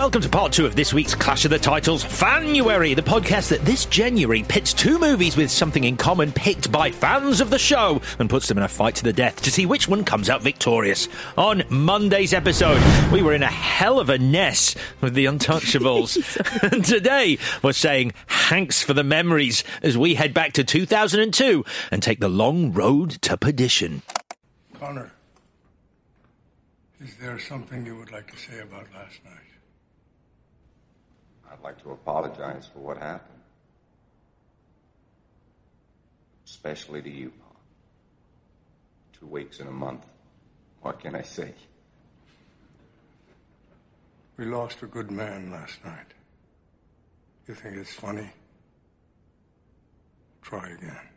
welcome 0.00 0.22
to 0.22 0.30
part 0.30 0.50
two 0.50 0.64
of 0.64 0.74
this 0.74 0.94
week's 0.94 1.14
Clash 1.14 1.44
of 1.44 1.50
the 1.50 1.58
Titles 1.58 2.02
Fanuary, 2.02 2.94
the 2.94 3.02
podcast 3.02 3.50
that 3.50 3.60
this 3.66 3.84
January 3.84 4.42
pits 4.42 4.72
two 4.72 4.98
movies 4.98 5.36
with 5.36 5.50
something 5.50 5.84
in 5.84 5.98
common 5.98 6.32
picked 6.32 6.72
by 6.72 6.90
fans 6.90 7.42
of 7.42 7.50
the 7.50 7.58
show 7.58 8.00
and 8.18 8.30
puts 8.30 8.48
them 8.48 8.56
in 8.56 8.64
a 8.64 8.68
fight 8.68 8.94
to 8.94 9.04
the 9.04 9.12
death 9.12 9.42
to 9.42 9.50
see 9.50 9.66
which 9.66 9.88
one 9.88 10.02
comes 10.02 10.30
out 10.30 10.40
victorious. 10.40 11.06
On 11.36 11.62
Monday's 11.68 12.32
episode, 12.32 12.82
we 13.12 13.20
were 13.22 13.34
in 13.34 13.42
a 13.42 13.46
hell 13.46 14.00
of 14.00 14.08
a 14.08 14.18
mess 14.18 14.74
with 15.02 15.12
the 15.12 15.26
Untouchables. 15.26 16.16
and 16.72 16.82
today, 16.82 17.36
we're 17.62 17.74
saying 17.74 18.14
thanks 18.26 18.82
for 18.82 18.94
the 18.94 19.04
memories 19.04 19.64
as 19.82 19.98
we 19.98 20.14
head 20.14 20.32
back 20.32 20.54
to 20.54 20.64
2002 20.64 21.62
and 21.90 22.02
take 22.02 22.20
the 22.20 22.28
long 22.30 22.72
road 22.72 23.10
to 23.20 23.36
perdition. 23.36 24.00
Connor, 24.78 25.12
is 27.02 27.14
there 27.16 27.38
something 27.38 27.84
you 27.84 27.96
would 27.96 28.10
like 28.10 28.30
to 28.30 28.38
say 28.38 28.60
about 28.60 28.86
last 28.94 29.22
night? 29.26 29.39
I'd 31.60 31.64
like 31.64 31.82
to 31.82 31.90
apologize 31.90 32.68
for 32.72 32.78
what 32.80 32.96
happened. 32.96 33.38
Especially 36.46 37.02
to 37.02 37.10
you, 37.10 37.30
Pa. 37.30 37.56
Two 39.18 39.26
weeks 39.26 39.60
in 39.60 39.66
a 39.66 39.70
month. 39.72 40.06
What 40.80 41.00
can 41.00 41.14
I 41.14 41.22
say? 41.22 41.52
We 44.38 44.46
lost 44.46 44.82
a 44.82 44.86
good 44.86 45.10
man 45.10 45.50
last 45.50 45.84
night. 45.84 46.14
You 47.46 47.54
think 47.54 47.76
it's 47.76 47.92
funny? 47.92 48.30
Try 50.40 50.66
again. 50.70 51.08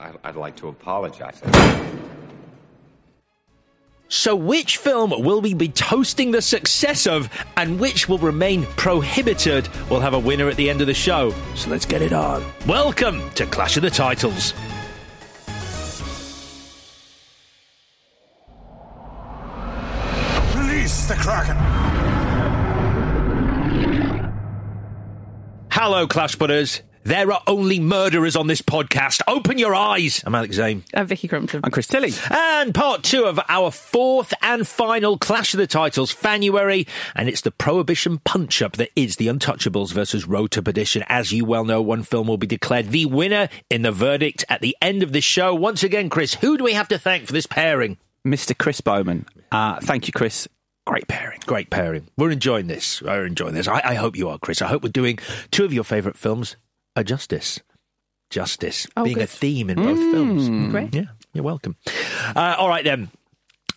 I- 0.00 0.18
I'd 0.24 0.36
like 0.36 0.56
to 0.56 0.68
apologize. 0.68 1.42
So, 4.14 4.36
which 4.36 4.76
film 4.76 5.14
will 5.24 5.40
we 5.40 5.54
be 5.54 5.68
toasting 5.68 6.32
the 6.32 6.42
success 6.42 7.06
of, 7.06 7.30
and 7.56 7.80
which 7.80 8.10
will 8.10 8.18
remain 8.18 8.66
prohibited? 8.76 9.70
We'll 9.88 10.00
have 10.00 10.12
a 10.12 10.18
winner 10.18 10.50
at 10.50 10.56
the 10.56 10.68
end 10.68 10.82
of 10.82 10.86
the 10.86 10.92
show. 10.92 11.34
So, 11.54 11.70
let's 11.70 11.86
get 11.86 12.02
it 12.02 12.12
on. 12.12 12.44
Welcome 12.66 13.30
to 13.30 13.46
Clash 13.46 13.78
of 13.78 13.82
the 13.82 13.88
Titles. 13.88 14.52
Release 20.54 21.08
the 21.08 21.14
Kraken! 21.14 21.56
Hello, 25.70 26.06
Clash 26.06 26.36
Butters. 26.36 26.82
There 27.04 27.32
are 27.32 27.42
only 27.48 27.80
murderers 27.80 28.36
on 28.36 28.46
this 28.46 28.62
podcast. 28.62 29.22
Open 29.26 29.58
your 29.58 29.74
eyes. 29.74 30.22
I'm 30.24 30.36
Alex 30.36 30.54
Zane. 30.54 30.84
I'm 30.94 31.08
Vicky 31.08 31.26
Crumpton. 31.26 31.60
I'm 31.64 31.72
Chris 31.72 31.88
Tilly. 31.88 32.12
And 32.30 32.72
part 32.72 33.02
two 33.02 33.24
of 33.24 33.40
our 33.48 33.72
fourth 33.72 34.32
and 34.40 34.68
final 34.68 35.18
Clash 35.18 35.52
of 35.52 35.58
the 35.58 35.66
Titles, 35.66 36.12
Fanuary, 36.12 36.86
and 37.16 37.28
it's 37.28 37.40
the 37.40 37.50
Prohibition 37.50 38.18
punch 38.18 38.62
up 38.62 38.76
that 38.76 38.90
is 38.94 39.16
The 39.16 39.26
Untouchables 39.26 39.92
versus 39.92 40.28
Road 40.28 40.52
to 40.52 40.62
Perdition. 40.62 41.02
As 41.08 41.32
you 41.32 41.44
well 41.44 41.64
know, 41.64 41.82
one 41.82 42.04
film 42.04 42.28
will 42.28 42.36
be 42.36 42.46
declared 42.46 42.90
the 42.90 43.06
winner 43.06 43.48
in 43.68 43.82
the 43.82 43.90
verdict 43.90 44.44
at 44.48 44.60
the 44.60 44.76
end 44.80 45.02
of 45.02 45.10
the 45.12 45.20
show. 45.20 45.52
Once 45.56 45.82
again, 45.82 46.08
Chris, 46.08 46.34
who 46.34 46.56
do 46.56 46.62
we 46.62 46.74
have 46.74 46.86
to 46.86 46.98
thank 47.00 47.26
for 47.26 47.32
this 47.32 47.46
pairing? 47.46 47.98
Mr. 48.24 48.56
Chris 48.56 48.80
Bowman. 48.80 49.26
Uh, 49.50 49.80
thank 49.80 50.06
you, 50.06 50.12
Chris. 50.12 50.46
Great 50.86 51.08
pairing. 51.08 51.40
Great 51.46 51.68
pairing. 51.68 52.06
We're 52.16 52.30
enjoying 52.30 52.68
this. 52.68 53.02
We're 53.02 53.26
enjoying 53.26 53.54
this. 53.54 53.66
I, 53.66 53.80
I 53.84 53.94
hope 53.94 54.14
you 54.16 54.28
are, 54.28 54.38
Chris. 54.38 54.62
I 54.62 54.68
hope 54.68 54.84
we're 54.84 54.90
doing 54.90 55.18
two 55.50 55.64
of 55.64 55.72
your 55.72 55.82
favourite 55.84 56.16
films 56.16 56.54
a 56.96 57.04
justice. 57.04 57.60
Justice 58.30 58.86
Oh, 58.96 59.04
being 59.04 59.20
a 59.20 59.26
theme 59.26 59.68
in 59.68 59.76
both 59.76 59.98
films. 59.98 60.48
Great. 60.70 60.94
Yeah, 60.94 61.04
you're 61.34 61.44
welcome. 61.44 61.76
Uh, 62.34 62.54
all 62.58 62.68
right, 62.68 62.82
then. 62.84 63.10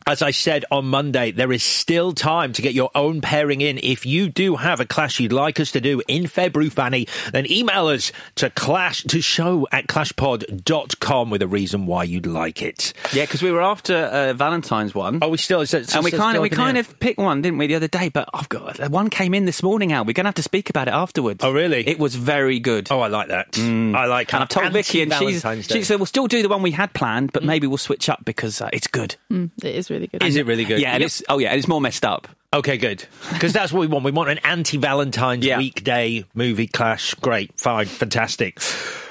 As 0.07 0.21
I 0.21 0.29
said 0.29 0.65
on 0.69 0.85
Monday, 0.85 1.31
there 1.31 1.51
is 1.51 1.63
still 1.63 2.13
time 2.13 2.53
to 2.53 2.61
get 2.61 2.75
your 2.75 2.91
own 2.93 3.21
pairing 3.21 3.61
in. 3.61 3.79
If 3.81 4.05
you 4.05 4.29
do 4.29 4.55
have 4.55 4.79
a 4.79 4.85
clash 4.85 5.19
you'd 5.19 5.33
like 5.33 5.59
us 5.59 5.71
to 5.71 5.81
do 5.81 5.99
in 6.07 6.27
February, 6.27 6.69
Fanny, 6.69 7.07
then 7.31 7.49
email 7.51 7.87
us 7.87 8.11
to 8.35 8.51
clash 8.51 9.01
to 9.05 9.19
show 9.19 9.67
at 9.71 9.87
clashpod.com 9.87 11.31
with 11.31 11.41
a 11.41 11.47
reason 11.47 11.87
why 11.87 12.03
you'd 12.03 12.27
like 12.27 12.61
it. 12.61 12.93
Yeah, 13.13 13.23
because 13.23 13.41
we 13.41 13.51
were 13.51 13.63
after 13.63 13.95
uh, 13.95 14.33
Valentine's 14.33 14.93
one. 14.93 15.17
Oh, 15.23 15.29
we 15.29 15.37
still, 15.37 15.61
it's, 15.61 15.73
it's, 15.73 15.95
and 15.95 16.03
we 16.03 16.11
it's 16.11 16.19
kind 16.19 16.37
of 16.37 16.43
we 16.43 16.49
still 16.49 16.61
up 16.61 16.67
in 16.67 16.75
kind 16.75 16.77
of 16.77 16.99
picked 16.99 17.17
one, 17.17 17.41
didn't 17.41 17.57
we, 17.57 17.65
the 17.65 17.73
other 17.73 17.87
day? 17.87 18.09
But 18.09 18.29
I've 18.31 18.47
got 18.47 18.91
one 18.91 19.09
came 19.09 19.33
in 19.33 19.45
this 19.45 19.63
morning. 19.63 19.91
Al, 19.91 20.05
we're 20.05 20.13
going 20.13 20.25
to 20.25 20.27
have 20.27 20.35
to 20.35 20.43
speak 20.43 20.69
about 20.69 20.87
it 20.87 20.93
afterwards. 20.93 21.43
Oh, 21.43 21.51
really? 21.51 21.79
It 21.87 21.97
was 21.97 22.13
very 22.13 22.59
good. 22.59 22.89
Oh, 22.91 22.99
I 22.99 23.07
like 23.07 23.29
that. 23.29 23.57
I 23.57 24.05
like 24.05 24.31
and 24.35 24.43
I've 24.43 24.49
told 24.49 24.71
Vicky, 24.71 25.01
and 25.01 25.11
she's, 25.11 25.43
Anti-Valentine's 25.43 25.65
she 25.65 25.81
said 25.81 25.97
we'll 25.97 26.05
still 26.05 26.27
do 26.27 26.43
the 26.43 26.49
one 26.49 26.61
we 26.61 26.69
had 26.69 26.93
planned, 26.93 27.31
but 27.31 27.43
maybe 27.43 27.65
we'll 27.65 27.79
switch 27.79 28.07
up 28.07 28.23
because 28.23 28.61
uh, 28.61 28.69
it's 28.71 28.85
good. 28.85 29.15
Mm, 29.31 29.49
it 29.63 29.73
is 29.73 29.89
really 29.89 29.94
good. 30.07 30.23
Is 30.23 30.35
it 30.35 30.45
really 30.45 30.65
good? 30.65 30.79
Yeah, 30.81 30.93
and 30.93 31.03
it's 31.03 31.21
oh 31.29 31.37
yeah, 31.39 31.49
and 31.49 31.57
it's 31.59 31.67
more 31.67 31.81
messed 31.81 32.05
up. 32.05 32.27
Okay, 32.53 32.77
good. 32.77 33.05
Because 33.33 33.51
that's 33.51 33.73
what 33.73 33.81
we 33.81 33.87
want. 33.87 34.05
We 34.05 34.11
want 34.11 34.29
an 34.29 34.37
anti 34.39 34.77
Valentine's 34.77 35.45
Yeah. 35.45 35.57
weekday 35.57 36.23
movie 36.33 36.67
clash. 36.67 37.13
Great, 37.15 37.51
fine, 37.59 37.85
fantastic. 37.85 38.59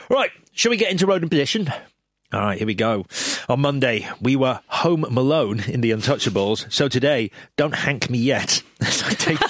Right, 0.09 0.31
shall 0.53 0.71
we 0.71 0.77
get 0.77 0.91
into 0.91 1.07
Road 1.07 1.23
and 1.23 1.31
Perdition? 1.31 1.71
All 2.33 2.41
right, 2.41 2.59
here 2.59 2.67
we 2.67 2.75
go. 2.75 3.05
On 3.49 3.61
Monday, 3.61 4.09
we 4.21 4.35
were 4.35 4.59
home 4.67 5.07
Malone 5.09 5.61
in 5.69 5.83
The 5.83 5.93
Untouchables. 5.93 6.71
So 6.73 6.89
today, 6.89 7.31
don't 7.57 7.75
hank 7.75 8.11
me 8.11 8.19
yet 8.19 8.61
as 8.81 9.03
I 9.05 9.11
take, 9.11 9.41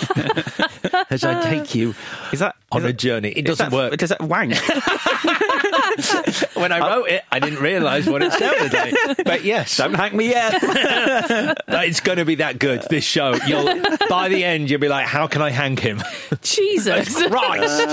as 1.11 1.25
I 1.25 1.43
take 1.49 1.75
you 1.75 1.95
Is 2.33 2.41
that 2.41 2.57
on 2.71 2.81
is 2.81 2.85
a 2.85 2.89
that- 2.89 2.99
journey. 2.99 3.31
It 3.31 3.47
doesn't 3.47 3.71
that- 3.71 3.77
work. 3.77 3.97
Does 3.97 4.11
that 4.11 4.21
wank? 4.23 4.55
when 6.57 6.73
I 6.73 6.81
wrote 6.81 7.09
it, 7.09 7.23
I 7.33 7.39
didn't 7.39 7.61
realise 7.61 8.07
what 8.07 8.23
it 8.23 8.33
sounded 8.33 8.73
like. 8.75 8.95
But 9.25 9.45
yes, 9.45 9.79
Don't 9.79 9.95
hank 9.95 10.13
me 10.13 10.29
yet. 10.29 10.59
it's 10.63 12.01
going 12.01 12.19
to 12.19 12.25
be 12.27 12.35
that 12.37 12.59
good. 12.59 12.83
This 12.91 13.05
show, 13.05 13.35
you'll 13.47 13.81
by 14.11 14.29
the 14.29 14.45
end, 14.45 14.69
you'll 14.69 14.81
be 14.81 14.89
like, 14.89 15.07
"How 15.07 15.27
can 15.27 15.41
I 15.41 15.51
hank 15.51 15.79
him?" 15.81 16.03
Jesus. 16.43 17.15
Christ! 17.29 17.87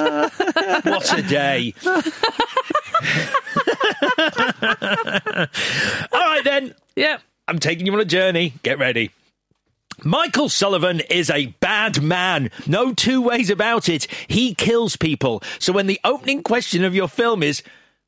what 0.85 1.17
a 1.17 1.21
day! 1.21 1.73
All 6.11 6.19
right 6.19 6.41
then, 6.43 6.73
Yeah. 6.95 7.17
I'm 7.47 7.59
taking 7.59 7.85
you 7.85 7.93
on 7.93 7.99
a 7.99 8.05
journey. 8.05 8.53
Get 8.63 8.79
ready. 8.79 9.11
Michael 10.03 10.47
Sullivan 10.49 11.01
is 11.09 11.29
a 11.29 11.47
bad 11.59 12.01
man. 12.01 12.49
No 12.65 12.93
two 12.93 13.21
ways 13.21 13.49
about 13.49 13.89
it. 13.89 14.07
He 14.27 14.55
kills 14.55 14.95
people. 14.95 15.43
So 15.59 15.73
when 15.73 15.87
the 15.87 15.99
opening 16.03 16.43
question 16.43 16.83
of 16.83 16.95
your 16.95 17.07
film 17.07 17.43
is, 17.43 17.61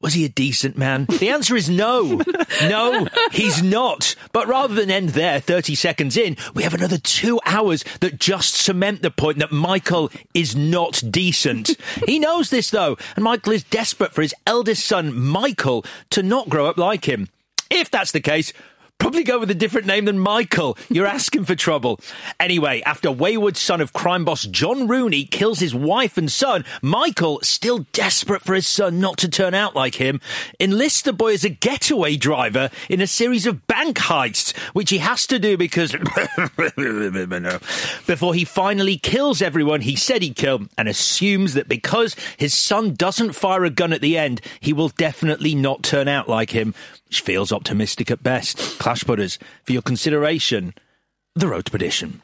Was 0.03 0.15
he 0.15 0.25
a 0.25 0.29
decent 0.29 0.77
man? 0.77 1.05
The 1.05 1.29
answer 1.29 1.55
is 1.55 1.69
no. 1.69 2.21
No, 2.63 3.07
he's 3.31 3.63
not. 3.63 4.15
But 4.33 4.47
rather 4.47 4.75
than 4.75 4.91
end 4.91 5.09
there, 5.09 5.39
30 5.39 5.75
seconds 5.75 6.17
in, 6.17 6.35
we 6.53 6.63
have 6.63 6.73
another 6.73 6.97
two 6.97 7.39
hours 7.45 7.85
that 8.01 8.19
just 8.19 8.53
cement 8.55 9.01
the 9.01 9.09
point 9.09 9.39
that 9.39 9.53
Michael 9.53 10.11
is 10.33 10.57
not 10.57 11.01
decent. 11.09 11.77
He 12.05 12.19
knows 12.19 12.49
this 12.49 12.69
though, 12.69 12.97
and 13.15 13.23
Michael 13.23 13.53
is 13.53 13.63
desperate 13.63 14.11
for 14.11 14.21
his 14.21 14.35
eldest 14.45 14.85
son, 14.85 15.17
Michael, 15.17 15.85
to 16.09 16.21
not 16.21 16.49
grow 16.49 16.65
up 16.65 16.77
like 16.77 17.05
him. 17.05 17.29
If 17.69 17.89
that's 17.89 18.11
the 18.11 18.19
case, 18.19 18.51
Probably 19.03 19.25
go 19.25 19.37
with 19.37 19.51
a 19.51 19.53
different 19.53 19.85
name 19.85 20.05
than 20.05 20.17
Michael. 20.17 20.77
You're 20.89 21.07
asking 21.19 21.43
for 21.43 21.55
trouble. 21.55 21.99
Anyway, 22.39 22.81
after 22.85 23.11
wayward 23.11 23.57
son 23.57 23.81
of 23.81 23.91
crime 23.91 24.23
boss 24.23 24.45
John 24.45 24.87
Rooney 24.87 25.25
kills 25.25 25.59
his 25.59 25.75
wife 25.75 26.17
and 26.17 26.31
son, 26.31 26.63
Michael, 26.81 27.41
still 27.43 27.79
desperate 27.91 28.43
for 28.43 28.53
his 28.53 28.65
son 28.65 29.01
not 29.01 29.17
to 29.17 29.27
turn 29.27 29.53
out 29.53 29.75
like 29.75 29.95
him, 29.95 30.21
enlists 30.57 31.01
the 31.01 31.11
boy 31.11 31.33
as 31.33 31.43
a 31.43 31.49
getaway 31.49 32.15
driver 32.15 32.69
in 32.87 33.01
a 33.01 33.05
series 33.05 33.45
of 33.45 33.67
bank 33.67 33.97
heists, 33.97 34.57
which 34.71 34.89
he 34.89 34.99
has 34.99 35.27
to 35.27 35.37
do 35.37 35.57
because 35.57 35.91
before 38.07 38.33
he 38.33 38.45
finally 38.45 38.95
kills 38.95 39.41
everyone 39.41 39.81
he 39.81 39.97
said 39.97 40.21
he'd 40.21 40.37
kill 40.37 40.61
and 40.77 40.87
assumes 40.87 41.55
that 41.55 41.67
because 41.67 42.15
his 42.37 42.53
son 42.53 42.93
doesn't 42.93 43.33
fire 43.33 43.65
a 43.65 43.69
gun 43.69 43.91
at 43.91 43.99
the 43.99 44.17
end, 44.17 44.39
he 44.61 44.71
will 44.71 44.87
definitely 44.87 45.55
not 45.55 45.83
turn 45.83 46.07
out 46.07 46.29
like 46.29 46.51
him 46.51 46.73
which 47.13 47.21
feels 47.21 47.51
optimistic 47.51 48.09
at 48.09 48.23
best. 48.23 48.57
Clash 48.79 49.03
Putters, 49.03 49.37
for 49.65 49.71
your 49.71 49.83
consideration, 49.83 50.73
The 51.35 51.47
Road 51.47 51.65
to 51.65 51.71
Perdition. 51.71 52.23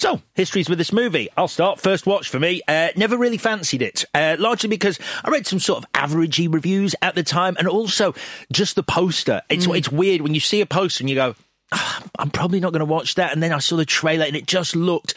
So, 0.00 0.22
histories 0.34 0.68
with 0.68 0.78
this 0.78 0.92
movie. 0.92 1.28
I'll 1.36 1.46
start. 1.46 1.80
First 1.80 2.04
watch 2.04 2.28
for 2.28 2.40
me. 2.40 2.62
Uh, 2.66 2.88
never 2.96 3.16
really 3.16 3.36
fancied 3.38 3.82
it, 3.82 4.04
uh, 4.12 4.34
largely 4.40 4.68
because 4.68 4.98
I 5.22 5.30
read 5.30 5.46
some 5.46 5.60
sort 5.60 5.84
of 5.84 5.92
averagey 5.92 6.52
reviews 6.52 6.96
at 7.00 7.14
the 7.14 7.22
time, 7.22 7.54
and 7.60 7.68
also 7.68 8.12
just 8.52 8.74
the 8.74 8.82
poster. 8.82 9.42
It's 9.48 9.68
Mm. 9.68 9.78
it's 9.78 9.88
weird 9.92 10.20
when 10.20 10.34
you 10.34 10.40
see 10.40 10.60
a 10.60 10.66
poster 10.66 11.02
and 11.04 11.08
you 11.08 11.14
go, 11.14 11.36
"Ah, 11.70 12.02
"I'm 12.18 12.30
probably 12.30 12.58
not 12.58 12.72
going 12.72 12.80
to 12.80 12.84
watch 12.92 13.14
that," 13.14 13.32
and 13.32 13.40
then 13.40 13.52
I 13.52 13.60
saw 13.60 13.76
the 13.76 13.84
trailer 13.86 14.24
and 14.24 14.34
it 14.34 14.48
just 14.48 14.74
looked. 14.74 15.14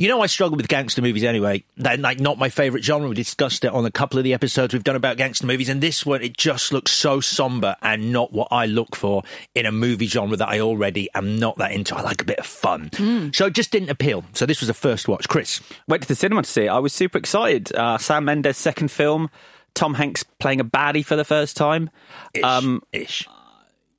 You 0.00 0.06
know, 0.06 0.20
I 0.20 0.26
struggle 0.26 0.56
with 0.56 0.68
gangster 0.68 1.02
movies 1.02 1.24
anyway. 1.24 1.64
They're 1.76 1.96
like 1.96 2.20
not 2.20 2.38
my 2.38 2.50
favourite 2.50 2.84
genre. 2.84 3.08
We 3.08 3.16
discussed 3.16 3.64
it 3.64 3.72
on 3.72 3.84
a 3.84 3.90
couple 3.90 4.16
of 4.18 4.22
the 4.24 4.32
episodes 4.32 4.72
we've 4.72 4.84
done 4.84 4.94
about 4.94 5.16
gangster 5.16 5.44
movies, 5.44 5.68
and 5.68 5.80
this 5.80 6.06
one 6.06 6.22
it 6.22 6.36
just 6.36 6.72
looks 6.72 6.92
so 6.92 7.20
somber 7.20 7.74
and 7.82 8.12
not 8.12 8.32
what 8.32 8.46
I 8.52 8.66
look 8.66 8.94
for 8.94 9.24
in 9.56 9.66
a 9.66 9.72
movie 9.72 10.06
genre 10.06 10.36
that 10.36 10.48
I 10.48 10.60
already 10.60 11.08
am 11.16 11.36
not 11.40 11.58
that 11.58 11.72
into. 11.72 11.96
I 11.96 12.02
like 12.02 12.22
a 12.22 12.24
bit 12.24 12.38
of 12.38 12.46
fun, 12.46 12.90
so 13.34 13.46
it 13.46 13.54
just 13.54 13.72
didn't 13.72 13.90
appeal. 13.90 14.24
So 14.34 14.46
this 14.46 14.60
was 14.60 14.68
a 14.68 14.74
first 14.74 15.08
watch. 15.08 15.28
Chris, 15.28 15.60
Went 15.88 16.02
to 16.02 16.08
the 16.08 16.14
cinema 16.14 16.42
to 16.42 16.48
see 16.48 16.66
it. 16.66 16.68
I 16.68 16.78
was 16.78 16.92
super 16.92 17.18
excited. 17.18 17.74
Uh, 17.74 17.98
Sam 17.98 18.24
Mendes' 18.24 18.56
second 18.56 18.92
film. 18.92 19.28
Tom 19.74 19.94
Hanks 19.94 20.22
playing 20.38 20.60
a 20.60 20.64
baddie 20.64 21.04
for 21.04 21.16
the 21.16 21.24
first 21.24 21.56
time. 21.56 21.90
ish, 22.34 22.42
Um, 22.44 22.82
ish. 22.92 23.28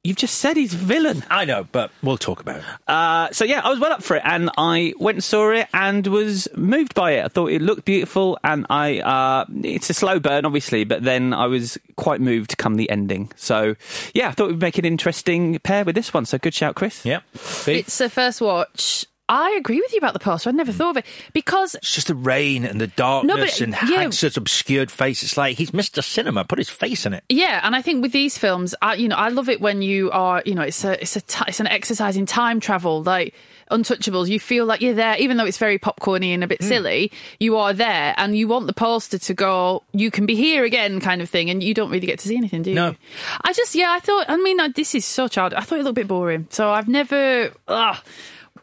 You've 0.03 0.17
just 0.17 0.35
said 0.35 0.57
he's 0.57 0.73
a 0.73 0.77
villain. 0.77 1.23
I 1.29 1.45
know, 1.45 1.67
but 1.71 1.91
we'll 2.01 2.17
talk 2.17 2.39
about 2.39 2.57
it. 2.57 2.63
Uh, 2.87 3.29
so 3.31 3.45
yeah, 3.45 3.61
I 3.63 3.69
was 3.69 3.79
well 3.79 3.91
up 3.91 4.03
for 4.03 4.15
it, 4.15 4.23
and 4.25 4.49
I 4.57 4.93
went 4.97 5.17
and 5.17 5.23
saw 5.23 5.51
it 5.51 5.67
and 5.73 6.05
was 6.07 6.47
moved 6.55 6.93
by 6.95 7.11
it. 7.11 7.25
I 7.25 7.27
thought 7.27 7.51
it 7.51 7.61
looked 7.61 7.85
beautiful, 7.85 8.37
and 8.43 8.65
I 8.69 8.99
uh, 8.99 9.45
it's 9.63 9.89
a 9.89 9.93
slow 9.93 10.19
burn, 10.19 10.45
obviously, 10.45 10.83
but 10.83 11.03
then 11.03 11.33
I 11.33 11.47
was 11.47 11.77
quite 11.95 12.21
moved 12.21 12.57
come 12.57 12.75
the 12.75 12.89
ending. 12.89 13.31
So 13.35 13.75
yeah, 14.13 14.29
I 14.29 14.31
thought 14.31 14.49
we'd 14.49 14.61
make 14.61 14.77
an 14.77 14.85
interesting 14.85 15.59
pair 15.59 15.83
with 15.83 15.95
this 15.95 16.13
one. 16.13 16.25
So 16.25 16.37
good 16.37 16.53
shout, 16.53 16.75
Chris. 16.75 17.05
Yep. 17.05 17.23
It's 17.67 17.99
a 18.01 18.09
first 18.09 18.41
watch. 18.41 19.05
I 19.29 19.51
agree 19.51 19.79
with 19.79 19.91
you 19.93 19.99
about 19.99 20.13
the 20.13 20.19
poster. 20.19 20.49
I'd 20.49 20.55
never 20.55 20.71
thought 20.73 20.91
of 20.91 20.97
it 20.97 21.05
because 21.33 21.75
It's 21.75 21.93
just 21.93 22.07
the 22.07 22.15
rain 22.15 22.65
and 22.65 22.81
the 22.81 22.87
darkness 22.87 23.59
but- 23.59 23.61
and 23.61 23.73
yeah. 23.73 23.99
Hanks' 23.99 24.23
obscured 24.35 24.89
face. 24.91 25.23
It's 25.23 25.37
like 25.37 25.57
he's 25.57 25.71
Mr. 25.71 26.03
Cinema. 26.03 26.43
Put 26.45 26.57
his 26.57 26.69
face 26.69 27.05
in 27.05 27.13
it. 27.13 27.23
Yeah, 27.29 27.61
and 27.63 27.75
I 27.75 27.81
think 27.81 28.01
with 28.01 28.11
these 28.11 28.37
films, 28.37 28.73
I, 28.81 28.95
you 28.95 29.07
know, 29.07 29.15
I 29.15 29.29
love 29.29 29.47
it 29.47 29.61
when 29.61 29.81
you 29.83 30.09
are, 30.11 30.41
you 30.45 30.55
know, 30.55 30.63
it's 30.63 30.83
a, 30.83 30.99
it's 31.01 31.15
a, 31.15 31.21
it's 31.47 31.59
an 31.59 31.67
exercise 31.67 32.17
in 32.17 32.25
time 32.25 32.59
travel, 32.59 33.03
like 33.03 33.33
Untouchables. 33.71 34.29
You 34.29 34.39
feel 34.39 34.65
like 34.65 34.81
you're 34.81 34.95
there, 34.95 35.15
even 35.19 35.37
though 35.37 35.45
it's 35.45 35.59
very 35.59 35.77
popcorny 35.77 36.33
and 36.33 36.43
a 36.43 36.47
Hmm. 36.47 36.49
bit 36.49 36.63
silly. 36.63 37.11
You 37.39 37.57
are 37.57 37.71
there, 37.71 38.15
and 38.17 38.35
you 38.35 38.47
want 38.47 38.65
the 38.65 38.73
poster 38.73 39.19
to 39.19 39.33
go, 39.35 39.83
"You 39.93 40.09
can 40.09 40.25
be 40.25 40.33
here 40.35 40.63
again," 40.63 40.99
kind 40.99 41.21
of 41.21 41.29
thing, 41.29 41.51
and 41.51 41.61
you 41.61 41.75
don't 41.75 41.91
really 41.91 42.07
get 42.07 42.17
to 42.19 42.27
see 42.27 42.35
anything, 42.35 42.63
do 42.63 42.71
you? 42.71 42.75
No. 42.75 42.95
I 43.43 43.53
just, 43.53 43.75
yeah, 43.75 43.91
I 43.91 43.99
thought, 43.99 44.25
I 44.27 44.37
mean, 44.37 44.57
this 44.73 44.95
is 44.95 45.05
so 45.05 45.27
child. 45.27 45.53
I 45.53 45.61
thought 45.61 45.77
it 45.77 45.83
looked 45.83 45.99
a 45.99 46.01
bit 46.01 46.07
boring, 46.07 46.47
so 46.49 46.71
I've 46.71 46.87
never. 46.87 47.51
Ugh, 47.67 47.97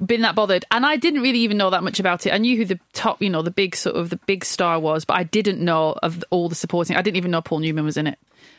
been 0.05 0.23
that 0.23 0.35
bothered. 0.35 0.65
And 0.71 0.85
i 0.87 0.97
didn't 0.97 1.23
really 1.23 1.39
even 1.41 1.57
know 1.57 1.71
that 1.71 1.83
much 1.83 2.01
about 2.01 2.27
it. 2.27 2.33
I 2.33 2.39
knew 2.39 2.57
who 2.57 2.65
the 2.65 2.79
top 2.93 3.21
you 3.23 3.31
know 3.31 3.43
the 3.43 3.51
big 3.51 3.77
sort 3.77 3.97
of 3.97 4.11
the 4.11 4.17
big 4.27 4.45
star 4.45 4.79
was 4.81 5.05
but 5.05 5.15
i 5.17 5.23
didn't 5.25 5.61
know 5.61 5.95
of 6.03 6.25
all 6.31 6.49
the 6.49 6.55
supporting. 6.55 6.97
I 6.97 7.03
didn't 7.03 7.17
even 7.17 7.31
know 7.31 7.43
paul 7.43 7.59
newman 7.61 7.85
was 7.85 7.97
in 7.97 8.07
it 8.07 8.19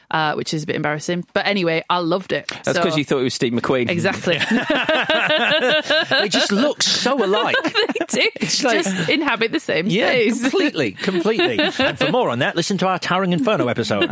uh, 0.10 0.34
which 0.36 0.54
is 0.54 0.64
a 0.64 0.66
bit 0.66 0.78
embarrassing. 0.78 1.26
But 1.34 1.46
anyway 1.48 1.84
i 1.90 1.98
loved 2.00 2.32
it. 2.32 2.48
That's 2.48 2.68
So- 2.70 2.74
because 2.84 2.98
you 2.98 3.04
thought 3.04 3.20
it 3.20 3.24
was 3.24 3.34
Steve 3.34 3.52
McQueen. 3.54 3.90
exactly. 3.90 4.38
They 6.10 6.30
just 6.30 6.52
look 6.52 6.82
so 6.82 7.24
alike. 7.24 7.56
they 7.64 8.06
do. 8.22 8.30
It's 8.36 8.64
like- 8.64 8.84
just 8.84 9.10
inhabit 9.10 9.52
the 9.52 9.60
same 9.60 9.88
Yeah, 9.88 10.10
space. 10.12 10.42
completely, 10.42 10.92
completely. 10.94 11.60
and 11.60 11.98
for 11.98 12.12
more 12.12 12.30
on 12.30 12.40
that, 12.40 12.56
listen 12.56 12.78
to 12.80 12.88
our 12.88 13.00
Towering 13.00 13.34
Inferno 13.34 13.68
episode. 13.68 14.04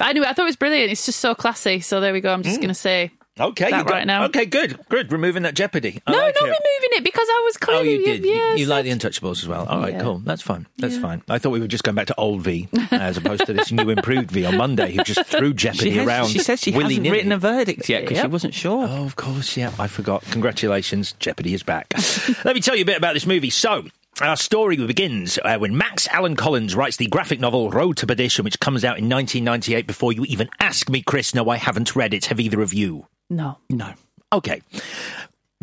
anyway 0.00 0.26
i 0.26 0.32
thought 0.32 0.38
it 0.38 0.44
was 0.44 0.56
brilliant. 0.56 0.90
It's 0.92 1.06
just 1.06 1.20
so 1.20 1.34
classy. 1.34 1.80
So 1.80 2.00
there 2.00 2.12
we 2.12 2.20
go. 2.20 2.32
I'm 2.32 2.42
just 2.42 2.60
gonna 2.60 2.74
say 2.74 3.10
Okay, 3.40 3.70
That 3.70 3.78
you 3.78 3.84
got, 3.84 3.90
right 3.92 4.06
now. 4.06 4.24
Okay, 4.26 4.44
good, 4.46 4.78
good. 4.88 5.10
Removing 5.12 5.42
that 5.44 5.54
jeopardy. 5.54 6.00
I 6.06 6.12
no 6.12 6.18
like 6.18 6.34
not 6.34 6.42
it. 6.44 6.46
removing 6.46 6.90
it 6.98 7.04
because 7.04 7.26
i 7.28 7.42
was 7.44 7.56
Oh, 7.68 7.82
you 7.82 8.04
did. 8.04 8.24
You- 8.24 8.32
yeah, 8.34 8.54
you 8.54 8.64
so- 8.66 8.70
like 8.70 8.84
the 8.84 8.90
Untouchables 8.90 9.42
as 9.42 9.48
well. 9.48 9.66
All 9.66 9.80
right, 9.80 9.92
Yeah. 9.94 10.02
cool. 10.02 10.18
That's 10.18 10.42
fine. 10.42 10.66
That's 10.78 10.94
Yeah. 10.96 11.00
fine. 11.02 11.22
I 11.28 11.38
thought 11.38 11.50
we 11.50 11.60
were 11.60 11.66
just 11.68 11.84
going 11.84 11.94
back 11.94 12.06
to 12.08 12.14
old 12.18 12.42
V 12.42 12.68
as 12.90 13.16
opposed 13.16 13.46
to 13.46 13.52
this 13.52 13.70
new 13.72 13.88
improved 13.90 14.30
V 14.30 14.44
on 14.44 14.56
Monday 14.56 14.92
who 14.94 15.02
just 15.04 15.24
threw 15.26 15.52
Jeopardy 15.54 15.90
She, 15.92 15.96
has- 15.98 16.06
around. 16.06 16.28
she 16.28 16.38
says 16.40 16.60
she 16.60 16.70
hasn't 16.72 16.84
willy-nilly. 16.84 17.10
written 17.16 17.32
a 17.32 17.38
verdict 17.38 17.88
yet 17.88 18.02
because 18.02 18.20
she 18.20 18.26
wasn't 18.26 18.54
sure. 18.54 18.86
Oh, 18.90 19.04
of 19.04 19.16
course, 19.16 19.56
yeah. 19.56 19.72
I 19.78 19.86
forgot. 19.86 20.24
Congratulations, 20.30 21.14
Jeopardy 21.20 21.54
is 21.54 21.62
back. 21.62 21.94
Let 22.44 22.54
me 22.54 22.60
tell 22.60 22.76
you 22.76 22.82
a 22.82 22.86
bit 22.86 22.96
about 22.98 23.14
this 23.14 23.26
movie. 23.26 23.50
So, 23.50 23.84
our 24.20 24.36
story 24.36 24.76
begins 24.76 25.38
uh, 25.44 25.56
when 25.58 25.76
Max 25.76 26.06
Allan 26.08 26.36
Collins 26.36 26.74
writes 26.74 26.96
the 26.96 27.06
graphic 27.06 27.40
novel 27.40 27.70
Road 27.70 27.96
to 27.98 28.06
Perdition, 28.06 28.44
which 28.44 28.60
comes 28.60 28.84
out 28.84 28.98
in 28.98 29.08
1998. 29.08 29.86
Before 29.86 30.12
you 30.12 30.24
even 30.24 30.48
ask 30.60 30.88
me, 30.90 31.02
Chris, 31.02 31.34
no, 31.34 31.48
I 31.48 31.56
haven't 31.56 31.94
read 31.96 32.12
it. 32.12 32.26
Have 32.26 32.40
either 32.40 32.60
of 32.60 32.74
you? 32.74 33.06
No 33.30 33.58
No. 33.70 33.94
Okay. 34.32 34.60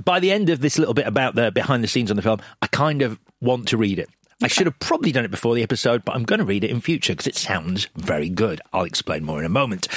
By 0.03 0.19
the 0.19 0.31
end 0.31 0.49
of 0.49 0.59
this 0.61 0.77
little 0.77 0.93
bit 0.93 1.07
about 1.07 1.35
the 1.35 1.51
behind 1.51 1.83
the 1.83 1.87
scenes 1.87 2.09
on 2.09 2.17
the 2.17 2.23
film, 2.23 2.39
I 2.61 2.67
kind 2.67 3.01
of 3.01 3.19
want 3.41 3.67
to 3.69 3.77
read 3.77 3.99
it. 3.99 4.09
I 4.43 4.47
should 4.47 4.67
have 4.67 4.77
probably 4.79 5.11
done 5.11 5.25
it 5.25 5.31
before 5.31 5.55
the 5.55 5.63
episode, 5.63 6.05
but 6.05 6.15
I'm 6.15 6.23
going 6.23 6.39
to 6.39 6.45
read 6.45 6.63
it 6.63 6.69
in 6.69 6.81
future 6.81 7.13
because 7.13 7.25
it 7.25 7.35
sounds 7.35 7.87
very 7.95 8.29
good. 8.29 8.61
I'll 8.71 8.83
explain 8.83 9.23
more 9.23 9.39
in 9.39 9.45
a 9.45 9.49
moment. 9.49 9.87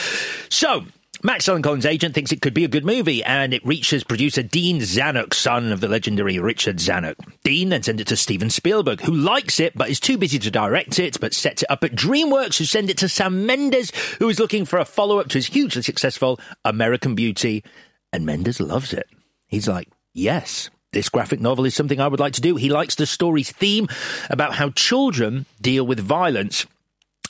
So, 0.49 0.87
Max 1.22 1.47
Allan 1.50 1.61
Collins' 1.61 1.85
agent 1.85 2.14
thinks 2.14 2.33
it 2.33 2.40
could 2.40 2.54
be 2.54 2.64
a 2.64 2.68
good 2.68 2.85
movie, 2.85 3.23
and 3.23 3.52
it 3.52 3.64
reaches 3.64 4.04
producer 4.04 4.42
Dean 4.42 4.80
Zanuck, 4.80 5.35
son 5.35 5.71
of 5.71 5.80
the 5.80 5.88
legendary 5.88 6.38
Richard 6.38 6.76
Zanuck. 6.76 7.16
Dean 7.44 7.68
then 7.68 7.83
sends 7.83 8.00
it 8.00 8.06
to 8.06 8.16
Steven 8.16 8.49
Spielberg, 8.49 9.02
who 9.02 9.14
likes 9.14 9.61
it 9.61 9.76
but 9.76 9.90
is 9.90 10.00
too 10.00 10.16
busy 10.16 10.38
to 10.38 10.50
direct 10.50 10.99
it, 10.99 11.21
but 11.21 11.35
sets 11.35 11.62
it 11.62 11.71
up 11.71 11.85
at 11.85 11.94
DreamWorks, 11.94 12.56
who 12.56 12.64
send 12.64 12.88
it 12.88 12.97
to 12.99 13.09
Sam 13.09 13.44
Mendes, 13.44 13.92
who 14.18 14.30
is 14.30 14.40
looking 14.40 14.64
for 14.64 14.78
a 14.78 14.87
follow 14.87 15.18
up 15.18 15.28
to 15.28 15.38
his 15.38 15.49
hugely 15.49 15.83
successful 15.83 16.40
American 16.64 17.14
Beauty, 17.14 17.62
and 18.14 18.25
Mendes 18.25 18.59
loves 18.59 18.94
it. 18.94 19.06
He's 19.47 19.68
like, 19.68 19.88
yes. 20.14 20.71
This 20.92 21.11
graphic 21.11 21.40
novel 21.40 21.66
is 21.66 21.75
something 21.75 22.00
I 22.00 22.09
would 22.09 22.18
like 22.18 22.33
to 22.33 22.40
do. 22.40 22.56
He 22.56 22.71
likes 22.71 22.94
the 22.94 23.06
story's 23.06 23.52
theme 23.52 23.88
about 24.30 24.54
how 24.54 24.71
children 24.71 25.44
deal 25.61 25.87
with 25.87 26.00
violence 26.00 26.66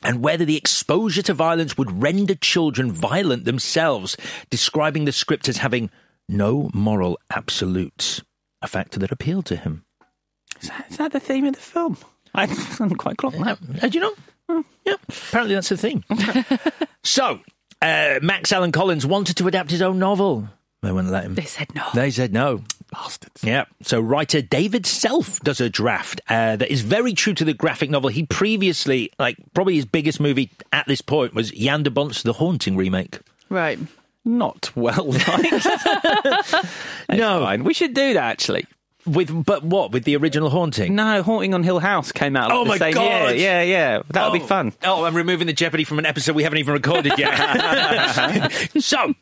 and 0.02 0.22
whether 0.22 0.44
the 0.44 0.56
exposure 0.56 1.22
to 1.22 1.34
violence 1.34 1.76
would 1.76 2.02
render 2.02 2.34
children 2.34 2.90
violent 2.92 3.44
themselves, 3.44 4.16
describing 4.50 5.04
the 5.04 5.12
script 5.12 5.48
as 5.48 5.58
having 5.58 5.90
no 6.28 6.70
moral 6.72 7.18
absolutes, 7.34 8.22
a 8.62 8.68
factor 8.68 8.98
that 9.00 9.12
appealed 9.12 9.46
to 9.46 9.56
him. 9.56 9.84
Is 10.60 10.68
that, 10.68 10.86
is 10.90 10.96
that 10.98 11.12
the 11.12 11.20
theme 11.20 11.46
of 11.46 11.54
the 11.54 11.60
film? 11.60 11.96
I 12.34 12.46
hadn't 12.46 12.96
quite 12.96 13.16
clocked 13.16 13.38
that. 13.38 13.58
Uh, 13.82 13.88
do 13.88 13.98
you 13.98 14.00
know? 14.00 14.64
Yeah, 14.84 14.96
apparently 15.08 15.54
that's 15.54 15.68
the 15.68 15.76
theme. 15.76 16.04
so, 17.04 17.40
uh, 17.82 18.18
Max 18.20 18.52
Allan 18.52 18.72
Collins 18.72 19.06
wanted 19.06 19.36
to 19.36 19.46
adapt 19.48 19.70
his 19.70 19.82
own 19.82 19.98
novel. 19.98 20.48
They 20.82 20.92
wouldn't 20.92 21.12
let 21.12 21.24
him. 21.24 21.34
they 21.34 21.44
said 21.44 21.74
no 21.74 21.86
They 21.94 22.10
said 22.10 22.32
no. 22.32 22.62
Bastards. 22.90 23.42
Yeah. 23.44 23.64
So 23.82 24.00
writer 24.00 24.42
David 24.42 24.86
Self 24.86 25.40
does 25.40 25.60
a 25.60 25.68
draft 25.70 26.20
uh, 26.28 26.56
that 26.56 26.70
is 26.70 26.80
very 26.82 27.12
true 27.12 27.34
to 27.34 27.44
the 27.44 27.54
graphic 27.54 27.90
novel. 27.90 28.10
He 28.10 28.24
previously, 28.26 29.10
like, 29.18 29.36
probably 29.54 29.74
his 29.76 29.84
biggest 29.86 30.20
movie 30.20 30.50
at 30.72 30.86
this 30.86 31.00
point 31.00 31.34
was 31.34 31.50
Jan 31.50 31.82
de 31.82 31.90
Bont's 31.90 32.22
The 32.22 32.32
Haunting 32.34 32.76
remake. 32.76 33.18
right 33.48 33.78
Not 34.24 34.70
well 34.76 35.06
liked. 35.12 35.66
no, 37.10 37.40
Fine. 37.44 37.64
We 37.64 37.74
should 37.74 37.94
do 37.94 38.14
that 38.14 38.24
actually. 38.24 38.66
with 39.06 39.44
but 39.46 39.64
what 39.64 39.92
with 39.92 40.04
the 40.04 40.16
original 40.16 40.50
Haunting? 40.50 40.94
No, 40.94 41.22
Haunting 41.22 41.54
on 41.54 41.62
Hill 41.62 41.78
House 41.78 42.12
came 42.12 42.36
out. 42.36 42.52
Oh 42.52 42.64
the 42.64 42.70
my 42.70 42.78
same 42.78 42.94
God. 42.94 43.30
Year. 43.30 43.34
Yeah, 43.36 43.62
yeah. 43.62 44.02
That 44.10 44.30
would 44.30 44.36
Oh. 44.36 44.42
be 44.42 44.46
fun. 44.46 44.72
Oh, 44.84 45.04
I'm 45.04 45.16
removing 45.16 45.46
the 45.46 45.52
Jeopardy 45.52 45.84
from 45.84 45.98
an 45.98 46.06
episode 46.06 46.34
we 46.36 46.42
haven't 46.42 46.58
even 46.58 46.74
recorded 46.74 47.12
yet. 47.18 48.50
so, 48.78 49.14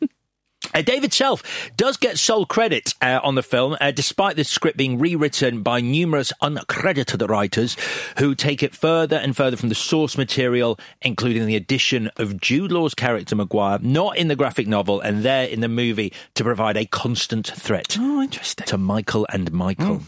Uh, 0.73 0.81
David 0.81 1.13
Self 1.13 1.43
does 1.77 1.97
get 1.97 2.17
sole 2.17 2.45
credit 2.45 2.93
uh, 3.01 3.19
on 3.23 3.35
the 3.35 3.43
film, 3.43 3.75
uh, 3.81 3.91
despite 3.91 4.35
the 4.35 4.43
script 4.43 4.77
being 4.77 4.99
rewritten 4.99 5.63
by 5.63 5.81
numerous 5.81 6.31
uncredited 6.41 7.27
writers 7.27 7.75
who 8.17 8.35
take 8.35 8.61
it 8.61 8.75
further 8.75 9.17
and 9.17 9.35
further 9.35 9.57
from 9.57 9.69
the 9.69 9.75
source 9.75 10.17
material, 10.17 10.79
including 11.01 11.45
the 11.45 11.55
addition 11.55 12.09
of 12.17 12.39
Jude 12.39 12.71
Law's 12.71 12.93
character 12.93 13.35
Maguire, 13.35 13.79
not 13.81 14.17
in 14.17 14.27
the 14.27 14.35
graphic 14.35 14.67
novel, 14.67 14.99
and 15.01 15.23
there 15.23 15.47
in 15.47 15.61
the 15.61 15.67
movie 15.67 16.13
to 16.35 16.43
provide 16.43 16.77
a 16.77 16.85
constant 16.85 17.47
threat. 17.47 17.97
Oh, 17.99 18.21
interesting. 18.21 18.65
To 18.67 18.77
Michael 18.77 19.27
and 19.31 19.51
Michael. 19.51 20.01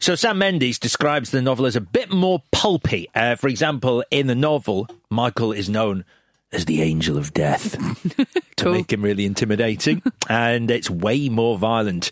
So 0.00 0.14
Sam 0.14 0.38
Mendes 0.38 0.78
describes 0.78 1.32
the 1.32 1.42
novel 1.42 1.66
as 1.66 1.74
a 1.74 1.80
bit 1.80 2.12
more 2.12 2.42
pulpy. 2.52 3.08
Uh, 3.14 3.34
for 3.34 3.48
example, 3.48 4.04
in 4.12 4.28
the 4.28 4.34
novel, 4.36 4.88
Michael 5.10 5.50
is 5.50 5.68
known 5.68 6.04
as 6.52 6.64
the 6.64 6.82
angel 6.82 7.18
of 7.18 7.34
death 7.34 7.76
to 8.56 8.72
make 8.72 8.92
him 8.92 9.02
really 9.02 9.26
intimidating, 9.26 10.02
and 10.28 10.70
it's 10.70 10.90
way 10.90 11.28
more 11.28 11.58
violent. 11.58 12.10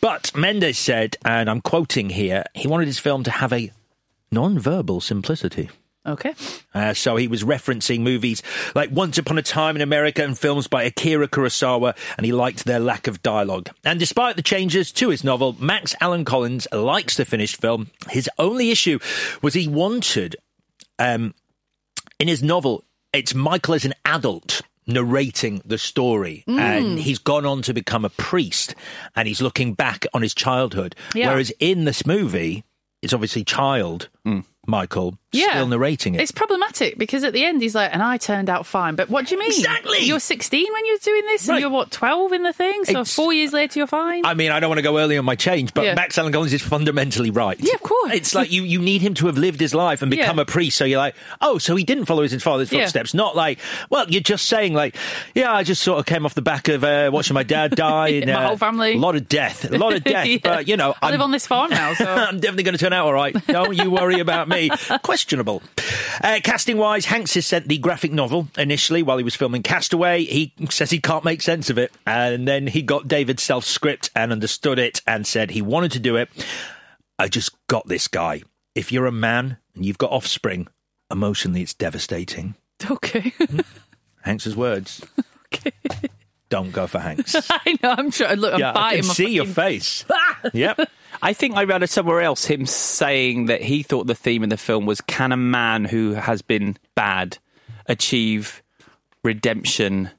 But 0.00 0.34
Mendes 0.36 0.78
said, 0.78 1.16
and 1.24 1.48
I'm 1.48 1.60
quoting 1.60 2.10
here, 2.10 2.44
he 2.54 2.68
wanted 2.68 2.86
his 2.86 2.98
film 2.98 3.22
to 3.24 3.30
have 3.30 3.52
a 3.52 3.70
non-verbal 4.30 5.00
simplicity. 5.00 5.70
Okay. 6.06 6.34
Uh, 6.74 6.94
so 6.94 7.16
he 7.16 7.28
was 7.28 7.44
referencing 7.44 8.00
movies 8.00 8.42
like 8.74 8.90
Once 8.90 9.18
Upon 9.18 9.36
a 9.36 9.42
Time 9.42 9.76
in 9.76 9.82
America 9.82 10.24
and 10.24 10.38
films 10.38 10.66
by 10.66 10.84
Akira 10.84 11.28
Kurosawa, 11.28 11.94
and 12.16 12.24
he 12.24 12.32
liked 12.32 12.64
their 12.64 12.80
lack 12.80 13.06
of 13.06 13.22
dialogue. 13.22 13.68
And 13.84 13.98
despite 13.98 14.36
the 14.36 14.42
changes 14.42 14.90
to 14.92 15.10
his 15.10 15.22
novel, 15.22 15.56
Max 15.58 15.94
Allan 16.00 16.24
Collins 16.24 16.66
likes 16.72 17.16
the 17.16 17.26
finished 17.26 17.60
film. 17.60 17.90
His 18.08 18.30
only 18.38 18.70
issue 18.70 18.98
was 19.42 19.52
he 19.52 19.68
wanted, 19.68 20.36
um, 20.98 21.34
in 22.18 22.28
his 22.28 22.42
novel, 22.42 22.84
it's 23.12 23.34
Michael 23.34 23.74
as 23.74 23.84
an 23.84 23.94
adult 24.04 24.62
narrating 24.86 25.60
the 25.64 25.76
story 25.78 26.44
Mm. 26.48 26.58
and 26.58 26.98
he's 26.98 27.18
gone 27.18 27.44
on 27.44 27.60
to 27.62 27.74
become 27.74 28.04
a 28.04 28.10
priest 28.10 28.74
and 29.14 29.28
he's 29.28 29.42
looking 29.42 29.74
back 29.74 30.06
on 30.14 30.22
his 30.22 30.34
childhood 30.34 30.94
Yeah. 31.14 31.28
whereas 31.30 31.50
in 31.60 31.84
this 31.84 32.06
movie 32.06 32.64
it's 33.02 33.12
obviously 33.12 33.44
child 33.44 34.08
Michael 34.66 35.18
Yeah. 35.30 35.50
still 35.50 35.66
narrating 35.68 36.14
it 36.14 36.22
It's 36.22 36.32
problematic 36.32 36.96
because 36.96 37.22
at 37.22 37.34
the 37.34 37.44
end 37.44 37.60
he's 37.60 37.74
like, 37.74 37.90
and 37.92 38.02
I 38.02 38.16
turned 38.16 38.48
out 38.48 38.64
fine. 38.64 38.94
But 38.94 39.10
what 39.10 39.26
do 39.26 39.34
you 39.34 39.38
mean? 39.38 39.50
Exactly. 39.50 39.98
You're 39.98 40.20
16 40.20 40.72
when 40.72 40.86
you're 40.86 40.96
doing 41.02 41.22
this, 41.26 41.46
Right. 41.46 41.56
and 41.56 41.60
you're 41.60 41.70
what 41.70 41.90
12 41.90 42.32
in 42.32 42.42
the 42.44 42.52
thing. 42.54 42.84
So 42.86 42.90
It's- 42.92 43.14
four 43.14 43.32
years 43.34 43.52
later, 43.52 43.78
you're 43.78 43.86
fine. 43.86 44.24
I 44.24 44.32
mean, 44.32 44.50
I 44.52 44.58
don't 44.60 44.70
want 44.70 44.78
to 44.78 44.82
go 44.82 44.98
early 44.98 45.18
on 45.18 45.26
my 45.26 45.34
change, 45.36 45.74
but 45.74 45.84
Yeah. 45.84 45.94
Max 45.94 46.16
Allan 46.16 46.32
Collins 46.32 46.54
is 46.54 46.62
fundamentally 46.62 47.30
right. 47.30 47.58
Yeah, 47.60 47.74
of 47.74 47.82
course. 47.82 48.12
It's 48.14 48.34
like 48.34 48.50
you, 48.50 48.62
you 48.64 48.78
need 48.80 49.02
him 49.02 49.12
to 49.14 49.26
have 49.26 49.36
lived 49.36 49.60
his 49.60 49.74
life 49.74 50.00
and 50.00 50.10
become 50.10 50.36
Yeah. 50.38 50.42
a 50.42 50.46
priest. 50.46 50.78
So 50.78 50.86
you're 50.86 50.98
like, 50.98 51.14
oh, 51.42 51.58
so 51.58 51.76
he 51.76 51.84
didn't 51.84 52.06
follow 52.06 52.22
his 52.22 52.42
father's 52.42 52.72
Yeah. 52.72 52.80
footsteps. 52.80 53.12
Not 53.12 53.36
like, 53.36 53.58
well, 53.90 54.06
you're 54.08 54.22
just 54.22 54.46
saying 54.46 54.72
like, 54.72 54.96
yeah, 55.34 55.52
I 55.52 55.62
just 55.62 55.82
sort 55.82 55.98
of 55.98 56.06
came 56.06 56.24
off 56.24 56.34
the 56.34 56.42
back 56.42 56.68
of 56.68 56.84
uh, 56.84 57.10
watching 57.12 57.34
my 57.34 57.42
dad 57.42 57.72
die. 57.76 58.08
and, 58.08 58.26
My 58.32 58.44
uh, 58.44 58.46
whole 58.48 58.56
family. 58.56 58.94
A 58.94 58.98
lot 58.98 59.14
of 59.14 59.28
death. 59.28 59.70
A 59.70 59.76
lot 59.76 59.92
of 59.92 60.02
death. 60.04 60.26
Yeah. 60.26 60.38
But, 60.42 60.68
you 60.68 60.78
know, 60.78 60.94
I 61.02 61.10
live 61.10 61.20
I'm- 61.20 61.22
on 61.24 61.30
this 61.32 61.46
farm 61.46 61.70
now, 61.70 61.92
so 61.92 62.06
I'm 62.08 62.40
definitely 62.40 62.62
going 62.62 62.78
to 62.78 62.82
turn 62.82 62.94
out 62.94 63.04
all 63.04 63.12
right. 63.12 63.36
Don't 63.46 63.76
you 63.76 63.90
worry 63.90 64.20
about 64.20 64.48
me. 64.48 64.70
Questionable. 65.18 65.64
Uh, 66.22 66.38
casting 66.44 66.76
wise, 66.76 67.06
Hanks 67.06 67.34
has 67.34 67.44
sent 67.44 67.66
the 67.66 67.78
graphic 67.78 68.12
novel 68.12 68.46
initially 68.56 69.02
while 69.02 69.18
he 69.18 69.24
was 69.24 69.34
filming 69.34 69.64
Castaway. 69.64 70.22
He 70.22 70.52
says 70.70 70.92
he 70.92 71.00
can't 71.00 71.24
make 71.24 71.42
sense 71.42 71.70
of 71.70 71.76
it. 71.76 71.92
And 72.06 72.46
then 72.46 72.68
he 72.68 72.82
got 72.82 73.08
David's 73.08 73.42
self 73.42 73.64
script 73.64 74.12
and 74.14 74.30
understood 74.30 74.78
it 74.78 75.02
and 75.08 75.26
said 75.26 75.50
he 75.50 75.60
wanted 75.60 75.90
to 75.90 75.98
do 75.98 76.14
it. 76.14 76.28
I 77.18 77.26
just 77.26 77.50
got 77.66 77.88
this 77.88 78.06
guy. 78.06 78.42
If 78.76 78.92
you're 78.92 79.06
a 79.06 79.12
man 79.12 79.58
and 79.74 79.84
you've 79.84 79.98
got 79.98 80.12
offspring, 80.12 80.68
emotionally 81.10 81.62
it's 81.62 81.74
devastating. 81.74 82.54
okay. 82.88 83.32
Hanks's 84.22 84.54
words. 84.54 85.04
Okay. 85.52 85.72
Don't 86.48 86.70
go 86.70 86.86
for 86.86 87.00
Hanks. 87.00 87.34
I 87.50 87.76
know. 87.82 87.90
I'm 87.90 88.12
trying. 88.12 88.38
Look, 88.38 88.54
I'm 88.54 88.60
yeah, 88.60 88.70
I 88.70 88.74
biting 88.74 89.00
can 89.00 89.08
my 89.08 89.14
see 89.14 89.32
your 89.32 89.46
face. 89.46 90.04
yep. 90.52 90.78
I 91.22 91.32
think 91.32 91.56
I 91.56 91.64
read 91.64 91.82
it 91.82 91.90
somewhere 91.90 92.20
else 92.20 92.44
him 92.46 92.66
saying 92.66 93.46
that 93.46 93.62
he 93.62 93.82
thought 93.82 94.06
the 94.06 94.14
theme 94.14 94.42
of 94.44 94.50
the 94.50 94.56
film 94.56 94.86
was 94.86 95.00
can 95.00 95.32
a 95.32 95.36
man 95.36 95.84
who 95.84 96.12
has 96.14 96.42
been 96.42 96.76
bad 96.94 97.38
achieve 97.86 98.62
redemption 99.24 100.10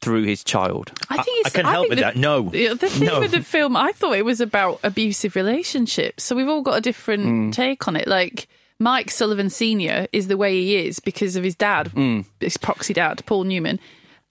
through 0.00 0.24
his 0.24 0.42
child? 0.44 0.92
I 1.08 1.22
think 1.22 1.46
it's, 1.46 1.54
I 1.54 1.58
can 1.58 1.66
help 1.66 1.88
with 1.88 1.98
the- 1.98 2.04
that. 2.04 2.16
No. 2.16 2.42
The 2.50 2.76
theme 2.76 3.06
No. 3.06 3.22
of 3.22 3.30
the 3.30 3.42
film, 3.42 3.76
I 3.76 3.92
thought 3.92 4.16
it 4.16 4.24
was 4.24 4.40
about 4.40 4.80
abusive 4.82 5.36
relationships. 5.36 6.24
So 6.24 6.34
we've 6.36 6.48
all 6.48 6.62
got 6.62 6.78
a 6.78 6.80
different 6.80 7.24
Hmm. 7.24 7.50
take 7.50 7.86
on 7.88 7.96
it. 7.96 8.08
Like 8.08 8.48
Mike 8.78 9.10
Sullivan 9.10 9.50
Senior 9.50 10.06
is 10.12 10.28
the 10.28 10.36
way 10.38 10.54
he 10.60 10.76
is 10.76 11.00
because 11.00 11.36
of 11.36 11.44
his 11.44 11.54
dad, 11.54 11.88
Hmm. 11.88 12.20
his 12.40 12.56
proxy 12.56 12.94
dad, 12.94 13.22
Paul 13.26 13.44
Newman. 13.44 13.78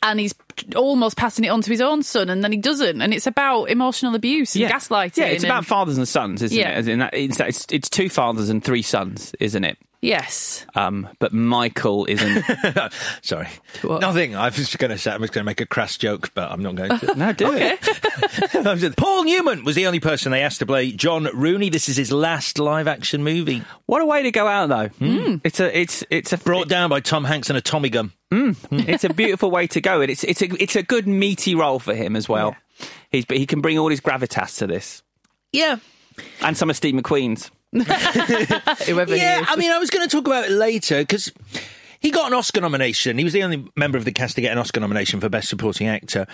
And 0.02 0.18
he's 0.20 0.34
almost 0.78 1.18
passing 1.18 1.44
it 1.44 1.50
on 1.50 1.62
to 1.62 1.70
his 1.70 1.82
own 1.82 2.04
son, 2.04 2.30
and 2.30 2.42
then 2.42 2.54
he 2.54 2.58
doesn't. 2.58 3.02
And 3.02 3.14
it's 3.14 3.28
about 3.28 3.66
emotional 3.66 4.16
abuse 4.16 4.56
and 4.56 4.64
gaslighting. 4.66 5.18
Yeah, 5.18 5.26
it's 5.26 5.44
and- 5.44 5.52
about 5.52 5.66
fathers 5.66 5.98
and 5.98 6.08
sons, 6.08 6.42
isn't 6.42 6.58
Yeah. 6.58 6.70
it? 6.70 6.78
As 6.78 6.88
in 6.88 7.00
that, 7.00 7.14
it's, 7.14 7.40
it's, 7.40 7.66
it's 7.70 7.90
two 7.90 8.08
fathers 8.10 8.48
and 8.50 8.64
three 8.64 8.82
sons, 8.82 9.34
isn't 9.42 9.64
it? 9.66 9.78
Yes. 10.02 10.66
Um, 10.76 11.10
but 11.20 11.34
Michael 11.34 12.06
isn't. 12.06 12.46
Sorry. 13.22 13.50
What? 13.82 14.00
Nothing. 14.00 14.34
I 14.38 14.46
was 14.46 14.56
just 14.56 14.80
going 14.80 14.92
to 14.92 14.98
say, 14.98 15.12
I 15.12 15.18
was 15.18 15.30
going 15.30 15.44
to 15.44 15.46
make 15.46 15.60
a 15.60 15.66
crass 15.66 15.98
joke, 15.98 16.32
but 16.34 16.50
I'm 16.50 16.64
not 16.64 16.76
going 16.76 16.98
to. 17.00 17.16
no, 17.18 17.34
do 17.34 17.52
it. 17.54 17.82
Just- 18.80 18.96
Paul 18.96 19.26
Newman 19.26 19.66
was 19.66 19.76
the 19.76 19.88
only 19.88 20.00
person 20.00 20.32
they 20.32 20.42
asked 20.44 20.60
to 20.60 20.66
play 20.66 20.94
John 20.94 21.28
Rooney. 21.34 21.70
This 21.70 21.90
is 21.90 21.98
his 21.98 22.14
last 22.14 22.60
live 22.60 22.88
action 22.88 23.26
movie. 23.26 23.62
What 23.88 24.02
a 24.02 24.06
way 24.06 24.24
to 24.24 24.32
go 24.32 24.48
out, 24.48 24.70
though. 24.70 24.88
Hmm. 24.88 25.36
It's 25.44 25.60
a 25.60 25.78
it's 25.78 26.06
it's 26.10 26.32
a 26.32 26.38
Brought 26.38 26.70
down 26.70 26.90
by 26.90 27.02
Tom 27.02 27.26
Hanks 27.26 27.50
and 27.50 27.58
a 27.58 27.62
Tommy 27.62 27.90
gun. 27.90 28.14
Mm-hmm. 28.32 28.90
it's 28.90 29.04
a 29.04 29.14
beautiful 29.14 29.50
way 29.50 29.68
to 29.68 29.82
go, 29.82 30.02
and 30.02 30.12
it's 30.12 30.24
it's 30.24 30.42
a 30.42 30.62
it's 30.62 30.76
a 30.76 30.84
good 30.84 31.08
meaty 31.08 31.56
role 31.56 31.80
for 31.80 31.96
him 31.96 32.16
as 32.16 32.30
well. 32.30 32.56
He's 33.12 33.26
but 33.26 33.38
he 33.38 33.46
can 33.46 33.62
bring 33.62 33.78
all 33.80 33.90
his 33.90 34.02
gravitas 34.02 34.58
to 34.60 34.68
this, 34.68 35.02
Yeah. 35.52 35.78
and 36.42 36.56
some 36.56 36.70
of 36.70 36.76
Steve 36.76 36.94
McQueen's. 36.96 37.50
Whoever 37.72 39.14
he 39.14 39.20
Yeah, 39.22 39.42
is. 39.42 39.48
I 39.50 39.56
mean, 39.56 39.72
I 39.72 39.78
was 39.78 39.90
going 39.90 40.08
to 40.08 40.12
talk 40.16 40.28
about 40.28 40.46
it 40.46 40.52
later 40.52 41.00
because 41.00 41.32
he 42.00 42.12
got 42.12 42.28
an 42.28 42.34
Oscar 42.34 42.62
nomination. 42.62 43.18
He 43.18 43.24
was 43.24 43.34
the 43.34 43.44
only 43.44 43.66
member 43.76 43.98
of 43.98 44.06
the 44.06 44.12
cast 44.12 44.36
to 44.36 44.42
get 44.42 44.52
an 44.52 44.58
Oscar 44.58 44.80
nomination 44.80 45.20
for 45.20 45.30
Best 45.30 45.50
Supporting 45.50 45.88
Actor. 45.88 46.26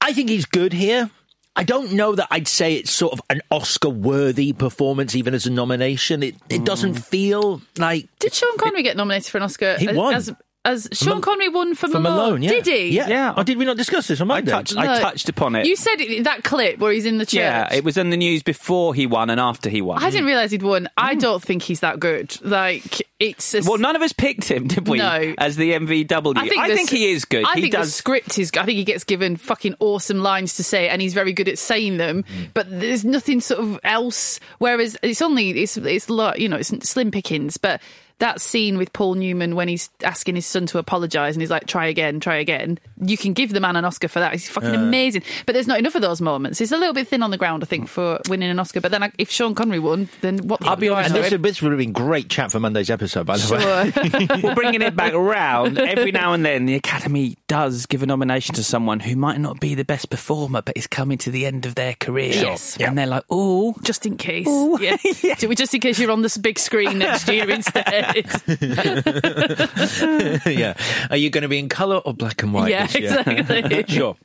I 0.00 0.12
think 0.12 0.28
he's 0.28 0.44
good 0.46 0.72
here. 0.72 1.10
I 1.56 1.64
don't 1.64 1.92
know 1.92 2.14
that 2.16 2.28
I'd 2.30 2.48
say 2.48 2.74
it's 2.74 2.90
sort 2.90 3.12
of 3.12 3.20
an 3.30 3.40
Oscar 3.50 3.88
worthy 3.88 4.52
performance, 4.52 5.14
even 5.14 5.34
as 5.34 5.46
a 5.46 5.50
nomination. 5.50 6.22
It 6.22 6.34
it 6.48 6.64
doesn't 6.64 6.94
mm. 6.94 7.04
feel 7.04 7.62
like 7.78 8.08
Did 8.18 8.34
Sean 8.34 8.56
Connery 8.58 8.82
get 8.82 8.96
nominated 8.96 9.30
for 9.30 9.38
an 9.38 9.44
Oscar? 9.44 9.76
He 9.78 9.88
as- 9.88 9.96
won. 9.96 10.14
As, 10.14 10.32
as 10.64 10.88
Sean 10.92 11.14
Mal- 11.14 11.20
Connery 11.20 11.48
won 11.48 11.74
for, 11.74 11.88
for 11.88 12.00
Malone. 12.00 12.42
Yeah. 12.42 12.50
Did 12.50 12.66
he? 12.66 12.96
Yeah. 12.96 13.08
Yeah. 13.08 13.34
Oh, 13.36 13.42
did 13.42 13.58
we 13.58 13.64
not 13.64 13.76
discuss 13.76 14.06
this 14.06 14.20
on 14.20 14.30
I 14.30 14.36
Monday? 14.36 14.50
touched 14.50 14.76
I 14.76 15.00
touched 15.00 15.28
upon 15.28 15.56
it. 15.56 15.66
You 15.66 15.76
said 15.76 16.00
it, 16.00 16.24
that 16.24 16.42
clip 16.42 16.78
where 16.78 16.92
he's 16.92 17.04
in 17.04 17.18
the 17.18 17.26
church. 17.26 17.34
yeah, 17.34 17.72
it 17.72 17.84
was 17.84 17.96
in 17.96 18.10
the 18.10 18.16
news 18.16 18.42
before 18.42 18.94
he 18.94 19.06
won 19.06 19.30
and 19.30 19.38
after 19.38 19.68
he 19.68 19.82
won. 19.82 20.02
I 20.02 20.10
didn't 20.10 20.26
realise 20.26 20.50
he'd 20.50 20.62
won. 20.62 20.88
I 20.96 21.14
mm. 21.14 21.20
don't 21.20 21.42
think 21.42 21.62
he's 21.62 21.80
that 21.80 22.00
good. 22.00 22.36
Like 22.42 23.06
it's 23.20 23.54
a, 23.54 23.62
Well, 23.62 23.78
none 23.78 23.94
of 23.94 24.02
us 24.02 24.12
picked 24.12 24.50
him, 24.50 24.66
did 24.66 24.88
we? 24.88 24.98
No. 24.98 25.34
As 25.38 25.56
the 25.56 25.72
MVW. 25.72 26.36
I 26.36 26.48
think, 26.48 26.90
the- 26.90 26.96
he 26.96 27.10
is 27.10 27.24
good. 27.24 27.44
I 27.44 27.54
he 27.54 27.62
think 27.62 27.74
does. 27.74 27.88
the 27.88 27.92
script 27.92 28.38
is. 28.38 28.50
I 28.56 28.64
think 28.64 28.78
he 28.78 28.84
gets 28.84 29.04
given 29.04 29.36
fucking 29.36 29.76
awesome 29.80 30.20
lines 30.20 30.56
to 30.56 30.64
say, 30.64 30.88
and 30.88 31.02
he's 31.02 31.14
very 31.14 31.32
good 31.32 31.48
at 31.48 31.58
saying 31.58 31.98
them. 31.98 32.22
Mm. 32.22 32.48
But 32.54 32.70
there's 32.70 33.04
nothing 33.04 33.40
sort 33.40 33.60
of 33.60 33.80
else. 33.84 34.40
Whereas 34.58 34.96
it's 35.02 35.20
only 35.20 35.50
it's 35.50 35.76
it's 35.76 36.08
lot 36.08 36.40
you 36.40 36.48
know 36.48 36.56
it's 36.56 36.68
slim 36.88 37.10
pickings, 37.10 37.56
but. 37.58 37.82
That 38.18 38.40
scene 38.40 38.78
with 38.78 38.92
Paul 38.92 39.14
Newman 39.14 39.54
when 39.56 39.68
he's 39.68 39.90
asking 40.02 40.36
his 40.36 40.46
son 40.46 40.66
to 40.66 40.78
apologise 40.78 41.34
and 41.34 41.42
he's 41.42 41.50
like, 41.50 41.66
try 41.66 41.86
again, 41.86 42.20
try 42.20 42.36
again. 42.36 42.78
You 43.00 43.16
can 43.16 43.32
give 43.32 43.50
the 43.50 43.60
man 43.60 43.76
an 43.76 43.84
Oscar 43.84 44.08
for 44.08 44.20
that. 44.20 44.32
He's 44.32 44.48
fucking 44.48 44.74
amazing. 44.74 45.22
But 45.46 45.52
there's 45.54 45.66
not 45.66 45.78
enough 45.78 45.94
of 45.94 46.02
those 46.02 46.20
moments. 46.20 46.60
It's 46.60 46.72
a 46.72 46.76
little 46.76 46.94
bit 46.94 47.08
thin 47.08 47.22
on 47.22 47.30
the 47.30 47.36
ground, 47.38 47.62
I 47.62 47.66
think, 47.66 47.88
for 47.88 48.20
winning 48.28 48.50
an 48.50 48.58
Oscar. 48.58 48.80
But 48.80 48.92
then 48.92 49.02
I, 49.02 49.12
if 49.18 49.30
Sean 49.30 49.54
Connery 49.54 49.78
won, 49.78 50.08
then 50.20 50.38
what 50.46 50.60
the 50.60 50.66
I'll 50.66 50.76
be 50.76 50.88
honest, 50.88 51.14
this, 51.14 51.30
this 51.40 51.62
would 51.62 51.72
have 51.72 51.78
been 51.78 51.92
great 51.92 52.28
chat 52.28 52.52
for 52.52 52.60
Monday's 52.60 52.90
episode, 52.90 53.26
by 53.26 53.36
the 53.36 53.54
way. 53.54 54.40
We're 54.42 54.54
bringing 54.54 54.82
it 54.82 54.94
back 54.96 55.12
round, 55.12 55.78
every 55.78 56.12
now 56.12 56.32
and 56.32 56.44
then 56.44 56.66
the 56.66 56.74
Academy 56.74 57.36
does 57.48 57.86
give 57.86 58.02
a 58.02 58.06
nomination 58.06 58.54
to 58.54 58.64
someone 58.64 59.00
who 59.00 59.16
might 59.16 59.40
not 59.40 59.60
be 59.60 59.74
the 59.74 59.84
best 59.84 60.08
performer, 60.10 60.62
but 60.62 60.76
is 60.76 60.86
coming 60.86 61.18
to 61.18 61.30
the 61.30 61.46
end 61.46 61.66
of 61.66 61.74
their 61.74 61.94
career. 61.94 62.32
Yes. 62.32 62.76
And 62.78 62.96
they're 62.96 63.06
like, 63.06 63.24
oh, 63.30 63.74
just 63.82 64.06
in 64.06 64.16
case. 64.16 64.46
Yeah. 64.80 64.96
Just 65.54 65.74
in 65.74 65.80
case 65.80 65.98
you're 65.98 66.10
on 66.10 66.22
this 66.22 66.36
big 66.36 66.58
screen 66.58 66.98
next 66.98 67.28
year 67.28 67.48
instead. 67.48 68.03
yeah. 70.46 70.74
Are 71.10 71.16
you 71.16 71.30
going 71.30 71.42
to 71.42 71.48
be 71.48 71.58
in 71.58 71.68
colour 71.68 71.98
or 71.98 72.14
black 72.14 72.42
and 72.42 72.52
white? 72.52 72.70
Yeah, 72.70 72.86
this 72.86 73.00
year? 73.00 73.22
exactly. 73.26 73.84
sure. 73.88 74.16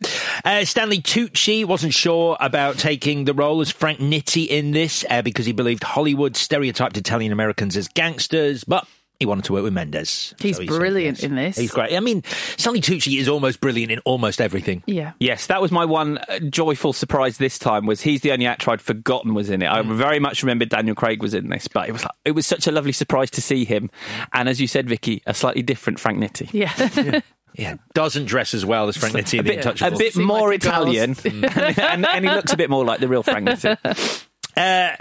Uh, 0.43 0.65
Stanley 0.65 1.01
Tucci 1.01 1.65
wasn't 1.65 1.93
sure 1.93 2.37
about 2.39 2.77
taking 2.77 3.25
the 3.25 3.33
role 3.33 3.61
as 3.61 3.71
Frank 3.71 3.99
Nitti 3.99 4.47
in 4.47 4.71
this 4.71 5.05
uh, 5.09 5.21
because 5.21 5.45
he 5.45 5.51
believed 5.51 5.83
Hollywood 5.83 6.35
stereotyped 6.35 6.97
Italian 6.97 7.31
Americans 7.31 7.77
as 7.77 7.87
gangsters, 7.87 8.63
but 8.63 8.87
he 9.19 9.25
wanted 9.25 9.43
to 9.45 9.53
work 9.53 9.63
with 9.63 9.73
Mendes. 9.73 10.33
He's 10.39 10.55
So 10.55 10.61
he 10.61 10.67
brilliant 10.67 11.17
yes. 11.17 11.23
in 11.23 11.35
this. 11.35 11.57
He's 11.57 11.71
great. 11.71 11.93
I 11.93 11.99
mean, 11.99 12.23
Stanley 12.57 12.79
Tucci 12.79 13.19
is 13.19 13.27
almost 13.27 13.59
brilliant 13.59 13.91
in 13.91 13.99
almost 13.99 14.39
everything. 14.39 14.81
yeah. 14.85 15.11
Yes, 15.19 15.47
that 15.47 15.61
was 15.61 15.71
my 15.71 15.83
one 15.83 16.19
uh, 16.19 16.39
joyful 16.39 16.93
surprise 16.93 17.37
this 17.37 17.59
time. 17.59 17.85
Was 17.85 18.01
he's 18.01 18.21
the 18.21 18.31
only 18.31 18.45
actor 18.45 18.71
I'd 18.71 18.81
forgotten 18.81 19.33
was 19.33 19.49
in 19.49 19.61
it. 19.61 19.67
I 19.67 19.81
very 19.81 20.19
much 20.19 20.41
remembered 20.41 20.69
Daniel 20.69 20.95
Craig 20.95 21.21
was 21.21 21.33
in 21.33 21.49
this, 21.49 21.67
but 21.67 21.89
it 21.89 21.91
was 21.91 22.03
like, 22.03 22.13
it 22.23 22.31
was 22.31 22.45
such 22.47 22.65
a 22.67 22.71
lovely 22.71 22.93
surprise 22.93 23.29
to 23.31 23.41
see 23.41 23.65
him. 23.65 23.89
And 24.31 24.47
as 24.47 24.61
you 24.61 24.67
said, 24.67 24.87
Vicky, 24.87 25.21
a 25.25 25.33
slightly 25.33 25.63
different 25.63 25.99
Frank 25.99 26.19
Nitti. 26.19 26.49
Yeah. 26.53 27.21
Yeah, 27.55 27.75
doesn't 27.93 28.25
dress 28.25 28.53
as 28.53 28.63
well 28.63 28.87
as 28.87 28.95
Frank 28.95 29.15
Nitti 29.15 29.33
in 29.33 29.39
a 29.39 29.43
The 29.43 29.49
bit, 29.49 29.81
a 29.81 29.91
bit 29.91 30.15
more 30.15 30.49
like. 30.49 30.63
Italian, 30.63 31.15
and, 31.25 31.45
and, 31.79 32.05
and 32.05 32.23
he 32.23 32.31
looks 32.31 32.53
a 32.53 32.57
bit 32.57 32.69
more 32.69 32.85
like 32.85 32.99
the 32.99 33.07
real 33.07 33.23
Frank 33.23 33.49
Nitti. 33.49 34.25
Uh, 34.59 34.95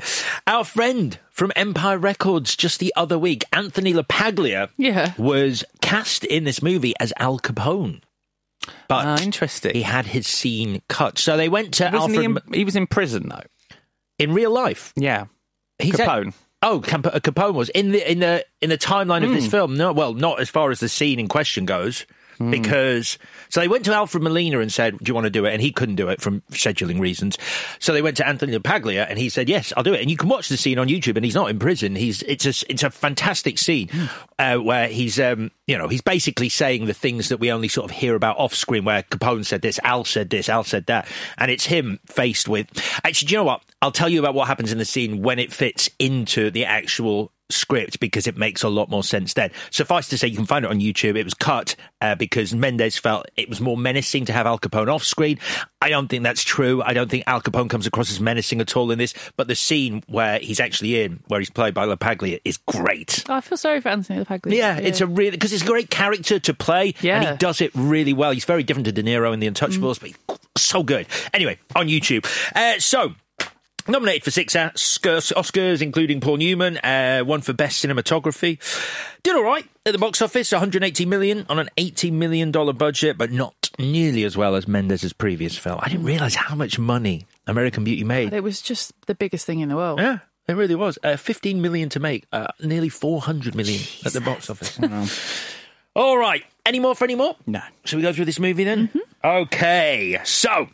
our 0.46 0.64
friend 0.64 1.18
from 1.30 1.52
Empire 1.56 1.98
Records 1.98 2.54
just 2.56 2.78
the 2.80 2.92
other 2.96 3.18
week, 3.18 3.44
Anthony 3.52 3.92
LaPaglia, 3.92 4.68
Yeah. 4.76 5.12
was 5.18 5.64
cast 5.82 6.24
in 6.24 6.44
this 6.44 6.62
movie 6.62 6.94
as 7.00 7.12
Al 7.18 7.38
Capone. 7.40 8.00
But 8.88 9.04
Ah, 9.06 9.18
interesting. 9.20 9.74
he 9.74 9.82
had 9.82 10.06
his 10.06 10.26
scene 10.26 10.80
cut. 10.88 11.18
So 11.18 11.36
they 11.36 11.48
went 11.48 11.74
to 11.74 11.84
Wasn't 11.84 12.00
Alfred 12.02 12.18
he, 12.20 12.24
in, 12.24 12.38
he 12.60 12.64
was 12.64 12.76
in 12.76 12.86
prison 12.86 13.28
though. 13.30 13.76
in 14.18 14.32
real 14.32 14.50
life. 14.52 14.92
Yeah, 14.96 15.24
He's 15.78 15.98
at- 15.98 16.08
Capone. 16.08 16.34
oh, 16.62 16.80
Cap- 16.80 17.06
uh, 17.06 17.18
Capone 17.20 17.54
was 17.54 17.68
in 17.70 17.90
the 17.92 18.10
in 18.10 18.20
the 18.20 18.44
in 18.60 18.70
the 18.70 18.78
timeline 18.78 19.24
of 19.24 19.30
this 19.30 19.44
Hmm. 19.44 19.50
film. 19.50 19.76
No, 19.76 19.92
well, 19.92 20.12
not 20.14 20.40
as 20.40 20.48
far 20.50 20.70
as 20.70 20.80
the 20.80 20.88
scene 20.88 21.18
in 21.18 21.28
question 21.28 21.64
goes, 21.66 22.04
Hmm. 22.38 22.50
because 22.50 23.18
so 23.48 23.60
they 23.60 23.68
went 23.68 23.84
to 23.86 23.92
Alfred 23.94 24.22
Molina 24.22 24.60
and 24.60 24.72
said, 24.72 24.96
"Do 24.98 25.10
you 25.10 25.14
want 25.14 25.24
to 25.24 25.30
do 25.30 25.44
it?" 25.44 25.52
And 25.52 25.60
he 25.60 25.72
couldn't 25.72 25.96
do 25.96 26.08
it 26.08 26.20
from 26.20 26.40
scheduling 26.52 27.00
reasons. 27.00 27.36
So 27.80 27.92
they 27.92 28.02
went 28.02 28.16
to 28.18 28.26
Anthony 28.26 28.58
Paglia 28.58 29.06
and 29.08 29.18
he 29.18 29.28
said, 29.28 29.48
"Yes, 29.48 29.72
I'll 29.76 29.82
do 29.82 29.92
it." 29.94 30.00
And 30.00 30.10
you 30.10 30.16
can 30.16 30.28
watch 30.28 30.48
the 30.48 30.56
scene 30.56 30.78
on 30.78 30.88
YouTube. 30.88 31.16
And 31.16 31.24
he's 31.24 31.34
not 31.34 31.50
in 31.50 31.58
prison. 31.58 31.96
He's 31.96 32.22
it's 32.22 32.46
a 32.46 32.70
it's 32.70 32.82
a 32.82 32.90
fantastic 32.90 33.58
scene 33.58 33.88
Hmm. 33.88 34.06
uh, 34.38 34.56
where 34.56 34.88
he's 34.88 35.18
um 35.18 35.50
you 35.66 35.76
know 35.76 35.88
he's 35.88 36.00
basically 36.02 36.48
saying 36.48 36.86
the 36.86 36.94
things 36.94 37.28
that 37.28 37.38
we 37.38 37.50
only 37.50 37.68
sort 37.68 37.90
of 37.90 37.96
hear 37.96 38.14
about 38.14 38.38
off 38.38 38.54
screen. 38.54 38.84
Where 38.84 39.02
Capone 39.02 39.44
said 39.44 39.62
this, 39.62 39.80
Al 39.82 40.04
said 40.04 40.30
this, 40.30 40.48
Al 40.48 40.64
said 40.64 40.86
that, 40.86 41.08
and 41.38 41.50
it's 41.50 41.66
him 41.66 41.98
faced 42.06 42.48
with. 42.48 42.66
Actually, 43.04 43.26
do 43.26 43.32
you 43.32 43.38
know 43.38 43.44
what? 43.44 43.62
I'll 43.82 43.92
tell 43.92 44.08
you 44.08 44.18
about 44.20 44.34
what 44.34 44.46
happens 44.48 44.72
in 44.72 44.78
the 44.78 44.84
scene 44.84 45.22
when 45.22 45.38
it 45.38 45.52
fits 45.52 45.90
into 45.98 46.50
the 46.50 46.64
actual 46.64 47.32
script 47.50 47.98
because 48.00 48.26
it 48.26 48.36
makes 48.36 48.62
a 48.62 48.68
lot 48.68 48.90
more 48.90 49.02
sense 49.02 49.34
then. 49.34 49.50
Suffice 49.70 50.08
to 50.08 50.18
say, 50.18 50.28
you 50.28 50.36
can 50.36 50.46
find 50.46 50.64
it 50.64 50.70
on 50.70 50.80
YouTube. 50.80 51.16
It 51.16 51.24
was 51.24 51.34
cut 51.34 51.74
uh, 52.00 52.14
because 52.14 52.54
Mendes 52.54 52.98
felt 52.98 53.26
it 53.36 53.48
was 53.48 53.60
more 53.60 53.76
menacing 53.76 54.26
to 54.26 54.32
have 54.32 54.46
Al 54.46 54.58
Capone 54.58 54.92
off 54.92 55.02
screen. 55.04 55.38
I 55.80 55.88
don't 55.90 56.08
think 56.08 56.24
that's 56.24 56.42
true. 56.42 56.82
I 56.82 56.92
don't 56.92 57.10
think 57.10 57.24
Al 57.26 57.40
Capone 57.40 57.70
comes 57.70 57.86
across 57.86 58.10
as 58.10 58.20
menacing 58.20 58.60
at 58.60 58.76
all 58.76 58.90
in 58.90 58.98
this. 58.98 59.14
But 59.36 59.48
the 59.48 59.54
scene 59.54 60.02
where 60.08 60.38
he's 60.38 60.60
actually 60.60 61.02
in, 61.02 61.20
where 61.28 61.40
he's 61.40 61.50
played 61.50 61.72
by 61.74 61.86
LaPaglia, 61.86 62.40
is 62.44 62.56
great. 62.58 63.24
Oh, 63.28 63.34
I 63.34 63.40
feel 63.40 63.56
sorry 63.58 63.80
for 63.80 63.88
Anthony 63.88 64.24
LaPaglia. 64.24 64.54
Yeah, 64.54 64.76
it's 64.78 65.00
a 65.00 65.06
really 65.06 65.30
because 65.30 65.52
it's 65.52 65.62
a 65.62 65.66
great 65.66 65.88
character 65.90 66.38
to 66.38 66.54
play, 66.54 66.86
and 66.88 66.94
Yeah. 67.02 67.30
he 67.32 67.36
does 67.38 67.60
it 67.60 67.70
really 67.74 68.12
well. 68.12 68.32
He's 68.32 68.44
very 68.44 68.62
different 68.62 68.86
to 68.86 68.92
De 68.92 69.02
Niro 69.02 69.32
in 69.32 69.40
The 69.40 69.50
Untouchables, 69.50 70.00
but 70.00 70.08
he's 70.10 70.38
so 70.56 70.82
good. 70.82 71.06
Anyway, 71.32 71.58
on 71.74 71.86
YouTube. 71.88 72.26
Uh, 72.54 72.78
so. 72.80 73.14
Nominated 73.90 74.22
for 74.22 74.30
six 74.30 74.54
Oscars, 74.54 75.32
Oscars 75.32 75.80
including 75.80 76.20
Paul 76.20 76.36
Newman, 76.36 76.76
uh, 76.78 77.20
one 77.20 77.40
for 77.40 77.54
Best 77.54 77.82
Cinematography. 77.82 78.58
Did 79.22 79.34
all 79.34 79.42
right 79.42 79.64
at 79.86 79.92
the 79.92 79.98
box 79.98 80.20
office, 80.20 80.52
180 80.52 81.06
million 81.06 81.46
on 81.48 81.58
an 81.58 81.70
80 81.78 82.10
million 82.10 82.50
dollar 82.52 82.74
budget, 82.74 83.16
but 83.16 83.32
not 83.32 83.70
nearly 83.78 84.24
as 84.24 84.36
well 84.36 84.56
as 84.56 84.68
Mendes' 84.68 85.14
previous 85.14 85.56
film. 85.56 85.78
I 85.80 85.88
didn't 85.88 86.04
realize 86.04 86.34
how 86.34 86.54
much 86.54 86.78
money 86.78 87.26
American 87.46 87.82
Beauty 87.82 88.04
made. 88.04 88.34
It 88.34 88.42
was 88.42 88.60
just 88.60 88.92
the 89.06 89.14
biggest 89.14 89.46
thing 89.46 89.60
in 89.60 89.70
the 89.70 89.76
world. 89.76 90.00
Yeah, 90.00 90.18
it 90.46 90.52
really 90.52 90.74
was. 90.74 90.98
Uh, 91.02 91.16
15 91.16 91.62
million 91.62 91.88
to 91.88 91.98
make, 91.98 92.26
uh, 92.30 92.48
nearly 92.60 92.90
400 92.90 93.54
million 93.54 93.80
at 94.04 94.12
the 94.12 94.20
box 94.20 94.50
office. 94.50 94.78
All 95.96 96.18
right. 96.18 96.44
Any 96.66 96.78
more 96.78 96.94
for 96.94 97.04
any 97.04 97.14
more? 97.14 97.36
No. 97.46 97.62
Shall 97.84 97.96
we 97.96 98.02
go 98.02 98.12
through 98.12 98.26
this 98.26 98.38
movie 98.38 98.64
then? 98.64 98.90
Okay. 99.24 100.20
So. 100.24 100.68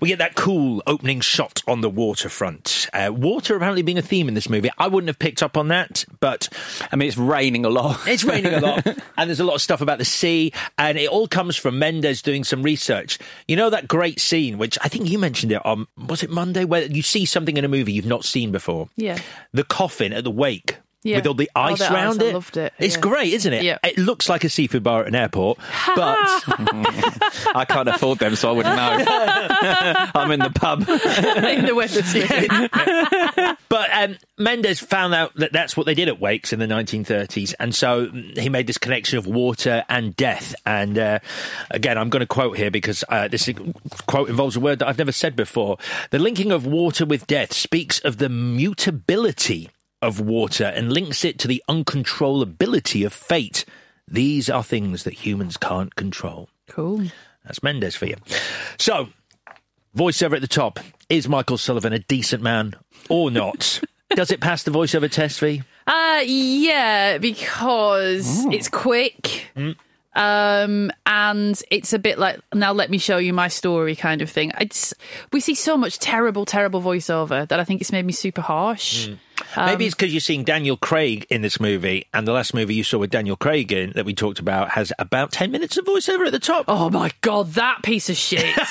We 0.00 0.08
get 0.08 0.18
that 0.18 0.34
cool 0.34 0.82
opening 0.86 1.20
shot 1.20 1.62
on 1.66 1.80
the 1.80 1.90
waterfront. 1.90 2.88
Uh, 2.92 3.12
water 3.12 3.56
apparently 3.56 3.82
being 3.82 3.98
a 3.98 4.02
theme 4.02 4.28
in 4.28 4.34
this 4.34 4.48
movie. 4.48 4.70
I 4.78 4.88
wouldn't 4.88 5.08
have 5.08 5.18
picked 5.18 5.42
up 5.42 5.56
on 5.56 5.68
that, 5.68 6.04
but 6.20 6.48
I 6.90 6.96
mean, 6.96 7.08
it's 7.08 7.18
raining 7.18 7.64
a 7.64 7.70
lot. 7.70 8.00
it's 8.06 8.24
raining 8.24 8.54
a 8.54 8.60
lot, 8.60 8.86
and 9.16 9.28
there's 9.30 9.40
a 9.40 9.44
lot 9.44 9.54
of 9.54 9.62
stuff 9.62 9.80
about 9.80 9.98
the 9.98 10.04
sea, 10.04 10.52
and 10.78 10.98
it 10.98 11.08
all 11.08 11.28
comes 11.28 11.56
from 11.56 11.78
Mendes 11.78 12.22
doing 12.22 12.44
some 12.44 12.62
research. 12.62 13.18
You 13.48 13.56
know 13.56 13.70
that 13.70 13.88
great 13.88 14.20
scene, 14.20 14.58
which 14.58 14.78
I 14.82 14.88
think 14.88 15.08
you 15.08 15.18
mentioned 15.18 15.52
it 15.52 15.64
on 15.64 15.86
was 16.08 16.22
it 16.22 16.30
Monday, 16.30 16.64
where 16.64 16.84
you 16.84 17.02
see 17.02 17.24
something 17.24 17.56
in 17.56 17.64
a 17.64 17.68
movie 17.68 17.92
you've 17.92 18.06
not 18.06 18.24
seen 18.24 18.52
before. 18.52 18.88
Yeah. 18.96 19.18
The 19.52 19.64
coffin 19.64 20.12
at 20.12 20.24
the 20.24 20.30
wake. 20.30 20.76
Yeah. 21.04 21.16
With 21.16 21.26
all 21.26 21.34
the 21.34 21.50
Oh, 21.56 21.60
ice 21.62 21.78
the 21.78 21.84
ice, 21.86 21.90
around 21.90 22.22
I 22.22 22.26
it. 22.26 22.34
loved 22.34 22.56
it, 22.56 22.72
It's 22.78 22.94
yeah. 22.94 23.00
great, 23.00 23.32
isn't 23.32 23.52
it? 23.52 23.62
Yeah. 23.64 23.78
It 23.82 23.98
looks 23.98 24.28
like 24.28 24.44
a 24.44 24.48
seafood 24.48 24.82
bar 24.84 25.02
at 25.02 25.08
an 25.08 25.14
airport, 25.16 25.58
but 25.96 26.16
I 27.54 27.64
can't 27.68 27.88
afford 27.88 28.18
them, 28.20 28.36
so 28.36 28.50
I 28.50 28.52
wouldn't 28.52 28.76
know. 28.76 29.04
I'm 30.14 30.30
in 30.30 30.40
the 30.40 30.50
pub. 30.50 30.80
in 30.88 31.64
the 31.66 31.72
Wetherspoon. 31.74 33.56
But 33.68 33.90
um, 33.92 34.16
Mendes 34.38 34.80
found 34.80 35.14
out 35.14 35.34
that 35.36 35.52
that's 35.52 35.76
what 35.76 35.86
they 35.86 35.94
did 35.94 36.08
at 36.08 36.20
wakes 36.20 36.52
in 36.52 36.58
the 36.60 36.66
1930s, 36.66 37.54
and 37.58 37.74
so 37.74 38.06
he 38.36 38.48
made 38.48 38.66
this 38.66 38.78
connection 38.78 39.18
of 39.18 39.26
water 39.26 39.84
and 39.88 40.14
death. 40.14 40.54
And 40.66 40.98
uh, 40.98 41.18
again, 41.70 41.98
I'm 41.98 42.10
going 42.10 42.20
to 42.20 42.26
quote 42.26 42.56
here 42.56 42.70
because 42.70 43.02
uh, 43.08 43.28
this 43.28 43.48
quote 44.06 44.28
involves 44.28 44.56
a 44.56 44.60
word 44.60 44.78
that 44.80 44.88
I've 44.88 44.98
never 44.98 45.12
said 45.12 45.34
before. 45.36 45.78
The 46.10 46.18
linking 46.18 46.52
of 46.52 46.66
water 46.66 47.04
with 47.06 47.26
death 47.26 47.52
speaks 47.52 47.98
of 48.00 48.18
the 48.18 48.28
mutability 48.28 49.68
of 50.02 50.20
water 50.20 50.64
and 50.64 50.92
links 50.92 51.24
it 51.24 51.38
to 51.38 51.48
the 51.48 51.62
uncontrollability 51.68 53.06
of 53.06 53.12
fate. 53.12 53.64
These 54.08 54.50
are 54.50 54.62
things 54.62 55.04
that 55.04 55.14
humans 55.24 55.56
can't 55.56 55.94
control. 55.94 56.48
cool. 56.68 57.04
That's 57.44 57.62
Mendes 57.62 57.96
for 57.96 58.06
you. 58.06 58.16
So, 58.78 59.08
voiceover 59.96 60.34
at 60.36 60.42
the 60.42 60.46
top. 60.48 60.78
Is 61.08 61.28
Michael 61.28 61.58
Sullivan 61.58 61.92
a 61.92 61.98
decent 61.98 62.40
man 62.42 62.74
or 63.08 63.30
not? 63.32 63.80
Does 64.10 64.30
it 64.30 64.40
pass 64.40 64.62
the 64.62 64.70
voiceover 64.70 65.10
test, 65.10 65.40
V? 65.40 65.62
Uh, 65.86 66.20
yeah, 66.24 67.18
because 67.18 68.44
it's 68.46 68.68
quick. 68.68 69.46
Um, 70.14 70.92
and 71.06 71.60
it's 71.70 71.92
a 71.92 71.98
bit 71.98 72.18
like 72.18 72.38
now 72.54 72.72
let 72.72 72.90
me 72.90 72.98
show 72.98 73.16
you 73.16 73.32
my 73.32 73.48
story 73.48 73.96
kind 73.96 74.20
of 74.22 74.30
thing. 74.30 74.52
It's 74.60 74.92
we 75.32 75.40
see 75.40 75.54
so 75.54 75.76
much 75.76 75.98
terrible, 75.98 76.44
terrible 76.44 76.80
voiceover 76.82 77.48
that 77.48 77.58
I 77.58 77.64
think 77.64 77.80
it's 77.80 77.90
made 77.92 78.04
me 78.04 78.12
super 78.12 78.42
harsh. 78.42 79.08
Maybe 79.56 79.86
it's 79.86 79.94
because 79.94 80.12
you're 80.12 80.20
seeing 80.20 80.44
Daniel 80.44 80.76
Craig 80.76 81.26
in 81.30 81.42
this 81.42 81.60
movie, 81.60 82.06
and 82.14 82.26
the 82.26 82.32
last 82.32 82.54
movie 82.54 82.74
you 82.74 82.84
saw 82.84 82.98
with 82.98 83.10
Daniel 83.10 83.36
Craig 83.36 83.72
in 83.72 83.92
that 83.92 84.04
we 84.04 84.14
talked 84.14 84.38
about 84.38 84.70
has 84.70 84.92
about 84.98 85.32
10 85.32 85.50
minutes 85.50 85.76
of 85.76 85.84
voiceover 85.84 86.26
at 86.26 86.32
the 86.32 86.38
top. 86.38 86.64
Oh 86.68 86.90
my 86.90 87.10
god, 87.20 87.52
that 87.52 87.82
piece 87.82 88.08
of 88.10 88.16
shit. 88.16 88.56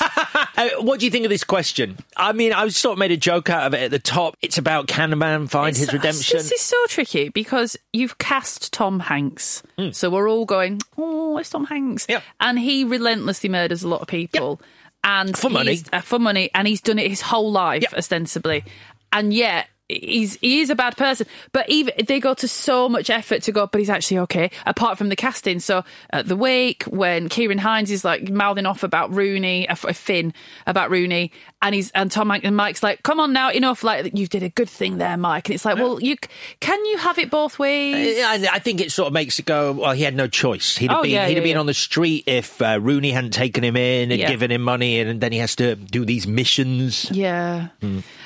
Uh, 0.58 0.70
what 0.82 1.00
do 1.00 1.06
you 1.06 1.12
think 1.12 1.26
of 1.26 1.30
this 1.30 1.44
question? 1.46 1.98
I 2.16 2.34
mean, 2.34 2.54
I 2.54 2.68
sort 2.68 2.94
of 2.94 3.00
made 3.00 3.12
a 3.12 3.18
joke 3.18 3.50
out 3.50 3.66
of 3.66 3.74
it 3.74 3.82
at 3.84 3.90
the 3.90 3.98
top. 4.00 4.36
It's 4.42 4.58
about 4.60 4.86
can 4.88 5.12
a 5.12 5.16
man 5.16 5.48
find 5.48 5.76
his 5.76 5.92
redemption? 5.92 6.38
This 6.38 6.52
is 6.52 6.62
so 6.62 6.78
tricky 6.88 7.30
because 7.30 7.78
you've 7.94 8.18
cast 8.20 8.72
Tom 8.72 9.00
Hanks, 9.00 9.64
Hmm. 9.80 9.90
so 9.92 10.10
we're 10.12 10.30
all 10.30 10.46
going, 10.46 10.80
"Oh, 10.98 11.38
it's 11.38 11.50
Tom 11.50 11.66
Hanks," 11.66 12.06
Yep. 12.10 12.22
and 12.42 12.60
he 12.60 12.84
relentlessly 12.84 13.50
murders 13.50 13.82
a 13.82 13.88
lot 13.88 14.02
of 14.02 14.08
people, 14.08 14.62
and 15.04 15.36
For 15.36 15.50
money. 15.50 15.82
uh, 15.94 16.02
for 16.02 16.20
money, 16.20 16.52
and 16.54 16.68
he's 16.68 16.82
done 16.82 17.00
it 17.00 17.08
his 17.10 17.22
whole 17.22 17.52
life 17.52 17.82
Yep. 17.84 17.94
ostensibly, 17.98 18.64
and 19.12 19.34
yet. 19.34 19.68
He's 20.02 20.36
he 20.42 20.62
is 20.62 20.70
a 20.70 20.76
bad 20.76 20.96
person, 20.98 21.28
but 21.52 21.70
even 21.70 21.94
they 22.08 22.20
go 22.20 22.34
to 22.36 22.48
so 22.48 22.88
much 22.88 23.10
effort 23.10 23.44
to 23.44 23.52
go, 23.52 23.68
but 23.68 23.80
he's 23.80 23.90
actually 23.90 24.20
okay. 24.20 24.52
Apart 24.66 24.98
from 24.98 25.10
the 25.10 25.16
casting, 25.16 25.60
so 25.60 25.84
at 26.12 26.28
the 26.28 26.36
wake 26.36 26.84
when 26.84 27.30
Ciarán 27.30 27.60
Hinds 27.60 27.92
is 27.92 28.06
like 28.06 28.30
mouthing 28.30 28.66
off 28.66 28.84
about 28.84 29.14
Rooney, 29.14 29.68
a, 29.68 29.76
Finn 29.76 30.34
about 30.66 30.90
Rooney, 30.92 31.32
and 31.62 31.76
he's 31.76 31.92
and 31.92 32.12
Tom 32.12 32.32
and 32.32 32.56
Mike's 32.56 32.82
like, 32.84 33.04
"Come 33.04 33.20
on 33.20 33.34
now, 33.34 33.50
enough! 33.52 33.84
Like 33.84 34.18
you 34.18 34.28
did 34.28 34.44
a 34.44 34.50
good 34.50 34.70
thing 34.70 34.98
there, 34.98 35.18
Mike." 35.18 35.50
And 35.50 35.56
it's 35.56 35.66
like, 35.66 35.78
well, 35.78 36.02
you 36.02 36.16
can 36.60 36.84
you 36.86 36.98
have 36.98 37.18
it 37.20 37.30
both 37.30 37.60
ways? 37.60 38.18
I 38.24 38.48
I 38.54 38.60
think 38.60 38.82
it 38.82 38.92
sort 38.92 39.08
of 39.08 39.14
makes 39.14 39.40
it 39.40 39.46
go. 39.46 39.74
Well, 39.74 39.92
he 39.94 40.04
had 40.04 40.16
no 40.16 40.28
choice. 40.28 40.78
He'd 40.78 40.90
have 40.90 41.00
Oh, 41.00 41.04
been 41.04 41.12
yeah, 41.12 41.28
he'd 41.28 41.36
have 41.36 41.44
yeah, 41.44 41.50
been 41.50 41.56
yeah. 41.56 41.60
on 41.60 41.66
the 41.66 41.74
street 41.74 42.24
if 42.28 42.62
uh, 42.62 42.80
Rooney 42.82 43.12
hadn't 43.12 43.32
taken 43.32 43.64
him 43.64 43.76
in 43.76 44.12
and 44.12 44.20
Yeah. 44.20 44.30
given 44.30 44.52
him 44.52 44.62
money, 44.62 45.00
and 45.00 45.20
then 45.20 45.32
he 45.32 45.40
has 45.40 45.56
to 45.58 45.76
do 45.76 46.06
these 46.06 46.26
missions. 46.28 47.10
Yeah. 47.12 47.68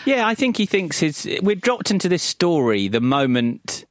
Yeah, 0.06 0.28
I 0.28 0.36
think 0.36 0.58
he 0.58 0.66
thinks 0.66 1.00
his. 1.00 1.28
We're 1.42 1.56
dropped 1.56 1.92
into 1.92 2.08
this 2.08 2.24
story 2.24 2.88
the 2.88 3.02
moment 3.02 3.86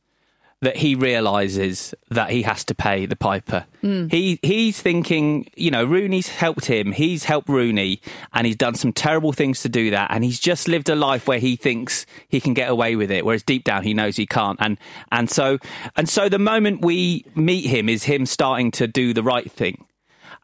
that 0.64 0.76
he 0.78 0.94
realizes 0.94 1.94
that 2.10 2.30
he 2.30 2.42
has 2.42 2.64
to 2.64 2.74
pay 2.74 3.06
the 3.06 3.16
piper. 3.16 3.66
Hmm. 3.82 4.08
He 4.08 4.38
he's 4.42 4.80
thinking, 4.80 5.50
you 5.56 5.70
know, 5.70 5.84
Rooney's 5.84 6.28
helped 6.28 6.64
him. 6.64 6.92
He's 6.92 7.24
helped 7.24 7.48
Rooney, 7.48 8.00
and 8.32 8.46
he's 8.46 8.56
done 8.56 8.74
some 8.74 8.92
terrible 8.92 9.32
things 9.32 9.60
to 9.62 9.68
do 9.68 9.90
that. 9.90 10.10
And 10.10 10.24
he's 10.24 10.40
just 10.40 10.66
lived 10.66 10.88
a 10.88 10.94
life 10.94 11.28
where 11.28 11.38
he 11.38 11.56
thinks 11.56 12.06
he 12.28 12.40
can 12.40 12.54
get 12.54 12.70
away 12.70 12.96
with 12.96 13.10
it, 13.10 13.24
whereas 13.24 13.42
deep 13.42 13.64
down 13.64 13.82
he 13.82 13.94
knows 13.94 14.16
he 14.16 14.26
can't. 14.26 14.58
And 14.60 14.78
and 15.12 15.30
so 15.30 15.58
and 15.96 16.08
so 16.08 16.28
the 16.28 16.38
moment 16.38 16.84
we 16.84 17.24
meet 17.34 17.66
him 17.66 17.88
is 17.88 18.04
him 18.04 18.26
starting 18.26 18.70
to 18.72 18.86
do 18.86 19.12
the 19.12 19.22
right 19.22 19.50
thing. 19.50 19.84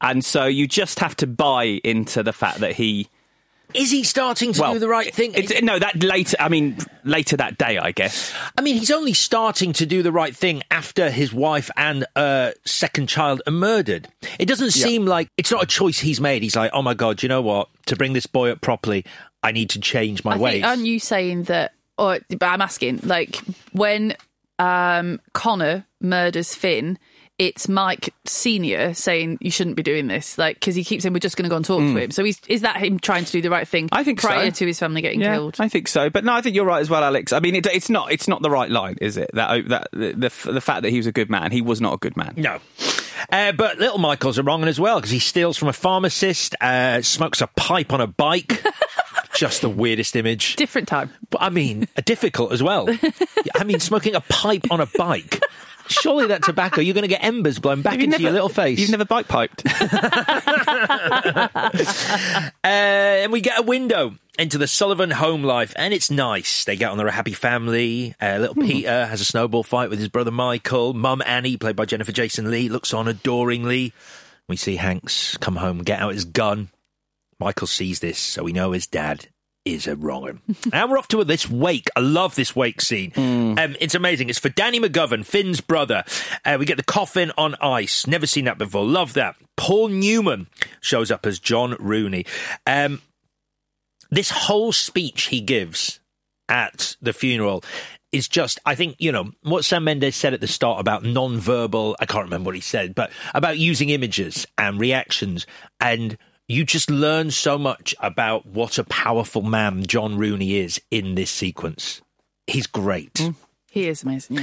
And 0.03 0.25
so 0.25 0.47
you 0.47 0.67
just 0.67 1.01
have 1.01 1.17
to 1.17 1.27
buy 1.27 1.81
into 1.85 2.23
the 2.23 2.33
fact 2.33 2.61
that 2.61 2.73
he 2.73 3.09
Is 3.75 3.91
he 3.91 4.05
starting 4.05 4.53
to 4.55 4.61
well, 4.61 4.73
do 4.75 4.79
the 4.79 4.89
right 4.89 5.13
thing? 5.15 5.33
It's, 5.35 5.63
no, 5.63 5.79
that 5.79 6.03
later. 6.03 6.37
I 6.41 6.49
mean, 6.49 6.77
later 7.05 7.37
that 7.37 7.59
day, 7.59 7.79
I 7.79 7.93
guess. 7.93 8.33
I 8.57 8.63
mean, 8.63 8.77
he's 8.77 8.91
only 8.91 9.13
starting 9.13 9.73
to 9.75 9.87
do 9.87 10.03
the 10.03 10.13
right 10.13 10.35
thing 10.35 10.63
after 10.71 11.11
his 11.11 11.33
wife 11.33 11.71
and 11.77 12.07
uh, 12.17 12.53
second 12.65 13.09
child 13.09 13.43
are 13.47 13.53
murdered. 13.53 14.09
It 14.39 14.47
doesn't 14.47 14.73
seem 14.73 15.07
like 15.07 15.29
it's 15.37 15.51
not 15.51 15.63
a 15.63 15.67
choice 15.67 15.99
he's 15.99 16.21
made. 16.21 16.43
He's 16.43 16.57
like, 16.57 16.71
oh 16.75 16.83
my 16.83 16.95
god, 16.95 17.23
you 17.23 17.29
know 17.29 17.43
what? 17.43 17.69
To 17.87 17.97
bring 17.97 18.13
this 18.13 18.27
boy 18.27 18.51
up 18.51 18.61
properly, 18.61 19.05
I 19.43 19.53
need 19.53 19.71
to 19.71 19.81
change 19.81 20.25
my 20.25 20.35
I 20.35 20.37
ways. 20.37 20.53
think, 20.55 20.65
aren't 20.65 20.87
you 20.87 20.99
saying 20.99 21.45
that? 21.45 21.73
Or 21.99 22.19
but 22.31 22.43
I'm 22.43 22.63
asking, 22.63 23.01
like 23.05 23.37
when 23.73 24.17
um, 24.59 25.21
Connor 25.33 25.87
murders 26.01 26.55
Finn, 26.55 26.99
it's 27.41 27.71
Mike 27.71 28.13
Senior 28.27 28.93
saying 28.93 29.39
you 29.41 29.51
shouldn't 29.51 29.75
be 29.75 29.83
doing 29.83 30.09
this, 30.09 30.37
like 30.37 30.57
because 30.57 30.75
he 30.75 30.85
keeps 30.85 31.05
saying 31.05 31.15
we're 31.15 31.21
just 31.21 31.39
going 31.39 31.45
to 31.45 31.49
go 31.49 31.57
and 31.57 31.65
talk 31.65 31.81
to 31.81 31.97
him. 31.97 32.11
So 32.11 32.23
he's, 32.23 32.39
is 32.49 32.61
that 32.61 32.77
him 32.77 32.99
trying 32.99 33.25
to 33.25 33.33
do 33.33 33.41
the 33.41 33.49
right 33.49 33.67
thing? 33.67 33.89
I 33.93 34.05
think 34.05 34.21
prior 34.21 34.51
so. 34.51 34.57
to 34.57 34.67
his 34.67 34.79
family 34.79 35.01
getting 35.01 35.23
Yeah, 35.23 35.37
killed. 35.37 35.57
I 35.59 35.71
think 35.71 35.89
so. 35.89 36.11
But 36.11 36.23
no, 36.23 36.35
I 36.35 36.43
think 36.43 36.55
you're 36.55 36.67
right 36.67 36.83
as 36.83 36.91
well, 36.91 37.03
Alex. 37.03 37.33
I 37.33 37.41
mean, 37.41 37.55
it, 37.55 37.65
it's 37.65 37.89
not 37.89 38.13
it's 38.13 38.29
not 38.29 38.43
the 38.43 38.51
right 38.51 38.69
line, 38.69 38.99
is 39.01 39.17
it? 39.17 39.31
That 39.33 39.67
that 39.69 39.89
the, 39.93 40.13
the 40.13 40.53
the 40.53 40.61
fact 40.61 40.83
that 40.83 40.91
he 40.91 40.99
was 40.99 41.07
a 41.07 41.13
good 41.13 41.31
man, 41.31 41.51
he 41.51 41.63
was 41.63 41.81
not 41.81 41.95
a 41.95 41.97
good 41.97 42.15
man. 42.15 42.35
No. 42.37 42.59
Uh, 43.31 43.53
but 43.53 43.79
little 43.79 43.99
Michael's 43.99 44.37
a 44.37 44.43
wrong 44.43 44.61
one 44.61 44.69
as 44.69 44.79
well 44.79 44.99
because 44.99 45.11
he 45.11 45.19
steals 45.19 45.57
from 45.57 45.69
a 45.69 45.73
pharmacist, 45.73 46.55
uh, 46.61 47.01
smokes 47.01 47.41
a 47.41 47.47
pipe 47.47 47.91
on 47.95 48.03
a 48.03 48.07
bike. 48.07 48.63
Just 49.35 49.63
the 49.63 49.71
weirdest 49.71 50.15
image. 50.15 50.57
Different 50.57 50.89
time. 50.89 51.11
But 51.31 51.41
I 51.41 51.49
mean, 51.49 51.89
difficult 52.05 52.53
as 52.53 52.63
well. 52.63 52.87
I 53.55 53.65
mean, 53.65 53.81
smoking 53.81 54.15
a 54.15 54.21
pipe 54.21 54.71
on 54.71 54.83
a 54.83 54.87
bike. 54.87 55.41
Surely 55.91 56.27
that 56.29 56.43
tobacco, 56.43 56.81
you're 56.81 56.95
going 56.95 57.03
to 57.03 57.09
get 57.09 57.23
embers 57.25 57.59
blown 57.59 57.83
back 57.83 57.93
Have 57.93 58.01
you 58.01 58.05
into 58.05 58.13
never- 58.19 58.23
your 58.23 58.33
little 58.33 58.49
face. 58.49 58.79
You've 58.79 58.91
never 58.91 59.05
bike 59.05 59.29
piped. 59.29 59.65
Uh, 62.63 62.67
and 63.25 63.33
we 63.33 63.41
get 63.41 63.59
a 63.59 63.63
window 63.63 64.15
into 64.39 64.59
the 64.59 64.67
Sullivan 64.67 65.11
home 65.11 65.43
life, 65.43 65.73
and 65.77 65.93
it's 65.93 66.11
nice. 66.11 66.65
They 66.65 66.77
get 66.77 66.91
on. 66.91 66.99
They're 66.99 67.07
a 67.07 67.13
happy 67.13 67.33
family. 67.33 68.15
Uh, 68.21 68.39
little 68.39 68.55
Hmm. 68.55 68.67
Peter 68.67 69.07
has 69.07 69.21
a 69.21 69.25
snowball 69.25 69.63
fight 69.63 69.91
with 69.91 69.99
his 69.99 70.09
brother 70.09 70.31
Michael. 70.31 70.95
Mum 70.95 71.23
Annie, 71.27 71.57
played 71.57 71.77
by 71.77 71.85
Jennifer 71.85 72.13
Jason 72.13 72.51
Lee, 72.51 72.69
looks 72.69 72.95
on 72.95 73.09
adoringly. 73.09 73.93
We 74.49 74.57
see 74.57 74.77
Hanks 74.77 75.37
come 75.39 75.57
home, 75.57 75.79
get 75.83 76.01
out 76.01 76.13
his 76.15 76.25
gun. 76.25 76.71
Michael 77.39 77.67
sees 77.67 78.01
this, 78.01 78.19
so 78.19 78.43
we 78.45 78.53
know 78.53 78.73
his 78.73 78.87
dad 78.87 79.29
is 79.65 79.87
a 79.87 79.97
wrong 79.97 80.23
one. 80.23 80.41
and 80.73 80.91
we're 80.91 80.99
off 80.99 81.09
to 81.09 81.25
this 81.25 81.49
wake. 81.49 81.89
I 81.97 82.01
love 82.01 82.35
this 82.35 82.57
wake 82.57 82.81
scene. 82.81 83.13
Um, 83.17 83.77
it's 83.81 83.95
amazing. 83.95 84.31
It's 84.31 84.39
for 84.39 84.49
Danny 84.49 84.81
McGovern, 84.81 85.25
Finn's 85.25 85.61
brother. 85.61 86.05
Uh, 86.45 86.57
we 86.59 86.67
get 86.67 86.77
the 86.77 86.83
coffin 86.83 87.33
on 87.37 87.55
ice. 87.61 88.07
Never 88.07 88.27
seen 88.27 88.45
that 88.45 88.59
before. 88.59 88.85
Love 88.85 89.15
that. 89.15 89.37
Paul 89.57 89.89
Newman 89.89 90.49
shows 90.81 91.11
up 91.11 91.27
as 91.27 91.39
John 91.39 91.77
Rooney. 91.79 92.25
Um, 92.67 93.03
this 94.11 94.31
whole 94.31 94.73
speech 94.73 95.25
he 95.25 95.41
gives 95.41 96.01
at 96.49 96.97
the 97.01 97.13
funeral 97.13 97.63
is 98.13 98.27
just, 98.27 98.59
I 98.67 98.75
think, 98.75 98.97
you 98.99 99.13
know, 99.13 99.31
what 99.43 99.65
Sam 99.65 99.85
Mendes 99.85 100.17
said 100.17 100.35
at 100.35 100.41
the 100.41 100.49
start 100.49 100.81
about 100.81 101.05
non-verbal, 101.05 101.97
I 102.01 102.07
can't 102.07 102.25
remember 102.25 102.49
what 102.49 102.57
he 102.57 102.61
said, 102.61 102.95
but 102.95 103.13
about 103.35 103.59
using 103.59 103.91
images 103.91 104.47
and 104.59 104.81
reactions. 104.81 105.47
And 105.79 106.19
you 106.51 106.65
just 106.65 106.91
learn 106.91 107.31
so 107.31 107.57
much 107.57 107.95
about 108.01 108.45
what 108.45 108.77
a 108.77 108.83
powerful 108.85 109.43
man 109.43 109.87
John 109.87 110.19
Rooney 110.19 110.57
is 110.57 110.81
in 110.91 111.15
this 111.15 111.31
sequence. 111.31 112.03
He's 112.49 112.67
great. 112.67 113.31
He 113.71 113.87
is 113.87 114.03
amazing. 114.03 114.39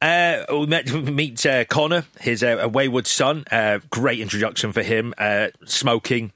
Yeah. 0.00 0.46
Uh, 0.48 0.60
we 0.60 0.66
met, 0.66 0.90
meet 0.92 1.44
uh, 1.44 1.66
Connor, 1.66 2.06
his 2.20 2.42
uh, 2.42 2.66
wayward 2.72 3.06
son. 3.06 3.44
Uh, 3.52 3.80
great 3.90 4.20
introduction 4.20 4.72
for 4.72 4.82
him. 4.82 5.12
Uh, 5.18 5.48
smoking, 5.66 6.32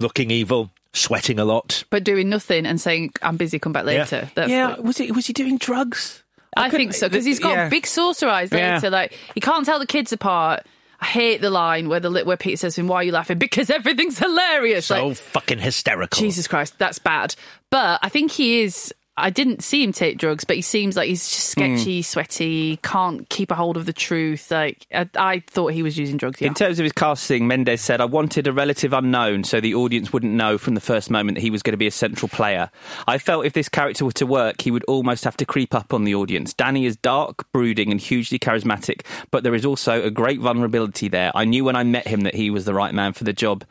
looking 0.00 0.30
evil, 0.30 0.70
sweating 0.92 1.38
a 1.38 1.46
lot. 1.46 1.84
But 1.88 2.04
doing 2.04 2.28
nothing 2.28 2.66
and 2.66 2.78
saying 2.78 3.12
I'm 3.22 3.38
busy, 3.38 3.58
come 3.58 3.72
back 3.72 3.86
later. 3.86 4.30
That's 4.34 4.50
yeah, 4.50 4.78
was 4.78 4.98
he 4.98 5.10
was 5.12 5.26
he 5.26 5.32
doing 5.32 5.56
drugs? 5.56 6.22
I 6.54 6.68
think 6.68 6.92
so 6.92 7.08
because 7.08 7.24
he's 7.24 7.38
got 7.38 7.54
yeah. 7.54 7.68
big 7.70 7.86
saucer 7.86 8.28
eyes 8.28 8.50
Yeah. 8.52 8.74
later. 8.74 8.90
Like 8.90 9.14
he 9.34 9.40
can't 9.40 9.64
tell 9.64 9.78
the 9.78 9.86
kids 9.86 10.12
apart. 10.12 10.66
I 11.02 11.06
hate 11.06 11.40
the 11.40 11.50
line 11.50 11.88
where 11.88 11.98
the 11.98 12.10
where 12.24 12.36
Peter 12.36 12.56
says 12.56 12.76
to 12.76 12.80
him, 12.80 12.86
"Why 12.86 12.98
are 12.98 13.02
you 13.02 13.10
laughing?" 13.10 13.36
Because 13.36 13.70
everything's 13.70 14.20
hilarious. 14.20 14.86
So 14.86 15.08
like 15.08 15.16
fucking 15.16 15.58
hysterical. 15.58 16.16
Jesus 16.16 16.46
Christ, 16.46 16.78
that's 16.78 17.00
bad. 17.00 17.34
But 17.70 17.98
I 18.02 18.08
think 18.08 18.30
he 18.30 18.62
is. 18.62 18.94
I 19.14 19.28
didn't 19.28 19.62
see 19.62 19.82
him 19.84 19.92
take 19.92 20.16
drugs, 20.16 20.44
but 20.44 20.56
he 20.56 20.62
seems 20.62 20.96
like 20.96 21.06
he's 21.06 21.28
just 21.28 21.54
hmm. 21.54 21.76
sketchy, 21.76 22.00
sweaty, 22.00 22.78
can't 22.78 23.28
keep 23.28 23.50
a 23.50 23.54
hold 23.54 23.76
of 23.76 23.84
the 23.84 23.92
truth. 23.92 24.50
Like 24.50 24.86
I, 24.92 25.08
I 25.16 25.42
thought 25.46 25.74
he 25.74 25.82
was 25.82 25.98
using 25.98 26.16
drugs. 26.16 26.40
Yeah. 26.40 26.48
In 26.48 26.54
terms 26.54 26.78
of 26.78 26.84
his 26.84 26.92
casting, 26.92 27.46
Mendes 27.46 27.82
said, 27.82 28.00
I 28.00 28.06
wanted 28.06 28.46
a 28.46 28.52
relative 28.52 28.94
unknown 28.94 29.44
so 29.44 29.60
the 29.60 29.74
audience 29.74 30.14
wouldn't 30.14 30.32
know 30.32 30.56
from 30.56 30.74
the 30.74 30.80
first 30.80 31.10
moment 31.10 31.36
that 31.36 31.42
he 31.42 31.50
was 31.50 31.62
going 31.62 31.74
to 31.74 31.78
be 31.78 31.86
a 31.86 31.90
central 31.90 32.30
player. 32.30 32.70
I 33.06 33.18
felt 33.18 33.44
if 33.44 33.52
this 33.52 33.68
character 33.68 34.06
were 34.06 34.12
to 34.12 34.26
work, 34.26 34.62
he 34.62 34.70
would 34.70 34.84
almost 34.84 35.24
have 35.24 35.36
to 35.38 35.44
creep 35.44 35.74
up 35.74 35.92
on 35.92 36.04
the 36.04 36.14
audience. 36.14 36.54
Danny 36.54 36.86
is 36.86 36.96
dark, 36.96 37.50
brooding, 37.52 37.90
and 37.90 38.00
hugely 38.00 38.38
charismatic, 38.38 39.04
but 39.30 39.42
there 39.42 39.54
is 39.54 39.66
also 39.66 40.02
a 40.02 40.10
great 40.10 40.40
vulnerability 40.40 41.08
there. 41.08 41.30
I 41.34 41.44
knew 41.44 41.64
when 41.64 41.76
I 41.76 41.84
met 41.84 42.06
him 42.06 42.22
that 42.22 42.34
he 42.34 42.48
was 42.48 42.64
the 42.64 42.74
right 42.74 42.94
man 42.94 43.12
for 43.12 43.24
the 43.24 43.34
job. 43.34 43.64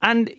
And. 0.00 0.32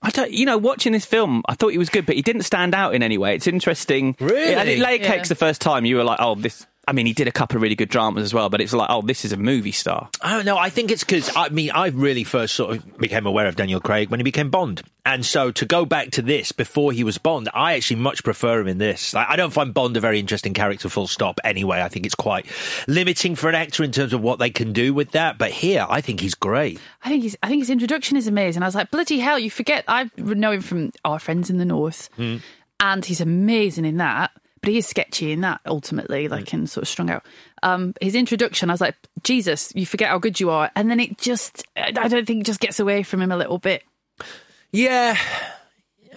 I 0.00 0.10
don't, 0.10 0.30
you 0.30 0.46
know, 0.46 0.58
watching 0.58 0.92
this 0.92 1.04
film, 1.04 1.42
I 1.48 1.54
thought 1.54 1.68
he 1.68 1.78
was 1.78 1.88
good, 1.88 2.06
but 2.06 2.14
he 2.14 2.22
didn't 2.22 2.42
stand 2.42 2.74
out 2.74 2.94
in 2.94 3.02
any 3.02 3.18
way. 3.18 3.34
It's 3.34 3.46
interesting. 3.48 4.16
Really? 4.20 4.54
I 4.54 4.64
did 4.64 4.78
layer 4.78 5.00
Yeah. 5.00 5.06
cakes 5.16 5.28
the 5.28 5.34
first 5.34 5.60
time. 5.60 5.84
You 5.84 5.96
were 5.96 6.04
like, 6.04 6.18
oh, 6.20 6.34
this. 6.36 6.66
I 6.88 6.92
mean, 6.92 7.04
he 7.04 7.12
did 7.12 7.28
a 7.28 7.32
couple 7.32 7.56
of 7.56 7.62
really 7.62 7.74
good 7.74 7.90
dramas 7.90 8.24
as 8.24 8.32
well, 8.32 8.48
but 8.48 8.62
it's 8.62 8.72
like, 8.72 8.88
oh, 8.90 9.02
this 9.02 9.22
is 9.26 9.32
a 9.34 9.36
movie 9.36 9.72
star. 9.72 10.08
Oh, 10.10 10.18
I 10.22 10.30
don't 10.36 10.46
know. 10.46 10.56
I 10.56 10.70
think 10.70 10.90
it's 10.90 11.04
because 11.04 11.30
I 11.36 11.50
mean 11.50 11.70
I 11.70 11.88
really 11.88 12.24
first 12.24 12.54
sort 12.54 12.76
of 12.76 12.96
became 12.96 13.26
aware 13.26 13.46
of 13.46 13.56
Daniel 13.56 13.78
Craig 13.78 14.08
when 14.08 14.20
he 14.20 14.24
became 14.24 14.48
Bond, 14.48 14.82
and 15.04 15.24
so 15.24 15.50
to 15.50 15.66
go 15.66 15.84
back 15.84 16.12
to 16.12 16.22
this 16.22 16.50
before 16.50 16.92
he 16.92 17.04
was 17.04 17.18
Bond, 17.18 17.50
I 17.52 17.74
actually 17.74 17.96
much 17.96 18.24
prefer 18.24 18.60
him 18.60 18.68
in 18.68 18.78
this. 18.78 19.12
Like, 19.12 19.26
I 19.28 19.36
don't 19.36 19.52
find 19.52 19.74
Bond 19.74 19.98
a 19.98 20.00
very 20.00 20.18
interesting 20.18 20.54
character, 20.54 20.88
full 20.88 21.06
stop. 21.06 21.40
Anyway, 21.44 21.82
I 21.82 21.88
think 21.88 22.06
it's 22.06 22.14
quite 22.14 22.46
limiting 22.86 23.34
for 23.34 23.50
an 23.50 23.54
actor 23.54 23.84
in 23.84 23.92
terms 23.92 24.14
of 24.14 24.22
what 24.22 24.38
they 24.38 24.48
can 24.48 24.72
do 24.72 24.94
with 24.94 25.10
that. 25.10 25.36
But 25.36 25.50
here, 25.50 25.86
I 25.90 26.00
think 26.00 26.20
he's 26.20 26.34
great. 26.34 26.80
I 27.04 27.10
think 27.10 27.22
he's, 27.22 27.36
I 27.42 27.48
think 27.48 27.60
his 27.60 27.70
introduction 27.70 28.16
is 28.16 28.26
amazing. 28.26 28.62
I 28.62 28.66
was 28.66 28.74
like, 28.74 28.90
bloody 28.90 29.18
hell, 29.18 29.38
you 29.38 29.50
forget. 29.50 29.84
I 29.88 30.10
know 30.16 30.52
him 30.52 30.62
from 30.62 30.92
Our 31.04 31.18
Friends 31.18 31.50
in 31.50 31.58
the 31.58 31.66
North, 31.66 32.08
hmm. 32.16 32.36
and 32.80 33.04
he's 33.04 33.20
amazing 33.20 33.84
in 33.84 33.98
that. 33.98 34.30
But 34.60 34.70
he 34.70 34.78
is 34.78 34.86
sketchy 34.86 35.32
in 35.32 35.40
that 35.42 35.60
ultimately, 35.66 36.28
like 36.28 36.52
and 36.52 36.68
sort 36.68 36.82
of 36.82 36.88
strung 36.88 37.10
out. 37.10 37.24
Um, 37.62 37.94
his 38.00 38.14
introduction, 38.14 38.70
I 38.70 38.72
was 38.72 38.80
like, 38.80 38.96
Jesus, 39.22 39.72
you 39.74 39.86
forget 39.86 40.08
how 40.10 40.18
good 40.18 40.40
you 40.40 40.50
are, 40.50 40.70
and 40.76 40.90
then 40.90 41.00
it 41.00 41.18
just, 41.18 41.64
I 41.76 41.90
don't 41.90 42.26
think, 42.26 42.40
it 42.42 42.46
just 42.46 42.60
gets 42.60 42.78
away 42.80 43.02
from 43.02 43.20
him 43.22 43.32
a 43.32 43.36
little 43.36 43.58
bit. 43.58 43.82
Yeah. 44.72 45.16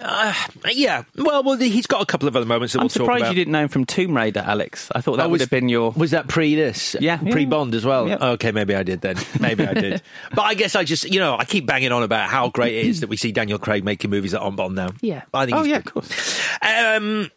Uh, 0.04 0.34
yeah, 0.72 1.04
well, 1.16 1.44
well, 1.44 1.58
he's 1.58 1.86
got 1.86 2.02
a 2.02 2.06
couple 2.08 2.28
of 2.28 2.36
other 2.36 2.46
moments 2.46 2.74
that 2.74 2.80
I'm 2.80 2.86
we'll 2.86 2.90
talk 2.90 3.02
surprised 3.02 3.28
you 3.28 3.36
didn't 3.36 3.52
know 3.52 3.62
him 3.64 3.68
from 3.68 3.86
Tomb 3.86 4.16
Raider, 4.18 4.40
Alex. 4.44 4.90
I 4.96 5.02
thought 5.02 5.18
that 5.18 5.26
Oh, 5.26 5.30
would 5.30 5.34
was- 5.34 5.42
have 5.42 5.50
been 5.52 5.70
your. 5.70 5.92
Was 5.92 6.10
that 6.12 6.28
pre 6.28 6.56
this? 6.56 6.96
Yeah. 7.00 7.18
Pre 7.18 7.46
Bond 7.46 7.76
as 7.76 7.86
well? 7.86 8.08
Yeah. 8.08 8.16
Okay, 8.32 8.52
maybe 8.52 8.74
I 8.74 8.82
did 8.82 9.02
then. 9.02 9.18
Maybe 9.40 9.64
I 9.68 9.74
did. 9.76 10.02
But 10.34 10.42
I 10.44 10.54
guess 10.56 10.76
I 10.76 10.84
just, 10.86 11.04
you 11.12 11.20
know, 11.20 11.36
I 11.38 11.46
keep 11.46 11.68
banging 11.68 11.92
on 11.92 12.02
about 12.02 12.30
how 12.30 12.50
great 12.50 12.74
it 12.78 12.86
is 12.88 13.02
that 13.02 13.10
we 13.10 13.18
see 13.18 13.32
Daniel 13.32 13.60
Craig 13.60 13.84
making 13.84 14.10
movies 14.10 14.32
that 14.32 14.40
aren't 14.40 14.56
Bond 14.58 14.74
now. 14.76 14.90
Yeah. 15.02 15.24
I 15.36 15.46
think 15.46 15.58
Oh, 15.58 15.62
he's 15.64 15.70
yeah, 15.72 15.82
good. 15.82 15.88
of 15.88 15.94
course. 15.94 16.42
Um, 16.64 17.30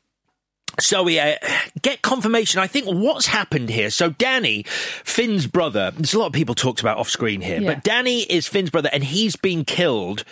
so 0.81 1.03
we 1.03 1.19
uh, 1.19 1.37
get 1.83 2.03
confirmation. 2.03 2.61
I 2.61 2.67
think 2.67 2.87
what's 2.87 3.27
happened 3.27 3.71
here. 3.71 3.91
So 3.91 4.11
Danny, 4.11 4.65
Finn's 4.65 5.47
brother. 5.47 5.93
There's 5.93 6.15
a 6.15 6.19
lot 6.19 6.27
of 6.27 6.33
people 6.33 6.55
talked 6.55 6.81
about 6.81 6.99
off 6.99 7.09
screen 7.09 7.41
here, 7.41 7.61
Yeah. 7.61 7.75
but 7.75 7.85
Danny 7.85 8.23
is 8.23 8.47
Finn's 8.47 8.71
brother, 8.71 8.91
and 8.93 9.05
he's 9.05 9.37
been 9.37 9.65
killed 9.65 10.25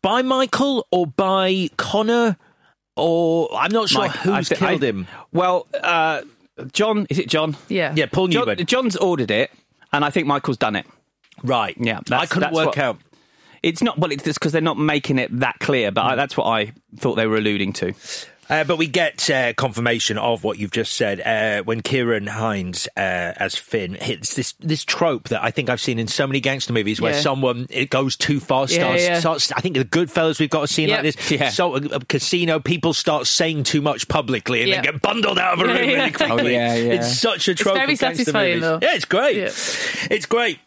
by 0.00 0.22
Michael 0.22 0.86
or 0.90 1.06
by 1.06 1.68
Connor, 1.76 2.36
or 2.96 3.48
I'm 3.54 3.72
not 3.72 3.88
sure 3.88 4.02
Mike, 4.02 4.12
who's 4.12 4.32
I 4.32 4.42
thi- 4.42 4.66
killed 4.66 4.82
I- 4.84 4.86
him. 4.86 5.06
Well, 5.32 5.66
uh, 5.82 6.22
John, 6.72 7.06
is 7.10 7.18
it 7.18 7.28
John? 7.28 7.56
Yeah. 7.68 7.92
Yeah, 7.96 8.06
Paul 8.06 8.28
John, 8.28 8.56
John's 8.66 8.96
ordered 8.96 9.30
it, 9.30 9.50
and 9.92 10.04
I 10.04 10.10
think 10.10 10.26
Michael's 10.26 10.56
done 10.58 10.76
it. 10.76 10.86
right. 11.42 11.76
Yeah, 11.78 12.00
I 12.10 12.26
couldn't 12.26 12.40
that's 12.52 12.54
work 12.54 12.66
what- 12.68 12.78
out. 12.78 12.98
It's 13.62 13.80
not, 13.80 13.96
well, 13.96 14.10
it's 14.10 14.24
just 14.24 14.40
because 14.40 14.50
they're 14.50 14.60
not 14.60 14.76
making 14.76 15.20
it 15.20 15.38
that 15.38 15.60
clear, 15.60 15.92
but 15.92 16.02
I, 16.02 16.14
that's 16.16 16.36
what 16.36 16.46
I 16.46 16.72
thought 16.96 17.14
they 17.14 17.28
were 17.28 17.36
alluding 17.36 17.72
to. 17.74 17.92
Uh, 18.52 18.64
but 18.64 18.76
we 18.76 18.86
get 18.86 19.30
uh, 19.30 19.54
confirmation 19.54 20.18
of 20.18 20.44
what 20.44 20.58
you've 20.58 20.70
just 20.70 20.92
said 20.92 21.20
uh, 21.22 21.62
when 21.64 21.80
Ciarán 21.80 22.28
Hinds 22.28 22.86
uh, 22.96 23.00
as 23.00 23.56
Finn 23.56 23.94
hits 23.94 24.34
this 24.34 24.52
this 24.60 24.84
trope 24.84 25.30
that 25.30 25.42
I 25.42 25.50
think 25.50 25.70
I've 25.70 25.80
seen 25.80 25.98
in 25.98 26.06
so 26.06 26.26
many 26.26 26.40
gangster 26.40 26.74
movies 26.74 27.00
where 27.00 27.12
Yeah. 27.14 27.20
someone 27.20 27.66
it 27.70 27.88
goes 27.88 28.14
too 28.16 28.40
far. 28.40 28.66
Yeah, 28.68 28.76
Starts, 28.78 29.02
yeah. 29.02 29.20
starts 29.20 29.52
I 29.52 29.60
think 29.60 29.76
the 29.76 29.84
Goodfellas 29.86 30.38
we've 30.38 30.50
got 30.50 30.64
a 30.64 30.68
scene 30.68 30.90
Yep. 30.90 31.02
like 31.04 31.14
this. 31.14 31.30
Yeah. 31.30 31.48
So 31.48 31.76
a, 31.76 31.78
a 31.78 32.00
casino 32.00 32.60
people 32.60 32.92
start 32.92 33.26
saying 33.26 33.64
too 33.64 33.80
much 33.80 34.06
publicly 34.08 34.60
and 34.60 34.68
Yeah. 34.68 34.82
then 34.82 34.84
get 34.92 35.02
bundled 35.02 35.38
out 35.38 35.54
of 35.54 35.60
a 35.60 35.64
room 35.64 35.76
Yeah, 35.78 35.82
yeah. 35.84 35.96
really 36.00 36.12
quickly. 36.12 36.56
Oh, 36.56 36.60
yeah, 36.60 36.74
yeah. 36.74 36.92
It's 36.94 37.18
such 37.18 37.48
a 37.48 37.54
trope. 37.54 37.76
very 37.76 37.94
of 37.94 37.98
satisfying, 37.98 38.60
movies. 38.60 38.62
though. 38.62 38.78
Yeah, 38.82 38.94
it's 38.96 39.04
great. 39.06 39.36
Yeah. 39.36 39.50
It's 40.10 40.26
great. 40.26 40.58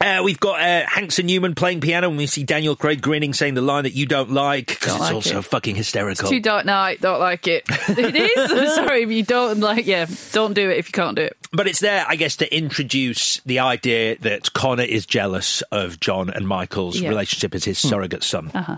Uh, 0.00 0.20
we've 0.22 0.38
got 0.40 0.60
uh, 0.60 0.86
Hanks 0.86 1.18
and 1.18 1.26
Newman 1.26 1.54
playing 1.54 1.80
piano, 1.80 2.08
and 2.08 2.16
we 2.18 2.26
see 2.26 2.44
Daniel 2.44 2.76
Craig 2.76 3.00
grinning, 3.00 3.32
saying 3.32 3.54
the 3.54 3.62
line 3.62 3.84
that 3.84 3.94
you 3.94 4.06
don't 4.06 4.30
like 4.30 4.66
because 4.66 4.92
it's 4.92 5.00
like 5.00 5.14
also 5.14 5.38
it. 5.38 5.44
fucking 5.46 5.74
hysterical. 5.74 6.28
Too 6.28 6.40
dark 6.40 6.66
night, 6.66 7.00
don't 7.00 7.20
like 7.20 7.46
it. 7.46 7.64
it 7.88 8.14
is. 8.16 8.52
I'm 8.52 8.68
sorry, 8.86 9.02
if 9.04 9.10
you 9.10 9.22
don't 9.22 9.60
like. 9.60 9.86
Yeah, 9.86 10.06
don't 10.32 10.52
do 10.54 10.68
it 10.70 10.78
if 10.78 10.88
you 10.88 10.92
can't 10.92 11.16
do 11.16 11.22
it. 11.22 11.36
But 11.52 11.66
it's 11.66 11.80
there, 11.80 12.04
I 12.06 12.16
guess, 12.16 12.36
to 12.36 12.56
introduce 12.56 13.40
the 13.46 13.60
idea 13.60 14.16
that 14.18 14.52
Connor 14.52 14.82
is 14.84 15.06
jealous 15.06 15.62
of 15.72 15.98
John 16.00 16.28
and 16.30 16.46
Michael's 16.46 16.98
Yeah. 17.00 17.08
relationship 17.08 17.54
as 17.54 17.64
his 17.64 17.78
surrogate 17.78 18.22
son. 18.22 18.50
Uh-huh. 18.54 18.76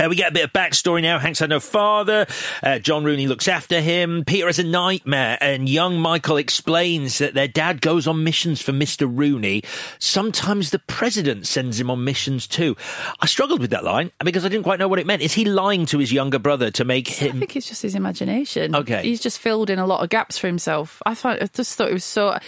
Uh, 0.00 0.08
we 0.08 0.14
get 0.14 0.30
a 0.30 0.32
bit 0.32 0.44
of 0.44 0.52
backstory 0.52 1.02
now. 1.02 1.18
Hanks 1.18 1.40
had 1.40 1.50
no 1.50 1.58
father. 1.58 2.24
Uh, 2.62 2.78
John 2.78 3.02
Rooney 3.02 3.26
looks 3.26 3.48
after 3.48 3.80
him. 3.80 4.22
Peter 4.24 4.46
has 4.46 4.60
a 4.60 4.62
nightmare, 4.62 5.36
and 5.40 5.68
young 5.68 5.98
Michael 5.98 6.36
explains 6.36 7.18
that 7.18 7.34
their 7.34 7.48
dad 7.48 7.80
goes 7.80 8.06
on 8.06 8.22
missions 8.22 8.62
for 8.62 8.70
Mr. 8.70 9.10
Rooney. 9.12 9.64
Sometimes 9.98 10.70
the 10.70 10.78
president 10.78 11.48
sends 11.48 11.80
him 11.80 11.90
on 11.90 12.04
missions 12.04 12.46
too. 12.46 12.76
I 13.18 13.26
struggled 13.26 13.60
with 13.60 13.70
that 13.70 13.82
line 13.82 14.12
because 14.22 14.44
I 14.44 14.48
didn't 14.48 14.62
quite 14.62 14.78
know 14.78 14.86
what 14.86 15.00
it 15.00 15.06
meant. 15.06 15.20
Is 15.20 15.32
he 15.32 15.44
lying 15.44 15.84
to 15.86 15.98
his 15.98 16.12
younger 16.12 16.38
brother 16.38 16.70
to 16.70 16.84
make 16.84 17.08
him? 17.08 17.34
I 17.34 17.38
think 17.40 17.56
it's 17.56 17.68
just 17.68 17.82
his 17.82 17.96
imagination. 17.96 18.76
Okay. 18.76 19.02
he's 19.02 19.20
just 19.20 19.40
filled 19.40 19.68
in 19.68 19.80
a 19.80 19.86
lot 19.86 20.04
of 20.04 20.10
gaps 20.10 20.38
for 20.38 20.46
himself. 20.46 21.02
I 21.06 21.14
thought 21.14 21.42
I 21.42 21.46
just 21.46 21.74
thought 21.74 21.90
it 21.90 21.94
was 21.94 22.04
so. 22.04 22.38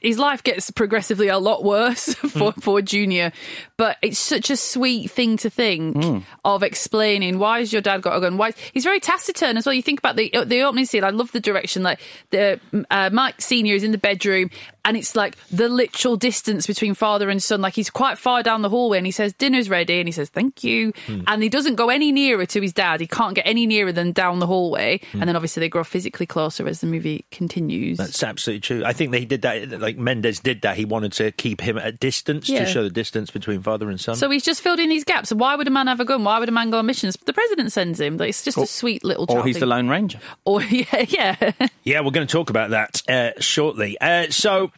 His 0.00 0.18
life 0.18 0.42
gets 0.42 0.70
progressively 0.70 1.28
a 1.28 1.38
lot 1.38 1.64
worse 1.64 2.14
for, 2.14 2.52
for 2.52 2.82
Junior. 2.82 3.32
But 3.76 3.96
it's 4.02 4.18
such 4.18 4.50
a 4.50 4.56
sweet 4.56 5.10
thing 5.10 5.36
to 5.38 5.50
think 5.50 5.96
Mm. 5.96 6.22
of 6.44 6.62
explaining 6.62 7.38
why 7.38 7.60
has 7.60 7.72
your 7.72 7.82
dad 7.82 8.02
got 8.02 8.16
a 8.16 8.20
gun? 8.20 8.36
Why 8.38 8.52
he's 8.72 8.84
very 8.84 9.00
taciturn 9.00 9.56
as 9.56 9.66
well. 9.66 9.72
You 9.74 9.82
think 9.82 9.98
about 10.00 10.16
the 10.16 10.30
the 10.44 10.62
opening 10.62 10.84
scene. 10.86 11.04
I 11.04 11.10
love 11.10 11.32
the 11.32 11.40
direction. 11.40 11.82
Like 11.82 12.00
the 12.30 12.60
uh, 12.90 13.10
Mike 13.12 13.40
Senior 13.40 13.74
is 13.74 13.82
in 13.84 13.92
the 13.92 13.98
bedroom, 13.98 14.50
and 14.84 14.96
it's 14.96 15.14
like 15.16 15.36
the 15.50 15.68
literal 15.68 16.16
distance 16.16 16.66
between 16.66 16.94
father 16.94 17.30
and 17.30 17.42
son. 17.42 17.60
Like 17.60 17.74
he's 17.74 17.90
quite 17.90 18.18
far 18.18 18.42
down 18.42 18.62
the 18.62 18.68
hallway, 18.68 18.98
and 18.98 19.06
he 19.06 19.12
says 19.12 19.32
dinner's 19.32 19.68
ready, 19.70 19.98
and 19.98 20.08
he 20.08 20.12
says 20.12 20.28
thank 20.28 20.64
you, 20.64 20.92
Hmm. 21.06 21.22
and 21.26 21.42
he 21.42 21.48
doesn't 21.48 21.76
go 21.76 21.88
any 21.90 22.12
nearer 22.12 22.46
to 22.46 22.60
his 22.60 22.72
dad. 22.72 23.00
He 23.00 23.06
can't 23.06 23.34
get 23.34 23.46
any 23.46 23.66
nearer 23.66 23.92
than 23.92 24.12
down 24.12 24.38
the 24.38 24.46
hallway, 24.46 25.00
Hmm. 25.12 25.20
and 25.20 25.28
then 25.28 25.36
obviously 25.36 25.60
they 25.60 25.68
grow 25.68 25.84
physically 25.84 26.26
closer 26.26 26.66
as 26.66 26.80
the 26.80 26.86
movie 26.86 27.24
continues. 27.30 27.98
That's 27.98 28.22
absolutely 28.22 28.60
true. 28.60 28.82
I 28.84 28.92
think 28.92 29.12
they 29.12 29.24
did 29.24 29.42
that. 29.42 29.68
Like 29.80 29.96
Mendes 29.98 30.40
did 30.40 30.62
that. 30.62 30.76
He 30.76 30.84
wanted 30.84 31.12
to 31.14 31.32
keep 31.32 31.60
him 31.60 31.78
at 31.78 31.98
distance 32.00 32.48
Yeah. 32.48 32.64
to 32.64 32.66
show 32.66 32.82
the 32.82 32.90
distance 32.90 33.30
between 33.30 33.62
father 33.62 33.88
and 33.90 34.00
son. 34.00 34.16
So 34.16 34.30
he's 34.30 34.44
just 34.44 34.60
filled 34.60 34.78
in 34.80 34.88
these 34.88 35.04
gaps. 35.04 35.32
Why 35.32 35.54
would 35.56 35.66
a 35.68 35.70
man 35.70 35.86
have 35.86 36.00
a 36.00 36.04
gun? 36.04 36.24
Why 36.24 36.38
would 36.38 36.48
a 36.48 36.52
man 36.52 36.70
go 36.70 36.78
on 36.78 36.86
missions? 36.86 37.16
The 37.24 37.32
president 37.32 37.72
sends 37.72 38.00
him. 38.00 38.16
Like, 38.16 38.30
It's 38.30 38.42
just 38.44 38.58
a 38.58 38.66
sweet 38.66 39.04
little. 39.04 39.24
Or 39.28 39.36
child 39.36 39.46
he's 39.46 39.56
thing. 39.56 39.60
the 39.60 39.66
Lone 39.66 39.88
Ranger. 39.88 40.20
Or 40.44 40.62
yeah, 40.70 41.04
yeah. 41.08 41.52
Yeah, 41.84 42.00
we're 42.00 42.10
going 42.10 42.26
to 42.26 42.32
talk 42.32 42.50
about 42.50 42.70
that 42.70 43.02
uh, 43.08 43.40
shortly. 43.40 43.96
Uh, 44.00 44.30
so. 44.30 44.70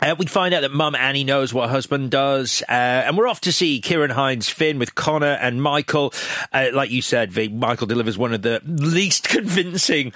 Uh, 0.00 0.14
we 0.18 0.26
find 0.26 0.52
out 0.52 0.62
that 0.62 0.72
Mum 0.72 0.94
Annie 0.96 1.24
knows 1.24 1.54
what 1.54 1.68
her 1.68 1.72
husband 1.74 2.10
does, 2.10 2.62
uh, 2.68 2.72
and 2.72 3.16
we're 3.16 3.28
off 3.28 3.40
to 3.42 3.52
see 3.52 3.80
Ciarán 3.80 4.10
Hinds 4.10 4.48
Finn 4.48 4.78
with 4.78 4.94
Connor 4.96 5.38
and 5.40 5.62
Michael. 5.62 6.12
Uh, 6.52 6.68
like 6.74 6.90
you 6.90 7.00
said, 7.00 7.30
V, 7.32 7.48
Michael 7.48 7.86
delivers 7.86 8.18
one 8.18 8.34
of 8.34 8.42
the 8.42 8.60
least 8.66 9.28
convincing. 9.28 10.12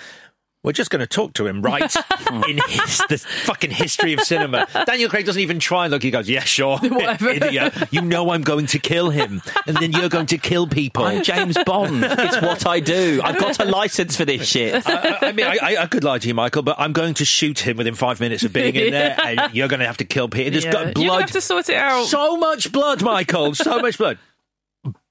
We're 0.64 0.72
just 0.72 0.90
going 0.90 1.00
to 1.00 1.06
talk 1.06 1.34
to 1.34 1.46
him, 1.46 1.62
right? 1.62 1.82
In 2.48 2.58
his, 2.68 2.98
the 3.08 3.16
fucking 3.44 3.70
history 3.70 4.12
of 4.14 4.20
cinema. 4.20 4.66
Daniel 4.86 5.08
Craig 5.08 5.24
doesn't 5.24 5.40
even 5.40 5.60
try 5.60 5.84
and 5.84 5.92
look. 5.92 6.02
He 6.02 6.10
goes, 6.10 6.28
"Yeah, 6.28 6.40
sure, 6.40 6.78
Whatever. 6.82 7.30
idiot. 7.30 7.72
You 7.92 8.02
know 8.02 8.30
I'm 8.32 8.42
going 8.42 8.66
to 8.66 8.78
kill 8.80 9.10
him, 9.10 9.40
and 9.68 9.76
then 9.76 9.92
you're 9.92 10.08
going 10.08 10.26
to 10.26 10.36
kill 10.38 10.66
people." 10.66 11.04
I'm 11.04 11.22
James 11.22 11.56
Bond. 11.64 12.04
it's 12.04 12.42
what 12.42 12.66
I 12.66 12.80
do. 12.80 13.20
I've 13.22 13.38
got 13.38 13.60
a 13.60 13.66
license 13.66 14.16
for 14.16 14.24
this 14.24 14.46
shit. 14.48 14.84
I, 14.86 14.92
I- 15.20 15.28
I 15.28 15.32
mean, 15.32 15.46
I, 15.46 15.76
I, 15.80 15.86
could 15.86 16.04
lie 16.04 16.18
to 16.18 16.26
you, 16.26 16.34
Michael, 16.34 16.62
but 16.62 16.74
I'm 16.78 16.92
going 16.92 17.14
to 17.14 17.24
shoot 17.24 17.60
him 17.60 17.76
within 17.76 17.94
five 17.94 18.18
minutes 18.18 18.42
of 18.42 18.52
being 18.52 18.74
in 18.74 18.90
there, 18.92 19.16
and 19.22 19.54
you're 19.54 19.68
going 19.68 19.80
to 19.80 19.86
have 19.86 19.98
to 19.98 20.04
kill 20.04 20.28
Peter. 20.28 20.50
There's 20.50 20.64
Yeah. 20.64 20.72
got 20.72 20.94
blood. 20.94 21.20
have 21.20 21.30
to 21.32 21.40
sort 21.40 21.68
it 21.68 21.76
out. 21.76 22.06
So 22.06 22.36
much 22.36 22.72
blood, 22.72 23.00
Michael. 23.02 23.54
So 23.54 23.78
much 23.80 23.96
blood. 23.98 24.18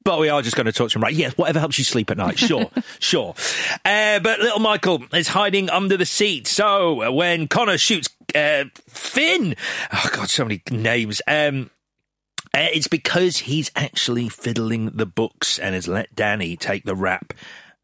But 0.08 0.22
we 0.22 0.30
are 0.30 0.42
just 0.42 0.56
going 0.56 0.68
to 0.68 0.72
talk 0.72 0.90
to 0.92 0.98
him, 0.98 1.04
right? 1.04 1.14
Yes, 1.14 1.38
whatever 1.38 1.60
helps 1.60 1.78
you 1.78 1.84
sleep 1.84 2.10
at 2.10 2.16
night. 2.16 2.40
Sure, 2.40 2.72
sure. 3.00 3.36
Uh, 3.84 4.22
but 4.22 4.40
little 4.40 4.60
Michael 4.60 5.04
is 5.12 5.28
hiding 5.28 5.70
under 5.70 5.98
the 5.98 6.06
seat. 6.06 6.48
So 6.48 7.04
uh, 7.04 7.12
when 7.12 7.50
Connor 7.50 7.78
shoots 7.78 8.08
uh, 8.34 8.64
Finn, 8.88 9.54
oh 9.92 10.10
god, 10.14 10.30
so 10.30 10.46
many 10.46 10.62
names. 10.72 11.22
Um, 11.28 11.72
uh, 12.54 12.72
it's 12.72 12.88
because 12.88 13.40
he's 13.40 13.70
actually 13.76 14.30
fiddling 14.30 14.92
the 14.92 15.06
books 15.06 15.60
and 15.60 15.76
has 15.76 15.90
let 15.90 16.16
Danny 16.16 16.56
take 16.56 16.86
the 16.86 16.96
rap. 16.96 17.34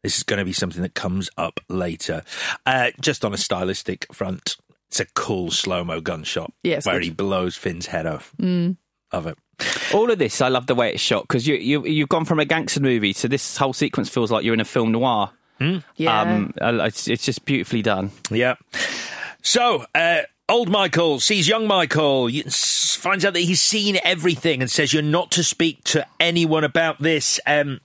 This 0.02 0.16
is 0.16 0.22
going 0.22 0.38
to 0.38 0.46
be 0.46 0.54
something 0.54 0.80
that 0.80 0.94
comes 0.94 1.28
up 1.36 1.60
later. 1.68 2.22
Uh, 2.64 2.92
just 3.02 3.26
on 3.26 3.34
a 3.34 3.36
stylistic 3.36 4.06
front, 4.14 4.56
it's 4.88 4.98
a 4.98 5.04
cool 5.14 5.50
slow 5.50 5.84
mo 5.84 6.00
gunshot 6.00 6.54
it's 6.62 6.86
where 6.86 6.94
good. 6.94 7.04
he 7.04 7.10
blows 7.10 7.54
Finn's 7.54 7.86
head 7.86 8.06
off. 8.06 8.32
Mm. 8.40 8.78
Love 9.14 9.26
it. 9.28 9.38
All 9.94 10.10
of 10.10 10.18
this, 10.18 10.40
I 10.40 10.48
love 10.48 10.66
the 10.66 10.74
way 10.74 10.92
it's 10.92 11.02
shot 11.02 11.22
because 11.28 11.46
you, 11.46 11.54
you 11.54 11.84
you've 11.86 12.08
gone 12.08 12.24
from 12.24 12.40
a 12.40 12.44
gangster 12.44 12.80
movie 12.80 13.14
to 13.14 13.28
this 13.28 13.56
whole 13.56 13.72
sequence 13.72 14.08
feels 14.08 14.30
like 14.30 14.44
you're 14.44 14.54
in 14.54 14.60
a 14.60 14.64
film 14.64 14.92
noir. 14.92 15.30
Yeah. 15.96 16.20
Um, 16.20 16.52
it's, 16.60 17.08
it's 17.08 17.24
just 17.24 17.44
beautifully 17.44 17.82
done. 17.82 18.10
Yeah. 18.30 18.56
So, 19.42 19.84
uh, 19.94 20.22
old 20.48 20.68
Michael 20.68 21.20
sees 21.20 21.48
young 21.48 21.66
Michael, 21.66 22.28
finds 22.28 23.24
out 23.24 23.34
that 23.34 23.40
he's 23.40 23.62
seen 23.62 23.98
everything 24.04 24.60
and 24.60 24.70
says, 24.70 24.92
You're 24.92 25.02
not 25.02 25.30
to 25.32 25.44
speak 25.44 25.84
to 25.84 26.06
anyone 26.18 26.64
about 26.64 27.00
this. 27.00 27.40
Um, 27.46 27.80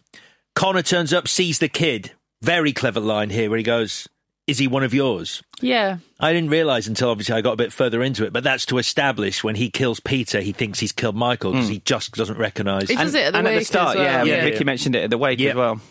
Connor 0.55 0.81
turns 0.81 1.13
up, 1.13 1.27
sees 1.27 1.59
the 1.59 1.69
kid. 1.69 2.11
Very 2.41 2.73
clever 2.73 2.99
line 2.99 3.29
here 3.29 3.49
where 3.49 3.57
he 3.57 3.63
goes, 3.63 4.07
Is 4.49 4.57
he 4.57 4.67
one 4.67 4.83
of 4.83 4.93
yours? 4.93 5.43
yeah. 5.61 5.97
I 6.19 6.33
didn't 6.33 6.49
realise 6.49 6.87
until 6.87 7.09
obviously 7.09 7.35
I 7.35 7.41
got 7.41 7.53
a 7.53 7.55
bit 7.55 7.71
further 7.71 8.03
into 8.03 8.25
it, 8.25 8.33
but 8.33 8.43
that's 8.43 8.65
to 8.65 8.77
establish 8.77 9.43
when 9.43 9.55
he 9.55 9.69
kills 9.69 9.99
Peter, 10.01 10.41
he 10.41 10.51
thinks 10.51 10.79
he's 10.79 10.91
killed 10.91 11.15
Michael 11.15 11.51
because 11.51 11.67
hmm. 11.67 11.73
he 11.73 11.79
just 11.85 12.13
doesn't 12.13 12.37
recognise. 12.37 12.89
He 12.89 12.95
does 12.95 13.13
it 13.15 13.25
at 13.25 13.31
the 13.33 13.39
and 13.39 13.47
at 13.47 13.59
the 13.59 13.63
start, 13.65 13.89
as 13.91 13.95
well. 13.95 14.25
yeah, 14.27 14.35
Yeah, 14.35 14.43
Vicky 14.43 14.57
yeah. 14.57 14.63
mentioned 14.65 14.95
it 14.95 15.03
at 15.03 15.09
the 15.09 15.17
wake 15.17 15.39
Yeah. 15.39 15.51
as 15.51 15.55
well. 15.55 15.81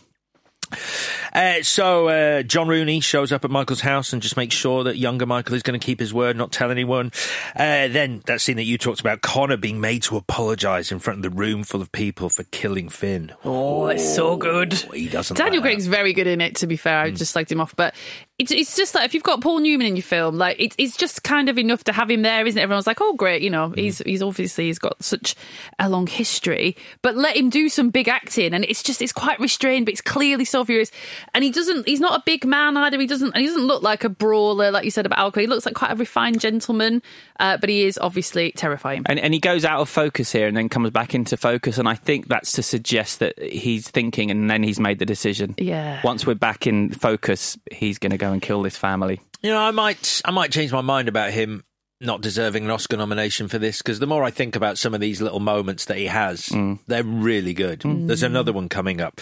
Uh, 1.33 1.62
so 1.62 2.09
uh, 2.09 2.43
John 2.43 2.69
Rooney 2.69 3.01
shows 3.01 3.33
up 3.33 3.45
at 3.45 3.51
Michael's 3.51 3.81
house 3.81 4.12
and 4.12 4.21
just 4.23 4.37
makes 4.37 4.55
sure 4.55 4.85
that 4.85 4.97
younger 4.97 5.27
Michael 5.27 5.55
is 5.55 5.62
going 5.62 5.79
to 5.79 5.85
keep 5.85 6.01
his 6.01 6.12
word, 6.14 6.37
not 6.37 6.53
tell 6.53 6.71
anyone. 6.71 7.12
Uh, 7.57 7.88
then 7.88 8.23
that 8.27 8.41
scene 8.41 8.57
that 8.57 8.64
you 8.64 8.79
talked 8.79 9.01
about, 9.01 9.21
Connor 9.21 9.57
being 9.57 9.81
made 9.81 10.03
to 10.05 10.17
apologise 10.17 10.91
in 10.93 10.99
front 10.99 11.19
of 11.19 11.23
the 11.31 11.37
room 11.37 11.64
full 11.64 11.81
of 11.83 11.91
people 11.93 12.29
for 12.29 12.45
killing 12.45 12.88
Finn. 12.88 13.33
Oh, 13.45 13.87
it's 13.88 14.14
so 14.14 14.37
good. 14.37 14.73
He 14.73 15.09
doesn't. 15.09 15.37
Daniel 15.37 15.62
like. 15.62 15.71
Craig's 15.71 15.87
very 15.87 16.12
good 16.12 16.27
in 16.27 16.41
it. 16.41 16.57
To 16.57 16.67
be 16.67 16.77
fair, 16.77 17.03
Hmm. 17.03 17.09
I 17.09 17.11
just 17.17 17.35
liked 17.37 17.51
him 17.53 17.61
off, 17.61 17.75
but 17.77 17.95
it's 18.38 18.51
it's 18.53 18.77
just 18.77 18.95
like 18.95 19.05
if 19.05 19.14
you've 19.14 19.23
got 19.23 19.41
Paul 19.41 19.59
Newman 19.61 19.87
in 19.87 19.97
your 19.97 20.03
film, 20.03 20.37
like 20.37 20.57
it's 20.61 20.77
it's 20.79 20.97
just 20.97 21.23
kind 21.25 21.49
of 21.49 21.59
enough 21.59 21.85
to 21.85 21.93
have 21.93 22.11
him 22.11 22.23
there, 22.23 22.47
isn't 22.47 22.59
it? 22.59 22.62
Everyone's 22.62 22.87
like, 22.87 23.01
oh 23.01 23.14
great, 23.14 23.43
you 23.43 23.49
Hmm. 23.51 23.53
know, 23.55 23.69
he's 23.71 23.99
he's 23.99 24.23
obviously 24.23 24.67
he's 24.67 24.79
got 24.79 25.03
such 25.03 25.35
a 25.79 25.88
long 25.88 26.07
history, 26.07 26.77
but 27.03 27.17
let 27.17 27.37
him 27.37 27.51
do 27.51 27.69
some 27.69 27.91
big 27.91 28.09
acting, 28.09 28.55
and 28.55 28.64
it's 28.64 28.83
just 28.83 29.03
it's 29.03 29.12
quite 29.12 29.38
restrained, 29.41 29.87
but 29.87 29.93
it's 29.93 30.01
clearly 30.01 30.45
so 30.45 30.64
furious, 30.64 30.91
and 31.35 31.45
he 31.45 31.51
doesn't 31.51 31.87
he's 31.89 32.01
not 32.01 32.21
a 32.21 32.23
big 32.25 32.45
man 32.45 32.77
either. 32.77 32.99
He 33.01 33.07
doesn't 33.07 33.37
he 33.37 33.47
doesn't 33.47 33.67
look 33.67 33.83
like 33.83 34.05
a 34.05 34.09
brawler 34.09 34.71
like 34.71 34.85
you 34.85 34.91
said 34.91 35.07
about 35.07 35.19
Al 35.19 35.33
Craig. 35.33 35.45
He 35.45 35.47
looks 35.49 35.67
like 35.67 35.75
quite 35.75 35.93
a 35.93 35.97
refined 35.97 36.41
gentleman, 36.41 37.03
uh, 37.41 37.57
but 37.57 37.69
he 37.69 37.85
is 37.85 37.99
obviously 37.99 38.53
terrifying. 38.53 39.03
And, 39.07 39.19
and 39.19 39.35
he 39.35 39.41
goes 39.41 39.65
out 39.65 39.81
of 39.81 39.89
focus 39.89 40.33
here 40.33 40.47
and 40.47 40.57
then 40.57 40.69
comes 40.69 40.91
back 40.91 41.15
into 41.15 41.37
focus. 41.37 41.79
And 41.79 41.89
I 41.89 41.95
think 41.95 42.29
that's 42.29 42.53
to 42.53 42.63
suggest 42.63 43.21
that 43.21 43.41
he's 43.43 43.89
thinking 43.89 44.31
and 44.31 44.51
then 44.51 44.63
he's 44.63 44.81
made 44.81 44.99
the 44.99 45.07
decision. 45.07 45.55
Yeah. 45.59 46.01
Once 46.05 46.27
we're 46.27 46.35
back 46.35 46.67
in 46.67 46.91
focus, 46.91 47.59
he's 47.71 47.99
going 47.99 48.11
to 48.11 48.19
go 48.19 48.33
and 48.33 48.43
kill 48.43 48.63
this 48.63 48.77
family. 48.77 49.21
You 49.43 49.51
know, 49.51 49.59
I 49.59 49.71
might, 49.71 50.21
I 50.25 50.31
might 50.31 50.51
change 50.51 50.73
my 50.73 50.81
mind 50.81 51.09
about 51.09 51.31
him 51.31 51.65
not 52.01 52.21
deserving 52.21 52.65
an 52.65 52.71
Oscar 52.71 52.97
nomination 52.97 53.49
for 53.49 53.59
this 53.59 53.79
because 53.79 53.99
the 53.99 54.07
more 54.07 54.23
I 54.23 54.31
think 54.31 54.55
about 54.55 54.79
some 54.79 54.95
of 54.95 55.01
these 55.01 55.21
little 55.21 55.41
moments 55.41 55.87
that 55.87 55.97
he 55.97 56.07
has, 56.07 56.49
they're 56.87 57.03
really 57.03 57.55
good. 57.55 57.83
There's 57.85 58.23
another 58.23 58.53
one 58.53 58.69
coming 58.69 59.01
up, 59.01 59.21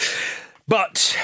but. 0.69 1.17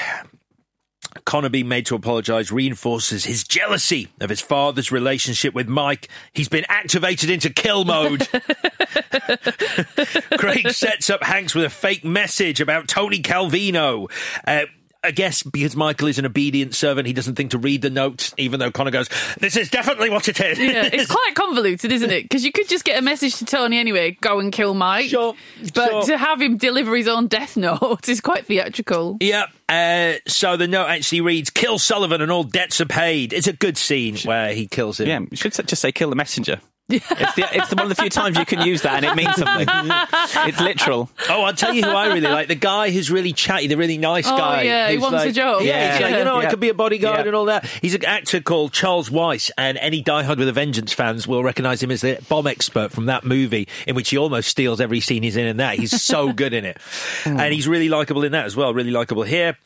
Connor 1.25 1.49
being 1.49 1.69
made 1.69 1.87
to 1.87 1.95
apologise 1.95 2.51
reinforces 2.51 3.25
his 3.25 3.45
jealousy 3.45 4.09
of 4.21 4.31
his 4.31 4.41
father's 4.41 4.91
relationship 4.91 5.55
with 5.55 5.69
Mike. 5.69 6.09
He's 6.33 6.49
been 6.49 6.65
activated 6.69 7.31
into 7.31 7.51
kill 7.51 7.85
mode. 7.85 8.29
Craig 10.39 10.71
sets 10.71 11.11
up 11.11 11.23
Hanks 11.23 11.55
with 11.55 11.65
a 11.65 11.71
fake 11.71 12.05
message 12.05 12.61
about 12.61 12.89
Tony 12.89 13.21
Calvino. 13.21 14.11
Uh, 14.47 14.67
I 15.05 15.11
guess 15.11 15.43
because 15.43 15.75
Michael 15.75 16.07
is 16.09 16.19
an 16.19 16.27
obedient 16.27 16.75
servant, 16.75 17.07
he 17.09 17.13
doesn't 17.13 17.35
think 17.35 17.51
to 17.51 17.59
read 17.59 17.83
the 17.83 17.91
notes, 17.91 18.33
even 18.39 18.61
though 18.61 18.71
Connor 18.71 18.91
goes, 18.93 19.09
This 19.41 19.57
is 19.57 19.69
definitely 19.69 20.11
what 20.11 20.29
it 20.29 20.39
is. 20.41 20.59
Yeah, 20.59 20.89
it's 20.93 21.11
quite 21.11 21.33
convoluted, 21.35 21.91
isn't 21.91 22.11
it? 22.11 22.23
Because 22.23 22.45
you 22.45 22.53
could 22.53 22.69
just 22.69 22.85
get 22.85 22.99
a 22.99 23.03
message 23.03 23.37
to 23.37 23.45
Tony 23.45 23.79
anyway, 23.79 24.17
go 24.21 24.39
and 24.39 24.53
kill 24.53 24.75
Mike. 24.75 25.11
Sure, 25.11 25.35
But 25.75 25.91
sure. 25.91 26.03
to 26.05 26.19
have 26.19 26.41
him 26.41 26.57
deliver 26.57 26.95
his 26.97 27.09
own 27.09 27.27
death 27.27 27.57
note 27.57 28.09
is 28.09 28.21
quite 28.21 28.47
theatrical. 28.47 29.17
Yep. 29.21 29.49
Uh, 29.69 30.13
so 30.27 30.57
the 30.57 30.69
note 30.69 30.87
actually 30.87 31.21
reads, 31.21 31.51
Kill 31.51 31.79
Sullivan 31.79 32.21
and 32.21 32.31
all 32.31 32.45
debts 32.45 32.81
are 32.81 32.87
paid. 32.87 33.33
It's 33.33 33.47
a 33.47 33.53
good 33.53 33.77
scene 33.77 34.17
where 34.19 34.53
he 34.55 34.67
kills 34.69 35.01
him. 35.01 35.09
Yeah, 35.09 35.21
you 35.31 35.37
should 35.37 35.53
just 35.53 35.83
say 35.83 35.93
kill 35.93 36.11
the 36.11 36.17
messenger. 36.17 36.61
It's, 36.89 37.35
the, 37.37 37.49
it's 37.53 37.69
the 37.71 37.77
one 37.77 37.85
of 37.85 37.89
the 37.89 37.95
few 37.95 38.11
times 38.11 38.37
you 38.37 38.45
can 38.45 38.67
use 38.67 38.83
that 38.83 38.97
and 39.03 39.05
it 39.07 39.15
means 39.17 39.35
something. 39.37 39.67
it's 40.49 40.61
literal. 40.61 41.09
Oh, 41.31 41.43
I'll 41.43 41.55
tell 41.55 41.73
you 41.73 41.83
who 41.83 41.91
I 41.91 42.09
really 42.09 42.21
like. 42.21 42.49
The 42.49 42.55
guy 42.55 42.91
who's 42.91 43.11
really 43.11 43.33
chatty, 43.33 43.67
the 43.69 43.77
really 43.77 43.97
nice 43.99 44.27
Oh, 44.27 44.37
guy. 44.37 44.63
yeah, 44.63 44.89
he 44.89 44.95
who's 44.97 45.03
wants 45.03 45.25
a 45.25 45.33
job. 45.33 45.63
Yeah, 45.63 45.99
Yeah. 45.99 46.05
like, 46.07 46.17
you 46.19 46.25
know, 46.25 46.37
I 46.37 46.47
could 46.47 46.61
be 46.61 46.69
a 46.69 46.75
bodyguard 46.75 47.21
Yeah. 47.21 47.27
and 47.27 47.35
all 47.37 47.47
that. 47.47 47.65
He's 47.81 47.95
an 47.95 48.05
actor 48.05 48.41
called 48.41 48.73
Charles 48.73 49.11
Weiss, 49.11 49.51
and 49.57 49.79
any 49.79 50.03
Die 50.03 50.23
Hard 50.23 50.39
with 50.39 50.49
a 50.49 50.53
Vengeance 50.53 50.93
fans 50.93 51.27
will 51.27 51.43
recognise 51.43 51.83
him 51.83 51.91
as 51.91 52.03
the 52.03 52.19
bomb 52.29 52.47
expert 52.47 52.91
from 52.93 53.07
that 53.07 53.25
movie, 53.25 53.69
in 53.87 53.95
which 53.95 54.11
he 54.11 54.19
almost 54.19 54.49
steals 54.49 54.81
every 54.81 55.01
scene 55.01 55.23
he's 55.23 55.37
in 55.37 55.47
in 55.47 55.57
that. 55.59 55.79
He's 55.79 56.03
so 56.03 56.33
good 56.35 56.53
in 56.53 56.65
it. 56.65 56.79
And 57.25 57.55
he's 57.55 57.67
really 57.69 57.89
likeable 57.89 58.25
in 58.25 58.33
that 58.33 58.45
as 58.45 58.57
well, 58.57 58.75
really 58.75 58.91
likeable 58.91 59.23
here. 59.23 59.57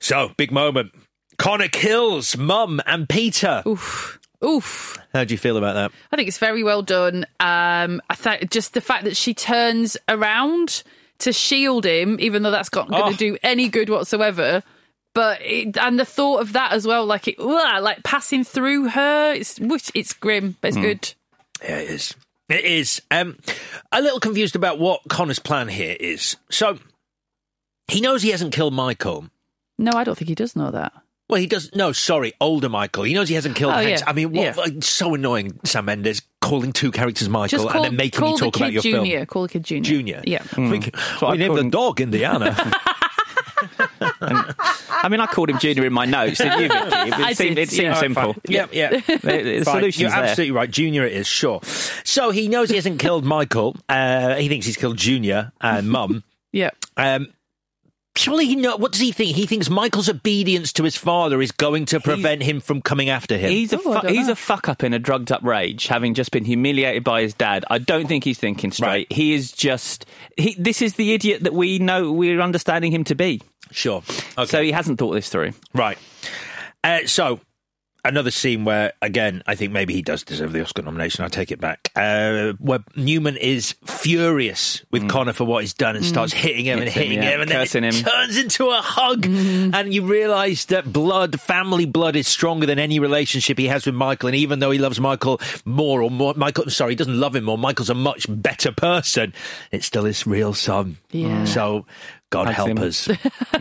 So, 0.00 0.32
big 0.36 0.50
moment. 0.52 0.92
Connor 1.36 1.68
kills 1.68 2.36
Mum 2.36 2.80
and 2.86 3.08
Peter. 3.08 3.62
Oof. 3.66 4.18
Oof. 4.44 4.98
How 5.12 5.24
do 5.24 5.32
you 5.32 5.38
feel 5.38 5.56
about 5.56 5.74
that? 5.74 5.92
I 6.12 6.16
think 6.16 6.28
it's 6.28 6.38
very 6.38 6.62
well 6.62 6.82
done. 6.82 7.24
Um, 7.40 8.02
I 8.10 8.14
think 8.14 8.50
just 8.50 8.74
the 8.74 8.80
fact 8.80 9.04
that 9.04 9.16
she 9.16 9.32
turns 9.34 9.96
around 10.08 10.82
to 11.20 11.32
shield 11.32 11.84
him, 11.86 12.18
even 12.20 12.42
though 12.42 12.50
that's 12.50 12.72
not 12.74 12.88
going 12.90 13.02
Oh. 13.02 13.10
to 13.12 13.16
do 13.16 13.38
any 13.42 13.68
good 13.68 13.88
whatsoever. 13.88 14.62
But 15.14 15.40
it, 15.42 15.76
and 15.78 15.98
the 15.98 16.04
thought 16.04 16.40
of 16.40 16.54
that 16.54 16.72
as 16.72 16.86
well, 16.86 17.06
like 17.06 17.28
it, 17.28 17.38
like 17.38 18.02
passing 18.02 18.42
through 18.42 18.88
her, 18.88 19.32
it's 19.32 19.60
it's 19.94 20.12
grim, 20.12 20.56
but 20.60 20.68
it's 20.68 20.76
good. 20.76 21.14
Yeah, 21.62 21.78
it 21.78 21.90
is. 21.90 22.14
It 22.48 22.64
is. 22.64 23.00
Um, 23.12 23.38
a 23.92 24.02
little 24.02 24.18
confused 24.18 24.56
about 24.56 24.78
what 24.80 25.02
Connor's 25.08 25.38
plan 25.38 25.68
here 25.68 25.96
is. 26.00 26.36
So, 26.50 26.78
he 27.86 28.00
knows 28.00 28.22
he 28.22 28.30
hasn't 28.32 28.52
killed 28.52 28.74
Michael. 28.74 29.26
No, 29.78 29.92
I 29.94 30.02
don't 30.04 30.18
think 30.18 30.28
he 30.28 30.34
does 30.34 30.56
know 30.56 30.70
that. 30.72 30.92
Well, 31.28 31.40
he 31.40 31.46
does. 31.46 31.74
No, 31.74 31.92
sorry, 31.92 32.34
older 32.40 32.68
Michael. 32.68 33.04
He 33.04 33.14
knows 33.14 33.28
he 33.28 33.34
hasn't 33.34 33.56
killed 33.56 33.72
Oh, 33.72 33.76
Hanks. 33.78 34.02
yeah. 34.02 34.08
I 34.10 34.12
mean, 34.12 34.32
what, 34.32 34.56
Yeah. 34.56 34.80
so 34.80 35.14
annoying, 35.14 35.58
Sam 35.64 35.86
Mendes 35.86 36.20
calling 36.42 36.72
two 36.72 36.90
characters 36.90 37.28
Michael 37.30 37.66
call, 37.66 37.76
and 37.76 37.84
then 37.86 37.96
making 37.96 38.20
call 38.20 38.32
you 38.32 38.36
talk 38.38 38.52
the 38.52 38.58
kid 38.58 38.64
about 38.64 38.72
your 38.74 38.82
junior. 38.82 39.16
film. 39.18 39.26
Call 39.26 39.42
the 39.44 39.48
kid 39.48 39.64
junior. 39.64 39.82
Junior. 39.90 40.22
Yeah. 40.26 40.42
We, 40.56 40.62
what 40.80 40.82
we 41.22 41.26
I 41.28 41.36
named 41.36 41.46
call 41.48 41.54
the 41.56 41.60
him. 41.62 41.70
dog 41.70 42.00
Indiana. 42.02 42.72
I 44.20 45.08
mean, 45.10 45.20
I 45.20 45.26
called 45.26 45.50
him 45.50 45.58
Junior 45.58 45.84
in 45.86 45.92
my 45.92 46.04
notes, 46.06 46.38
didn't 46.38 46.60
you, 46.62 46.68
Vicky? 46.68 46.84
It, 46.84 47.14
I 47.14 47.32
seemed, 47.32 47.56
did, 47.56 47.62
it 47.62 47.70
seemed 47.70 47.82
yeah. 47.88 47.94
simple. 48.00 48.36
yeah, 48.48 48.66
yeah. 48.72 48.90
The, 49.06 49.16
the 49.58 49.64
Fine. 49.64 49.74
solution's 49.76 50.00
You're 50.02 50.10
there. 50.10 50.22
absolutely 50.24 50.52
right. 50.52 50.70
Junior 50.70 51.04
it 51.04 51.12
is, 51.12 51.26
sure. 51.26 51.60
So 52.04 52.30
he 52.30 52.48
knows 52.48 52.68
he 52.70 52.76
hasn't 52.76 53.00
killed 53.00 53.24
Michael. 53.24 53.76
Uh, 53.88 54.34
he 54.36 54.48
thinks 54.48 54.66
he's 54.66 54.76
killed 54.76 54.96
Junior 54.96 55.52
and 55.60 55.88
Mum. 55.88 56.24
Yeah. 56.52 56.70
Um, 56.96 57.28
surely 58.16 58.46
he 58.46 58.56
know. 58.56 58.76
What 58.76 58.92
does 58.92 59.00
he 59.00 59.12
think? 59.12 59.36
He 59.36 59.46
thinks 59.46 59.68
Michael's 59.70 60.08
obedience 60.08 60.72
to 60.74 60.84
his 60.84 60.96
father 60.96 61.40
is 61.42 61.52
going 61.52 61.84
to 61.86 62.00
prevent 62.00 62.42
him 62.42 62.60
from 62.60 62.80
coming 62.82 63.08
after 63.08 63.36
him. 63.36 63.50
He's 63.50 63.72
a 63.72 63.78
Oh, 63.84 64.00
fu- 64.00 64.08
he's 64.08 64.26
know. 64.26 64.32
a 64.32 64.36
fuck 64.36 64.68
up 64.68 64.82
in 64.84 64.92
a 64.94 64.98
drugged 64.98 65.32
up 65.32 65.42
rage, 65.42 65.86
having 65.86 66.14
just 66.14 66.30
been 66.30 66.44
humiliated 66.44 67.04
by 67.04 67.22
his 67.22 67.34
dad. 67.34 67.64
I 67.70 67.78
don't 67.78 68.06
think 68.06 68.24
he's 68.24 68.38
thinking 68.38 68.70
straight. 68.72 68.86
Right. 68.88 69.12
He 69.12 69.34
is 69.34 69.50
just 69.52 70.06
he. 70.36 70.54
This 70.58 70.80
is 70.82 70.94
the 70.94 71.12
idiot 71.14 71.42
that 71.44 71.52
we 71.54 71.78
know 71.78 72.12
we're 72.12 72.40
understanding 72.40 72.92
him 72.92 73.04
to 73.04 73.14
be. 73.14 73.40
sure. 73.70 74.02
Okay. 74.38 74.46
So 74.46 74.62
he 74.62 74.72
hasn't 74.72 74.98
thought 74.98 75.12
this 75.12 75.28
through. 75.28 75.52
Right. 75.74 75.98
Uh, 76.82 77.06
so, 77.06 77.40
another 78.04 78.30
scene 78.30 78.64
where, 78.64 78.92
again, 79.02 79.42
I 79.46 79.54
think 79.54 79.72
maybe 79.72 79.94
he 79.94 80.02
does 80.02 80.22
deserve 80.22 80.52
the 80.52 80.60
Oscar 80.62 80.82
nomination. 80.82 81.24
I 81.24 81.28
take 81.28 81.50
it 81.50 81.60
back. 81.60 81.90
Uh, 81.96 82.52
where 82.58 82.84
Newman 82.96 83.36
is 83.36 83.74
furious 83.84 84.84
with 84.90 85.08
Connor 85.08 85.32
for 85.32 85.44
what 85.44 85.62
he's 85.62 85.74
done 85.74 85.96
and 85.96 86.04
starts 86.04 86.32
hitting 86.32 86.66
him 86.66 86.78
and 86.78 86.84
Mm. 86.88 86.92
Hits 86.92 86.96
him, 86.96 87.02
hitting 87.02 87.22
yeah, 87.22 87.30
him, 87.30 87.40
and 87.40 87.50
then 87.50 87.58
cursing 87.58 87.84
it 87.84 87.94
him. 87.94 88.04
turns 88.04 88.36
into 88.36 88.68
a 88.68 88.80
hug. 88.82 89.24
And 89.26 89.94
you 89.94 90.02
realise 90.06 90.66
that 90.66 90.92
blood, 90.92 91.40
family 91.40 91.86
blood, 91.86 92.14
is 92.16 92.28
stronger 92.28 92.66
than 92.66 92.78
any 92.78 92.98
relationship 92.98 93.58
he 93.58 93.68
has 93.68 93.86
with 93.86 93.94
Michael. 93.94 94.28
And 94.28 94.36
even 94.36 94.58
though 94.58 94.70
he 94.70 94.78
loves 94.78 95.00
Michael 95.00 95.40
more, 95.64 96.02
or 96.02 96.10
more, 96.10 96.34
Michael, 96.36 96.68
sorry, 96.70 96.92
he 96.92 96.96
doesn't 96.96 97.18
love 97.18 97.34
him 97.34 97.44
more. 97.44 97.56
Michael's 97.58 97.90
a 97.90 97.94
much 97.94 98.26
better 98.28 98.70
person. 98.72 99.32
It's 99.72 99.86
still 99.86 100.04
his 100.04 100.26
real 100.26 100.52
son. 100.54 100.98
Yeah. 101.10 101.44
So. 101.44 101.86
God 102.34 102.46
Hugs 102.46 102.56
help 102.56 102.68
him. 102.68 102.78
us. 102.78 103.06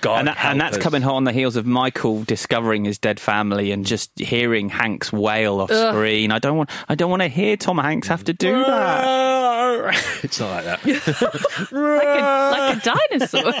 God 0.00 0.18
and, 0.20 0.28
that, 0.28 0.36
help 0.36 0.52
and 0.52 0.60
that's 0.60 0.78
us. 0.78 0.82
coming 0.82 1.02
hot 1.02 1.14
on 1.16 1.24
the 1.24 1.32
heels 1.32 1.56
of 1.56 1.66
Michael 1.66 2.24
discovering 2.24 2.84
his 2.84 2.98
dead 2.98 3.20
family 3.20 3.72
and 3.72 3.84
just 3.84 4.18
hearing 4.18 4.70
Hanks 4.70 5.12
wail 5.12 5.60
off 5.60 5.70
screen. 5.70 6.32
I 6.32 6.38
don't 6.38 6.56
want. 6.56 6.70
I 6.88 6.94
don't 6.94 7.10
want 7.10 7.20
to 7.22 7.28
hear 7.28 7.56
Tom 7.58 7.76
Hanks 7.78 8.08
have 8.08 8.24
to 8.24 8.32
do 8.32 8.52
that. 8.64 10.20
it's 10.22 10.40
not 10.40 10.64
like 10.64 10.82
that. 10.82 11.70
Like 11.72 12.76
a 12.76 13.18
dinosaur. 13.18 13.52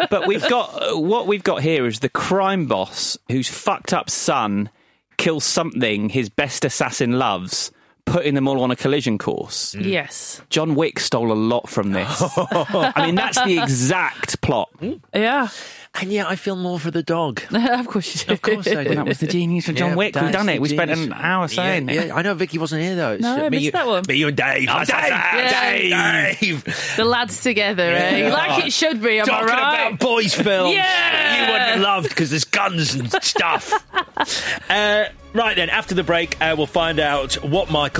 But 0.10 0.26
we've 0.26 0.46
got 0.48 0.82
uh, 0.82 0.98
what 0.98 1.26
we've 1.26 1.42
got 1.42 1.62
here 1.62 1.86
is 1.86 2.00
the 2.00 2.08
crime 2.08 2.66
boss 2.66 3.16
whose 3.28 3.48
fucked 3.48 3.92
up 3.92 4.10
son 4.10 4.70
kills 5.18 5.44
something 5.44 6.08
his 6.08 6.28
best 6.30 6.64
assassin 6.64 7.18
loves, 7.18 7.70
putting 8.10 8.34
them 8.34 8.48
all 8.48 8.62
on 8.62 8.70
a 8.70 8.76
collision 8.76 9.18
course. 9.18 9.74
yes. 9.76 10.42
John 10.50 10.74
Wick 10.74 10.98
stole 10.98 11.30
a 11.30 11.34
lot 11.34 11.68
from 11.68 11.92
this. 11.92 12.08
I 12.36 13.06
mean, 13.06 13.14
that's 13.14 13.42
the 13.44 13.58
exact 13.58 14.40
plot. 14.40 14.68
Yeah. 15.14 15.48
And 15.94 16.12
yet 16.12 16.26
I 16.28 16.36
feel 16.36 16.54
more 16.56 16.78
for 16.78 16.90
the 16.90 17.02
dog. 17.02 17.42
of 17.52 17.86
course 17.88 18.14
you 18.14 18.26
do. 18.26 18.32
Of 18.32 18.42
course 18.42 18.66
I 18.68 18.84
do. 18.84 18.94
That 18.94 19.06
was 19.06 19.18
the 19.18 19.26
genius 19.26 19.68
of 19.68 19.74
John 19.74 19.90
Yeah, 19.90 19.96
Wick. 19.96 20.14
We've 20.14 20.32
done 20.32 20.48
it. 20.48 20.60
We 20.60 20.68
spent 20.68 20.90
an 20.90 21.12
hour 21.12 21.48
saying 21.48 21.88
yeah, 21.88 21.94
it. 21.94 22.06
Yeah, 22.08 22.14
I 22.14 22.22
know 22.22 22.34
Vicky 22.34 22.58
wasn't 22.58 22.82
here 22.82 22.94
though. 22.96 23.12
It's 23.12 23.22
No, 23.22 23.44
I 23.44 23.48
missed 23.48 23.64
you, 23.64 23.70
that 23.72 23.86
one. 23.86 24.04
Me, 24.08 24.14
you 24.14 24.28
and 24.28 24.36
Dave. 24.36 24.68
Oh, 24.70 24.84
Dave! 24.84 24.88
Yeah. 24.88 26.34
Dave! 26.40 26.94
The 26.96 27.04
lads 27.04 27.42
together, 27.42 27.82
eh? 27.82 28.32
Like 28.32 28.66
it 28.66 28.72
should 28.72 29.02
be, 29.02 29.18
am 29.18 29.24
I 29.24 29.26
Talking 29.26 29.48
right? 29.48 29.86
about 29.86 29.98
boys' 30.00 30.34
films. 30.34 30.74
Yeah. 30.74 31.46
You 31.46 31.52
wouldn't 31.52 31.70
have 31.70 31.80
loved 31.80 32.08
because 32.08 32.30
there's 32.30 32.44
guns 32.44 32.94
and 32.94 33.10
stuff. 33.22 33.72
uh, 34.70 35.04
right 35.32 35.56
then, 35.56 35.70
after 35.70 35.94
the 35.94 36.04
break, 36.04 36.40
uh, 36.40 36.54
we'll 36.56 36.66
find 36.66 37.00
out 37.00 37.34
what 37.44 37.70
Michael 37.70 37.99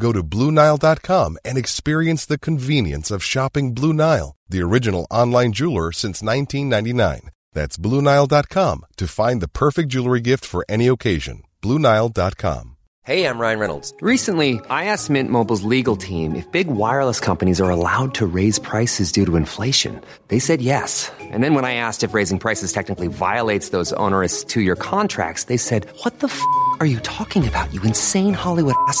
Go 0.00 0.12
to 0.12 0.22
BlueNile.com 0.22 1.38
and 1.44 1.58
experience 1.58 2.24
the 2.24 2.38
convenience 2.38 3.10
of 3.10 3.24
shopping 3.24 3.74
Blue 3.74 3.92
Nile, 3.92 4.36
the 4.48 4.62
original 4.62 5.06
online 5.10 5.52
jeweler 5.52 5.92
since 5.92 6.22
1999. 6.22 7.30
That's 7.52 7.76
BlueNile.com 7.76 8.86
to 8.96 9.06
find 9.08 9.40
the 9.42 9.48
perfect 9.48 9.88
jewelry 9.88 10.20
gift 10.20 10.44
for 10.44 10.64
any 10.68 10.86
occasion. 10.86 11.42
BlueNile.com. 11.62 12.76
Hey, 13.04 13.24
I'm 13.24 13.38
Ryan 13.40 13.58
Reynolds. 13.58 13.94
Recently, 14.02 14.60
I 14.68 14.84
asked 14.84 15.08
Mint 15.08 15.30
Mobile's 15.30 15.62
legal 15.62 15.96
team 15.96 16.36
if 16.36 16.52
big 16.52 16.66
wireless 16.66 17.20
companies 17.20 17.58
are 17.58 17.70
allowed 17.70 18.12
to 18.16 18.26
raise 18.26 18.58
prices 18.58 19.10
due 19.12 19.24
to 19.24 19.36
inflation. 19.36 20.02
They 20.28 20.38
said 20.38 20.60
yes. 20.60 21.10
And 21.18 21.42
then 21.42 21.54
when 21.54 21.64
I 21.64 21.72
asked 21.74 22.04
if 22.04 22.12
raising 22.12 22.38
prices 22.38 22.70
technically 22.70 23.06
violates 23.06 23.70
those 23.70 23.94
onerous 23.94 24.44
two 24.44 24.60
year 24.60 24.76
contracts, 24.76 25.44
they 25.44 25.56
said, 25.56 25.86
What 26.02 26.20
the 26.20 26.26
f 26.26 26.42
are 26.80 26.86
you 26.86 27.00
talking 27.00 27.48
about, 27.48 27.72
you 27.72 27.80
insane 27.82 28.34
Hollywood 28.34 28.74
ass? 28.88 29.00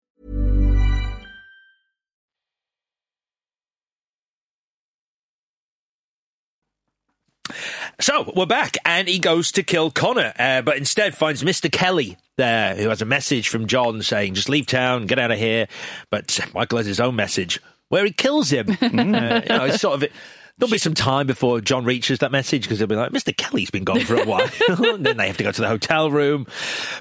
So 7.99 8.31
we're 8.35 8.45
back, 8.45 8.77
and 8.85 9.07
he 9.07 9.19
goes 9.19 9.51
to 9.53 9.63
kill 9.63 9.91
Connor, 9.91 10.33
uh, 10.39 10.61
but 10.61 10.77
instead 10.77 11.15
finds 11.15 11.43
Mr. 11.43 11.71
Kelly 11.71 12.17
there, 12.37 12.75
who 12.75 12.89
has 12.89 13.01
a 13.01 13.05
message 13.05 13.49
from 13.49 13.67
John 13.67 14.01
saying, 14.01 14.33
"Just 14.33 14.49
leave 14.49 14.65
town, 14.65 15.05
get 15.05 15.19
out 15.19 15.31
of 15.31 15.37
here." 15.37 15.67
But 16.09 16.39
Michael 16.53 16.77
has 16.77 16.87
his 16.87 16.99
own 16.99 17.15
message 17.15 17.59
where 17.89 18.05
he 18.05 18.11
kills 18.11 18.51
him. 18.51 18.69
uh, 18.81 18.85
you 18.85 18.89
know, 18.89 19.65
it's 19.65 19.81
sort 19.81 19.95
of. 19.95 20.03
It, 20.03 20.11
There'll 20.57 20.71
be 20.71 20.77
some 20.77 20.93
time 20.93 21.25
before 21.25 21.59
John 21.59 21.85
reaches 21.85 22.19
that 22.19 22.31
message 22.31 22.63
because 22.63 22.77
he'll 22.77 22.87
be 22.87 22.95
like, 22.95 23.11
"Mr. 23.11 23.35
Kelly's 23.35 23.71
been 23.71 23.83
gone 23.83 24.01
for 24.01 24.15
a 24.15 24.25
while." 24.25 24.47
then 24.99 25.17
they 25.17 25.25
have 25.25 25.37
to 25.37 25.43
go 25.43 25.51
to 25.51 25.61
the 25.61 25.67
hotel 25.67 26.11
room. 26.11 26.45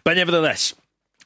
But 0.03 0.17
nevertheless, 0.17 0.73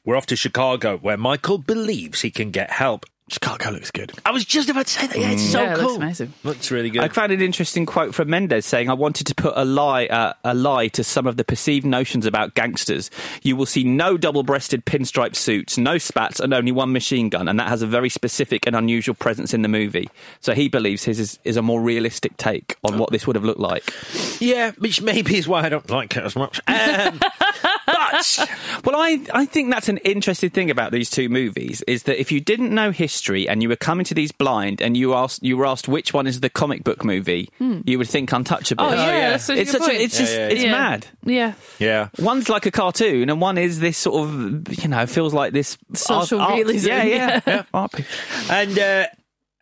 we're 0.03 0.17
off 0.17 0.25
to 0.27 0.35
Chicago, 0.35 0.97
where 0.97 1.15
Michael 1.17 1.59
believes 1.59 2.21
he 2.21 2.31
can 2.31 2.51
get 2.51 2.71
help. 2.71 3.05
Chicago 3.27 3.71
looks 3.71 3.89
good. 3.89 4.11
I 4.23 4.29
was 4.31 4.45
just 4.45 4.69
about 4.69 4.85
to 4.85 4.93
say 4.93 5.07
that. 5.07 5.17
Yeah, 5.17 5.31
it's 5.31 5.41
Mm. 5.43 5.51
so 5.51 5.61
Yeah, 5.63 5.71
it 5.73 5.75
cool. 5.77 5.83
looks 5.85 5.97
amazing. 5.97 6.33
Looks 6.43 6.69
really 6.69 6.91
good. 6.91 7.01
I 7.01 7.07
found 7.07 7.31
an 7.31 7.41
interesting 7.41 7.87
quote 7.87 8.13
from 8.13 8.29
Mendes 8.29 8.67
saying, 8.67 8.87
"I 8.87 8.93
wanted 8.93 9.25
to 9.25 9.33
put 9.33 9.53
a 9.55 9.65
lie, 9.65 10.05
uh, 10.05 10.33
a 10.43 10.53
lie 10.53 10.89
to 10.89 11.03
some 11.03 11.25
of 11.25 11.35
the 11.35 11.43
perceived 11.43 11.87
notions 11.87 12.27
about 12.27 12.53
gangsters. 12.53 13.09
You 13.41 13.55
will 13.55 13.65
see 13.65 13.83
no 13.83 14.15
double-breasted 14.17 14.85
pinstripe 14.85 15.35
suits, 15.35 15.75
no 15.75 15.97
spats, 15.97 16.39
and 16.39 16.53
only 16.53 16.71
one 16.71 16.91
machine 16.91 17.29
gun, 17.29 17.47
and 17.47 17.59
that 17.59 17.67
has 17.67 17.81
a 17.81 17.87
very 17.87 18.09
specific 18.09 18.67
and 18.67 18.75
unusual 18.75 19.15
presence 19.15 19.55
in 19.55 19.63
the 19.63 19.69
movie. 19.69 20.07
So 20.41 20.53
he 20.53 20.69
believes 20.69 21.03
his 21.05 21.19
is, 21.19 21.39
is 21.43 21.57
a 21.57 21.63
more 21.63 21.81
realistic 21.81 22.37
take 22.37 22.75
on 22.83 22.99
what 22.99 23.09
this 23.11 23.25
would 23.25 23.35
have 23.35 23.43
looked 23.45 23.59
like. 23.59 23.91
Yeah, 24.39 24.71
which 24.77 25.01
maybe 25.01 25.35
is 25.37 25.47
why 25.47 25.63
I 25.63 25.69
don't 25.69 25.89
like 25.89 26.15
it 26.15 26.23
as 26.23 26.35
much. 26.35 26.59
Um, 26.67 27.19
but 27.87 28.83
well, 28.85 28.95
I 28.97 29.19
I 29.33 29.45
think 29.45 29.71
that's 29.71 29.89
an 29.89 29.97
interesting 29.97 30.51
thing 30.51 30.69
about 30.69 30.91
these 30.91 31.09
two 31.09 31.27
movies 31.27 31.81
is 31.87 32.03
that 32.03 32.19
if 32.19 32.31
you 32.31 32.39
didn't 32.39 32.71
know 32.73 32.91
history 32.91 33.14
and 33.47 33.61
you 33.63 33.69
were 33.69 33.75
coming 33.75 34.03
to 34.05 34.13
these 34.13 34.31
blind 34.31 34.81
and 34.81 34.95
you 34.97 35.13
asked 35.13 35.43
you 35.43 35.57
were 35.57 35.65
asked 35.65 35.87
which 35.87 36.13
one 36.13 36.27
is 36.27 36.39
the 36.41 36.49
comic 36.49 36.83
book 36.83 37.03
movie, 37.03 37.49
Hmm. 37.57 37.81
you 37.85 37.97
would 37.97 38.09
think 38.09 38.31
Untouchable. 38.31 38.85
Oh, 38.85 38.93
yeah, 38.93 39.05
yeah. 39.17 39.29
that's 39.31 39.45
such 39.45 39.57
it's 39.57 39.71
good 39.71 39.81
such 39.81 39.89
point. 39.89 40.01
a, 40.01 40.03
it's 40.03 40.17
just 40.17 40.33
Yeah, 40.33 40.39
yeah, 40.39 40.47
it's 40.53 40.63
yeah. 40.63 40.71
mad. 40.71 41.07
Yeah. 41.23 41.53
yeah, 41.79 42.09
One's 42.19 42.49
like 42.49 42.65
a 42.65 42.71
cartoon, 42.71 43.29
and 43.29 43.39
one 43.41 43.57
is 43.57 43.79
this 43.79 43.97
sort 43.97 44.27
of, 44.27 44.83
you 44.83 44.87
know, 44.89 45.05
feels 45.07 45.33
like 45.33 45.53
this 45.53 45.77
Social 45.93 46.39
art- 46.41 46.51
art- 46.51 46.57
realism, 46.57 46.87
Yeah, 46.89 47.03
yeah, 47.03 47.41
yeah. 47.73 47.87
And. 48.49 48.77
Uh, 48.79 49.05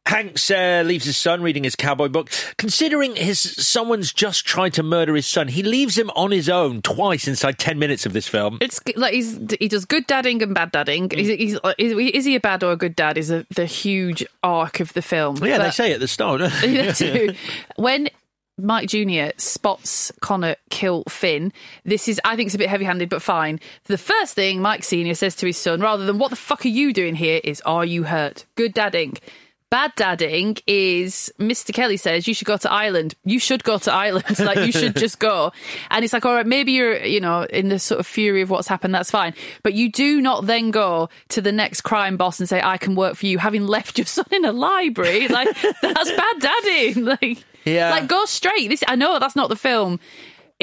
Hanks 0.06 0.51
uh, 0.51 0.84
leaves 0.86 1.06
his 1.06 1.16
son 1.16 1.41
reading 1.41 1.64
his 1.64 1.76
cowboy 1.76 2.10
book. 2.10 2.30
Considering 2.58 3.16
his 3.16 3.39
someone's 3.39 4.12
just 4.12 4.45
tried 4.45 4.74
to 4.74 4.84
murder 4.84 5.16
his 5.16 5.26
son, 5.26 5.47
he 5.47 5.64
leaves 5.64 5.97
him 5.97 6.10
on 6.12 6.32
his 6.32 6.49
own 6.49 6.82
twice 6.82 7.28
inside 7.28 7.58
ten 7.58 7.80
minutes 7.80 8.06
of 8.06 8.12
this 8.14 8.28
film. 8.28 8.58
It's 8.62 8.82
like 8.97 9.14
he's 9.14 9.39
he 9.60 9.68
does 9.70 9.86
good 9.86 10.06
dadding 10.06 10.43
and 10.43 10.54
bad 10.54 10.72
dadding. 10.72 11.08
Mm. 11.08 11.18
He's, 11.18 11.28
he's, 11.28 11.60
is, 11.78 12.14
is 12.16 12.26
he 12.26 12.36
a 12.36 12.39
bad 12.41 12.64
or 12.64 12.74
a 12.74 12.78
good 12.78 12.95
dad? 12.95 13.18
Is 13.18 13.32
a, 13.32 13.45
the 13.56 13.66
huge 13.66 14.26
arc 14.43 14.82
of 14.82 14.91
the 14.93 15.01
film. 15.01 15.38
yeah, 15.38 15.58
they 15.58 15.66
But- 15.66 15.74
say 15.74 15.93
at 15.93 15.99
the 16.01 16.08
start. 16.08 16.41
they? 16.62 16.76
They 16.76 16.91
do. 16.91 17.34
when 17.78 18.10
Mike 18.58 18.89
Jr. 18.89 19.30
spots 19.38 20.12
Connor 20.22 20.58
kill 20.70 21.04
Finn, 21.10 21.51
this 21.86 22.08
is, 22.08 22.20
I 22.24 22.36
think, 22.36 22.47
it's 22.47 22.56
a 22.56 22.60
bit 22.60 22.70
heavy 22.70 22.86
handed, 22.86 23.10
but 23.10 23.22
fine. 23.22 23.60
The 23.86 23.97
first 23.97 24.36
thing 24.36 24.62
Mike 24.62 24.84
Sr. 24.84 25.16
says 25.16 25.36
to 25.38 25.47
his 25.47 25.58
son, 25.58 25.80
rather 25.82 26.06
than, 26.06 26.20
What 26.20 26.30
the 26.30 26.36
fuck 26.36 26.64
are 26.66 26.70
you 26.70 26.93
doing 26.93 27.16
here? 27.16 27.41
is, 27.43 27.62
Are 27.62 27.84
you 27.86 28.04
hurt? 28.04 28.45
Good 28.56 28.74
dadding. 28.76 29.18
Bad 29.74 29.93
dadding 29.95 30.57
is 30.67 31.34
Mr. 31.39 31.74
Kelly 31.74 31.97
says 31.97 32.28
you 32.28 32.36
should 32.36 32.45
go 32.45 32.57
to 32.57 32.71
Ireland. 32.71 33.15
You 33.26 33.39
should 33.39 33.63
go 33.63 33.80
to 33.80 33.91
Ireland. 33.91 34.38
like 34.39 34.59
you 34.59 34.71
should 34.71 34.95
just 34.95 35.17
go. 35.17 35.51
And 35.89 36.05
it's 36.05 36.13
like, 36.13 36.26
all 36.28 36.36
right, 36.36 36.45
maybe 36.45 36.74
you're, 36.74 37.03
you 37.03 37.19
know, 37.19 37.41
in 37.41 37.69
the 37.69 37.80
sort 37.80 37.99
of 37.99 38.05
fury 38.05 38.43
of 38.43 38.51
what's 38.51 38.67
happened. 38.67 38.93
That's 38.93 39.09
fine. 39.09 39.34
But 39.63 39.74
you 39.74 39.91
do 39.91 40.21
not 40.21 40.45
then 40.45 40.69
go 40.69 41.09
to 41.30 41.41
the 41.41 41.51
next 41.51 41.82
crime 41.82 42.17
boss 42.17 42.39
and 42.39 42.47
say, 42.47 42.61
I 42.63 42.78
can 42.78 42.93
work 42.93 43.15
for 43.15 43.26
you, 43.26 43.39
having 43.39 43.65
left 43.65 43.97
your 43.97 44.05
son 44.17 44.26
in 44.30 44.45
a 44.45 44.51
library. 44.51 45.28
Like 45.28 45.47
that's 45.82 46.11
bad 46.11 46.36
dadding. 46.39 47.05
Like, 47.24 47.43
Yeah. 47.65 47.89
like 47.89 48.07
go 48.07 48.26
straight. 48.26 48.67
This 48.69 48.84
I 48.88 48.95
know 48.95 49.17
that's 49.17 49.36
not 49.36 49.49
the 49.49 49.55
film. 49.55 49.99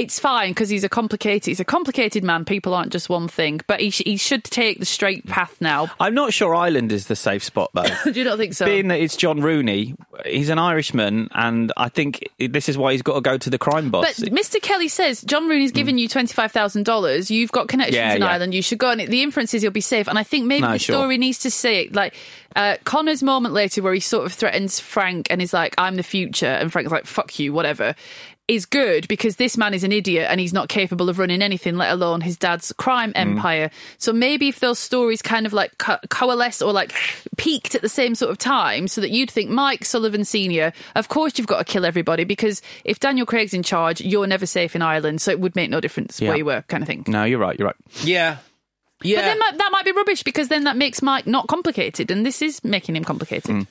It's 0.00 0.18
fine 0.18 0.50
because 0.50 0.68
he's 0.68 0.84
a 0.84 0.88
complicated. 0.88 1.46
He's 1.46 1.60
a 1.60 1.64
complicated 1.64 2.24
man. 2.24 2.44
People 2.44 2.74
aren't 2.74 2.90
just 2.92 3.08
one 3.08 3.28
thing, 3.28 3.60
but 3.66 3.80
he 3.80 3.90
sh- 3.90 4.02
he 4.04 4.16
should 4.16 4.44
take 4.44 4.78
the 4.80 4.86
straight 4.86 5.26
path 5.26 5.56
now. 5.60 5.88
I'm 6.00 6.14
not 6.14 6.32
sure 6.32 6.54
Ireland 6.54 6.90
is 6.92 7.06
the 7.06 7.16
safe 7.16 7.44
spot 7.44 7.70
though. 7.74 7.84
Do 8.04 8.18
you 8.18 8.24
not 8.24 8.38
think 8.38 8.54
so? 8.54 8.64
Being 8.66 8.88
that 8.88 9.00
it's 9.00 9.16
John 9.16 9.40
Rooney, 9.40 9.94
he's 10.24 10.48
an 10.48 10.58
Irishman, 10.58 11.28
and 11.32 11.72
I 11.76 11.88
think 11.88 12.28
this 12.38 12.68
is 12.68 12.78
why 12.78 12.92
he's 12.92 13.02
got 13.02 13.14
to 13.14 13.20
go 13.20 13.36
to 13.38 13.50
the 13.50 13.58
crime 13.58 13.90
boss. 13.90 14.18
But 14.20 14.30
Mr. 14.32 14.60
Kelly 14.60 14.88
says 14.88 15.22
John 15.22 15.48
Rooney's 15.48 15.72
given 15.72 15.98
you 15.98 16.08
twenty 16.08 16.32
five 16.32 16.52
thousand 16.52 16.84
dollars. 16.84 17.30
You've 17.30 17.52
got 17.52 17.68
connections 17.68 17.96
Yeah, 17.96 18.14
in 18.14 18.22
yeah. 18.22 18.28
Ireland. 18.28 18.54
You 18.54 18.62
should 18.62 18.78
go. 18.78 18.90
And 18.90 19.00
the 19.00 19.22
inference 19.22 19.54
is 19.54 19.62
you'll 19.62 19.72
be 19.72 19.80
safe. 19.80 20.08
And 20.08 20.18
I 20.18 20.22
think 20.22 20.46
maybe 20.46 20.62
No, 20.62 20.72
the 20.72 20.78
sure. 20.78 20.94
story 20.96 21.18
needs 21.18 21.40
to 21.40 21.50
say 21.50 21.82
it. 21.84 21.94
Like 21.94 22.14
uh, 22.56 22.76
Connor's 22.84 23.22
moment 23.22 23.54
later, 23.54 23.82
where 23.82 23.94
he 23.94 24.00
sort 24.00 24.26
of 24.26 24.32
threatens 24.32 24.80
Frank 24.80 25.26
and 25.30 25.40
is 25.42 25.52
like, 25.52 25.74
"I'm 25.78 25.96
the 25.96 26.02
future," 26.02 26.46
and 26.46 26.72
Frank's 26.72 26.90
like, 26.90 27.06
"Fuck 27.06 27.38
you," 27.38 27.52
whatever. 27.52 27.94
Is 28.50 28.66
good 28.66 29.06
because 29.06 29.36
this 29.36 29.56
man 29.56 29.74
is 29.74 29.84
an 29.84 29.92
idiot 29.92 30.26
and 30.28 30.40
he's 30.40 30.52
not 30.52 30.68
capable 30.68 31.08
of 31.08 31.20
running 31.20 31.40
anything, 31.40 31.76
let 31.76 31.92
alone 31.92 32.20
his 32.20 32.36
dad's 32.36 32.72
crime 32.72 33.12
Mm. 33.12 33.20
empire. 33.20 33.70
So 33.98 34.12
maybe 34.12 34.48
if 34.48 34.58
those 34.58 34.80
stories 34.80 35.22
kind 35.22 35.46
of 35.46 35.52
like 35.52 35.78
co- 35.78 36.00
coalesce 36.08 36.60
or 36.60 36.72
like 36.72 36.92
peaked 37.36 37.76
at 37.76 37.82
the 37.82 37.88
same 37.88 38.16
sort 38.16 38.30
of 38.32 38.38
time, 38.38 38.88
so 38.88 39.00
that 39.02 39.10
you'd 39.10 39.30
think 39.30 39.50
Mike 39.50 39.84
Sullivan 39.84 40.24
Senior, 40.24 40.72
of 40.96 41.08
course 41.08 41.38
you've 41.38 41.46
got 41.46 41.58
to 41.58 41.64
kill 41.64 41.84
everybody 41.84 42.24
because 42.24 42.60
if 42.84 42.98
Daniel 42.98 43.24
Craig's 43.24 43.54
in 43.54 43.62
charge, 43.62 44.00
you're 44.00 44.26
never 44.26 44.46
safe 44.46 44.74
in 44.74 44.82
Ireland, 44.82 45.22
so 45.22 45.30
it 45.30 45.38
would 45.38 45.54
make 45.54 45.70
no 45.70 45.80
difference 45.80 46.20
Yeah. 46.20 46.30
where 46.30 46.38
you 46.38 46.44
were, 46.44 46.62
kind 46.66 46.82
of 46.82 46.88
thing. 46.88 47.04
no, 47.06 47.22
you're 47.22 47.38
right. 47.38 47.56
You're 47.56 47.66
right. 47.68 47.76
yeah, 48.02 48.38
yeah. 49.02 49.18
But 49.18 49.22
then 49.26 49.38
that, 49.38 49.58
that 49.58 49.68
might 49.70 49.84
be 49.84 49.92
rubbish 49.92 50.24
because 50.24 50.48
then 50.48 50.64
that 50.64 50.76
makes 50.76 51.02
Mike 51.02 51.26
not 51.26 51.46
complicated, 51.46 52.10
and 52.10 52.26
this 52.26 52.42
is 52.42 52.64
making 52.64 52.96
him 52.96 53.04
complicated. 53.04 53.50
Mm. 53.54 53.66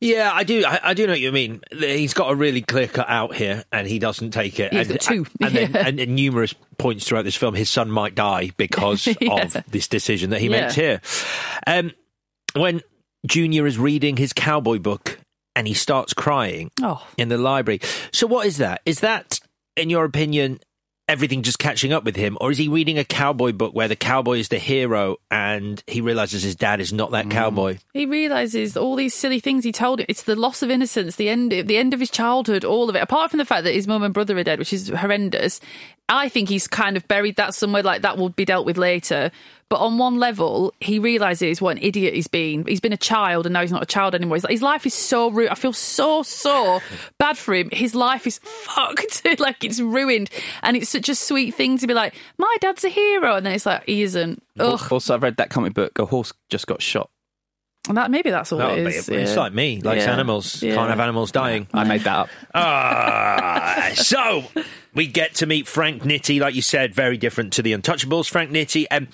Yeah, 0.00 0.30
I 0.32 0.44
do. 0.44 0.64
I, 0.66 0.80
I 0.82 0.94
do 0.94 1.06
know 1.06 1.12
what 1.12 1.20
you 1.20 1.30
mean. 1.30 1.60
He's 1.72 2.14
got 2.14 2.30
a 2.32 2.34
really 2.34 2.62
clear 2.62 2.86
cut 2.86 3.08
out 3.08 3.34
here, 3.34 3.64
and 3.70 3.86
he 3.86 3.98
doesn't 3.98 4.30
take 4.30 4.58
it. 4.58 4.72
He's 4.72 4.88
and, 4.88 4.98
got 4.98 5.00
two. 5.00 5.26
and, 5.42 5.54
then, 5.54 5.76
and, 5.86 6.00
and 6.00 6.14
numerous 6.14 6.54
points 6.78 7.06
throughout 7.06 7.24
this 7.24 7.36
film, 7.36 7.54
his 7.54 7.68
son 7.68 7.90
might 7.90 8.14
die 8.14 8.50
because 8.56 9.06
Yeah. 9.20 9.34
of 9.54 9.64
this 9.68 9.88
decision 9.88 10.30
that 10.30 10.40
he 10.40 10.48
Yeah. 10.48 10.60
makes 10.62 10.74
here. 10.74 11.00
Um, 11.66 11.92
when 12.54 12.80
Junior 13.26 13.66
is 13.66 13.78
reading 13.78 14.16
his 14.16 14.32
cowboy 14.32 14.78
book 14.78 15.18
and 15.54 15.68
he 15.68 15.74
starts 15.74 16.14
crying 16.14 16.70
Oh. 16.82 17.06
in 17.18 17.28
the 17.28 17.36
library. 17.36 17.80
So, 18.12 18.26
what 18.26 18.46
is 18.46 18.56
that? 18.56 18.80
Is 18.86 19.00
that, 19.00 19.38
in 19.76 19.90
your 19.90 20.04
opinion, 20.06 20.60
everything 21.10 21.42
just 21.42 21.58
catching 21.58 21.92
up 21.92 22.04
with 22.04 22.14
him, 22.16 22.38
or 22.40 22.50
is 22.52 22.58
he 22.58 22.68
reading 22.68 22.96
a 22.98 23.04
cowboy 23.04 23.52
book 23.52 23.74
where 23.74 23.88
the 23.88 23.96
cowboy 23.96 24.38
is 24.38 24.48
the 24.48 24.58
hero 24.58 25.16
and 25.30 25.82
he 25.86 26.00
realizes 26.00 26.42
his 26.42 26.54
dad 26.54 26.80
is 26.80 26.92
not 26.92 27.10
that 27.10 27.26
Mm. 27.26 27.30
cowboy? 27.32 27.78
He 27.92 28.06
realizes 28.06 28.76
all 28.76 28.94
these 28.96 29.12
silly 29.12 29.40
things 29.40 29.64
he 29.64 29.72
told 29.72 30.00
him. 30.00 30.06
It's 30.08 30.22
the 30.22 30.36
loss 30.36 30.62
of 30.62 30.70
innocence, 30.70 31.16
the 31.16 31.28
end, 31.28 31.50
the 31.50 31.76
end 31.76 31.92
of 31.92 32.00
his 32.00 32.10
childhood, 32.10 32.64
all 32.64 32.88
of 32.88 32.94
it. 32.96 33.02
Apart 33.02 33.30
from 33.30 33.38
the 33.38 33.44
fact 33.44 33.64
that 33.64 33.74
his 33.74 33.88
mum 33.88 34.02
and 34.04 34.14
brother 34.14 34.38
are 34.38 34.44
dead, 34.44 34.58
which 34.60 34.72
is 34.72 34.88
horrendous. 34.88 35.60
I 36.08 36.28
think 36.28 36.48
he's 36.48 36.66
kind 36.68 36.96
of 36.96 37.06
buried 37.08 37.36
that 37.36 37.54
somewhere. 37.54 37.82
Like 37.82 38.02
that 38.02 38.16
will 38.16 38.30
be 38.30 38.44
dealt 38.44 38.64
with 38.66 38.78
later. 38.78 39.30
But 39.70 39.78
on 39.78 39.98
one 39.98 40.18
level, 40.18 40.74
he 40.80 40.98
realizes 40.98 41.62
what 41.62 41.76
an 41.76 41.82
idiot 41.82 42.12
he's 42.12 42.26
been. 42.26 42.66
He's 42.66 42.80
been 42.80 42.92
a 42.92 42.96
child, 42.98 43.46
and 43.46 43.52
now 43.52 43.60
he's 43.60 43.70
not 43.70 43.84
a 43.84 43.86
child 43.86 44.16
anymore. 44.16 44.36
He's 44.36 44.42
like, 44.42 44.50
his 44.50 44.62
life 44.62 44.84
is 44.84 44.92
so 44.94 45.30
ruined. 45.30 45.50
I 45.52 45.54
feel 45.54 45.72
so 45.72 46.24
so 46.24 46.80
bad 47.18 47.38
for 47.38 47.54
him. 47.54 47.70
His 47.72 47.94
life 47.94 48.26
is 48.26 48.38
fucked. 48.42 49.22
like 49.38 49.62
it's 49.62 49.80
ruined, 49.80 50.28
and 50.64 50.76
it's 50.76 50.88
such 50.90 51.08
a 51.08 51.14
sweet 51.14 51.54
thing 51.54 51.78
to 51.78 51.86
be 51.86 51.94
like, 51.94 52.14
my 52.36 52.56
dad's 52.60 52.82
a 52.84 52.88
hero, 52.88 53.36
and 53.36 53.46
then 53.46 53.54
it's 53.54 53.64
like 53.64 53.84
he 53.86 54.02
isn't. 54.02 54.42
Ugh. 54.58 54.92
Also, 54.92 55.14
I've 55.14 55.22
read 55.22 55.36
that 55.36 55.50
comic 55.50 55.72
book. 55.72 55.98
A 56.00 56.04
horse 56.04 56.32
just 56.50 56.66
got 56.66 56.82
shot. 56.82 57.08
And 57.88 57.96
that 57.96 58.10
maybe 58.10 58.30
that's 58.30 58.52
all 58.52 58.58
No, 58.58 58.70
it 58.74 58.82
but 58.84 58.92
is. 58.92 59.08
It's 59.08 59.30
yeah. 59.34 59.40
like 59.40 59.54
me, 59.54 59.80
likes 59.80 60.04
Yeah. 60.04 60.12
animals. 60.12 60.62
Yeah. 60.62 60.74
Can't 60.74 60.90
have 60.90 61.00
animals 61.00 61.30
dying. 61.32 61.66
I 61.72 61.84
made 61.84 62.02
that 62.02 62.18
up. 62.18 62.28
Ah, 62.54 63.90
so 63.94 64.44
we 64.94 65.06
get 65.06 65.36
to 65.36 65.46
meet 65.46 65.66
Frank 65.66 66.02
Nitti, 66.02 66.40
like 66.40 66.54
you 66.54 66.60
said, 66.62 66.94
very 66.94 67.16
different 67.16 67.52
to 67.54 67.62
the 67.62 67.72
Untouchables. 67.72 68.28
Frank 68.28 68.50
Nitti 68.50 68.84
and 68.90 69.08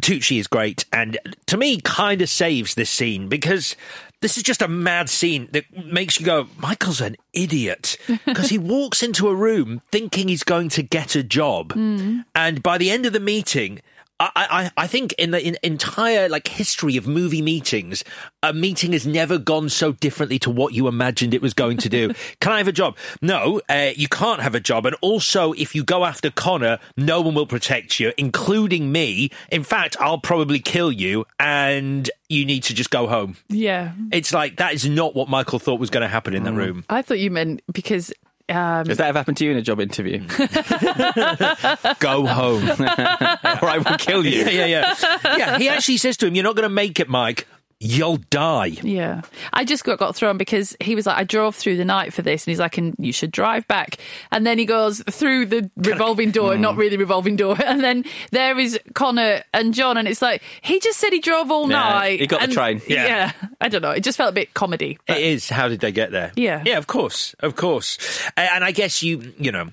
Tucci 0.00 0.38
is 0.38 0.46
great, 0.46 0.84
and 0.92 1.18
to 1.46 1.56
me, 1.56 1.80
kind 1.80 2.20
of 2.20 2.28
saves 2.28 2.74
this 2.74 2.90
scene 2.90 3.28
because 3.28 3.76
this 4.20 4.36
is 4.36 4.42
just 4.42 4.62
a 4.62 4.68
mad 4.68 5.08
scene 5.08 5.48
that 5.52 5.64
makes 5.86 6.18
you 6.18 6.26
go, 6.26 6.48
"Michael's 6.58 7.00
an 7.00 7.16
idiot," 7.32 7.96
because 8.26 8.50
he 8.50 8.58
walks 8.58 9.02
into 9.02 9.28
a 9.28 9.34
room 9.34 9.82
thinking 9.92 10.28
he's 10.28 10.42
going 10.42 10.68
to 10.70 10.82
get 10.82 11.14
a 11.14 11.22
job, 11.22 11.72
hmm. 11.72 12.20
and 12.34 12.62
by 12.62 12.78
the 12.78 12.90
end 12.90 13.06
of 13.06 13.12
the 13.12 13.20
meeting. 13.20 13.80
I, 14.20 14.30
I, 14.36 14.84
I 14.84 14.86
think 14.86 15.12
in 15.14 15.32
the 15.32 15.44
in, 15.44 15.56
entire 15.62 16.28
like 16.28 16.46
history 16.46 16.96
of 16.96 17.06
movie 17.06 17.42
meetings, 17.42 18.04
a 18.42 18.52
meeting 18.52 18.92
has 18.92 19.06
never 19.06 19.38
gone 19.38 19.68
so 19.68 19.92
differently 19.92 20.38
to 20.40 20.50
what 20.50 20.72
you 20.72 20.86
imagined 20.86 21.34
it 21.34 21.42
was 21.42 21.52
going 21.52 21.78
to 21.78 21.88
do. 21.88 22.12
Can 22.40 22.52
I 22.52 22.58
have 22.58 22.68
a 22.68 22.72
job? 22.72 22.96
No, 23.20 23.60
uh, 23.68 23.90
you 23.96 24.06
can't 24.08 24.40
have 24.40 24.54
a 24.54 24.60
job. 24.60 24.86
And 24.86 24.94
also, 25.00 25.52
if 25.54 25.74
you 25.74 25.82
go 25.82 26.04
after 26.04 26.30
Connor, 26.30 26.78
no 26.96 27.20
one 27.20 27.34
will 27.34 27.46
protect 27.46 27.98
you, 27.98 28.12
including 28.16 28.92
me. 28.92 29.30
In 29.50 29.64
fact, 29.64 29.96
I'll 29.98 30.18
probably 30.18 30.60
kill 30.60 30.92
you, 30.92 31.26
and 31.40 32.08
you 32.28 32.44
need 32.44 32.62
to 32.64 32.74
just 32.74 32.90
go 32.90 33.08
home. 33.08 33.36
Yeah. 33.48 33.92
It's 34.12 34.32
like 34.32 34.56
that 34.56 34.74
is 34.74 34.88
not 34.88 35.14
what 35.14 35.28
Michael 35.28 35.58
thought 35.58 35.80
was 35.80 35.90
going 35.90 36.02
to 36.02 36.08
happen 36.08 36.34
in 36.34 36.44
that 36.44 36.52
room. 36.52 36.84
I 36.88 37.02
thought 37.02 37.18
you 37.18 37.30
meant 37.30 37.62
because. 37.72 38.12
Um, 38.46 38.86
Has 38.86 38.98
that 38.98 39.06
ever 39.08 39.18
happened 39.18 39.38
to 39.38 39.44
you 39.46 39.52
in 39.52 39.56
a 39.56 39.62
job 39.62 39.80
interview? 39.80 40.18
Go 41.98 42.26
home. 42.26 42.70
or 42.80 43.68
I 43.68 43.78
will 43.82 43.96
kill 43.96 44.24
you. 44.26 44.44
yeah, 44.44 44.50
yeah, 44.50 44.66
yeah. 44.66 45.36
Yeah, 45.36 45.58
he 45.58 45.68
actually 45.70 45.96
says 45.96 46.18
to 46.18 46.26
him, 46.26 46.34
"You're 46.34 46.44
not 46.44 46.54
going 46.54 46.68
to 46.68 46.74
make 46.74 47.00
it, 47.00 47.08
Mike. 47.08 47.46
You'll 47.86 48.16
die." 48.30 48.72
Yeah. 48.82 49.20
I 49.52 49.64
just 49.66 49.84
got, 49.84 49.98
got 49.98 50.16
thrown 50.16 50.38
because 50.38 50.74
he 50.80 50.94
was 50.94 51.04
like, 51.04 51.18
I 51.18 51.24
drove 51.24 51.54
through 51.54 51.76
the 51.76 51.84
night 51.84 52.14
for 52.14 52.22
this. 52.22 52.46
And 52.46 52.52
he's 52.52 52.58
like, 52.58 52.78
and 52.78 52.94
you 52.98 53.12
should 53.12 53.30
drive 53.30 53.68
back. 53.68 53.98
And 54.32 54.46
then 54.46 54.58
he 54.58 54.64
goes 54.64 55.02
through 55.10 55.46
the 55.46 55.70
revolving 55.76 56.30
door, 56.30 56.56
not 56.56 56.76
really 56.76 56.96
revolving 56.96 57.36
door. 57.36 57.56
And 57.64 57.82
then 57.84 58.04
there 58.30 58.58
is 58.58 58.78
Connor 58.94 59.42
and 59.52 59.74
John. 59.74 59.96
And 59.98 60.08
it's 60.08 60.22
like, 60.22 60.42
he 60.62 60.80
just 60.80 60.98
said 60.98 61.12
he 61.12 61.20
drove 61.20 61.50
all 61.50 61.68
Yeah, 61.70 61.76
night. 61.76 62.20
he 62.20 62.26
got 62.26 62.40
the 62.40 62.48
train. 62.54 62.80
Yeah. 62.88 63.06
yeah. 63.06 63.32
I 63.60 63.68
don't 63.68 63.82
know. 63.82 63.90
It 63.90 64.00
just 64.04 64.16
felt 64.16 64.30
a 64.30 64.34
bit 64.34 64.54
comedy. 64.54 64.98
It 65.06 65.18
is. 65.18 65.48
How 65.50 65.68
did 65.68 65.80
they 65.80 65.92
get 65.92 66.10
there? 66.10 66.32
Yeah. 66.36 66.62
Yeah, 66.64 66.78
of 66.78 66.86
course. 66.86 67.34
Of 67.40 67.54
course. 67.56 67.98
And 68.36 68.64
I 68.64 68.70
guess 68.72 69.02
you, 69.02 69.34
you 69.38 69.52
know, 69.52 69.68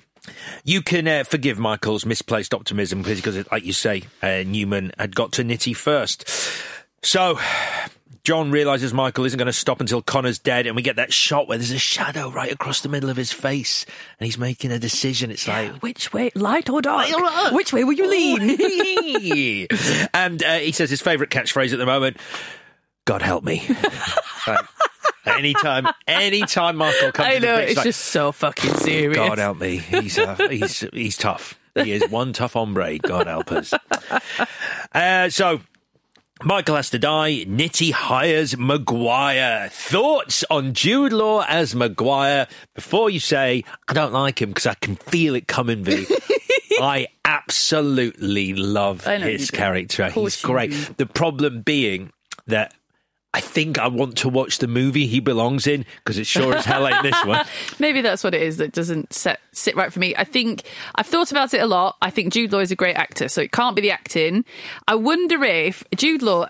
you 0.64 0.82
can 0.82 1.08
uh, 1.08 1.24
forgive 1.24 1.58
Michael's 1.58 2.04
misplaced 2.04 2.52
optimism 2.54 3.02
because, 3.02 3.20
because, 3.20 3.50
like 3.50 3.64
you 3.64 3.72
say, 3.72 4.02
uh, 4.22 4.42
Newman 4.46 4.92
had 4.98 5.14
got 5.14 5.32
to 5.32 5.44
Nitti 5.44 5.74
first. 5.74 6.28
So, 7.02 7.38
John 8.24 8.52
realizes 8.52 8.94
Michael 8.94 9.24
isn't 9.24 9.36
going 9.36 9.46
to 9.46 9.52
stop 9.52 9.80
until 9.80 10.00
Connor's 10.00 10.38
dead, 10.38 10.68
and 10.68 10.76
we 10.76 10.82
get 10.82 10.94
that 10.96 11.12
shot 11.12 11.48
where 11.48 11.58
there's 11.58 11.72
a 11.72 11.78
shadow 11.78 12.30
right 12.30 12.52
across 12.52 12.80
the 12.80 12.88
middle 12.88 13.10
of 13.10 13.16
his 13.16 13.32
face, 13.32 13.84
and 14.20 14.24
he's 14.26 14.38
making 14.38 14.70
a 14.70 14.78
decision. 14.78 15.32
It's 15.32 15.48
like, 15.48 15.82
which 15.82 16.12
way, 16.12 16.30
light 16.36 16.70
or 16.70 16.80
dark? 16.80 17.08
Which 17.52 17.72
way 17.72 17.82
will 17.82 17.94
you 17.94 18.08
lean? 18.08 18.50
and 20.14 20.40
uh, 20.42 20.58
he 20.58 20.70
says 20.70 20.88
his 20.88 21.00
favourite 21.00 21.30
catchphrase 21.30 21.72
at 21.72 21.78
the 21.78 21.86
moment: 21.86 22.18
"God 23.04 23.22
help 23.22 23.44
me." 23.44 23.66
Like, 24.44 24.66
anytime, 25.24 25.86
anytime 26.08 26.74
Michael 26.76 27.12
comes, 27.12 27.28
I 27.28 27.34
to 27.34 27.40
the 27.40 27.46
know 27.46 27.56
pitch, 27.58 27.68
it's 27.68 27.76
like, 27.76 27.84
just 27.84 28.00
so 28.06 28.32
fucking 28.32 28.74
serious. 28.74 29.16
God 29.16 29.38
help 29.38 29.60
me. 29.60 29.76
He's 29.76 30.18
uh, 30.18 30.34
he's 30.50 30.80
he's 30.92 31.16
tough. 31.16 31.56
He 31.76 31.92
is 31.92 32.08
one 32.10 32.32
tough 32.32 32.54
hombre. 32.54 32.98
God 32.98 33.28
help 33.28 33.52
us. 33.52 33.72
Uh, 34.92 35.30
so. 35.30 35.60
Michael 36.44 36.76
has 36.76 36.90
to 36.90 36.98
die. 36.98 37.44
Nitti 37.46 37.92
hires 37.92 38.56
Maguire. 38.56 39.68
Thoughts 39.70 40.44
on 40.50 40.74
Jude 40.74 41.12
Law 41.12 41.44
as 41.48 41.74
Maguire? 41.74 42.48
Before 42.74 43.10
you 43.10 43.20
say, 43.20 43.64
I 43.88 43.92
don't 43.92 44.12
like 44.12 44.42
him 44.42 44.50
because 44.50 44.66
I 44.66 44.74
can 44.74 44.96
feel 44.96 45.34
it 45.34 45.46
coming, 45.46 45.84
V. 45.84 46.06
I 46.80 47.08
absolutely 47.24 48.54
love 48.54 49.06
I 49.06 49.18
know 49.18 49.26
you 49.26 49.32
his 49.32 49.50
character. 49.50 50.10
He's 50.10 50.40
great. 50.42 50.70
The 50.96 51.06
problem 51.06 51.62
being 51.62 52.12
that 52.46 52.74
I 53.34 53.40
think 53.40 53.78
I 53.78 53.88
want 53.88 54.18
to 54.18 54.28
watch 54.28 54.58
the 54.58 54.68
movie 54.68 55.06
he 55.06 55.18
belongs 55.18 55.66
in 55.66 55.86
because 55.96 56.18
it 56.18 56.26
sure 56.26 56.54
as 56.54 56.66
hell 56.66 56.86
ain't 56.86 57.02
this 57.02 57.24
one. 57.24 57.46
Maybe 57.78 58.02
that's 58.02 58.22
what 58.22 58.34
it 58.34 58.42
is 58.42 58.58
that 58.58 58.72
doesn't 58.72 59.12
set, 59.12 59.40
sit 59.52 59.74
right 59.74 59.90
for 59.90 60.00
me. 60.00 60.14
I 60.14 60.24
think 60.24 60.64
I've 60.96 61.06
thought 61.06 61.30
about 61.30 61.54
it 61.54 61.62
a 61.62 61.66
lot. 61.66 61.96
I 62.02 62.10
think 62.10 62.32
Jude 62.32 62.52
Law 62.52 62.58
is 62.58 62.70
a 62.70 62.76
great 62.76 62.96
actor, 62.96 63.28
so 63.28 63.40
it 63.40 63.50
can't 63.50 63.74
be 63.74 63.80
the 63.80 63.90
acting. 63.90 64.44
I 64.86 64.96
wonder 64.96 65.42
if 65.44 65.82
Jude 65.96 66.20
Law 66.20 66.48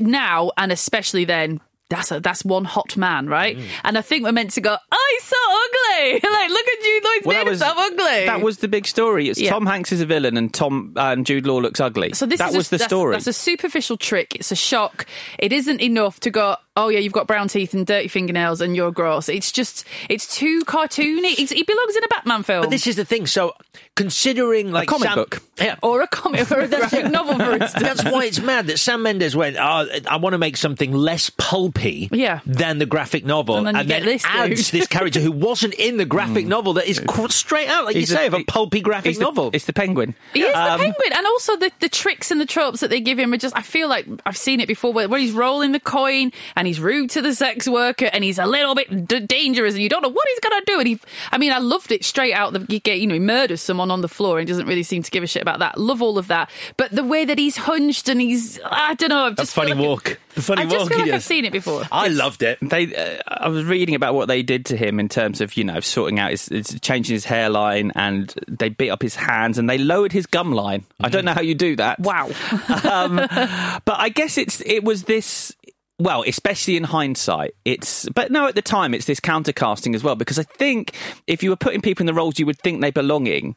now 0.00 0.50
and 0.58 0.70
especially 0.70 1.24
then. 1.24 1.60
That's 1.90 2.10
a, 2.12 2.20
that's 2.20 2.44
one 2.44 2.64
hot 2.66 2.96
man, 2.98 3.28
right? 3.28 3.56
Mm. 3.56 3.64
And 3.82 3.96
I 3.98 4.02
think 4.02 4.22
we're 4.24 4.32
meant 4.32 4.50
to 4.50 4.60
go. 4.60 4.76
Oh, 4.92 5.06
he's 5.14 5.24
so 5.24 5.36
ugly! 5.38 6.12
like, 6.30 6.50
look 6.50 6.66
at 6.68 6.82
Jude 6.84 7.04
Law. 7.04 7.10
He's 7.14 7.24
Well, 7.24 7.44
made 7.44 7.50
was 7.50 7.60
himself 7.60 7.78
ugly. 7.78 8.26
That 8.26 8.40
was 8.42 8.58
the 8.58 8.68
big 8.68 8.86
story. 8.86 9.28
It's 9.30 9.40
Yeah. 9.40 9.50
Tom 9.50 9.64
Hanks 9.64 9.90
is 9.92 10.00
a 10.02 10.06
villain, 10.06 10.36
and 10.36 10.52
Tom 10.52 10.92
and 10.96 11.24
Jude 11.24 11.46
Law 11.46 11.58
looks 11.58 11.80
ugly. 11.80 12.12
So 12.12 12.26
this 12.26 12.38
that 12.38 12.50
is 12.50 12.56
was 12.56 12.66
a, 12.66 12.70
the 12.70 12.76
that's- 12.78 12.88
story. 12.90 13.12
That's 13.14 13.26
a 13.26 13.32
superficial 13.32 13.96
trick. 13.96 14.34
It's 14.34 14.52
a 14.52 14.56
shock. 14.56 15.06
It 15.38 15.52
isn't 15.52 15.80
enough 15.80 16.20
to 16.20 16.30
go. 16.30 16.56
Oh 16.80 16.88
yeah, 16.88 17.00
you've 17.00 17.12
got 17.12 17.26
brown 17.26 17.48
teeth 17.48 17.74
and 17.74 17.84
dirty 17.86 18.06
fingernails, 18.08 18.60
and 18.60 18.74
you're 18.76 18.92
gross. 18.92 19.28
It's 19.28 19.50
just 19.52 19.84
it's 20.08 20.32
too 20.34 20.60
cartoony. 20.64 21.34
It's, 21.38 21.50
he 21.50 21.62
belongs 21.64 21.96
in 21.96 22.04
a 22.04 22.08
Batman 22.08 22.42
film. 22.44 22.62
But 22.62 22.70
this 22.70 22.86
is 22.86 22.94
the 22.96 23.04
thing. 23.04 23.26
So, 23.26 23.52
considering 23.96 24.70
like 24.70 24.88
comic 24.88 25.08
Sam- 25.08 25.16
book. 25.16 25.42
yeah, 25.58 25.76
or 25.82 26.02
a 26.02 26.06
comic 26.06 26.50
or 26.52 26.60
a 26.60 26.68
graphic 26.76 27.10
novel, 27.10 27.34
for 27.36 27.52
instance. 27.52 27.72
That's 27.82 28.04
why 28.04 28.24
it's 28.24 28.40
mad 28.40 28.68
that 28.68 28.78
Sam 28.78 29.02
Mendes 29.02 29.34
went, 29.34 29.56
oh, 29.58 29.86
I 30.08 30.16
want 30.16 30.34
to 30.34 30.38
make 30.38 30.56
something 30.56 30.92
less 30.92 31.30
pulpy 31.30 32.08
Yeah. 32.12 32.40
than 32.46 32.78
the 32.78 32.86
graphic 32.86 33.24
novel. 33.24 33.56
And 33.56 33.66
then 33.66 33.76
you 33.76 33.84
get 33.84 34.04
this 34.04 34.24
adds 34.24 34.70
this 34.70 34.86
character 34.86 35.20
who 35.20 35.32
wasn't 35.32 35.74
in 35.74 35.96
the 35.96 36.04
graphic 36.04 36.46
novel 36.46 36.74
that 36.74 36.86
is 36.86 37.00
cr- 37.00 37.28
straight 37.28 37.68
out, 37.68 37.84
like 37.86 37.96
He's 37.96 38.10
you 38.10 38.16
a- 38.16 38.18
say, 38.20 38.26
of 38.28 38.34
a 38.34 38.44
pulpy 38.44 38.80
graphic 38.80 39.06
He's 39.10 39.18
the- 39.18 39.24
novel. 39.24 39.50
it's 39.52 39.64
the 39.64 39.72
penguin. 39.72 40.14
He 40.32 40.42
is 40.42 40.54
Um, 40.54 40.78
the 40.78 40.84
penguin, 40.84 41.12
and 41.16 41.26
also 41.26 41.56
the, 41.56 41.72
the 41.80 41.88
tricks 41.88 42.30
and 42.30 42.40
the 42.40 42.46
tropes 42.46 42.80
that 42.80 42.90
they 42.90 43.00
give 43.00 43.18
him 43.18 43.32
are 43.32 43.36
just. 43.36 43.56
I 43.56 43.62
feel 43.62 43.88
like 43.88 44.06
I've 44.24 44.36
seen 44.36 44.60
it 44.60 44.68
before, 44.68 44.92
where, 44.92 45.08
where 45.08 45.18
he's 45.18 45.32
rolling 45.32 45.72
the 45.72 45.80
coin 45.80 46.30
and 46.54 46.67
he's 46.68 46.80
rude 46.80 47.10
to 47.10 47.22
the 47.22 47.34
sex 47.34 47.66
worker 47.68 48.06
and 48.12 48.22
he's 48.22 48.38
a 48.38 48.46
little 48.46 48.74
bit 48.74 49.06
d- 49.08 49.20
dangerous, 49.20 49.74
and 49.74 49.82
you 49.82 49.88
don't 49.88 50.02
know 50.02 50.08
what 50.08 50.26
he's 50.28 50.40
gonna 50.40 50.64
do. 50.66 50.78
And 50.78 50.88
he, 50.88 51.00
I 51.32 51.38
mean, 51.38 51.52
I 51.52 51.58
loved 51.58 51.90
it 51.92 52.04
straight 52.04 52.34
out. 52.34 52.52
The, 52.52 52.64
you 52.68 52.78
get, 52.80 53.00
you 53.00 53.06
know, 53.06 53.14
he 53.14 53.20
murders 53.20 53.60
someone 53.60 53.90
on 53.90 54.00
the 54.00 54.08
floor 54.08 54.38
and 54.38 54.46
doesn't 54.46 54.66
really 54.66 54.82
seem 54.82 55.02
to 55.02 55.10
give 55.10 55.22
a 55.24 55.26
shit 55.26 55.42
about 55.42 55.58
that. 55.58 55.78
Love 55.78 56.02
all 56.02 56.18
of 56.18 56.28
that, 56.28 56.50
but 56.76 56.90
the 56.92 57.04
way 57.04 57.24
that 57.24 57.38
he's 57.38 57.56
hunched 57.56 58.08
and 58.08 58.20
he's, 58.20 58.60
I 58.64 58.94
don't 58.94 59.08
know, 59.10 59.24
I've 59.24 59.32
a 59.32 59.36
just 59.36 59.54
funny 59.54 59.72
like- 59.72 59.80
walk. 59.84 60.18
The 60.34 60.42
funny 60.42 60.62
I 60.62 60.64
just 60.66 60.76
walk 60.78 60.88
feel 60.90 60.98
he 60.98 61.02
like 61.04 61.12
I've 61.14 61.18
does. 61.20 61.24
seen 61.24 61.44
it 61.46 61.52
before. 61.52 61.82
I 61.90 62.06
loved 62.08 62.44
it. 62.44 62.58
They, 62.62 62.94
uh, 62.94 63.20
I 63.26 63.48
was 63.48 63.64
reading 63.64 63.96
about 63.96 64.14
what 64.14 64.28
they 64.28 64.42
did 64.44 64.66
to 64.66 64.76
him 64.76 65.00
in 65.00 65.08
terms 65.08 65.40
of 65.40 65.56
you 65.56 65.64
know 65.64 65.80
sorting 65.80 66.20
out 66.20 66.30
his, 66.30 66.46
his 66.46 66.78
changing 66.80 67.14
his 67.14 67.24
hairline, 67.24 67.90
and 67.96 68.32
they 68.46 68.68
beat 68.68 68.90
up 68.90 69.02
his 69.02 69.16
hands 69.16 69.58
and 69.58 69.68
they 69.68 69.78
lowered 69.78 70.12
his 70.12 70.26
gum 70.26 70.52
line. 70.52 70.84
I 71.00 71.08
don't 71.08 71.24
know 71.24 71.32
how 71.32 71.40
you 71.40 71.56
do 71.56 71.74
that. 71.76 71.98
Wow. 71.98 72.26
um, 72.88 73.16
but 73.16 73.96
I 73.98 74.10
guess 74.14 74.38
it's 74.38 74.60
it 74.60 74.84
was 74.84 75.04
this. 75.04 75.56
Well, 76.00 76.22
especially 76.26 76.76
in 76.76 76.84
hindsight, 76.84 77.54
it's 77.64 78.08
but 78.10 78.30
no, 78.30 78.46
at 78.46 78.54
the 78.54 78.62
time 78.62 78.94
it's 78.94 79.06
this 79.06 79.18
counter 79.18 79.52
casting 79.52 79.96
as 79.96 80.04
well 80.04 80.14
because 80.14 80.38
I 80.38 80.44
think 80.44 80.94
if 81.26 81.42
you 81.42 81.50
were 81.50 81.56
putting 81.56 81.80
people 81.80 82.02
in 82.02 82.06
the 82.06 82.14
roles 82.14 82.38
you 82.38 82.46
would 82.46 82.58
think 82.58 82.80
they 82.80 82.92
belonging, 82.92 83.56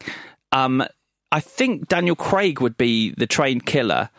um, 0.52 0.84
I 1.32 1.40
think 1.40 1.88
Daniel 1.88 2.16
Craig 2.16 2.60
would 2.60 2.78
be 2.78 3.12
the 3.12 3.28
trained 3.28 3.68
killer, 3.68 4.10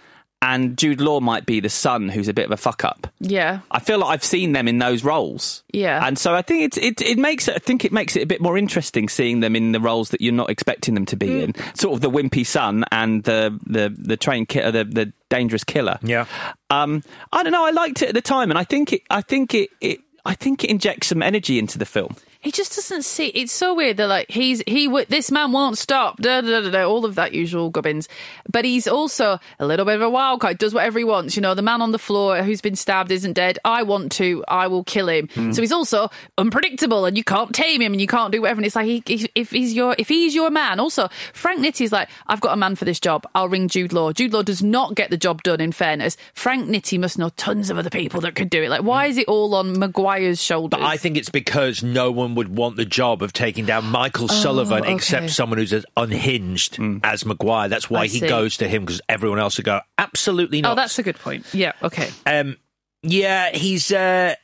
and 0.42 0.76
Jude 0.76 1.00
Law 1.00 1.20
might 1.20 1.46
be 1.46 1.60
the 1.60 1.70
son 1.70 2.08
who's 2.10 2.28
a 2.28 2.34
bit 2.34 2.44
of 2.44 2.50
a 2.50 2.56
fuck 2.58 2.84
up. 2.84 3.06
Yeah. 3.20 3.60
I 3.70 3.78
feel 3.78 3.98
like 3.98 4.10
I've 4.10 4.24
seen 4.24 4.52
them 4.52 4.68
in 4.68 4.78
those 4.78 5.04
roles. 5.04 5.62
Yeah. 5.72 6.04
And 6.06 6.18
so 6.18 6.34
I 6.34 6.42
think 6.42 6.64
it's, 6.64 6.76
it 6.76 7.00
it 7.00 7.16
makes 7.16 7.48
it 7.48 7.54
I 7.54 7.58
think 7.58 7.84
it 7.86 7.92
makes 7.92 8.16
it 8.16 8.22
a 8.22 8.26
bit 8.26 8.40
more 8.42 8.58
interesting 8.58 9.08
seeing 9.08 9.40
them 9.40 9.54
in 9.56 9.72
the 9.72 9.80
roles 9.80 10.10
that 10.10 10.20
you're 10.20 10.34
not 10.34 10.50
expecting 10.50 10.94
them 10.94 11.06
to 11.06 11.16
be 11.16 11.28
Mm. 11.28 11.42
in. 11.42 11.74
Sort 11.74 11.94
of 11.94 12.00
the 12.02 12.10
wimpy 12.10 12.44
son 12.44 12.84
and 12.92 13.22
the 13.24 13.58
the 13.64 13.94
the 13.96 14.16
train 14.16 14.44
ki- 14.44 14.60
the 14.70 14.84
the 14.84 15.12
dangerous 15.30 15.64
killer. 15.64 15.98
Yeah. 16.02 16.26
Um 16.70 17.02
I 17.32 17.42
don't 17.42 17.52
know, 17.52 17.64
I 17.64 17.70
liked 17.70 18.02
it 18.02 18.08
at 18.08 18.14
the 18.14 18.20
time 18.20 18.50
and 18.50 18.58
I 18.58 18.64
think 18.64 18.92
it 18.92 19.02
I 19.08 19.20
think 19.22 19.54
it, 19.54 19.70
it 19.80 20.00
I 20.24 20.34
think 20.34 20.64
it 20.64 20.70
injects 20.70 21.06
some 21.06 21.22
energy 21.22 21.58
into 21.58 21.78
the 21.78 21.86
film. 21.86 22.16
He 22.42 22.50
just 22.50 22.74
doesn't 22.74 23.04
see. 23.04 23.28
It's 23.28 23.52
so 23.52 23.72
weird. 23.72 23.96
They're 23.96 24.06
like, 24.08 24.28
he's 24.30 24.62
he. 24.66 24.88
This 25.08 25.30
man 25.30 25.52
won't 25.52 25.78
stop. 25.78 26.18
Da, 26.20 26.40
da, 26.40 26.60
da, 26.60 26.70
da, 26.70 26.84
all 26.88 27.04
of 27.04 27.14
that 27.14 27.32
usual 27.32 27.70
gubbins. 27.70 28.08
But 28.50 28.64
he's 28.64 28.88
also 28.88 29.38
a 29.60 29.64
little 29.66 29.86
bit 29.86 29.94
of 29.94 30.02
a 30.02 30.10
wild 30.10 30.40
card. 30.40 30.58
Does 30.58 30.74
whatever 30.74 30.98
he 30.98 31.04
wants. 31.04 31.36
You 31.36 31.42
know, 31.42 31.54
the 31.54 31.62
man 31.62 31.80
on 31.80 31.92
the 31.92 32.00
floor 32.00 32.42
who's 32.42 32.60
been 32.60 32.74
stabbed 32.74 33.12
isn't 33.12 33.34
dead. 33.34 33.58
I 33.64 33.84
want 33.84 34.10
to. 34.12 34.44
I 34.48 34.66
will 34.66 34.82
kill 34.82 35.08
him. 35.08 35.28
Hmm. 35.34 35.52
So 35.52 35.62
he's 35.62 35.70
also 35.72 36.10
unpredictable, 36.36 37.04
and 37.04 37.16
you 37.16 37.22
can't 37.24 37.54
tame 37.54 37.80
him, 37.80 37.92
and 37.92 38.00
you 38.00 38.06
can't 38.08 38.32
do 38.32 38.42
whatever. 38.42 38.58
And 38.58 38.66
it's 38.66 38.74
like, 38.76 38.86
he, 38.86 39.02
he- 39.06 39.30
if 39.36 39.50
he's 39.50 39.72
your 39.72 39.94
if 39.98 40.08
he's 40.08 40.34
your 40.34 40.50
man. 40.50 40.80
Also, 40.80 41.08
Frank 41.32 41.60
Nitti's 41.60 41.92
like, 41.92 42.08
I've 42.26 42.40
got 42.40 42.52
a 42.52 42.56
man 42.56 42.74
for 42.74 42.84
this 42.84 42.98
job. 42.98 43.24
I'll 43.34 43.48
ring 43.48 43.68
Jude 43.68 43.92
Law. 43.92 44.12
Jude 44.12 44.32
Law 44.32 44.42
does 44.42 44.62
not 44.62 44.96
get 44.96 45.10
the 45.10 45.16
job 45.16 45.42
done. 45.44 45.60
In 45.60 45.70
fairness, 45.70 46.16
Frank 46.34 46.68
Nitti 46.68 46.98
must 46.98 47.18
know 47.18 47.28
tons 47.36 47.70
of 47.70 47.78
other 47.78 47.90
people 47.90 48.20
that 48.22 48.34
could 48.34 48.50
do 48.50 48.62
it. 48.62 48.68
Like, 48.68 48.82
why 48.82 49.06
is 49.06 49.16
it 49.16 49.28
all 49.28 49.54
on 49.54 49.78
Maguire's 49.78 50.42
shoulders? 50.42 50.80
But 50.80 50.82
I 50.84 50.96
think 50.96 51.16
it's 51.16 51.30
because 51.30 51.82
no 51.84 52.10
one 52.10 52.31
would 52.34 52.54
want 52.56 52.76
the 52.76 52.84
job 52.84 53.22
of 53.22 53.32
taking 53.32 53.64
down 53.66 53.84
Michael 53.86 54.28
Sullivan 54.28 54.80
Oh, 54.80 54.84
okay. 54.86 54.94
except 54.94 55.30
someone 55.30 55.58
who's 55.58 55.72
as 55.72 55.84
unhinged 55.96 56.78
as 57.04 57.24
Maguire. 57.24 57.68
That's 57.68 57.88
why 57.90 58.00
I 58.02 58.06
he 58.06 58.18
see. 58.20 58.28
goes 58.28 58.56
to 58.58 58.68
him 58.68 58.84
because 58.84 59.00
everyone 59.08 59.38
else 59.38 59.56
would 59.58 59.66
go, 59.66 59.80
absolutely 59.98 60.60
not. 60.62 60.72
Oh, 60.72 60.74
that's 60.74 60.98
a 60.98 61.02
good 61.02 61.18
point. 61.18 61.46
Yeah. 61.54 61.72
Okay. 61.82 62.10
Um, 62.26 62.56
yeah, 63.02 63.50
he's 63.54 63.90
uh, 63.92 64.34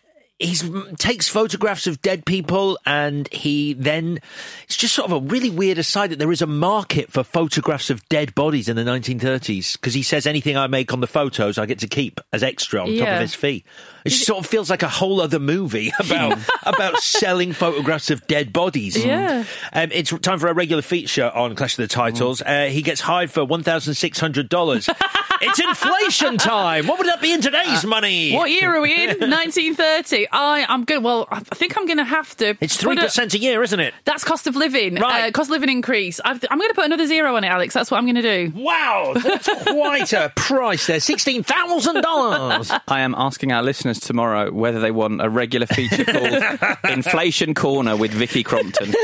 he's 0.40 0.68
takes 0.98 1.28
photographs 1.28 1.86
of 1.86 2.02
dead 2.02 2.24
people, 2.26 2.78
and 2.84 3.32
he 3.32 3.72
then 3.74 4.18
it's 4.64 4.76
just 4.76 4.94
sort 4.94 5.10
of 5.10 5.22
a 5.22 5.26
really 5.26 5.50
weird 5.50 5.78
aside 5.78 6.10
that 6.10 6.18
there 6.18 6.32
is 6.32 6.42
a 6.42 6.46
market 6.46 7.10
for 7.12 7.22
photographs 7.22 7.88
of 7.90 8.08
dead 8.08 8.34
bodies 8.34 8.68
in 8.68 8.74
the 8.76 8.82
1930s 8.82 9.74
because 9.74 9.94
he 9.94 10.02
says 10.02 10.26
anything 10.26 10.56
I 10.56 10.66
make 10.66 10.92
on 10.92 11.00
the 11.00 11.06
photos 11.06 11.56
I 11.58 11.66
get 11.66 11.78
to 11.80 11.88
keep 11.88 12.20
as 12.32 12.42
extra 12.42 12.82
on 12.82 12.96
top 12.96 13.08
of 13.08 13.20
his 13.20 13.34
fee. 13.34 13.64
It 14.08 14.16
sort 14.16 14.40
of 14.40 14.46
feels 14.46 14.70
like 14.70 14.82
a 14.82 14.88
whole 14.88 15.20
other 15.20 15.38
movie 15.38 15.92
about 16.00 16.38
about 16.64 16.98
selling 16.98 17.52
photographs 17.52 18.10
of 18.10 18.26
dead 18.26 18.52
bodies. 18.52 18.96
Yeah. 19.02 19.44
Um, 19.72 19.90
it's 19.92 20.10
time 20.20 20.38
for 20.38 20.48
a 20.48 20.54
regular 20.54 20.82
feature 20.82 21.30
on 21.30 21.54
Clash 21.54 21.74
of 21.78 21.82
the 21.82 21.88
Titles. 21.88 22.42
Uh, 22.42 22.66
he 22.66 22.82
gets 22.82 23.00
hired 23.00 23.30
for 23.30 23.44
one 23.44 23.62
thousand 23.62 23.94
six 23.94 24.18
hundred 24.20 24.48
dollars. 24.48 24.88
it's 25.40 25.58
inflation 25.58 26.36
time. 26.38 26.86
What 26.86 26.98
would 26.98 27.08
that 27.08 27.20
be 27.20 27.32
in 27.32 27.40
today's 27.40 27.84
money? 27.84 28.34
What 28.34 28.50
year 28.50 28.74
are 28.76 28.80
we 28.80 28.94
in? 28.94 29.08
1930. 29.20 30.28
I, 30.32 30.66
I'm 30.68 30.84
good. 30.84 31.02
Well, 31.02 31.26
I 31.30 31.40
think 31.40 31.76
I'm 31.76 31.86
going 31.86 31.98
to 31.98 32.04
have 32.04 32.36
to. 32.38 32.56
It's 32.60 32.76
put 32.76 32.82
three 32.82 32.96
a- 32.96 33.00
percent 33.00 33.34
a 33.34 33.38
year, 33.38 33.62
isn't 33.62 33.78
it? 33.80 33.94
That's 34.04 34.24
cost 34.24 34.46
of 34.46 34.56
living. 34.56 34.96
Right. 34.96 35.28
Uh, 35.28 35.30
cost 35.30 35.48
of 35.48 35.52
living 35.52 35.68
increase. 35.70 36.20
I've, 36.24 36.44
I'm 36.50 36.58
going 36.58 36.70
to 36.70 36.74
put 36.74 36.84
another 36.84 37.06
zero 37.06 37.36
on 37.36 37.44
it, 37.44 37.48
Alex. 37.48 37.74
That's 37.74 37.90
what 37.90 37.98
I'm 37.98 38.04
going 38.04 38.16
to 38.16 38.22
do. 38.22 38.52
Wow, 38.54 39.14
that's 39.14 39.48
quite 39.64 40.12
a 40.12 40.32
price 40.34 40.86
there. 40.86 41.00
Sixteen 41.00 41.42
thousand 41.42 42.02
dollars. 42.02 42.70
I 42.88 43.00
am 43.00 43.14
asking 43.16 43.52
our 43.52 43.62
listeners 43.62 43.97
tomorrow 44.00 44.50
whether 44.52 44.80
they 44.80 44.90
want 44.90 45.20
a 45.20 45.28
regular 45.28 45.66
feature 45.66 46.04
called 46.06 46.42
Inflation 46.90 47.54
Corner 47.54 47.96
with 47.96 48.12
Vicky 48.12 48.42
Crompton. 48.42 48.92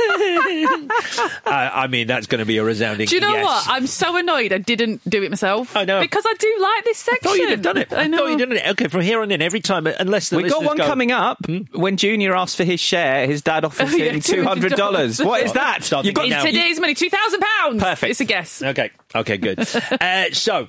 I, 1.46 1.70
I 1.74 1.86
mean, 1.88 2.06
that's 2.06 2.26
going 2.26 2.38
to 2.38 2.44
be 2.44 2.58
a 2.58 2.64
resounding. 2.64 3.06
Do 3.06 3.14
you 3.14 3.20
know 3.20 3.32
yes. 3.32 3.44
what? 3.44 3.64
I'm 3.68 3.86
so 3.86 4.16
annoyed 4.16 4.52
I 4.52 4.58
didn't 4.58 5.08
do 5.08 5.22
it 5.22 5.30
myself. 5.30 5.76
I 5.76 5.84
know. 5.84 6.00
Because 6.00 6.24
I 6.26 6.34
do 6.38 6.56
like 6.60 6.84
this 6.84 6.98
section. 6.98 7.20
I 7.22 7.30
thought 7.30 7.38
you'd 7.38 7.50
have 7.50 7.62
done 7.62 7.76
it. 7.76 7.92
I 7.92 8.06
know. 8.06 8.18
thought 8.18 8.26
you'd 8.28 8.38
done 8.38 8.52
it. 8.52 8.66
Okay, 8.70 8.88
from 8.88 9.02
here 9.02 9.20
on 9.20 9.30
in, 9.30 9.42
every 9.42 9.60
time, 9.60 9.86
unless 9.86 10.30
the 10.30 10.36
we 10.36 10.48
got 10.48 10.64
one 10.64 10.76
go, 10.76 10.86
coming 10.86 11.12
up. 11.12 11.38
When 11.72 11.96
Junior 11.96 12.34
asked 12.34 12.56
for 12.56 12.64
his 12.64 12.80
share, 12.80 13.26
his 13.26 13.42
dad 13.42 13.64
offers 13.64 13.92
Oh, 13.92 13.96
yeah, 13.96 14.12
him 14.12 14.20
two 14.20 14.44
hundred 14.44 14.72
dollars. 14.72 15.22
What 15.22 15.42
is 15.42 15.52
that? 15.52 15.84
Start 15.84 16.04
You've 16.04 16.14
got 16.14 16.22
thinking 16.22 16.38
now. 16.38 16.44
today's 16.44 16.80
money, 16.80 16.94
£2,000. 16.94 17.80
Perfect. 17.80 18.10
It's 18.10 18.20
a 18.20 18.24
guess. 18.24 18.62
Okay. 18.62 18.90
Okay. 19.14 19.36
Good. 19.36 19.58
uh, 20.00 20.30
so. 20.32 20.68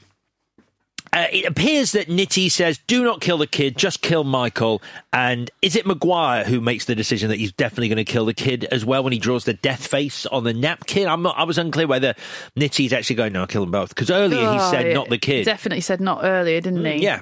Uh, 1.14 1.28
it 1.32 1.46
appears 1.46 1.94
that 1.94 2.08
Nitti 2.08 2.52
says, 2.52 2.80
"Do 2.88 3.04
not 3.04 3.22
kill 3.22 3.38
the 3.38 3.48
kid, 3.48 3.78
just 3.78 4.02
kill 4.02 4.24
Michael." 4.24 4.82
And 5.14 5.50
is 5.62 5.76
it 5.76 5.86
Maguire 5.86 6.44
who 6.44 6.60
makes 6.60 6.86
the 6.86 6.96
decision 6.96 7.30
that 7.30 7.38
he's 7.40 7.54
definitely 7.54 7.88
going 7.90 8.04
to 8.06 8.12
kill 8.12 8.26
the 8.26 8.34
kid 8.34 8.66
as 8.66 8.84
well 8.84 9.04
when 9.04 9.14
he 9.14 9.20
draws 9.20 9.46
the 9.46 9.54
death 9.54 9.88
face 9.88 10.26
on 10.26 10.44
the 10.44 10.54
napkin? 10.54 11.08
I'm 11.08 11.22
not. 11.22 11.38
I 11.38 11.44
was 11.44 11.58
unclear 11.58 11.88
whether 11.88 12.16
Nitti's 12.58 12.92
actually 12.92 13.16
going, 13.16 13.34
"No, 13.34 13.42
I'll 13.42 13.48
kill 13.48 13.62
them 13.62 13.72
both," 13.72 13.90
because 13.90 14.12
earlier 14.12 14.40
he 14.42 14.46
Oh, 14.60 14.72
said, 14.72 14.88
yeah. 14.88 14.94
"Not 14.94 15.10
the 15.10 15.18
kid." 15.18 15.46
Definitely 15.46 15.82
said 15.82 16.02
not 16.02 16.22
earlier, 16.24 16.60
didn't 16.60 16.84
he? 16.86 16.98
Yeah. 17.04 17.22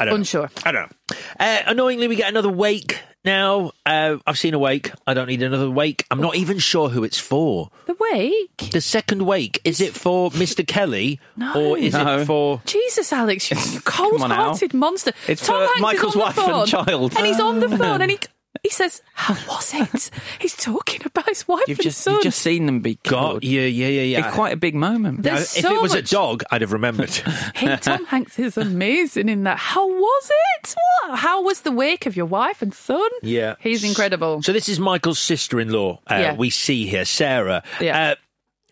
I 0.00 0.04
don't 0.06 0.14
Unsure. 0.16 0.42
Know. 0.42 0.48
I 0.64 0.72
don't 0.72 0.90
know. 1.10 1.16
Uh, 1.38 1.58
annoyingly, 1.66 2.08
we 2.08 2.16
get 2.16 2.28
another 2.28 2.48
wake 2.48 2.98
now. 3.24 3.72
Uh, 3.84 4.16
I've 4.26 4.38
seen 4.38 4.54
a 4.54 4.58
wake. 4.58 4.90
I 5.06 5.12
don't 5.14 5.26
need 5.28 5.42
another 5.42 5.70
wake. 5.70 6.06
I'm 6.10 6.20
not 6.20 6.36
even 6.36 6.58
sure 6.58 6.88
who 6.88 7.04
it's 7.04 7.18
for. 7.20 7.70
The 7.86 7.94
wake? 8.12 8.70
The 8.72 8.80
second 8.80 9.26
wake. 9.26 9.60
Is 9.64 9.80
it 9.80 9.94
for 9.94 10.30
Mr. 10.30 10.66
Kelly? 10.66 11.20
No. 11.36 11.52
Or 11.54 11.78
is 11.78 11.92
No. 11.92 12.20
it 12.20 12.24
for. 12.26 12.62
Jesus, 12.64 13.12
Alex, 13.12 13.50
you 13.50 13.56
Come 13.84 14.22
on 14.22 14.30
now. 14.30 14.36
cold-hearted 14.36 14.72
monster. 14.74 15.12
It's 15.28 15.46
Tom 15.46 15.56
for 15.56 15.60
Hanks 15.66 15.76
is 15.76 15.82
Michael's 15.82 16.16
on 16.16 16.18
the 16.18 16.24
wife 16.24 16.38
and 16.38 16.46
phone, 16.46 16.66
child. 16.66 17.16
and 17.16 17.26
he's 17.26 17.40
on 17.40 17.60
the 17.60 17.68
phone, 17.76 18.00
and 18.00 18.10
he 18.10 18.18
he 18.62 18.70
says, 18.70 19.02
"How 19.14 19.34
was 19.48 19.72
it?" 19.74 20.10
he's 20.40 20.56
talking 20.56 21.00
about 21.04 21.28
his 21.28 21.46
wife 21.48 21.64
You've 21.68 21.78
and 21.78 21.84
just 21.84 22.00
son. 22.00 22.14
you've 22.14 22.22
just 22.24 22.40
seen 22.40 22.66
them 22.66 22.80
be 22.80 22.98
God, 23.04 23.40
killed. 23.42 23.44
yeah, 23.44 23.62
yeah, 23.62 23.88
yeah, 23.88 24.02
yeah. 24.02 24.26
It's 24.26 24.34
quite 24.34 24.52
a 24.52 24.56
big 24.56 24.74
moment. 24.74 25.18
Now, 25.24 25.34
There's 25.34 25.56
if 25.56 25.62
so 25.64 25.74
it 25.74 25.82
was 25.82 25.92
a 25.92 25.96
much- 25.96 26.10
dog, 26.10 26.42
I'd 26.50 26.60
have 26.60 26.72
remembered. 26.72 27.10
Hey, 27.54 27.76
Tom 27.76 28.06
Hanks 28.06 28.38
is 28.38 28.56
amazing 28.56 29.28
in 29.28 29.44
that. 29.44 29.58
How 29.58 29.86
was 29.86 30.30
it? 30.62 30.74
What? 31.04 31.18
How 31.18 31.42
was 31.42 31.60
the 31.62 31.72
wake 31.72 32.06
of 32.06 32.16
your 32.16 32.26
wife 32.26 32.62
and 32.62 32.72
son? 32.72 33.08
yeah. 33.22 33.56
He's 33.60 33.84
incredible. 33.84 34.42
So 34.42 34.52
this 34.52 34.68
is 34.68 34.78
Michael's 34.80 35.18
sister-in-law. 35.18 36.00
Uh, 36.06 36.14
Yeah. 36.14 36.34
We 36.34 36.48
see 36.50 36.86
here, 36.86 37.04
Sarah. 37.04 37.62
Yeah. 37.80 38.10
Uh, 38.12 38.14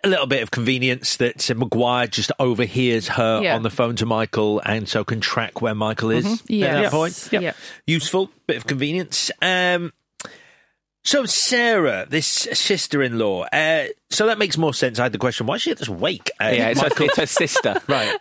a 0.05 0.09
little 0.09 0.27
bit 0.27 0.43
of 0.43 0.51
convenience 0.51 1.17
that 1.17 1.51
uh, 1.51 1.55
Maguire 1.55 2.07
just 2.07 2.31
overhears 2.39 3.09
her 3.09 3.43
Yeah. 3.43 3.55
on 3.57 3.63
the 3.63 3.71
phone 3.71 3.97
to 3.97 4.07
Michael, 4.07 4.61
and 4.65 4.89
so 4.89 5.05
can 5.05 5.21
track 5.21 5.61
where 5.61 5.75
Michael 5.75 6.11
is 6.11 6.25
at 6.43 6.51
Yes. 6.51 6.83
that 6.83 6.91
point. 6.91 7.29
Yeah. 7.43 7.53
Useful 7.87 8.31
bit 8.47 8.57
of 8.57 8.67
convenience. 8.67 9.31
Um, 9.43 9.93
so 11.05 11.25
Sarah, 11.25 12.07
this 12.09 12.27
sister-in-law. 12.27 13.47
Uh, 13.53 13.85
so 14.11 14.27
that 14.27 14.39
makes 14.39 14.57
more 14.57 14.73
sense. 14.75 14.99
I 14.99 15.05
had 15.05 15.13
the 15.13 15.19
question: 15.19 15.47
Why 15.47 15.57
is 15.57 15.63
she 15.63 15.71
at 15.71 15.79
this 15.79 15.89
wake? 15.89 16.31
Uh, 16.41 16.47
yeah, 16.47 16.69
it's 16.69 16.81
her, 16.81 16.89
Michael- 16.89 17.07
it's 17.07 17.17
her 17.19 17.27
sister. 17.27 17.81
right. 17.89 18.17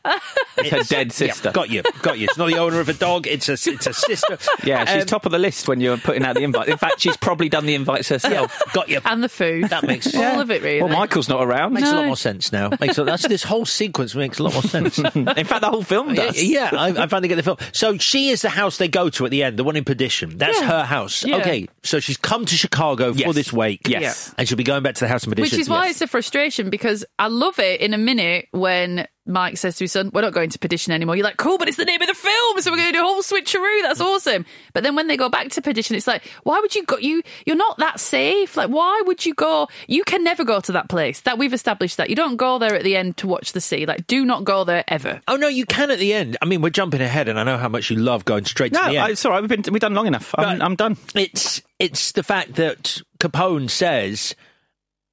It's 0.58 0.70
her 0.70 0.84
dead 0.96 1.08
Yeah, 1.08 1.14
sister. 1.14 1.52
got 1.52 1.70
you, 1.70 1.84
got 2.02 2.18
you. 2.18 2.26
It's 2.26 2.38
not 2.38 2.48
the 2.50 2.58
owner 2.58 2.80
of 2.80 2.90
a 2.90 2.94
dog. 2.94 3.28
It's 3.28 3.48
a, 3.48 3.54
it's 3.54 3.86
a 3.88 3.94
sister. 3.94 4.38
Yeah, 4.64 4.84
she's 4.86 5.04
Um, 5.04 5.08
top 5.08 5.26
of 5.26 5.32
the 5.32 5.38
list 5.40 5.68
when 5.68 5.80
you're 5.80 5.98
putting 5.98 6.24
out 6.24 6.36
the 6.36 6.44
invite. 6.44 6.68
In 6.68 6.78
fact, 6.78 7.00
she's 7.00 7.16
probably 7.16 7.48
done 7.48 7.66
the 7.66 7.76
invites 7.76 8.10
herself. 8.10 8.60
Got 8.74 8.90
you. 8.90 9.00
And 9.06 9.24
the 9.24 9.30
food. 9.30 9.66
That 9.70 9.84
makes 9.86 10.14
all 10.16 10.42
of 10.42 10.50
it, 10.52 10.62
really. 10.64 10.82
Well, 10.82 10.92
Michael's 10.92 11.30
not 11.30 11.44
around. 11.44 11.74
Makes 11.74 11.90
a 11.92 11.96
lot 11.96 12.06
more 12.06 12.18
sense 12.18 12.52
now. 12.52 12.70
Makes 12.82 12.98
a, 12.98 13.04
that's 13.04 13.28
this 13.28 13.44
whole 13.44 13.66
sequence 13.66 14.16
makes 14.16 14.40
a 14.40 14.44
lot 14.44 14.54
more 14.54 14.64
sense. 14.64 14.98
In 15.00 15.26
fact, 15.26 15.62
the 15.62 15.70
whole 15.70 15.84
film 15.84 16.14
does. 16.16 16.42
Yeah, 16.42 16.72
I, 16.74 16.88
I 17.04 17.08
finally 17.08 17.28
get 17.30 17.36
the 17.36 17.44
film. 17.44 17.58
So 17.72 17.98
she 17.98 18.30
is 18.30 18.42
the 18.42 18.50
house 18.50 18.78
they 18.78 18.88
go 18.88 19.10
to 19.12 19.26
at 19.26 19.32
the 19.32 19.44
end, 19.44 19.58
the 19.58 19.64
one 19.64 19.76
in 19.76 19.86
Perdition. 19.86 20.38
That's 20.38 20.60
Yeah. 20.60 20.68
her 20.68 20.84
house. 20.84 21.24
Yeah. 21.24 21.38
Okay, 21.38 21.68
so 21.84 22.00
she's 22.00 22.18
come 22.18 22.46
to 22.46 22.56
Chicago 22.56 23.14
for 23.14 23.32
this 23.34 23.54
wake. 23.54 23.88
Yes. 23.88 24.34
and 24.38 24.48
she'll 24.50 24.58
be 24.58 24.64
going 24.64 24.84
back 24.84 24.96
to 24.96 25.02
the 25.02 25.08
house 25.08 25.24
in 25.24 25.30
Perdition. 25.32 25.60
Which 25.78 25.82
is 25.82 25.82
why 25.82 25.86
Yes. 25.88 25.92
it's 25.96 26.02
a 26.02 26.08
frustration 26.08 26.70
because 26.70 27.06
I 27.20 27.28
love 27.28 27.60
it 27.60 27.82
in 27.82 27.94
a 27.94 27.98
minute 27.98 28.48
when 28.52 29.08
Mike 29.30 29.58
says 29.58 29.76
to 29.78 29.84
his 29.84 29.92
son, 29.92 30.10
We're 30.14 30.22
not 30.22 30.32
going 30.34 30.50
to 30.52 30.60
Perdition 30.60 30.94
anymore. 30.94 31.16
You're 31.18 31.26
like, 31.26 31.36
Cool, 31.38 31.58
but 31.58 31.68
it's 31.68 31.76
the 31.76 31.84
name 31.86 32.02
of 32.02 32.08
the 32.08 32.14
film, 32.14 32.62
so 32.62 32.72
we're 32.72 32.78
going 32.78 32.94
to 32.94 32.98
do 32.98 33.02
a 33.02 33.04
whole 33.04 33.22
switcheroo. 33.22 33.82
That's 33.82 34.00
awesome. 34.00 34.46
But 34.74 34.84
then 34.84 34.96
when 34.96 35.08
they 35.08 35.18
go 35.18 35.28
back 35.28 35.50
to 35.50 35.62
Perdition, 35.62 35.98
it's 35.98 36.08
like, 36.08 36.24
Why 36.44 36.60
would 36.62 36.74
you 36.76 36.84
go? 36.86 36.98
You, 36.98 37.22
you're 37.46 37.58
not 37.58 37.78
that 37.80 38.00
safe. 38.00 38.56
Like, 38.56 38.70
why 38.70 39.02
would 39.06 39.26
you 39.26 39.34
go? 39.34 39.68
You 39.88 40.06
can 40.06 40.24
never 40.24 40.46
go 40.46 40.62
to 40.62 40.72
that 40.72 40.88
place. 40.88 41.20
That 41.22 41.38
we've 41.38 41.54
established 41.54 41.98
that. 41.98 42.10
You 42.10 42.16
don't 42.16 42.38
go 42.38 42.58
there 42.58 42.74
at 42.74 42.84
the 42.84 42.96
end 42.96 43.18
to 43.18 43.28
watch 43.28 43.52
the 43.52 43.60
sea. 43.62 43.86
Like, 43.86 44.08
do 44.08 44.24
not 44.26 44.46
go 44.46 44.64
there 44.64 44.86
ever. 44.88 45.20
Oh 45.28 45.36
no, 45.36 45.50
you 45.50 45.66
can 45.66 45.92
at 45.92 46.00
the 46.00 46.14
end. 46.14 46.38
I 46.42 46.46
mean, 46.46 46.62
we're 46.62 46.70
jumping 46.70 47.02
ahead, 47.02 47.28
and 47.28 47.38
I 47.38 47.44
know 47.44 47.58
how 47.58 47.68
much 47.70 47.90
you 47.90 47.98
love 47.98 48.24
going 48.24 48.46
straight 48.46 48.72
No, 48.72 48.84
to 48.86 48.90
the 48.92 48.98
end. 48.98 49.12
it's 49.12 49.26
all 49.26 49.32
right. 49.34 49.42
We've 49.42 49.50
been 49.50 49.64
we've 49.74 49.82
done 49.82 49.94
long 49.94 50.08
enough. 50.08 50.34
I'm, 50.38 50.62
I'm 50.62 50.76
done. 50.78 50.96
It's 51.16 51.62
it's 51.80 52.14
the 52.14 52.24
fact 52.24 52.54
that 52.56 53.02
Capone 53.20 53.70
says, 53.70 54.36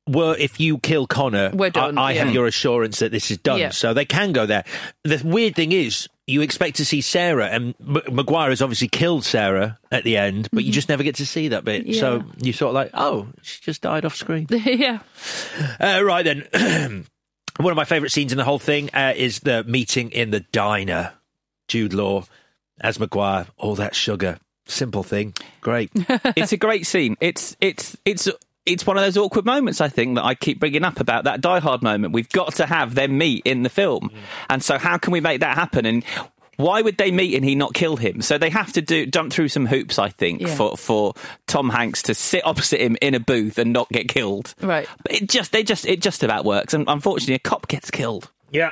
"Well, 0.06 0.32
if 0.38 0.60
you 0.60 0.78
kill 0.78 1.06
Connor, 1.06 1.50
We're 1.52 1.70
done, 1.70 1.98
I, 1.98 2.08
I 2.08 2.12
have 2.14 2.32
your 2.32 2.46
assurance 2.46 2.98
that 2.98 3.12
this 3.12 3.30
is 3.30 3.38
done." 3.38 3.58
Yeah. 3.58 3.70
So 3.70 3.94
they 3.94 4.04
can 4.04 4.32
go 4.32 4.46
there. 4.46 4.64
The 5.02 5.20
weird 5.24 5.54
thing 5.54 5.72
is, 5.72 6.08
you 6.26 6.40
expect 6.42 6.76
to 6.76 6.84
see 6.84 7.00
Sarah, 7.00 7.46
and 7.48 7.74
M- 7.80 8.14
Maguire 8.14 8.50
has 8.50 8.62
obviously 8.62 8.88
killed 8.88 9.24
Sarah 9.24 9.78
at 9.92 10.04
the 10.04 10.16
end, 10.16 10.48
but 10.52 10.64
you 10.64 10.72
just 10.72 10.88
never 10.88 11.02
get 11.02 11.16
to 11.16 11.26
see 11.26 11.48
that 11.48 11.64
bit. 11.64 11.94
So 11.96 12.20
Mm-hmm. 12.20 12.44
You 12.44 12.52
sort 12.52 12.70
of 12.70 12.74
like, 12.74 12.90
"Oh, 12.94 13.28
she 13.42 13.60
just 13.62 13.82
died 13.82 14.04
off 14.04 14.14
screen." 14.16 14.46
yeah. 14.50 15.00
Uh, 15.80 16.02
right 16.04 16.22
then. 16.24 17.06
One 17.56 17.70
of 17.70 17.76
my 17.76 17.84
favourite 17.84 18.10
scenes 18.10 18.32
in 18.32 18.38
the 18.38 18.44
whole 18.44 18.58
thing 18.58 18.90
uh, 18.92 19.12
is 19.14 19.38
the 19.40 19.62
meeting 19.62 20.10
in 20.10 20.30
the 20.30 20.40
diner. 20.40 21.12
Jude 21.68 21.94
Law 21.94 22.24
as 22.80 22.98
Maguire, 22.98 23.46
all 23.56 23.76
that 23.76 23.94
sugar. 23.94 24.38
Simple 24.66 25.02
thing. 25.04 25.34
Great. 25.60 25.90
it's 26.36 26.52
a 26.52 26.56
great 26.56 26.84
scene. 26.84 27.16
It's 27.20 27.56
it's 27.60 27.96
it's 28.04 28.28
it's 28.66 28.86
one 28.86 28.96
of 28.96 29.02
those 29.04 29.16
awkward 29.16 29.44
moments 29.44 29.80
I 29.80 29.88
think 29.88 30.16
that 30.16 30.24
I 30.24 30.34
keep 30.34 30.58
bringing 30.60 30.84
up 30.84 31.00
about 31.00 31.24
that 31.24 31.40
Die 31.40 31.58
Hard 31.60 31.82
moment. 31.82 32.12
We've 32.14 32.28
got 32.30 32.54
to 32.56 32.66
have 32.66 32.94
them 32.94 33.18
meet 33.18 33.42
in 33.44 33.62
the 33.62 33.68
film, 33.68 34.10
mm. 34.10 34.18
and 34.50 34.62
so 34.62 34.78
how 34.78 34.98
can 34.98 35.12
we 35.12 35.20
make 35.20 35.40
that 35.40 35.56
happen? 35.56 35.84
And 35.86 36.04
why 36.56 36.80
would 36.82 36.96
they 36.96 37.10
meet 37.10 37.34
and 37.34 37.44
he 37.44 37.54
not 37.56 37.74
kill 37.74 37.96
him? 37.96 38.22
So 38.22 38.38
they 38.38 38.50
have 38.50 38.72
to 38.74 38.80
do 38.80 39.06
jump 39.06 39.32
through 39.32 39.48
some 39.48 39.66
hoops, 39.66 39.98
I 39.98 40.08
think, 40.08 40.40
Yeah. 40.40 40.54
for 40.54 40.76
for 40.76 41.14
Tom 41.46 41.68
Hanks 41.68 42.02
to 42.02 42.14
sit 42.14 42.46
opposite 42.46 42.80
him 42.80 42.96
in 43.02 43.14
a 43.14 43.20
booth 43.20 43.58
and 43.58 43.72
not 43.72 43.88
get 43.90 44.08
killed. 44.08 44.54
Right. 44.60 44.88
But 45.02 45.12
it 45.14 45.28
just 45.28 45.52
they 45.52 45.62
just 45.64 45.84
it 45.86 46.00
just 46.00 46.22
about 46.22 46.44
works, 46.44 46.72
and 46.74 46.84
unfortunately, 46.88 47.34
a 47.34 47.38
cop 47.40 47.68
gets 47.68 47.90
killed. 47.90 48.30
Yeah. 48.50 48.70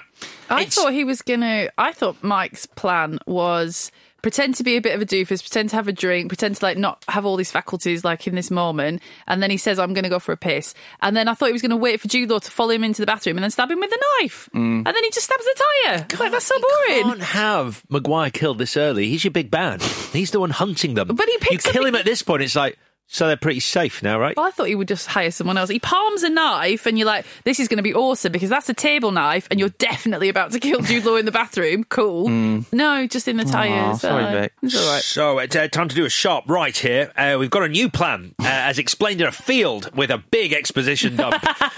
I 0.49 0.61
It's- 0.61 0.74
thought 0.76 0.93
he 0.93 1.03
was 1.03 1.22
gonna. 1.22 1.70
I 1.76 1.93
thought 1.93 2.22
Mike's 2.22 2.66
plan 2.66 3.18
was 3.26 3.90
pretend 4.23 4.55
to 4.55 4.62
be 4.62 4.77
a 4.77 4.81
bit 4.81 4.95
of 4.95 5.03
a 5.03 5.07
doofus, 5.07 5.43
pretend 5.43 5.70
to 5.70 5.77
have 5.77 5.89
a 5.89 5.93
drink, 5.93 6.29
pretend 6.29 6.57
to 6.57 6.64
like 6.64 6.79
not 6.79 7.05
have 7.09 7.27
all 7.27 7.37
these 7.37 7.51
faculties 7.51 8.05
like 8.05 8.27
in 8.27 8.35
this 8.35 8.51
moment, 8.51 9.03
and 9.27 9.43
then 9.43 9.51
he 9.51 9.57
says, 9.57 9.79
"I'm 9.79 9.93
going 9.93 10.05
to 10.05 10.09
go 10.11 10.18
for 10.18 10.33
a 10.33 10.37
piss," 10.37 10.75
and 11.01 11.16
then 11.16 11.29
I 11.29 11.35
thought 11.35 11.47
he 11.47 11.53
was 11.53 11.62
going 11.62 11.70
to 11.70 11.77
wait 11.77 12.01
for 12.01 12.09
Jude 12.09 12.31
Law 12.31 12.39
to 12.39 12.51
follow 12.51 12.70
him 12.70 12.85
into 12.85 13.03
the 13.03 13.07
bathroom 13.07 13.37
and 13.37 13.45
then 13.45 13.51
stab 13.51 13.70
him 13.70 13.81
with 13.81 13.93
a 13.93 14.01
knife, 14.20 14.49
mm. 14.55 14.59
and 14.59 14.87
then 14.87 15.05
he 15.05 15.11
just 15.11 15.27
stabs 15.27 15.45
the 15.45 15.64
tire. 15.85 16.07
I 16.12 16.16
like 16.23 16.33
that's 16.33 16.47
so 16.47 16.59
boring. 16.59 16.99
You 16.99 17.05
can't 17.05 17.23
have 17.23 17.83
Maguire 17.89 18.31
killed 18.31 18.59
this 18.59 18.77
early. 18.77 19.09
He's 19.09 19.25
your 19.25 19.33
big 19.33 19.51
bad. 19.51 19.83
He's 19.83 20.31
the 20.31 20.41
one 20.41 20.51
hunting 20.51 20.95
them. 20.95 21.09
But 21.09 21.27
he 21.27 21.33
you 21.33 21.39
picks 21.41 21.66
up- 21.66 21.73
kill 21.73 21.85
him 21.85 21.97
at 21.97 22.05
this 22.05 22.23
point. 22.23 22.43
It's 22.43 22.57
like 22.57 22.79
so 23.13 23.27
they're 23.27 23.37
pretty 23.37 23.61
safe 23.61 24.03
now, 24.03 24.19
right? 24.19 24.37
Well, 24.37 24.47
I 24.47 24.51
thought 24.51 24.69
he 24.69 24.75
would 24.75 24.89
just 24.89 25.07
hire 25.07 25.31
someone 25.31 25.59
else. 25.59 25.69
He 25.71 25.79
palms 25.79 26.23
a 26.23 26.31
knife, 26.31 26.87
and 26.87 26.99
you're 26.99 27.07
like, 27.07 27.27
"This 27.45 27.61
is 27.61 27.69
going 27.69 27.77
to 27.77 27.83
be 27.83 27.95
awesome 27.95 28.33
because 28.33 28.49
that's 28.51 28.69
a 28.69 28.75
table 28.75 29.13
knife, 29.13 29.47
and 29.51 29.61
you're 29.61 29.69
definitely 29.79 30.29
about 30.31 30.53
to 30.53 30.59
kill 30.61 30.81
Jude 30.81 31.05
Law 31.05 31.17
in 31.17 31.27
the 31.27 31.33
bathroom." 31.33 31.85
Cool. 31.85 32.29
No, 32.73 33.07
just 33.07 33.29
in 33.29 33.37
the 33.37 33.45
tires. 33.45 34.01
sorry, 34.01 34.25
Uh, 34.25 34.33
Vic. 34.33 34.53
It's 34.63 34.77
all 34.81 34.93
right. 34.93 35.03
So 35.03 35.39
it's 35.39 35.55
uh, 35.55 35.69
time 35.69 35.89
to 35.89 35.95
do 35.95 36.05
a 36.05 36.11
sharp 36.11 36.49
right 36.49 36.77
here. 36.77 37.13
Uh, 37.17 37.37
we've 37.39 37.51
got 37.51 37.63
a 37.63 37.69
new 37.69 37.89
plan, 37.91 38.35
uh, 38.41 38.45
as 38.49 38.79
explained 38.79 39.21
in 39.21 39.27
a 39.27 39.33
field 39.33 39.95
with 39.95 40.11
a 40.11 40.19
big 40.19 40.53
exposition 40.53 41.17
dump. 41.17 41.35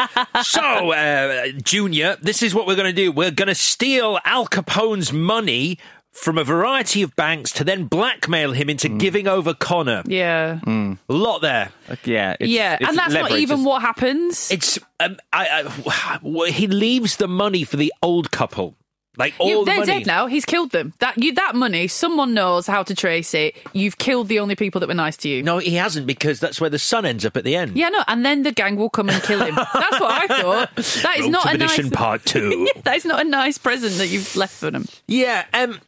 so, 0.43 0.93
uh, 0.93 1.49
Junior, 1.63 2.17
this 2.23 2.43
is 2.43 2.55
what 2.55 2.67
we're 2.67 2.77
going 2.77 2.87
to 2.87 2.93
do. 2.93 3.11
We're 3.11 3.31
going 3.31 3.49
to 3.49 3.55
steal 3.55 4.19
Al 4.25 4.47
Capone's 4.47 5.13
money 5.13 5.79
from 6.15 6.39
a 6.39 6.45
variety 6.45 7.03
of 7.03 7.15
banks 7.17 7.53
to 7.53 7.65
then 7.65 7.85
blackmail 7.85 8.53
him 8.53 8.71
into 8.71 8.89
giving 8.89 9.29
over 9.29 9.53
Connor. 9.53 10.03
Yeah. 10.07 10.61
A 10.67 10.97
lot 11.13 11.41
there. 11.41 11.71
Yeah, 12.05 12.37
it's, 12.41 12.51
yeah, 12.51 12.79
it's 12.81 12.89
and 12.89 12.97
that's 12.97 13.13
not 13.13 13.33
even 13.33 13.65
what 13.65 13.83
happens. 13.83 14.51
It's 14.51 14.79
um, 15.01 15.19
I, 15.33 15.69
I, 15.87 16.51
he 16.51 16.67
leaves 16.67 17.17
the 17.17 17.29
money 17.29 17.65
for 17.65 17.77
the 17.77 17.93
old 18.03 18.31
couple. 18.31 18.77
Like 19.17 19.35
all 19.39 19.49
Yeah, 19.49 19.63
they're 19.65 19.81
money. 19.81 19.87
dead 19.87 20.07
now. 20.07 20.27
He's 20.27 20.45
killed 20.45 20.71
them. 20.73 20.93
That 20.99 21.17
you, 21.23 21.33
that 21.35 21.55
money, 21.55 21.87
someone 21.87 22.35
knows 22.35 22.67
how 22.67 22.83
to 22.83 22.95
trace 22.97 23.33
it. 23.35 23.57
You've 23.73 23.99
killed 23.99 24.27
the 24.29 24.41
only 24.41 24.57
people 24.57 24.81
that 24.81 24.89
were 24.89 24.95
nice 24.95 25.17
to 25.19 25.29
you. 25.29 25.41
No, 25.43 25.59
he 25.59 25.75
hasn't 25.77 26.07
because 26.07 26.41
that's 26.41 26.61
where 26.61 26.71
the 26.71 26.81
son 26.81 27.07
ends 27.07 27.25
up 27.25 27.37
at 27.37 27.45
the 27.45 27.55
end. 27.55 27.77
Yeah, 27.77 27.91
no, 27.91 28.03
and 28.09 28.25
then 28.27 28.43
the 28.43 28.51
gang 28.51 28.75
will 28.77 28.91
come 28.91 29.09
and 29.09 29.23
kill 29.23 29.45
him. 29.45 29.55
That's 29.75 30.01
what 30.01 30.11
I 30.11 30.27
thought. 30.27 30.75
That 30.77 31.17
is 31.19 31.23
Road 31.25 31.31
not 31.31 31.43
to 31.45 31.49
a 31.51 31.59
nice. 31.59 31.71
Perdition 31.77 31.91
Part 31.93 32.25
Two. 32.25 32.69
that 32.83 32.97
is 32.97 33.05
not 33.05 33.21
a 33.25 33.29
nice 33.29 33.57
present 33.59 33.95
that 33.95 34.09
you've 34.09 34.35
left 34.35 34.55
for 34.55 34.71
them. 34.73 34.87
Yeah, 35.07 35.45
um, 35.55 35.81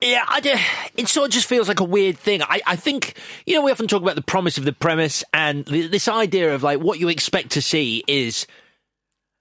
yeah, 0.00 0.24
I 0.26 0.40
do, 0.40 0.54
it 0.96 1.08
sort 1.08 1.26
of 1.26 1.32
just 1.32 1.46
feels 1.46 1.68
like 1.68 1.80
a 1.80 1.84
weird 1.84 2.18
thing. 2.18 2.42
I, 2.42 2.60
I 2.66 2.76
think, 2.76 3.16
you 3.44 3.54
know, 3.54 3.62
we 3.62 3.70
often 3.70 3.86
talk 3.86 4.02
about 4.02 4.16
the 4.16 4.22
promise 4.22 4.56
of 4.56 4.64
the 4.64 4.72
premise 4.72 5.22
and 5.34 5.66
th- 5.66 5.90
this 5.90 6.08
idea 6.08 6.54
of 6.54 6.62
like 6.62 6.80
what 6.80 6.98
you 6.98 7.08
expect 7.08 7.50
to 7.50 7.62
see 7.62 8.02
is 8.06 8.46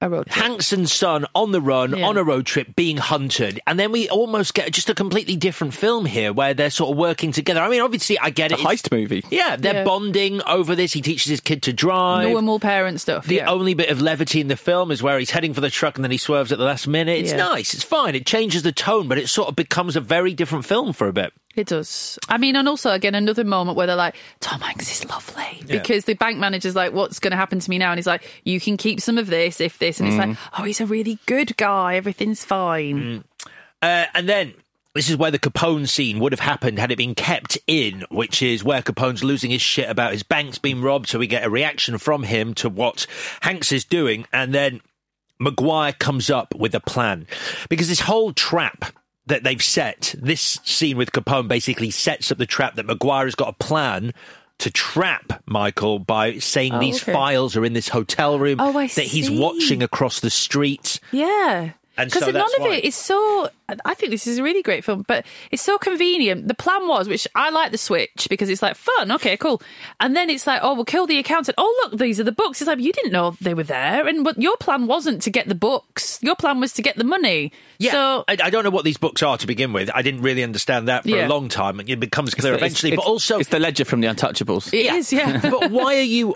A 0.01 0.09
road 0.09 0.27
trip. 0.27 0.35
Hanks 0.45 0.71
and 0.71 0.89
son 0.89 1.25
on 1.35 1.51
the 1.51 1.59
run, 1.59 1.97
Yeah. 1.97 2.05
on 2.07 2.15
a 2.15 2.23
road 2.23 2.45
trip, 2.45 2.73
being 2.73 2.95
hunted. 2.95 3.59
And 3.67 3.77
then 3.77 3.91
we 3.91 4.07
almost 4.07 4.53
get 4.53 4.71
just 4.71 4.89
a 4.89 4.95
completely 4.95 5.35
different 5.35 5.73
film 5.73 6.05
here 6.05 6.31
where 6.31 6.53
they're 6.53 6.69
sort 6.69 6.91
of 6.91 6.97
working 6.97 7.33
together. 7.33 7.59
I 7.61 7.67
mean, 7.67 7.81
obviously, 7.81 8.17
I 8.17 8.29
get 8.29 8.51
a 8.51 8.55
it. 8.55 8.59
It's- 8.61 8.81
heist 8.83 8.91
movie. 8.93 9.25
Yeah, 9.29 9.57
they're 9.57 9.73
Yeah. 9.73 9.83
bonding 9.83 10.41
over 10.47 10.73
this. 10.73 10.93
He 10.93 11.01
teaches 11.01 11.29
his 11.29 11.41
kid 11.41 11.63
to 11.63 11.73
drive. 11.73 12.29
Normal 12.31 12.59
parent 12.61 13.01
stuff. 13.01 13.25
The 13.25 13.35
yeah. 13.35 13.49
only 13.49 13.73
bit 13.73 13.89
of 13.89 14.01
levity 14.01 14.39
in 14.39 14.47
the 14.47 14.55
film 14.55 14.89
is 14.91 15.03
where 15.03 15.19
he's 15.19 15.31
heading 15.31 15.53
for 15.53 15.59
the 15.61 15.69
truck 15.69 15.97
and 15.97 16.03
then 16.05 16.11
he 16.11 16.17
swerves 16.17 16.53
at 16.53 16.59
the 16.59 16.65
last 16.65 16.87
minute. 16.87 17.19
It's 17.19 17.31
Yeah. 17.31 17.37
nice. 17.37 17.73
It's 17.73 17.83
fine. 17.83 18.15
It 18.15 18.25
changes 18.25 18.63
the 18.63 18.71
tone, 18.71 19.09
but 19.09 19.17
it 19.17 19.27
sort 19.27 19.49
of 19.49 19.57
becomes 19.57 19.97
a 19.97 20.01
very 20.01 20.33
different 20.33 20.65
film 20.65 20.93
for 20.93 21.07
a 21.09 21.13
bit. 21.13 21.33
It 21.55 21.67
does. 21.67 22.19
I 22.29 22.37
mean, 22.37 22.55
and 22.55 22.69
also 22.69 22.91
again 22.91 23.15
another 23.15 23.43
moment 23.43 23.75
where 23.75 23.87
they're 23.87 23.95
like, 23.95 24.15
Tom 24.39 24.61
Hanks 24.61 24.91
is 24.91 25.09
lovely 25.09 25.63
because 25.67 26.05
the 26.05 26.13
bank 26.13 26.37
manager's 26.37 26.75
like, 26.75 26.93
"What's 26.93 27.19
going 27.19 27.31
to 27.31 27.37
happen 27.37 27.59
to 27.59 27.69
me 27.69 27.77
now?" 27.77 27.91
And 27.91 27.97
he's 27.97 28.07
like, 28.07 28.23
"You 28.43 28.59
can 28.59 28.77
keep 28.77 29.01
some 29.01 29.17
of 29.17 29.27
this 29.27 29.59
if 29.59 29.79
this," 29.79 29.99
and 29.99 30.07
it's 30.07 30.17
like, 30.17 30.37
"Oh, 30.57 30.63
he's 30.63 30.79
a 30.79 30.85
really 30.85 31.17
good 31.25 31.57
guy. 31.57 31.95
Everything's 31.95 32.45
fine." 32.45 33.23
Uh, 33.81 34.05
and 34.13 34.29
then 34.29 34.53
this 34.95 35.09
is 35.09 35.17
where 35.17 35.31
the 35.31 35.39
Capone 35.39 35.87
scene 35.87 36.19
would 36.19 36.31
have 36.33 36.39
happened 36.39 36.79
had 36.79 36.91
it 36.91 36.97
been 36.97 37.15
kept 37.15 37.57
in, 37.67 38.05
which 38.09 38.41
is 38.41 38.63
where 38.63 38.81
Capone's 38.81 39.23
losing 39.23 39.51
his 39.51 39.61
shit 39.61 39.89
about 39.89 40.11
his 40.11 40.23
banks 40.23 40.57
being 40.59 40.81
robbed. 40.81 41.07
So 41.07 41.19
we 41.19 41.27
get 41.27 41.45
a 41.45 41.49
reaction 41.49 41.97
from 41.97 42.23
him 42.23 42.53
to 42.55 42.69
what 42.69 43.05
Hanks 43.41 43.71
is 43.71 43.85
doing. 43.85 44.25
And 44.33 44.53
then 44.53 44.81
Maguire 45.39 45.93
comes 45.93 46.29
up 46.29 46.53
with 46.55 46.75
a 46.75 46.79
plan 46.79 47.27
because 47.69 47.87
this 47.87 48.01
whole 48.01 48.33
trap 48.33 48.85
that 49.29 49.43
they've 49.43 49.63
set. 49.63 50.13
This 50.17 50.59
scene 50.63 50.97
with 50.97 51.11
Capone 51.11 51.47
basically 51.47 51.89
sets 51.89 52.31
up 52.31 52.37
the 52.37 52.45
trap 52.45 52.75
that 52.75 52.85
Maguire 52.85 53.25
has 53.25 53.35
got 53.35 53.49
a 53.49 53.53
plan 53.53 54.13
to 54.59 54.69
trap 54.69 55.41
Michael 55.45 55.99
by 55.99 56.37
saying 56.39 56.73
Oh, 56.73 56.79
these 56.79 57.01
okay. 57.01 57.13
files 57.13 57.55
are 57.55 57.63
in 57.63 57.73
this 57.73 57.87
hotel 57.87 58.37
room 58.37 58.59
Oh, 58.59 58.77
I 58.77 58.87
that 58.87 59.05
he's 59.05 59.31
watching 59.31 59.81
across 59.81 60.19
the 60.19 60.29
street. 60.29 60.99
Yeah. 61.13 61.71
And 61.99 62.09
Because 62.09 62.23
so 62.25 62.31
none 62.31 62.41
of 62.57 62.61
why- 62.63 62.75
it 62.75 62.85
is 62.85 62.95
so. 62.95 63.49
I 63.85 63.93
think 63.93 64.09
this 64.09 64.25
is 64.25 64.39
a 64.39 64.43
really 64.43 64.63
great 64.63 64.83
film, 64.83 65.05
but 65.07 65.25
it's 65.51 65.61
so 65.61 65.77
convenient. 65.77 66.47
The 66.47 66.55
plan 66.55 66.87
was, 66.87 67.07
which 67.07 67.27
I 67.35 67.51
like 67.51 67.71
the 67.71 67.77
switch 67.77 68.25
because 68.27 68.49
it's 68.49 68.63
like 68.63 68.75
fun. 68.75 69.11
Okay, 69.11 69.37
cool. 69.37 69.61
And 69.99 70.15
then 70.15 70.29
it's 70.31 70.47
like, 70.47 70.61
oh, 70.63 70.73
we'll 70.73 70.85
kill 70.85 71.05
the 71.05 71.19
accountant. 71.19 71.53
Oh, 71.59 71.79
look, 71.91 71.99
these 71.99 72.19
are 72.19 72.23
the 72.23 72.31
books. 72.31 72.61
It's 72.61 72.67
like 72.67 72.79
you 72.79 72.91
didn't 72.91 73.11
know 73.11 73.35
they 73.41 73.53
were 73.53 73.63
there, 73.63 74.07
and 74.07 74.23
but 74.23 74.41
your 74.41 74.57
plan 74.57 74.87
wasn't 74.87 75.21
to 75.23 75.29
get 75.29 75.47
the 75.47 75.53
books. 75.55 76.17
Your 76.23 76.35
plan 76.35 76.59
was 76.59 76.73
to 76.73 76.81
get 76.81 76.95
the 76.95 77.03
money. 77.03 77.51
Yeah, 77.77 77.91
So 77.91 78.23
I, 78.27 78.37
I 78.45 78.49
don't 78.49 78.63
know 78.63 78.69
what 78.71 78.85
these 78.85 78.97
books 78.97 79.21
are 79.21 79.37
to 79.37 79.45
begin 79.45 79.71
with. 79.73 79.91
I 79.93 80.01
didn't 80.01 80.21
really 80.21 80.41
understand 80.43 80.87
that 80.87 81.03
for 81.03 81.09
Yeah. 81.09 81.27
a 81.27 81.29
long 81.29 81.47
time. 81.49 81.79
It 81.79 81.99
becomes 81.99 82.33
clear 82.33 82.53
It's 82.53 82.59
the- 82.61 82.65
eventually, 82.65 82.91
it's- 82.93 83.05
but 83.05 83.09
also 83.11 83.39
it's 83.39 83.49
the 83.49 83.59
ledger 83.59 83.85
from 83.85 84.01
the 84.01 84.07
Untouchables. 84.07 84.73
it 84.73 84.91
is, 84.93 85.13
yeah. 85.13 85.39
but 85.49 85.69
why 85.69 85.97
are 85.97 86.01
you? 86.01 86.33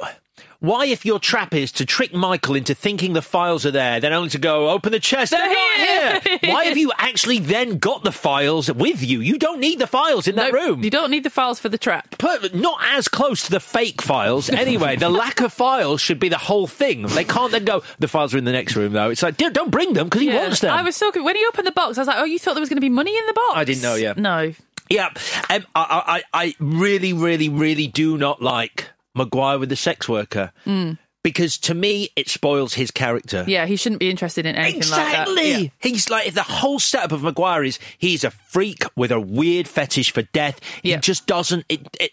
Why, 0.63 0.85
if 0.85 1.05
your 1.05 1.19
trap 1.19 1.53
is 1.53 1.73
to 1.73 1.85
trick 1.85 2.13
Michael 2.13 2.55
into 2.55 2.73
thinking 2.73 3.11
the 3.11 3.21
files 3.21 3.65
are 3.65 3.71
there, 3.71 3.99
then 3.99 4.13
only 4.13 4.29
to 4.29 4.37
go 4.37 4.69
open 4.69 4.93
the 4.93 4.99
chest, 5.01 5.31
they're, 5.31 5.39
They're 5.41 5.49
not 5.49 6.23
here." 6.23 6.37
here? 6.41 6.51
Why 6.53 6.65
have 6.65 6.77
you 6.77 6.93
actually 6.97 7.39
then 7.39 7.79
got 7.79 8.05
the 8.05 8.13
files 8.13 8.71
with 8.71 9.03
you? 9.03 9.19
You 9.19 9.37
don't 9.37 9.59
need 9.59 9.79
the 9.79 9.87
files 9.87 10.25
in 10.25 10.37
that 10.37 10.53
room. 10.53 10.81
You 10.81 10.89
don't 10.89 11.11
need 11.11 11.25
the 11.25 11.29
files 11.29 11.59
for 11.59 11.67
the 11.67 11.77
trap. 11.77 12.15
But 12.17 12.55
not 12.55 12.79
as 12.81 13.09
close 13.09 13.43
to 13.43 13.51
the 13.51 13.59
fake 13.59 14.01
files. 14.01 14.49
Anyway, 14.49 14.95
the 14.95 15.09
lack 15.09 15.41
of 15.41 15.51
files 15.51 15.99
should 15.99 16.19
be 16.21 16.29
the 16.29 16.37
whole 16.37 16.65
thing. 16.65 17.01
They 17.07 17.25
can't 17.25 17.51
then 17.51 17.65
go. 17.65 17.83
The 17.99 18.07
files 18.07 18.33
are 18.33 18.37
in 18.37 18.45
the 18.45 18.53
next 18.53 18.77
room, 18.77 18.93
though. 18.93 19.09
It's 19.09 19.21
like, 19.21 19.35
don't 19.35 19.69
bring 19.69 19.91
them 19.91 20.05
because 20.07 20.21
he 20.21 20.27
Yeah. 20.27 20.43
wants 20.43 20.61
them. 20.61 20.73
I 20.73 20.81
was 20.81 20.95
so 20.95 21.11
good 21.11 21.25
when 21.25 21.35
he 21.35 21.45
opened 21.45 21.67
the 21.67 21.73
box. 21.73 21.97
I 21.97 22.01
was 22.01 22.07
like, 22.07 22.19
oh, 22.19 22.23
you 22.23 22.39
thought 22.39 22.53
there 22.53 22.61
was 22.61 22.69
going 22.69 22.77
to 22.77 22.81
be 22.81 22.87
money 22.87 23.17
in 23.17 23.25
the 23.27 23.33
box? 23.33 23.51
I 23.55 23.65
didn't 23.65 23.83
know, 23.83 23.95
yeah. 23.95 24.13
No. 24.15 24.53
Yeah, 24.89 25.07
um, 25.49 25.65
I, 25.75 26.23
I, 26.33 26.45
I 26.45 26.55
really, 26.59 27.11
really, 27.13 27.49
really 27.49 27.87
do 27.87 28.17
not 28.17 28.41
like 28.41 28.89
Maguire 29.15 29.59
with 29.59 29.69
the 29.69 29.75
sex 29.75 30.07
worker 30.09 30.51
because 31.23 31.57
to 31.57 31.73
me 31.73 32.09
it 32.15 32.27
spoils 32.27 32.73
his 32.73 32.91
character. 32.91 33.43
Mm. 33.43 33.47
Yeah, 33.47 33.65
he 33.65 33.75
shouldn't 33.77 33.99
be 34.01 34.09
interested 34.09 34.45
in 34.45 34.55
anything 34.55 34.77
Exactly. 34.77 35.35
like 35.35 35.45
that. 35.45 35.61
Yeah. 35.63 35.69
He's 35.79 36.09
like 36.09 36.33
the 36.33 36.43
whole 36.43 36.79
setup 36.79 37.11
of 37.13 37.23
Maguire 37.23 37.63
is 37.63 37.79
he's 37.97 38.23
a 38.23 38.31
freak 38.31 38.83
with 38.97 39.11
a 39.11 39.19
weird 39.19 39.67
fetish 39.67 40.11
for 40.11 40.23
death. 40.23 40.59
He 40.81 40.89
Yeah. 40.91 40.97
just 40.97 41.25
doesn't. 41.27 41.65
It, 41.69 41.87
it, 41.99 42.11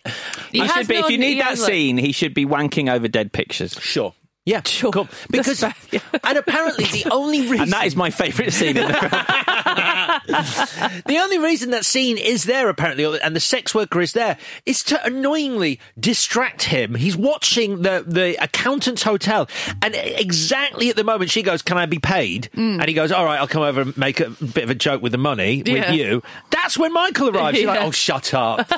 He 0.52 0.58
has 0.60 0.70
should 0.72 0.88
be, 0.88 0.94
no- 1.00 1.06
if 1.06 1.10
you 1.10 1.18
need 1.18 1.40
that 1.40 1.46
has, 1.50 1.60
like- 1.62 1.70
scene, 1.72 1.98
he 1.98 2.12
should 2.12 2.34
be 2.34 2.46
wanking 2.46 2.92
over 2.92 3.08
dead 3.08 3.32
pictures. 3.32 3.72
sure. 3.80 4.14
Yeah, 4.50 4.62
Sure. 4.66 4.90
cool. 4.90 5.08
Because 5.30 5.62
yeah. 5.92 6.00
and 6.24 6.36
apparently 6.38 6.84
the 6.86 7.08
only 7.12 7.42
reason 7.42 7.60
And 7.60 7.72
that 7.72 7.86
is 7.86 7.94
my 7.96 8.10
favourite 8.10 8.52
scene 8.52 8.76
in 8.76 8.86
the 8.88 8.94
film. 8.94 9.10
the 11.06 11.18
only 11.22 11.38
reason 11.38 11.70
that 11.70 11.84
scene 11.84 12.18
is 12.18 12.44
there 12.44 12.68
apparently 12.68 13.04
and 13.22 13.34
the 13.36 13.40
sex 13.40 13.74
worker 13.74 14.00
is 14.00 14.12
there 14.12 14.36
is 14.66 14.82
to 14.84 15.04
annoyingly 15.04 15.78
distract 15.98 16.64
him 16.64 16.94
he's 16.94 17.16
watching 17.16 17.82
the 17.82 18.04
the 18.06 18.36
accountant's 18.42 19.02
hotel 19.02 19.48
and 19.82 19.94
exactly 19.96 20.88
at 20.90 20.96
the 20.96 21.04
moment 21.04 21.30
she 21.30 21.42
goes 21.42 21.62
can 21.62 21.78
i 21.78 21.86
be 21.86 21.98
paid 21.98 22.48
and 22.54 22.84
he 22.88 22.94
goes 22.94 23.12
all 23.12 23.24
right 23.24 23.38
i'll 23.40 23.46
come 23.48 23.62
over 23.62 23.82
and 23.82 23.96
make 23.96 24.20
a 24.20 24.30
bit 24.30 24.64
of 24.64 24.70
a 24.70 24.74
joke 24.74 25.02
with 25.02 25.12
the 25.12 25.18
money 25.18 25.62
Yeah. 25.64 25.90
with 25.90 25.98
you 25.98 26.22
that's 26.50 26.76
when 26.78 26.92
michael 26.92 27.28
arrives 27.30 27.56
She's 27.58 27.66
like 27.66 27.80
oh 27.82 27.90
shut 27.90 28.34
up 28.34 28.68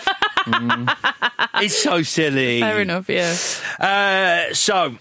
Mm. 0.43 0.93
it's 1.63 1.81
so 1.81 2.03
silly 2.03 2.61
Fair 2.61 2.81
enough, 2.81 3.09
yeah. 3.09 3.37
uh, 3.79 4.53
so. 4.53 4.97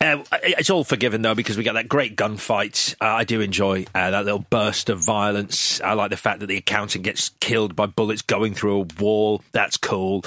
Uh, 0.00 0.22
it's 0.32 0.70
all 0.70 0.84
forgiven 0.84 1.22
though 1.22 1.34
because 1.34 1.56
we 1.56 1.64
got 1.64 1.72
that 1.72 1.88
great 1.88 2.16
gunfight. 2.16 2.94
Uh, 3.00 3.06
I 3.06 3.24
do 3.24 3.40
enjoy 3.40 3.84
uh, 3.94 4.10
that 4.12 4.24
little 4.24 4.44
burst 4.50 4.90
of 4.90 5.04
violence. 5.04 5.80
I 5.80 5.94
like 5.94 6.10
the 6.10 6.16
fact 6.16 6.40
that 6.40 6.46
the 6.46 6.56
accountant 6.56 7.02
gets 7.04 7.30
killed 7.40 7.74
by 7.74 7.86
bullets 7.86 8.22
going 8.22 8.54
through 8.54 8.82
a 8.82 9.02
wall. 9.02 9.42
That's 9.52 9.76
cool. 9.76 10.24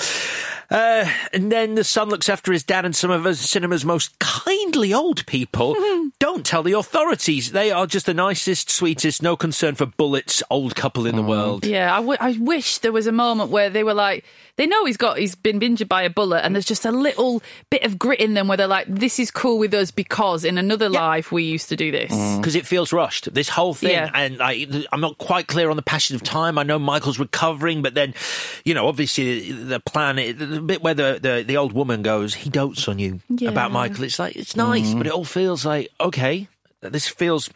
Uh, 0.69 1.09
and 1.33 1.51
then 1.51 1.75
the 1.75 1.83
son 1.83 2.09
looks 2.09 2.29
after 2.29 2.51
his 2.51 2.63
dad 2.63 2.85
and 2.85 2.95
some 2.95 3.11
of 3.11 3.25
us 3.25 3.39
cinema's 3.39 3.85
most 3.85 4.17
kindly 4.19 4.93
old 4.93 5.25
people. 5.25 5.75
Don't 6.19 6.45
tell 6.45 6.63
the 6.63 6.73
authorities. 6.73 7.51
They 7.51 7.71
are 7.71 7.87
just 7.87 8.05
the 8.05 8.13
nicest, 8.13 8.69
sweetest, 8.69 9.21
no 9.21 9.35
concern 9.35 9.75
for 9.75 9.85
bullets 9.85 10.43
old 10.49 10.75
couple 10.75 11.05
in 11.05 11.15
the 11.15 11.21
world. 11.23 11.65
Yeah, 11.65 11.93
I, 11.93 11.97
w- 11.97 12.17
I 12.19 12.37
wish 12.39 12.77
there 12.79 12.91
was 12.91 13.07
a 13.07 13.11
moment 13.11 13.51
where 13.51 13.69
they 13.69 13.83
were 13.83 13.93
like, 13.93 14.23
they 14.55 14.67
know 14.67 14.85
he's 14.85 14.97
got, 14.97 15.17
he's 15.17 15.35
been 15.35 15.61
injured 15.61 15.89
by 15.89 16.03
a 16.03 16.09
bullet, 16.09 16.41
and 16.45 16.53
there's 16.55 16.65
just 16.65 16.85
a 16.85 16.91
little 16.91 17.41
bit 17.69 17.83
of 17.83 17.97
grit 17.97 18.19
in 18.19 18.33
them 18.33 18.47
where 18.47 18.57
they're 18.57 18.67
like, 18.67 18.85
this 18.87 19.19
is 19.19 19.31
cool 19.31 19.59
with 19.61 19.73
us 19.73 19.91
because 19.91 20.43
in 20.43 20.57
another 20.57 20.89
life 20.89 21.31
we 21.31 21.43
used 21.43 21.69
to 21.69 21.77
do 21.77 21.89
this. 21.91 22.09
because 22.37 22.55
it 22.57 22.65
feels 22.67 22.91
rushed. 22.91 23.33
This 23.33 23.47
whole 23.47 23.73
thing, 23.73 23.91
Yeah. 23.91 24.11
and 24.13 24.41
I, 24.41 24.65
I'm 24.91 24.99
not 24.99 25.17
quite 25.17 25.47
clear 25.47 25.69
on 25.69 25.77
the 25.77 25.81
passage 25.81 26.15
of 26.15 26.23
time. 26.23 26.57
I 26.57 26.63
know 26.63 26.77
Michael's 26.77 27.19
recovering, 27.19 27.81
but 27.81 27.93
then, 27.93 28.13
you 28.65 28.73
know, 28.73 28.87
obviously 28.87 29.51
the 29.53 29.79
plan, 29.79 30.17
the 30.17 30.61
bit 30.61 30.81
where 30.83 30.93
the, 30.93 31.19
the, 31.21 31.43
the 31.47 31.55
old 31.55 31.71
woman 31.71 32.01
goes, 32.01 32.33
he 32.33 32.49
dotes 32.49 32.87
on 32.89 32.99
you 32.99 33.21
Yeah. 33.29 33.49
about 33.49 33.71
Michael. 33.71 34.03
It's 34.03 34.19
like 34.19 34.35
it's 34.35 34.55
nice, 34.57 34.93
but 34.93 35.07
it 35.07 35.13
all 35.13 35.23
feels 35.23 35.65
like 35.65 35.89
okay. 36.01 36.49
This 36.81 37.07
feels 37.07 37.47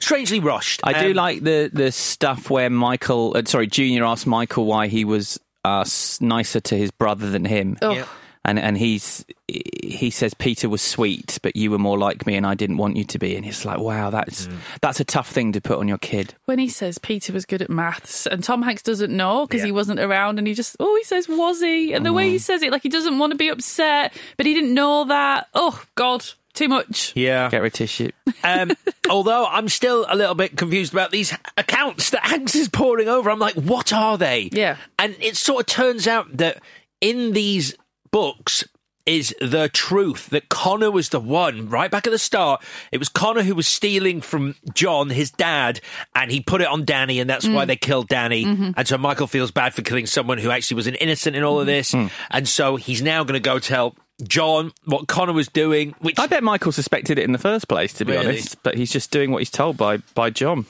strangely 0.00 0.40
rushed. 0.40 0.80
I 0.82 0.92
do 1.04 1.10
Um, 1.10 1.14
like 1.14 1.40
the 1.44 1.70
the 1.72 1.92
stuff 1.92 2.50
where 2.50 2.68
Michael, 2.68 3.32
uh, 3.36 3.42
sorry, 3.46 3.68
Junior 3.68 4.04
asked 4.04 4.26
Michael 4.26 4.64
why 4.66 4.88
he 4.88 5.04
was 5.04 5.38
uh, 5.64 5.84
nicer 6.20 6.58
to 6.58 6.76
his 6.76 6.90
brother 6.90 7.30
than 7.30 7.44
him. 7.44 7.78
Ugh. 7.80 7.96
Yeah. 7.98 8.04
And 8.44 8.58
and 8.58 8.76
he's 8.76 9.24
he 9.46 10.10
says 10.10 10.34
Peter 10.34 10.68
was 10.68 10.82
sweet, 10.82 11.38
but 11.42 11.54
you 11.54 11.70
were 11.70 11.78
more 11.78 11.96
like 11.96 12.26
me, 12.26 12.34
and 12.34 12.44
I 12.46 12.54
didn't 12.54 12.76
want 12.78 12.96
you 12.96 13.04
to 13.04 13.18
be. 13.18 13.36
And 13.36 13.46
it's 13.46 13.64
like, 13.64 13.78
wow, 13.78 14.10
that's 14.10 14.48
Mm. 14.48 14.56
that's 14.80 14.98
a 14.98 15.04
tough 15.04 15.30
thing 15.30 15.52
to 15.52 15.60
put 15.60 15.78
on 15.78 15.86
your 15.86 15.98
kid. 15.98 16.34
When 16.46 16.58
he 16.58 16.68
says 16.68 16.98
Peter 16.98 17.32
was 17.32 17.44
good 17.46 17.62
at 17.62 17.70
maths 17.70 18.26
and 18.26 18.42
Tom 18.42 18.62
Hanks 18.62 18.82
doesn't 18.82 19.14
know 19.16 19.46
because 19.46 19.60
Yeah. 19.60 19.66
he 19.66 19.72
wasn't 19.72 20.00
around 20.00 20.38
and 20.38 20.46
he 20.48 20.54
just, 20.54 20.74
oh, 20.80 20.96
he 20.96 21.04
says, 21.04 21.28
was 21.28 21.60
he? 21.60 21.92
And 21.92 22.04
the 22.04 22.12
way 22.12 22.30
he 22.30 22.38
says 22.38 22.62
it, 22.62 22.72
like 22.72 22.82
he 22.82 22.88
doesn't 22.88 23.18
want 23.18 23.30
to 23.30 23.36
be 23.36 23.48
upset, 23.48 24.12
but 24.36 24.46
he 24.46 24.54
didn't 24.54 24.74
know 24.74 25.04
that. 25.04 25.46
Oh, 25.54 25.80
God, 25.94 26.24
too 26.54 26.68
much. 26.68 27.12
Yeah. 27.14 27.48
Get 27.48 27.62
rid 27.62 27.68
of 27.68 27.72
tissue. 27.74 28.10
Um, 28.42 28.72
although 29.08 29.46
I'm 29.46 29.68
still 29.68 30.04
a 30.08 30.16
little 30.16 30.34
bit 30.34 30.56
confused 30.56 30.92
about 30.92 31.12
these 31.12 31.32
accounts 31.56 32.10
that 32.10 32.24
Hanks 32.26 32.56
is 32.56 32.68
pouring 32.68 33.06
over. 33.08 33.30
I'm 33.30 33.38
like, 33.38 33.54
what 33.54 33.92
are 33.92 34.18
they? 34.18 34.50
Yeah. 34.52 34.78
And 34.98 35.14
it 35.20 35.36
sort 35.36 35.60
of 35.60 35.66
turns 35.66 36.08
out 36.08 36.36
that 36.38 36.58
in 37.00 37.32
these 37.32 37.74
books 38.12 38.64
is 39.04 39.34
the 39.40 39.68
truth 39.72 40.30
that 40.30 40.48
Connor 40.48 40.90
was 40.90 41.08
the 41.08 41.18
one 41.18 41.68
right 41.68 41.90
back 41.90 42.06
at 42.06 42.10
the 42.10 42.18
start. 42.18 42.62
It 42.92 42.98
was 42.98 43.08
Connor 43.08 43.42
who 43.42 43.54
was 43.54 43.66
stealing 43.66 44.20
from 44.20 44.54
John, 44.74 45.10
his 45.10 45.30
dad, 45.30 45.80
and 46.14 46.30
he 46.30 46.40
put 46.40 46.60
it 46.60 46.68
on 46.68 46.84
Danny, 46.84 47.18
and 47.18 47.28
that's 47.28 47.48
why 47.48 47.64
mm. 47.64 47.66
they 47.66 47.76
killed 47.76 48.08
Danny. 48.08 48.44
Mm-hmm. 48.44 48.70
And 48.76 48.86
so 48.86 48.98
Michael 48.98 49.26
feels 49.26 49.50
bad 49.50 49.74
for 49.74 49.82
killing 49.82 50.06
someone 50.06 50.38
who 50.38 50.50
actually 50.50 50.76
was 50.76 50.86
an 50.86 50.94
innocent 50.96 51.34
in 51.34 51.42
all 51.42 51.58
of 51.58 51.66
mm-hmm. 51.66 51.74
this. 51.74 51.92
Mm. 51.92 52.10
And 52.30 52.48
so 52.48 52.76
he's 52.76 53.02
now 53.02 53.24
going 53.24 53.34
to 53.34 53.40
go 53.40 53.58
tell 53.58 53.96
John 54.22 54.72
what 54.84 55.08
Connor 55.08 55.32
was 55.32 55.48
doing, 55.48 55.94
which 56.00 56.18
I 56.18 56.26
bet 56.28 56.44
Michael 56.44 56.70
suspected 56.72 57.18
it 57.18 57.24
in 57.24 57.32
the 57.32 57.38
first 57.38 57.66
place, 57.68 57.92
to 57.94 58.04
be 58.04 58.12
Really? 58.12 58.26
honest. 58.26 58.62
But 58.62 58.76
he's 58.76 58.92
just 58.92 59.10
doing 59.10 59.32
what 59.32 59.38
he's 59.38 59.50
told 59.50 59.76
by 59.76 59.96
by 60.14 60.30
John. 60.30 60.66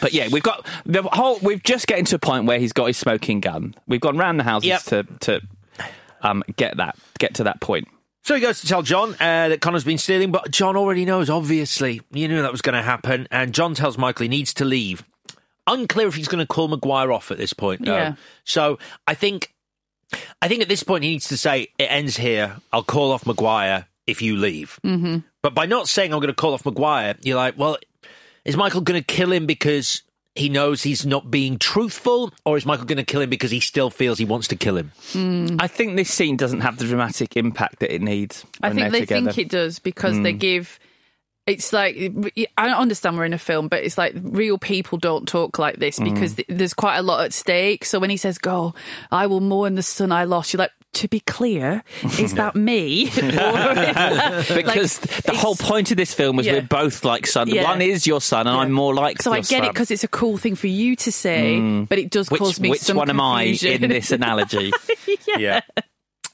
But 0.00 0.12
yeah, 0.12 0.28
we've 0.30 0.42
got 0.42 0.66
the 0.84 1.02
whole. 1.02 1.38
We've 1.42 1.62
just 1.62 1.86
getting 1.86 2.04
to 2.06 2.16
a 2.16 2.18
point 2.18 2.44
where 2.44 2.58
he's 2.58 2.72
got 2.72 2.86
his 2.86 2.96
smoking 2.96 3.40
gun. 3.40 3.74
We've 3.86 4.00
gone 4.00 4.16
round 4.16 4.38
the 4.38 4.44
houses 4.44 4.68
Yep. 4.68 4.82
to 4.82 5.02
to 5.20 5.40
um, 6.22 6.42
get 6.56 6.76
that 6.76 6.96
get 7.18 7.34
to 7.34 7.44
that 7.44 7.60
point. 7.60 7.88
So 8.22 8.34
he 8.34 8.42
goes 8.42 8.60
to 8.60 8.66
tell 8.66 8.82
John 8.82 9.14
uh, 9.14 9.48
that 9.48 9.62
Connor's 9.62 9.84
been 9.84 9.96
stealing, 9.96 10.30
but 10.30 10.50
John 10.50 10.76
already 10.76 11.06
knows, 11.06 11.30
obviously. 11.30 12.02
You 12.10 12.28
knew 12.28 12.42
that 12.42 12.52
was 12.52 12.60
going 12.60 12.74
to 12.74 12.82
happen. 12.82 13.26
And 13.30 13.54
John 13.54 13.74
tells 13.74 13.96
Michael 13.96 14.24
he 14.24 14.28
needs 14.28 14.52
to 14.54 14.66
leave. 14.66 15.02
Unclear 15.66 16.08
if 16.08 16.14
he's 16.14 16.28
going 16.28 16.40
to 16.40 16.46
call 16.46 16.68
Maguire 16.68 17.10
off 17.10 17.30
at 17.30 17.38
this 17.38 17.54
point, 17.54 17.86
though. 17.86 17.96
Yeah. 17.96 18.14
So 18.44 18.78
I 19.06 19.14
think, 19.14 19.54
I 20.42 20.48
think 20.48 20.60
at 20.60 20.68
this 20.68 20.82
point 20.82 21.04
he 21.04 21.10
needs 21.10 21.28
to 21.28 21.38
say, 21.38 21.68
it 21.78 21.84
ends 21.84 22.18
here. 22.18 22.56
I'll 22.70 22.82
call 22.82 23.12
off 23.12 23.24
Maguire 23.24 23.86
if 24.06 24.20
you 24.20 24.36
leave. 24.36 24.78
Mm-hmm. 24.84 25.18
But 25.42 25.54
by 25.54 25.64
not 25.64 25.88
saying 25.88 26.12
I'm 26.12 26.20
going 26.20 26.28
to 26.28 26.34
call 26.34 26.52
off 26.52 26.66
Maguire, 26.66 27.14
you're 27.22 27.36
like, 27.36 27.56
well, 27.56 27.78
is 28.44 28.58
Michael 28.58 28.82
going 28.82 29.00
to 29.00 29.06
kill 29.06 29.32
him 29.32 29.46
because 29.46 30.02
he 30.38 30.48
knows 30.48 30.82
he's 30.82 31.04
not 31.04 31.30
being 31.30 31.58
truthful? 31.58 32.32
Or 32.44 32.56
is 32.56 32.64
Michael 32.64 32.86
going 32.86 32.98
to 32.98 33.04
kill 33.04 33.20
him 33.20 33.30
because 33.30 33.50
he 33.50 33.60
still 33.60 33.90
feels 33.90 34.18
he 34.18 34.24
wants 34.24 34.48
to 34.48 34.56
kill 34.56 34.76
him? 34.76 34.92
Hmm. 35.12 35.56
I 35.58 35.66
think 35.66 35.96
this 35.96 36.12
scene 36.12 36.36
doesn't 36.36 36.60
have 36.60 36.78
the 36.78 36.84
dramatic 36.84 37.36
impact 37.36 37.80
that 37.80 37.94
it 37.94 38.02
needs. 38.02 38.44
I 38.62 38.70
think 38.70 38.92
they're 38.92 39.00
together. 39.00 39.32
think 39.32 39.38
it 39.38 39.48
does 39.50 39.78
because 39.78 40.20
they 40.20 40.32
hmm. 40.32 40.38
give. 40.38 40.78
It's 41.46 41.72
like 41.72 41.96
I 42.58 42.66
don't 42.66 42.76
understand 42.76 43.16
we're 43.16 43.24
in 43.24 43.32
a 43.32 43.38
film, 43.38 43.68
but 43.68 43.82
it's 43.82 43.96
like 43.96 44.12
real 44.20 44.58
people 44.58 44.98
don't 44.98 45.26
talk 45.26 45.58
like 45.58 45.76
this 45.76 45.96
hmm. 45.96 46.04
because 46.04 46.34
th- 46.34 46.48
there's 46.48 46.74
quite 46.74 46.96
a 46.96 47.02
lot 47.02 47.24
at 47.24 47.32
stake. 47.32 47.84
So 47.84 47.98
when 47.98 48.10
he 48.10 48.16
says 48.16 48.38
"Go, 48.38 48.74
I 49.10 49.26
will 49.26 49.40
mourn 49.40 49.74
the 49.74 49.82
son 49.82 50.12
I 50.12 50.24
lost," 50.24 50.52
you're 50.52 50.58
like, 50.58 50.72
to 50.98 51.08
be 51.08 51.20
clear, 51.20 51.82
is 52.18 52.34
that 52.34 52.54
me? 52.68 53.02
Is 53.08 53.14
that- 53.16 54.52
because 54.54 55.00
like, 55.00 55.22
the 55.24 55.34
whole 55.36 55.54
point 55.56 55.90
of 55.90 55.96
this 55.96 56.12
film 56.14 56.36
was 56.36 56.46
Yeah. 56.46 56.54
we're 56.54 56.62
both 56.62 57.04
like 57.04 57.26
son. 57.26 57.48
Yeah. 57.48 57.64
One 57.64 57.80
is 57.82 58.06
your 58.06 58.20
son, 58.20 58.46
and 58.46 58.54
Yeah. 58.56 58.62
I'm 58.62 58.72
more 58.72 58.94
like. 58.94 59.20
So 59.22 59.32
I 59.32 59.36
your 59.36 59.42
get 59.44 59.64
it 59.64 59.72
because 59.72 59.90
it's 59.90 60.04
a 60.04 60.08
cool 60.08 60.36
thing 60.38 60.54
for 60.54 60.66
you 60.68 60.96
to 60.96 61.10
say, 61.12 61.60
but 61.88 61.98
it 61.98 62.10
does 62.10 62.30
which 62.30 62.40
cause 62.40 62.60
me 62.60 62.70
which 62.70 62.80
some 62.80 62.96
one 62.96 63.10
am 63.10 63.20
I 63.20 63.46
confusion. 63.46 63.84
in 63.84 63.90
this 63.90 64.10
analogy? 64.12 64.72
yeah. 65.38 65.60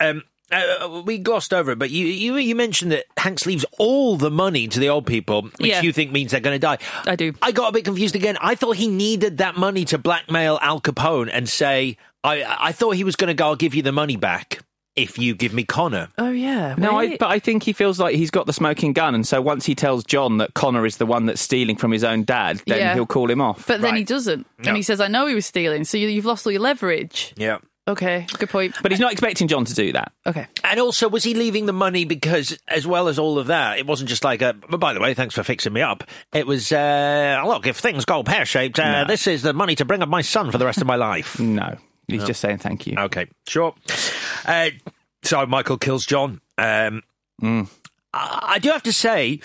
Um, 0.00 0.22
Uh, 0.52 1.02
we 1.04 1.18
glossed 1.18 1.52
over 1.54 1.72
it, 1.72 1.78
but 1.78 1.90
you, 1.90 2.06
you 2.06 2.36
you 2.36 2.54
mentioned 2.54 2.92
that 2.92 3.04
Hanks 3.16 3.46
leaves 3.46 3.64
all 3.78 4.16
the 4.16 4.30
money 4.30 4.68
to 4.68 4.78
the 4.78 4.88
old 4.88 5.06
people, 5.06 5.42
which 5.58 5.70
Yeah. 5.70 5.80
you 5.82 5.92
think 5.92 6.12
means 6.12 6.30
they're 6.30 6.40
going 6.40 6.54
to 6.54 6.60
die. 6.60 6.78
I 7.06 7.16
do. 7.16 7.32
I 7.42 7.50
got 7.50 7.70
a 7.70 7.72
bit 7.72 7.84
confused 7.84 8.14
again. 8.14 8.36
I 8.40 8.54
thought 8.54 8.76
he 8.76 8.86
needed 8.86 9.38
that 9.38 9.56
money 9.56 9.84
to 9.86 9.98
blackmail 9.98 10.58
Al 10.62 10.80
Capone 10.80 11.30
and 11.32 11.48
say, 11.48 11.96
I 12.24 12.68
I 12.68 12.72
thought 12.72 12.96
he 12.96 13.04
was 13.04 13.14
going 13.16 13.28
to 13.28 13.34
go, 13.34 13.46
I'll 13.46 13.56
give 13.56 13.74
you 13.74 13.82
the 13.82 13.92
money 13.92 14.16
back 14.16 14.60
if 14.96 15.18
you 15.18 15.34
give 15.34 15.52
me 15.52 15.64
Connor. 15.64 16.08
Oh 16.18 16.30
yeah. 16.30 16.74
No, 16.78 16.96
I, 16.96 17.16
but 17.16 17.28
I 17.28 17.38
think 17.40 17.64
he 17.64 17.72
feels 17.72 17.98
like 18.00 18.14
he's 18.16 18.30
got 18.30 18.46
the 18.46 18.52
smoking 18.52 18.92
gun, 18.92 19.14
and 19.14 19.26
so 19.26 19.42
once 19.42 19.66
he 19.66 19.74
tells 19.74 20.04
John 20.04 20.38
that 20.38 20.54
Connor 20.54 20.86
is 20.86 20.96
the 20.98 21.06
one 21.06 21.26
that's 21.26 21.40
stealing 21.40 21.76
from 21.76 21.90
his 21.90 22.02
own 22.04 22.24
dad, 22.24 22.62
then 22.66 22.78
Yeah. 22.78 22.94
he'll 22.94 23.04
call 23.06 23.30
him 23.30 23.40
off. 23.40 23.66
But 23.66 23.80
then 23.82 23.96
he 23.96 24.04
doesn't, 24.04 24.46
No. 24.58 24.68
and 24.68 24.76
he 24.76 24.82
says, 24.82 25.00
"I 25.00 25.08
know 25.08 25.26
he 25.26 25.34
was 25.34 25.46
stealing." 25.46 25.84
So 25.84 25.98
you, 25.98 26.08
you've 26.08 26.24
lost 26.24 26.46
all 26.46 26.52
your 26.52 26.62
leverage. 26.62 27.34
Yeah. 27.36 27.58
Okay, 27.86 28.24
good 28.38 28.48
point. 28.48 28.74
But 28.82 28.92
he's 28.92 29.00
not 29.00 29.12
expecting 29.12 29.46
John 29.46 29.66
to 29.66 29.74
do 29.74 29.92
that. 29.92 30.10
Okay. 30.26 30.46
And 30.62 30.80
also, 30.80 31.06
was 31.06 31.22
he 31.22 31.34
leaving 31.34 31.66
the 31.66 31.74
money 31.74 32.06
because, 32.06 32.56
as 32.66 32.86
well 32.86 33.08
as 33.08 33.18
all 33.18 33.38
of 33.38 33.48
that, 33.48 33.78
it 33.78 33.86
wasn't 33.86 34.08
just 34.08 34.24
like 34.24 34.40
a. 34.40 34.54
But 34.54 34.80
by 34.80 34.94
the 34.94 35.00
way, 35.00 35.12
thanks 35.12 35.34
for 35.34 35.42
fixing 35.42 35.74
me 35.74 35.82
up. 35.82 36.02
It 36.32 36.46
was, 36.46 36.72
uh, 36.72 37.42
look, 37.44 37.66
if 37.66 37.76
things 37.76 38.06
go 38.06 38.22
pear 38.22 38.46
shaped, 38.46 38.78
uh, 38.78 39.02
No. 39.02 39.04
this 39.06 39.26
is 39.26 39.42
the 39.42 39.52
money 39.52 39.74
to 39.74 39.84
bring 39.84 40.00
up 40.02 40.08
my 40.08 40.22
son 40.22 40.50
for 40.50 40.56
the 40.56 40.64
rest 40.64 40.80
of 40.80 40.86
my 40.86 40.96
life. 40.96 41.38
No, 41.40 41.76
he's 42.08 42.24
just 42.24 42.40
saying 42.40 42.58
thank 42.58 42.86
you. 42.86 42.96
Okay, 42.98 43.26
sure. 43.48 43.74
Uh, 44.44 44.70
so 45.22 45.44
Michael 45.46 45.78
kills 45.78 46.06
John. 46.06 46.40
Um, 46.58 47.02
Mm. 47.42 47.68
I, 48.12 48.38
I 48.54 48.58
do 48.60 48.70
have 48.70 48.84
to 48.84 48.92
say, 48.92 49.40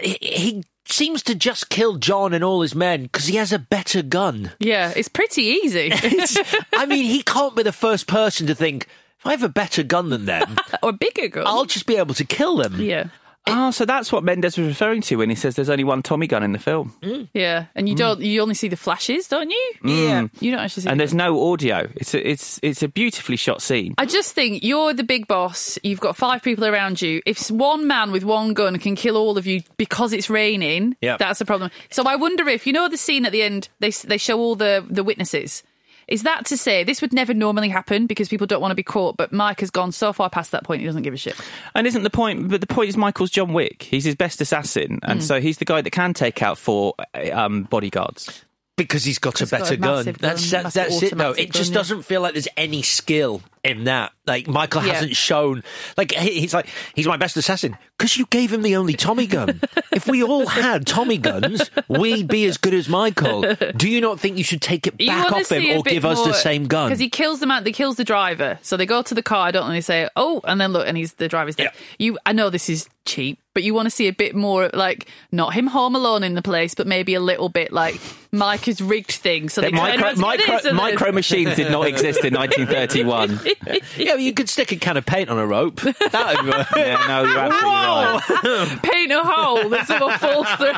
he, 0.00 0.16
he 0.22 0.64
seems 0.86 1.22
to 1.24 1.34
just 1.34 1.68
kill 1.68 1.96
John 1.96 2.32
and 2.32 2.42
all 2.42 2.62
his 2.62 2.74
men 2.74 3.02
because 3.02 3.26
he 3.26 3.36
has 3.36 3.52
a 3.52 3.58
better 3.58 4.00
gun. 4.02 4.52
Yeah, 4.58 4.92
it's 4.96 5.08
pretty 5.08 5.42
easy. 5.42 5.90
I 6.72 6.86
mean, 6.86 7.04
he 7.04 7.22
can't 7.22 7.54
be 7.54 7.62
the 7.62 7.70
first 7.72 8.06
person 8.06 8.46
to 8.46 8.54
think, 8.54 8.86
if 9.18 9.26
I 9.26 9.32
have 9.32 9.42
a 9.42 9.48
better 9.50 9.82
gun 9.82 10.08
than 10.08 10.24
them, 10.24 10.56
or 10.82 10.88
a 10.90 10.92
bigger 10.94 11.28
gun. 11.28 11.44
I'll 11.46 11.66
just 11.66 11.84
be 11.86 11.96
able 11.96 12.14
to 12.14 12.24
kill 12.24 12.56
them. 12.56 12.80
Yeah. 12.80 13.08
Oh, 13.48 13.72
so 13.72 13.84
that's 13.84 14.12
what 14.12 14.22
Mendes 14.22 14.56
was 14.56 14.68
referring 14.68 15.00
to 15.02 15.16
when 15.16 15.28
he 15.28 15.34
says 15.34 15.56
there's 15.56 15.68
only 15.68 15.82
one 15.82 16.02
Tommy 16.02 16.28
gun 16.28 16.42
in 16.44 16.52
the 16.52 16.58
film. 16.60 16.94
Mm. 17.02 17.28
Yeah, 17.34 17.66
and 17.74 17.88
you 17.88 17.94
mm. 17.94 17.98
don't. 17.98 18.20
You 18.20 18.40
only 18.40 18.54
see 18.54 18.68
the 18.68 18.76
flashes, 18.76 19.26
don't 19.26 19.50
you? 19.50 19.72
Mm. 19.82 20.08
Yeah. 20.08 20.40
You 20.40 20.50
don't 20.52 20.60
actually 20.60 20.84
see. 20.84 20.88
And 20.88 20.98
the- 20.98 21.02
there's 21.02 21.14
no 21.14 21.50
audio. 21.52 21.90
It's 21.96 22.14
a, 22.14 22.30
it's 22.30 22.60
it's 22.62 22.82
a 22.82 22.88
beautifully 22.88 23.36
shot 23.36 23.60
scene. 23.60 23.94
I 23.98 24.06
just 24.06 24.32
think 24.32 24.62
you're 24.62 24.94
the 24.94 25.02
big 25.04 25.26
boss. 25.26 25.78
You've 25.82 26.00
got 26.00 26.16
five 26.16 26.42
people 26.42 26.64
around 26.64 27.02
you. 27.02 27.20
If 27.26 27.50
one 27.50 27.86
man 27.88 28.12
with 28.12 28.22
one 28.24 28.54
gun 28.54 28.78
can 28.78 28.94
kill 28.94 29.16
all 29.16 29.36
of 29.36 29.46
you 29.46 29.62
because 29.76 30.12
it's 30.12 30.30
raining, 30.30 30.96
Yep. 31.00 31.18
that's 31.18 31.40
a 31.40 31.44
problem. 31.44 31.70
So 31.90 32.04
I 32.04 32.16
wonder 32.16 32.48
if 32.48 32.66
you 32.66 32.72
know 32.72 32.88
the 32.88 32.96
scene 32.96 33.26
at 33.26 33.32
the 33.32 33.42
end. 33.42 33.68
They 33.80 33.90
they 33.90 34.18
show 34.18 34.38
all 34.38 34.54
the 34.54 34.86
the 34.88 35.02
witnesses. 35.02 35.64
Is 36.12 36.24
that 36.24 36.44
to 36.46 36.56
say 36.56 36.84
this 36.84 37.00
would 37.00 37.12
never 37.12 37.32
normally 37.34 37.68
happen 37.70 38.06
because 38.06 38.28
people 38.28 38.46
don't 38.46 38.60
want 38.60 38.70
to 38.70 38.76
be 38.76 38.82
caught? 38.82 39.16
But 39.16 39.32
Mike 39.32 39.60
has 39.60 39.70
gone 39.70 39.92
so 39.92 40.12
far 40.12 40.28
past 40.28 40.50
that 40.52 40.64
point, 40.64 40.80
he 40.80 40.86
doesn't 40.86 41.02
give 41.02 41.14
a 41.14 41.16
shit. 41.16 41.34
And 41.74 41.86
isn't 41.86 42.02
the 42.02 42.10
point? 42.10 42.48
But 42.48 42.60
the 42.60 42.66
point 42.66 42.90
is, 42.90 42.96
Michael's 42.96 43.30
John 43.30 43.52
Wick. 43.54 43.82
He's 43.82 44.04
his 44.04 44.14
best 44.14 44.40
assassin, 44.40 44.98
and 45.02 45.20
Mm. 45.20 45.22
so 45.22 45.40
he's 45.40 45.58
the 45.58 45.64
guy 45.64 45.80
that 45.80 45.90
can 45.90 46.12
take 46.14 46.42
out 46.42 46.58
four 46.58 46.94
um, 47.32 47.62
bodyguards. 47.64 48.44
Because 48.76 49.04
he's 49.04 49.18
got 49.18 49.36
a 49.40 49.44
He's 49.44 49.50
got 49.50 49.60
a 49.60 49.62
better 49.64 49.76
gun. 49.76 50.04
gun, 50.06 50.16
That's 50.18 50.50
that, 50.50 50.72
that's 50.72 51.02
it. 51.02 51.16
though. 51.16 51.32
it 51.32 51.50
just 51.52 51.70
gun, 51.70 51.74
yeah. 51.74 51.78
doesn't 51.80 52.02
feel 52.02 52.20
like 52.22 52.32
there's 52.34 52.48
any 52.56 52.82
skill 52.82 53.42
in 53.64 53.84
that. 53.84 54.12
Like 54.26 54.46
Michael 54.46 54.84
Yeah. 54.84 54.94
hasn't 54.94 55.16
shown. 55.16 55.62
Like 55.96 56.12
he's 56.12 56.54
like 56.54 56.66
he's 56.94 57.06
my 57.06 57.16
best 57.16 57.36
assassin 57.36 57.76
because 57.98 58.16
you 58.16 58.26
gave 58.30 58.52
him 58.52 58.62
the 58.62 58.76
only 58.76 58.94
Tommy 58.94 59.26
gun. 59.26 59.60
if 59.92 60.06
we 60.06 60.22
all 60.22 60.46
had 60.46 60.86
Tommy 60.86 61.18
guns, 61.18 61.68
we'd 61.88 62.28
be 62.28 62.44
as 62.46 62.56
good 62.56 62.74
as 62.74 62.88
Michael. 62.88 63.54
Do 63.76 63.88
you 63.88 64.00
not 64.00 64.20
think 64.20 64.38
you 64.38 64.44
should 64.44 64.62
take 64.62 64.86
it 64.86 64.96
back 64.98 65.32
off 65.32 65.50
him 65.50 65.76
or 65.78 65.82
give 65.82 66.04
us 66.04 66.22
the 66.24 66.32
same 66.34 66.66
gun? 66.66 66.88
because 66.88 67.00
he 67.00 67.08
kills 67.10 67.40
the 67.40 67.46
man. 67.46 67.64
He 67.66 67.72
kills 67.72 67.96
the 67.96 68.04
driver. 68.04 68.58
So 68.62 68.76
they 68.76 68.86
go 68.86 69.02
to 69.02 69.14
the 69.14 69.22
car, 69.22 69.50
don't 69.52 69.68
they? 69.68 69.76
They 69.76 69.80
say, 69.80 70.08
"Oh," 70.14 70.40
and 70.44 70.60
then 70.60 70.72
look, 70.72 70.86
and 70.86 70.96
he's 70.96 71.14
the 71.14 71.28
driver's 71.28 71.56
dead. 71.56 71.70
You, 71.98 72.18
I 72.24 72.32
know 72.32 72.48
this 72.50 72.68
is 72.68 72.88
cheap, 73.04 73.40
but 73.54 73.64
you 73.64 73.74
want 73.74 73.86
to 73.86 73.90
see 73.90 74.06
a 74.06 74.12
bit 74.12 74.36
more 74.36 74.70
like 74.72 75.08
not 75.32 75.54
him 75.54 75.66
home 75.66 75.96
alone 75.96 76.22
in 76.22 76.34
the 76.34 76.42
place, 76.42 76.74
but 76.76 76.86
maybe 76.86 77.14
a 77.14 77.20
little 77.20 77.48
bit 77.48 77.72
like 77.72 78.00
Mike 78.30 78.66
has 78.66 78.80
rigged 78.80 79.10
things. 79.10 79.52
So 79.54 79.60
they 79.62 79.70
That 79.72 79.76
micro, 79.76 80.08
and 80.10 80.18
micro, 80.18 80.58
"This," 80.62 80.72
micro 80.72 81.10
machines 81.10 81.56
did 81.56 81.72
not 81.72 81.88
exist 81.88 82.24
in 82.24 82.32
1931. 82.34 83.40
yeah, 83.96 84.14
you 84.14 84.32
could 84.32 84.48
stick 84.48 84.72
a 84.72 84.76
can 84.76 84.96
of 84.96 85.06
paint 85.06 85.28
on 85.28 85.38
a 85.38 85.46
rope. 85.46 85.80
That 85.80 86.36
would 86.38 86.46
work. 86.54 86.66
Yeah, 86.76 87.04
no, 87.06 87.22
you're 87.24 87.38
absolutely 87.38 87.70
Whoa! 87.70 88.68
right. 88.70 88.82
Paint 88.92 89.12
a 89.12 89.22
hole 89.22 89.68
that 89.68 89.86
someone 89.86 90.18
falls 90.18 90.48
through. 90.58 90.72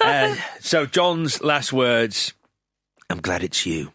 Uh, 0.00 0.34
so 0.60 0.86
John's 0.86 1.42
last 1.42 1.72
words, 1.72 2.32
I'm 3.08 3.20
glad 3.20 3.42
it's 3.42 3.66
you. 3.66 3.92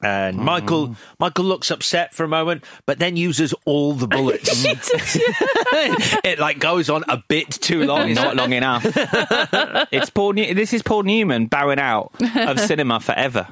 And 0.00 0.36
Michael 0.38 0.94
Michael 1.18 1.44
looks 1.44 1.72
upset 1.72 2.14
for 2.14 2.22
a 2.22 2.28
moment, 2.28 2.62
but 2.86 3.00
then 3.00 3.16
uses 3.16 3.52
all 3.64 3.94
the 3.94 4.06
bullets. 4.06 4.64
it 4.64 6.38
like 6.38 6.60
goes 6.60 6.88
on 6.88 7.02
a 7.08 7.20
bit 7.26 7.50
too 7.50 7.84
long. 7.84 8.14
Not 8.14 8.36
long 8.36 8.52
enough. 8.52 8.84
it's 9.90 10.08
Paul. 10.10 10.34
New- 10.34 10.54
this 10.54 10.72
is 10.72 10.82
Paul 10.82 11.02
Newman 11.02 11.46
bowing 11.46 11.80
out 11.80 12.12
of 12.36 12.60
cinema 12.60 13.00
forever. 13.00 13.48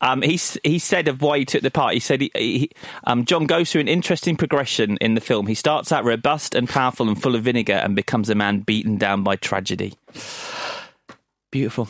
Um, 0.00 0.22
he 0.22 0.38
he 0.62 0.78
said 0.78 1.08
of 1.08 1.20
why 1.20 1.38
he 1.38 1.44
took 1.44 1.62
the 1.62 1.72
part. 1.72 1.94
He 1.94 2.00
said 2.00 2.20
he, 2.20 2.30
he, 2.36 2.70
um, 3.04 3.24
John 3.24 3.46
goes 3.46 3.72
through 3.72 3.80
an 3.80 3.88
interesting 3.88 4.36
progression 4.36 4.96
in 5.00 5.14
the 5.14 5.20
film. 5.20 5.48
He 5.48 5.54
starts 5.54 5.90
out 5.90 6.04
robust 6.04 6.54
and 6.54 6.68
powerful 6.68 7.08
and 7.08 7.20
full 7.20 7.34
of 7.34 7.42
vinegar, 7.42 7.74
and 7.74 7.96
becomes 7.96 8.30
a 8.30 8.36
man 8.36 8.60
beaten 8.60 8.96
down 8.96 9.24
by 9.24 9.34
tragedy. 9.34 9.94
Beautiful. 11.50 11.88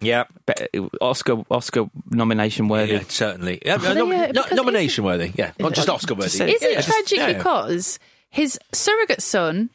Yeah, 0.00 0.24
But, 0.46 0.68
uh, 0.76 0.88
Oscar 1.00 1.44
Oscar 1.50 1.90
nomination 2.10 2.68
worthy. 2.68 2.92
Yeah, 2.94 3.02
certainly. 3.08 3.60
Yeah, 3.64 3.76
Well, 3.76 3.94
nom- 3.94 4.12
yeah, 4.12 4.32
no- 4.34 4.44
nomination 4.52 5.04
worthy. 5.04 5.32
Yeah, 5.36 5.52
not 5.58 5.74
just 5.74 5.88
Oscar 5.88 6.14
worthy. 6.14 6.38
Just- 6.38 6.40
Is 6.40 6.62
it 6.62 6.72
Yeah. 6.72 6.80
tragic 6.80 7.18
Yeah. 7.18 7.32
because 7.34 7.98
his 8.30 8.58
surrogate 8.72 9.22
son 9.22 9.70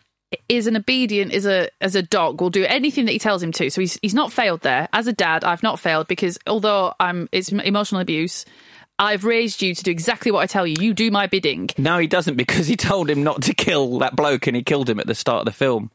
is 0.49 0.67
an 0.67 0.76
obedient 0.76 1.32
as 1.34 1.45
a 1.45 1.69
as 1.80 1.95
a 1.95 2.01
dog 2.01 2.41
will 2.41 2.49
do 2.49 2.65
anything 2.65 3.05
that 3.05 3.11
he 3.11 3.19
tells 3.19 3.41
him 3.43 3.51
to. 3.53 3.69
So 3.69 3.80
he's 3.82 3.99
he's 4.01 4.13
not 4.15 4.34
failed 4.34 4.61
there. 4.61 4.89
As 4.91 5.07
a 5.07 5.13
dad, 5.13 5.43
I've 5.43 5.63
not 5.63 5.80
failed 5.80 6.07
because 6.07 6.38
although 6.47 6.93
I'm 6.99 7.30
it's 7.32 7.49
emotional 7.51 8.01
abuse, 8.01 8.43
I've 8.97 9.23
raised 9.26 9.61
you 9.61 9.76
to 9.76 9.84
do 9.84 9.91
exactly 9.91 10.32
what 10.32 10.39
I 10.39 10.45
tell 10.47 10.65
you. 10.65 10.76
You 10.80 10.93
do 10.93 11.11
my 11.11 11.28
bidding. 11.28 11.69
No, 11.78 11.99
he 11.99 12.07
doesn't 12.07 12.36
because 12.36 12.65
he 12.67 12.76
told 12.76 13.09
him 13.09 13.23
not 13.23 13.43
to 13.43 13.53
kill 13.53 13.99
that 13.99 14.15
bloke, 14.15 14.47
and 14.47 14.55
he 14.55 14.63
killed 14.63 14.89
him 14.89 14.99
at 14.99 15.05
the 15.07 15.15
start 15.15 15.39
of 15.41 15.45
the 15.45 15.51
film. 15.51 15.91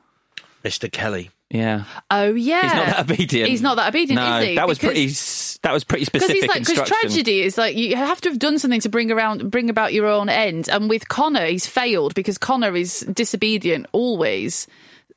Mr. 0.64 0.90
Kelly. 0.92 1.30
Yeah. 1.51 1.84
Oh 2.11 2.32
yeah, 2.34 2.62
He's 2.62 2.72
not 2.72 2.86
that 2.86 3.01
obedient. 3.11 3.48
He's 3.51 3.62
not 3.62 3.76
that 3.76 3.88
obedient, 3.88 4.20
No, 4.22 4.38
is 4.38 4.46
he? 4.46 4.55
that 4.55 4.68
was 4.68 4.78
Because- 4.78 4.94
pretty. 4.94 5.36
That 5.62 5.74
was 5.74 5.84
pretty 5.84 6.07
Because 6.07 6.22
specific 6.22 6.42
he's 6.42 6.48
like, 6.48 6.66
because 6.66 6.88
tragedy 6.88 7.42
is 7.42 7.59
like 7.59 7.76
you 7.76 7.94
have 7.94 8.18
to 8.22 8.30
have 8.30 8.38
done 8.38 8.59
something 8.59 8.80
to 8.80 8.88
bring 8.88 9.12
around, 9.12 9.51
bring 9.51 9.68
about 9.68 9.92
your 9.92 10.07
own 10.07 10.30
end. 10.30 10.70
And 10.70 10.88
with 10.88 11.09
Connor, 11.11 11.44
he's 11.44 11.66
failed 11.66 12.14
because 12.14 12.38
Connor 12.38 12.74
is 12.74 13.01
disobedient 13.12 13.86
always. 13.92 14.66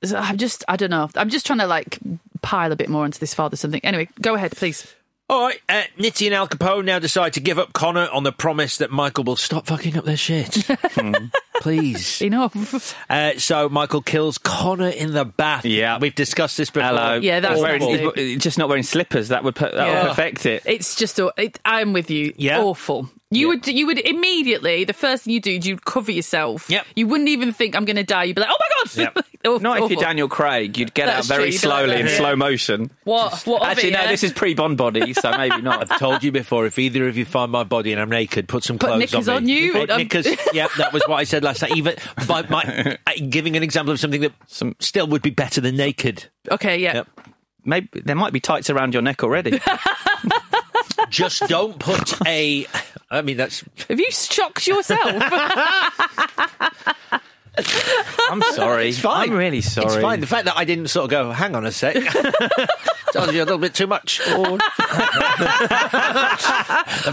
So 0.03 0.17
I'm 0.17 0.35
just, 0.37 0.65
I 0.67 0.75
don't 0.75 0.89
know. 0.89 1.09
I'm 1.15 1.29
just 1.29 1.45
trying 1.45 1.59
to 1.59 1.67
like 1.67 1.97
pile 2.41 2.73
a 2.73 2.75
bit 2.75 2.89
more 2.89 3.05
into 3.05 3.21
this 3.21 3.33
father 3.33 3.55
something. 3.55 3.79
Anyway, 3.85 4.09
go 4.21 4.35
ahead, 4.35 4.51
please. 4.51 4.93
All 5.29 5.41
right, 5.47 5.59
uh, 5.69 5.83
Nitti 5.97 6.25
and 6.27 6.35
Al 6.35 6.47
Capone 6.49 6.83
now 6.85 6.99
decide 6.99 7.33
to 7.33 7.39
give 7.39 7.57
up 7.57 7.71
Connor 7.73 8.07
on 8.11 8.23
the 8.23 8.31
promise 8.33 8.77
that 8.77 8.91
Michael 8.91 9.23
will 9.23 9.37
stop 9.37 9.65
fucking 9.67 9.97
up 9.97 10.03
their 10.05 10.17
shit. 10.17 10.67
Please. 11.61 12.21
Enough. 12.21 12.93
Uh, 13.09 13.39
so 13.39 13.69
Michael 13.69 14.01
kills 14.01 14.37
Connor 14.37 14.89
in 14.89 15.13
the 15.13 15.23
bath. 15.23 15.63
Yeah. 15.65 15.97
We've 15.97 16.13
discussed 16.13 16.57
this 16.57 16.69
before. 16.69 16.89
Hello. 16.89 17.13
Yeah, 17.15 17.39
that's 17.39 17.55
He's 17.55 17.63
wearing, 17.63 17.79
nasty. 17.81 18.33
he's 18.33 18.43
just 18.43 18.57
not 18.57 18.67
wearing 18.67 18.83
slippers. 18.83 19.29
That 19.29 19.45
would 19.45 19.55
put, 19.55 19.71
that 19.73 19.87
Yeah. 19.87 20.01
would 20.03 20.09
perfect 20.09 20.45
it. 20.45 20.63
It's 20.65 20.95
just, 20.95 21.17
aw- 21.21 21.31
it, 21.37 21.57
I'm 21.63 21.93
with 21.93 22.11
you. 22.11 22.33
Yeah. 22.37 22.59
Awful. 22.61 23.09
You 23.35 23.47
would, 23.49 23.67
you 23.67 23.85
would 23.87 23.99
immediately. 23.99 24.83
The 24.83 24.93
first 24.93 25.23
thing 25.23 25.33
you 25.33 25.41
do, 25.41 25.51
you'd 25.51 25.85
cover 25.85 26.11
yourself. 26.11 26.69
Yep. 26.69 26.85
You 26.95 27.07
wouldn't 27.07 27.29
even 27.29 27.51
think 27.53 27.75
I'm 27.75 27.85
going 27.85 27.95
to 27.97 28.03
die. 28.03 28.25
You'd 28.25 28.35
be 28.35 28.41
like, 28.41 28.51
oh 28.51 28.57
my 28.59 28.67
god. 28.83 28.97
Yep. 29.15 29.25
Awful- 29.45 29.59
Not 29.59 29.75
if 29.77 29.83
awful. 29.83 29.91
you're 29.97 30.01
Daniel 30.01 30.29
Craig, 30.29 30.77
you'd 30.77 30.93
get 30.93 31.07
That's 31.07 31.29
out 31.29 31.35
very 31.35 31.49
true, 31.49 31.57
slowly 31.57 31.99
in 31.99 32.05
that. 32.05 32.15
slow 32.17 32.33
motion. 32.37 32.89
What? 33.03 33.41
What 33.45 33.61
Actually, 33.63 33.89
it, 33.89 33.91
no, 33.91 34.01
yeah? 34.03 34.07
this 34.11 34.23
is 34.23 34.31
pre 34.31 34.53
Bond 34.53 34.77
body, 34.77 35.13
so 35.13 35.31
maybe 35.31 35.61
not. 35.61 35.91
I've 35.91 35.99
told 35.99 36.23
you 36.23 36.31
before. 36.31 36.65
If 36.65 36.79
either 36.79 37.09
of 37.09 37.17
you 37.17 37.25
find 37.25 37.51
my 37.51 37.65
body 37.65 37.91
and 37.91 37.99
I'm 38.01 38.09
naked, 38.09 38.47
put 38.47 38.63
some 38.63 38.77
Put 38.79 38.87
clothes 38.87 38.99
knickers 38.99 39.27
on, 39.27 39.35
on 39.35 39.47
you. 39.49 39.73
Put 39.73 39.89
Um, 39.89 39.97
knickers. 39.97 40.27
yeah, 40.53 40.67
that 40.77 40.93
was 40.93 41.03
what 41.07 41.15
I 41.17 41.25
said 41.25 41.43
last 41.43 41.61
night. 41.61 41.75
Even 41.75 41.95
by 42.25 42.43
my, 42.43 42.97
uh, 43.05 43.11
giving 43.29 43.57
an 43.57 43.63
example 43.63 43.91
of 43.91 43.99
something 43.99 44.21
that 44.21 44.31
some 44.47 44.77
still 44.79 45.07
would 45.07 45.21
be 45.21 45.29
better 45.31 45.59
than 45.59 45.75
naked. 45.75 46.23
Okay, 46.49 46.77
yeah. 46.77 46.93
Yep. 46.93 47.07
Maybe 47.65 47.89
there 47.99 48.15
might 48.15 48.31
be 48.31 48.39
tights 48.39 48.69
around 48.69 48.93
your 48.93 49.01
neck 49.01 49.23
already. 49.23 49.59
Just 51.09 51.47
don't 51.47 51.77
put 51.79 52.13
a. 52.27 52.65
I 53.11 53.21
mean, 53.21 53.37
that's 53.37 53.63
Have 53.89 53.99
you 53.99 54.09
shocked 54.11 54.65
yourself? 54.67 54.99
I'm 58.29 58.41
sorry. 58.53 58.89
It's 58.89 58.99
fine. 58.99 59.29
I'm 59.31 59.35
really 59.37 59.61
sorry. 59.61 59.87
It's 59.87 59.97
fine. 59.97 60.19
The 60.19 60.27
fact 60.27 60.45
that 60.45 60.57
I 60.57 60.65
didn't 60.65 60.87
sort 60.87 61.05
of 61.05 61.09
go, 61.11 61.31
hang 61.31 61.55
on 61.55 61.65
a 61.65 61.71
sec, 61.71 61.95
tells 63.11 63.33
you 63.33 63.41
a 63.43 63.45
little 63.45 63.57
bit 63.57 63.73
too 63.73 63.87
much. 63.87 64.21
well, 64.27 64.57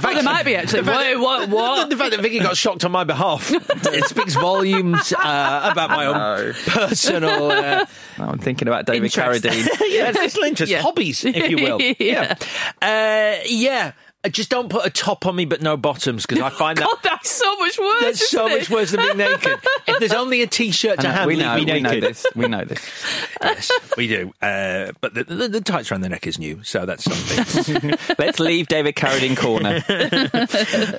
there 0.03 0.23
might 0.23 0.45
be 0.45 0.57
actually. 0.57 0.83
Wait, 0.83 1.17
what? 1.17 1.49
What? 1.49 1.91
The 1.91 1.97
fact 1.97 2.13
that 2.13 2.21
Vicky 2.21 2.39
got 2.39 2.57
shocked 2.57 2.85
on 2.85 2.93
my 2.93 3.05
behalf, 3.05 3.51
it 3.53 4.05
speaks 4.05 4.35
volumes 4.35 5.13
uh, 5.13 5.69
about 5.73 5.91
my 5.91 6.07
own 6.07 6.55
personal 6.67 7.51
uh, 7.51 7.85
I'm 8.19 8.39
thinking 8.39 8.69
about 8.69 8.87
David 8.87 9.05
Interest. 9.17 9.45
Carradine. 9.45 9.69
yeah, 9.89 10.13
personal 10.13 10.49
interest, 10.49 10.71
Yeah. 10.73 10.83
hobbies, 10.83 11.25
if 11.25 11.51
you 11.51 11.57
will. 11.57 11.81
Yeah. 11.81 12.35
Uh, 12.81 13.43
yeah. 13.47 13.93
Uh, 14.23 14.29
Just 14.29 14.51
don't 14.51 14.69
put 14.69 14.85
a 14.85 14.91
top 14.91 15.25
on 15.27 15.35
me, 15.35 15.47
but 15.47 15.63
no 15.63 15.77
bottoms, 15.79 16.27
because 16.27 16.43
I 16.43 16.51
find 16.59 16.77
that 16.79 16.87
God, 16.87 16.99
that's 17.03 17.31
so 17.31 17.57
much 17.57 17.79
worse. 17.79 18.01
that's 18.03 18.29
so 18.31 18.47
isn't 18.47 18.59
much 18.59 18.71
it? 18.71 18.75
worse 18.75 18.91
than 18.91 19.01
being 19.01 19.17
naked. 19.17 19.59
If 19.89 19.99
there's 19.99 20.13
only 20.13 20.43
a 20.43 20.47
t-shirt 20.47 20.99
to 21.01 21.03
know, 21.07 21.11
hand, 21.13 21.27
we 21.27 21.37
leave 21.37 21.47
know, 21.47 21.57
me 21.57 21.73
we 21.73 21.81
know 21.81 22.01
this. 22.01 22.27
We 22.37 22.47
know 22.49 22.65
this. 22.65 22.79
yes, 23.43 23.71
we 23.97 24.07
do. 24.07 24.33
Uh, 24.41 24.93
but 25.01 25.15
the, 25.15 25.25
the, 25.25 25.49
the 25.49 25.61
tights 25.61 25.91
around 25.91 26.03
the 26.03 26.09
neck 26.11 26.27
is 26.27 26.39
new, 26.39 26.63
so 26.63 26.87
that's 26.87 27.03
something. 27.05 27.99
Let's 28.19 28.39
leave 28.39 28.69
David 28.69 28.95
Carradine 28.95 29.37
corner. 29.37 29.83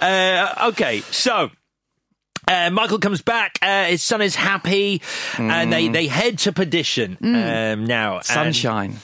uh, 0.01 0.69
okay, 0.71 1.01
so. 1.11 1.51
Uh, 2.47 2.71
Michael 2.71 2.97
comes 2.97 3.21
back. 3.21 3.59
Uh, 3.61 3.85
his 3.85 4.01
son 4.01 4.19
is 4.19 4.35
happy, 4.35 5.01
and 5.37 5.71
they, 5.71 5.87
they 5.89 6.07
head 6.07 6.39
to 6.39 6.51
perdition 6.51 7.15
um, 7.21 7.85
now. 7.85 8.15
And- 8.17 8.25
Sunshine. 8.25 8.97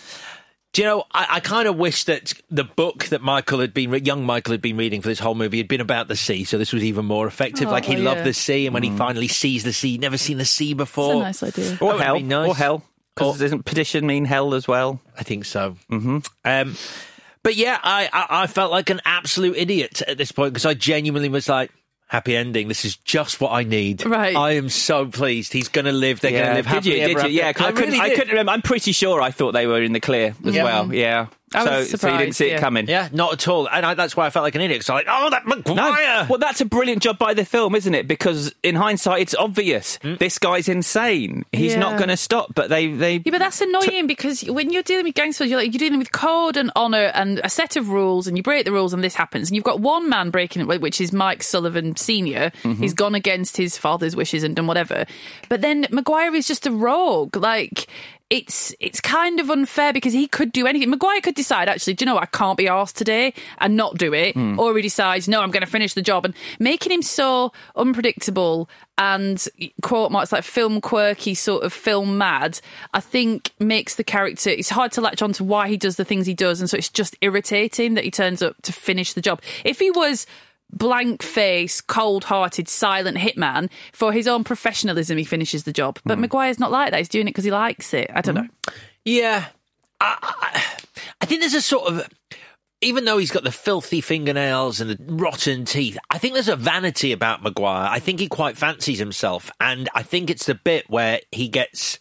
Do 0.77 0.83
you 0.83 0.89
know? 0.89 1.05
I, 1.11 1.27
I 1.31 1.39
kind 1.39 1.67
of 1.67 1.75
wish 1.75 2.03
that 2.03 2.33
the 2.51 2.63
book 2.63 3.05
that 3.05 3.23
Michael 3.23 3.61
had 3.61 3.73
been, 3.73 3.91
young 4.05 4.23
Michael 4.23 4.51
had 4.51 4.61
been 4.61 4.77
reading 4.77 5.01
for 5.01 5.07
this 5.07 5.17
whole 5.17 5.33
movie, 5.33 5.57
had 5.57 5.67
been 5.67 5.81
about 5.81 6.07
the 6.07 6.15
sea. 6.15 6.43
So 6.43 6.59
this 6.59 6.71
was 6.71 6.83
even 6.83 7.03
more 7.03 7.25
effective. 7.25 7.69
Oh, 7.69 7.71
like 7.71 7.83
he 7.83 7.95
yeah. 7.95 8.03
loved 8.03 8.23
the 8.23 8.31
sea, 8.31 8.67
and 8.67 8.75
when 8.75 8.83
he 8.83 8.91
finally 8.91 9.27
sees 9.27 9.63
the 9.63 9.73
sea, 9.73 9.97
never 9.97 10.19
seen 10.19 10.37
the 10.37 10.45
sea 10.45 10.75
before. 10.75 11.27
It's 11.27 11.41
a 11.41 11.45
nice 11.45 11.57
idea. 11.57 11.77
Or 11.81 11.97
That 11.97 12.03
hell. 12.03 12.15
be 12.17 12.21
nice. 12.21 12.49
Or 12.49 12.55
hell. 12.55 12.83
Because 13.15 13.39
doesn't 13.39 13.65
Perdition 13.65 14.05
mean 14.05 14.25
hell 14.25 14.53
as 14.53 14.67
well? 14.67 15.01
I 15.17 15.23
think 15.23 15.45
so. 15.45 15.77
Mm-hmm. 15.89 16.17
Um, 16.45 16.77
but 17.41 17.55
yeah, 17.55 17.79
I, 17.81 18.07
I, 18.13 18.43
I 18.43 18.45
felt 18.45 18.71
like 18.71 18.91
an 18.91 19.01
absolute 19.03 19.57
idiot 19.57 20.03
at 20.03 20.19
this 20.19 20.31
point 20.31 20.53
because 20.53 20.67
I 20.67 20.75
genuinely 20.75 21.29
was 21.29 21.49
like, 21.49 21.71
happy 22.07 22.35
ending. 22.35 22.67
This 22.67 22.85
is 22.85 22.95
just 22.97 23.39
what 23.41 23.51
I 23.51 23.63
need. 23.63 24.05
Right. 24.05 24.35
I 24.35 24.51
am 24.53 24.69
so 24.69 25.05
pleased. 25.07 25.53
He's 25.53 25.67
going 25.69 25.85
to 25.85 25.91
live. 25.91 26.19
They're 26.21 26.31
going 26.31 26.43
to 26.47 26.53
live 26.55 26.65
did 26.65 26.69
happily 26.73 26.95
you? 26.97 27.01
ever 27.01 27.07
Did 27.07 27.15
you? 27.15 27.19
after. 27.19 27.29
Yeah, 27.31 27.53
'cause 27.53 27.67
I, 27.67 27.71
couldn't. 27.71 27.89
really 27.91 27.99
I 27.99 28.09
did. 28.09 28.15
couldn't 28.17 28.31
remember. 28.31 28.51
I'm 28.53 28.61
pretty 28.61 28.91
sure 28.91 29.21
I 29.21 29.31
thought 29.31 29.51
they 29.53 29.67
were 29.67 29.81
in 29.81 29.93
the 29.93 29.99
clear 29.99 30.33
as 30.45 30.55
Yeah. 30.55 30.63
well. 30.63 30.93
Yeah. 30.93 31.27
I 31.53 31.63
so, 31.63 31.77
was 31.77 31.89
so 32.01 32.07
you 32.07 32.17
didn't 32.17 32.33
surprised, 32.33 32.35
see 32.35 32.49
it 32.49 32.59
coming. 32.59 32.87
Yeah, 32.87 33.07
not 33.13 33.33
at 33.33 33.47
all. 33.47 33.69
And 33.69 33.85
I, 33.85 33.93
that's 33.93 34.17
why 34.17 34.25
I 34.25 34.29
felt 34.29 34.43
like 34.43 34.55
an 34.55 34.61
idiot. 34.61 34.83
So 34.83 34.93
like, 34.93 35.07
oh, 35.09 35.29
that 35.29 35.45
No, 35.47 36.25
well, 36.29 36.39
that's 36.39 36.59
a 36.59 36.65
brilliant 36.65 37.01
job 37.01 37.17
by 37.17 37.33
the 37.33 37.45
film, 37.45 37.73
isn't 37.73 37.93
it? 37.93 38.05
Because 38.05 38.53
in 38.63 38.75
hindsight, 38.75 39.21
it's 39.21 39.35
obvious 39.35 39.97
hmm. 40.01 40.15
this 40.15 40.39
guy's 40.39 40.67
insane. 40.67 41.45
He's 41.53 41.77
not 41.77 41.97
going 41.97 42.09
to 42.09 42.17
stop. 42.17 42.53
But 42.53 42.69
they, 42.69 42.87
they, 42.87 43.21
Yeah, 43.23 43.31
but 43.31 43.39
that's 43.39 43.61
annoying 43.61 44.07
because 44.07 44.41
when 44.41 44.71
you're 44.71 44.83
dealing 44.83 45.05
with 45.05 45.15
gangsters, 45.15 45.49
you're 45.49 45.59
like 45.59 45.71
you're 45.71 45.79
dealing 45.79 45.99
with 45.99 46.11
code 46.11 46.57
and 46.57 46.69
honor 46.75 47.11
and 47.13 47.39
a 47.43 47.49
set 47.49 47.77
of 47.77 47.89
rules, 47.89 48.27
and 48.27 48.35
you 48.35 48.43
break 48.43 48.65
the 48.65 48.71
rules, 48.73 48.93
and 48.93 49.03
this 49.03 49.15
happens. 49.15 49.49
And 49.49 49.55
you've 49.55 49.63
got 49.63 49.79
one 49.79 50.09
man 50.09 50.31
breaking 50.31 50.69
it, 50.69 50.81
which 50.81 50.99
is 50.99 51.13
Mike 51.13 51.43
Sullivan 51.43 51.95
Senior. 51.95 52.51
Mm-hmm. 52.63 52.81
He's 52.81 52.93
gone 52.93 53.15
against 53.15 53.55
his 53.55 53.77
father's 53.77 54.15
wishes 54.17 54.43
and 54.43 54.53
done 54.53 54.67
whatever. 54.67 55.05
But 55.47 55.61
then 55.61 55.87
Maguire 55.91 56.35
is 56.35 56.45
just 56.45 56.67
a 56.67 56.71
rogue. 56.71 57.37
Like 57.37 57.87
it's 58.29 58.75
it's 58.79 58.99
kind 58.99 59.39
of 59.39 59.49
unfair 59.49 59.93
because 59.93 60.11
he 60.11 60.27
could 60.27 60.51
do 60.51 60.67
anything. 60.67 60.89
Maguire 60.89 61.21
could 61.21 61.35
decide 61.35 61.69
actually, 61.69 61.93
do 61.93 62.03
you 62.03 62.07
know 62.07 62.15
what? 62.15 62.23
I 62.23 62.37
can't 62.37 62.57
be 62.57 62.67
asked 62.67 62.97
today 62.97 63.33
and 63.59 63.77
not 63.77 63.97
do 63.97 64.13
it, 64.13 64.33
hmm. 64.33 64.59
or 64.59 64.75
he 64.75 64.81
decides 64.81 65.27
no, 65.27 65.41
I'm 65.41 65.51
going 65.51 65.63
to 65.63 65.69
finish 65.69 65.93
the 65.93 66.01
job. 66.01 66.25
And 66.25 66.33
making 66.59 66.91
him 66.91 67.01
so 67.01 67.53
unpredictable 67.75 68.69
and 68.97 69.45
quote 69.81 70.11
marks 70.11 70.31
like 70.31 70.43
film 70.43 70.81
quirky, 70.81 71.35
sort 71.35 71.63
of 71.63 71.71
film 71.71 72.17
mad, 72.17 72.59
I 72.93 72.99
think 72.99 73.51
makes 73.59 73.95
the 73.95 74.03
character. 74.03 74.49
It's 74.49 74.69
hard 74.69 74.91
to 74.93 75.01
latch 75.01 75.21
on 75.21 75.31
to 75.33 75.43
why 75.45 75.69
he 75.69 75.77
does 75.77 75.95
the 75.95 76.05
things 76.05 76.25
he 76.25 76.33
does, 76.33 76.59
and 76.59 76.69
so 76.69 76.77
it's 76.77 76.89
just 76.89 77.15
irritating 77.21 77.93
that 77.93 78.03
he 78.03 78.11
turns 78.11 78.41
up 78.41 78.61
to 78.63 78.73
finish 78.73 79.13
the 79.13 79.21
job. 79.21 79.41
If 79.63 79.79
he 79.79 79.89
was 79.91 80.27
blank 80.71 81.23
face, 81.23 81.81
cold 81.81 82.23
hearted, 82.23 82.67
silent 82.67 83.17
hitman, 83.17 83.69
for 83.91 84.11
his 84.11 84.27
own 84.27 84.43
professionalism, 84.43 85.17
he 85.17 85.23
finishes 85.23 85.63
the 85.63 85.73
job. 85.73 85.99
But 86.05 86.15
hmm. 86.15 86.21
Maguire's 86.21 86.59
not 86.59 86.71
like 86.71 86.91
that. 86.91 86.97
He's 86.97 87.09
doing 87.09 87.27
it 87.27 87.31
because 87.31 87.45
he 87.45 87.51
likes 87.51 87.93
it. 87.93 88.09
I 88.13 88.21
don't 88.21 88.35
hmm. 88.35 88.43
know. 88.43 88.49
Yeah, 89.05 89.45
I, 90.01 90.17
I, 90.21 90.63
I 91.21 91.25
think 91.25 91.41
there's 91.41 91.53
a 91.53 91.61
sort 91.61 91.87
of. 91.87 92.09
Even 92.79 93.05
though 93.05 93.17
he's 93.17 93.31
got 93.31 93.43
the 93.43 93.51
filthy 93.51 94.01
fingernails 94.01 94.79
and 94.79 94.91
the 94.91 94.99
rotten 95.11 95.65
teeth, 95.65 95.97
I 96.11 96.19
think 96.19 96.35
there's 96.35 96.47
a 96.47 96.55
vanity 96.55 97.11
about 97.11 97.41
Maguire. 97.41 97.89
I 97.89 97.97
think 97.97 98.19
he 98.19 98.27
quite 98.27 98.55
fancies 98.55 98.99
himself, 98.99 99.49
and 99.59 99.89
I 99.95 100.03
think 100.03 100.29
it's 100.29 100.45
the 100.45 100.53
bit 100.53 100.87
where 100.87 101.21
he 101.31 101.47
gets 101.47 101.97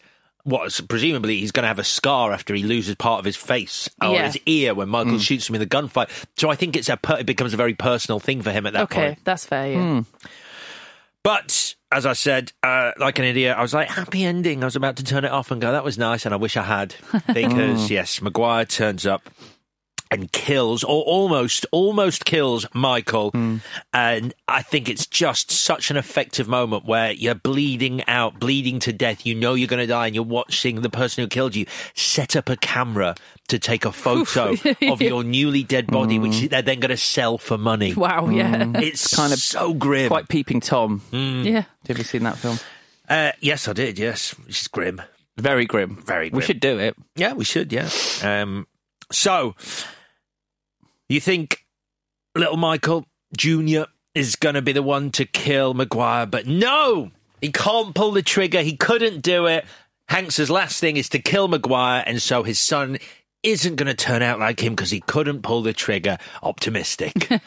what 0.47 0.79
presumably 0.87 1.39
he's 1.39 1.51
going 1.51 1.65
to 1.65 1.67
have 1.67 1.77
a 1.77 1.83
scar 1.83 2.31
after 2.31 2.55
he 2.55 2.63
loses 2.63 2.95
part 2.95 3.19
of 3.19 3.25
his 3.25 3.35
face 3.35 3.89
or 4.01 4.13
Yeah. 4.13 4.27
his 4.27 4.39
ear 4.45 4.73
when 4.73 4.87
Michael 4.87 5.13
mm. 5.13 5.19
shoots 5.19 5.49
him 5.49 5.55
in 5.55 5.59
the 5.59 5.67
gunfight. 5.67 6.09
So 6.37 6.49
I 6.49 6.55
think 6.55 6.77
it's 6.77 6.87
a 6.87 6.95
per- 6.95 7.17
it 7.17 7.25
becomes 7.25 7.53
a 7.53 7.57
very 7.57 7.73
personal 7.73 8.21
thing 8.21 8.41
for 8.41 8.51
him 8.51 8.65
at 8.65 8.71
that 8.71 8.83
Okay, 8.83 8.95
point. 8.95 9.11
Okay, 9.11 9.21
that's 9.25 9.45
fair. 9.45 9.71
Yeah. 9.73 10.01
Hmm. 10.01 10.27
But 11.21 11.75
as 11.91 12.05
I 12.05 12.13
said, 12.13 12.53
uh, 12.63 12.91
like 12.97 13.19
an 13.19 13.25
idiot, 13.25 13.57
I 13.57 13.61
was 13.61 13.73
like, 13.73 13.89
happy 13.89 14.23
ending. 14.23 14.63
I 14.63 14.67
was 14.67 14.77
about 14.77 14.95
to 14.97 15.03
turn 15.03 15.25
it 15.25 15.31
off 15.31 15.51
and 15.51 15.59
go, 15.61 15.73
that 15.73 15.83
was 15.83 15.97
nice, 15.97 16.25
and 16.25 16.33
I 16.33 16.37
wish 16.37 16.55
I 16.55 16.63
had. 16.63 16.95
Because, 17.33 17.87
hmm. 17.87 17.93
yes, 17.93 18.21
Maguire 18.21 18.63
turns 18.63 19.05
up 19.05 19.29
and 20.11 20.31
kills, 20.31 20.83
or 20.83 21.03
almost, 21.03 21.65
almost 21.71 22.25
kills 22.25 22.65
Michael. 22.73 23.31
And 23.93 24.33
I 24.47 24.61
think 24.61 24.89
it's 24.89 25.05
just 25.07 25.51
such 25.51 25.91
an 25.91 25.97
effective 25.97 26.47
moment 26.47 26.85
where 26.85 27.11
you're 27.11 27.35
bleeding 27.35 28.03
out, 28.07 28.39
bleeding 28.39 28.79
to 28.79 28.93
death. 28.93 29.25
You 29.25 29.35
know 29.35 29.53
you're 29.53 29.67
going 29.67 29.79
to 29.81 29.87
die, 29.87 30.07
and 30.07 30.15
you're 30.15 30.23
watching 30.23 30.81
the 30.81 30.89
person 30.89 31.23
who 31.23 31.27
killed 31.27 31.55
you 31.55 31.65
set 31.95 32.35
up 32.35 32.49
a 32.49 32.55
camera 32.57 33.15
to 33.49 33.59
take 33.59 33.85
a 33.85 33.91
photo 33.91 34.55
of 34.91 35.01
your 35.01 35.23
newly 35.23 35.63
dead 35.63 35.87
body, 35.87 36.19
which 36.19 36.49
they're 36.49 36.61
then 36.61 36.79
going 36.79 36.89
to 36.89 36.97
sell 36.97 37.37
for 37.37 37.57
money. 37.57 37.93
Wow. 37.93 38.29
Yeah. 38.29 38.71
It's 38.75 39.15
Kind 39.15 39.27
kind 39.27 39.33
of 39.33 39.37
of 39.39 39.43
so 39.43 39.73
grim. 39.73 40.07
quite 40.09 40.27
peeping 40.27 40.59
Tom. 40.59 41.01
Yeah. 41.11 41.63
Have 41.87 41.97
you 41.97 42.03
seen 42.03 42.23
that 42.23 42.37
film? 42.37 42.57
Uh, 43.09 43.31
yes, 43.39 43.67
I 43.67 43.73
did. 43.73 43.97
Yes, 43.97 44.35
it's 44.47 44.67
grim. 44.67 45.01
Very 45.37 45.65
grim. 45.65 45.95
Very 46.03 46.29
grim. 46.29 46.37
We 46.37 46.45
should 46.45 46.59
do 46.59 46.77
it. 46.79 46.95
Yeah, 47.15 47.33
we 47.33 47.45
should. 47.45 47.71
Yeah. 47.71 47.89
Um, 48.21 48.67
so, 49.11 49.55
you 51.09 51.19
think 51.19 51.65
little 52.35 52.57
Michael 52.57 53.05
Junior 53.35 53.87
is 54.15 54.35
going 54.35 54.55
to 54.55 54.61
be 54.61 54.71
the 54.71 54.83
one 54.83 55.11
to 55.11 55.25
kill 55.25 55.73
Maguire, 55.73 56.25
but 56.25 56.47
no, 56.47 57.11
he 57.41 57.51
can't 57.51 57.93
pull 57.93 58.11
the 58.11 58.23
trigger. 58.23 58.61
He 58.61 58.75
couldn't 58.75 59.21
do 59.21 59.45
it. 59.45 59.65
Hanks's 60.09 60.49
last 60.49 60.79
thing 60.79 60.97
is 60.97 61.09
to 61.09 61.19
kill 61.19 61.47
Maguire, 61.47 62.03
and 62.05 62.21
so 62.21 62.43
his 62.43 62.59
son 62.59 62.97
isn't 63.43 63.75
going 63.75 63.87
to 63.87 63.93
turn 63.93 64.21
out 64.21 64.39
like 64.39 64.61
him 64.61 64.73
because 64.73 64.89
he 64.89 65.01
couldn't 65.01 65.41
pull 65.41 65.61
the 65.61 65.73
trigger. 65.73 66.17
Optimistic. 66.43 67.29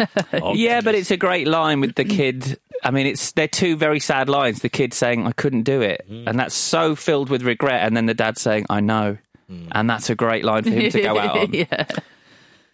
Yeah, 0.54 0.80
but 0.80 0.94
it's 0.94 1.10
a 1.10 1.16
great 1.16 1.46
line 1.46 1.80
with 1.80 1.94
the 1.94 2.04
kid. 2.04 2.58
I 2.82 2.90
mean, 2.90 3.06
it's 3.06 3.32
they're 3.32 3.48
two 3.48 3.76
very 3.76 4.00
sad 4.00 4.28
lines. 4.28 4.60
The 4.60 4.68
kid 4.68 4.94
saying, 4.94 5.26
"I 5.26 5.32
couldn't 5.32 5.62
do 5.62 5.80
it," 5.82 6.06
mm. 6.08 6.24
and 6.26 6.38
that's 6.38 6.54
so 6.54 6.94
filled 6.94 7.28
with 7.28 7.42
regret, 7.42 7.84
and 7.84 7.96
then 7.96 8.06
the 8.06 8.14
dad 8.14 8.38
saying, 8.38 8.66
"I 8.70 8.80
know," 8.80 9.18
mm. 9.50 9.68
and 9.72 9.90
that's 9.90 10.08
a 10.08 10.14
great 10.14 10.44
line 10.44 10.64
for 10.64 10.70
him 10.70 10.90
to 10.90 11.02
go 11.02 11.18
out 11.18 11.38
on. 11.38 11.52
yeah. 11.52 11.86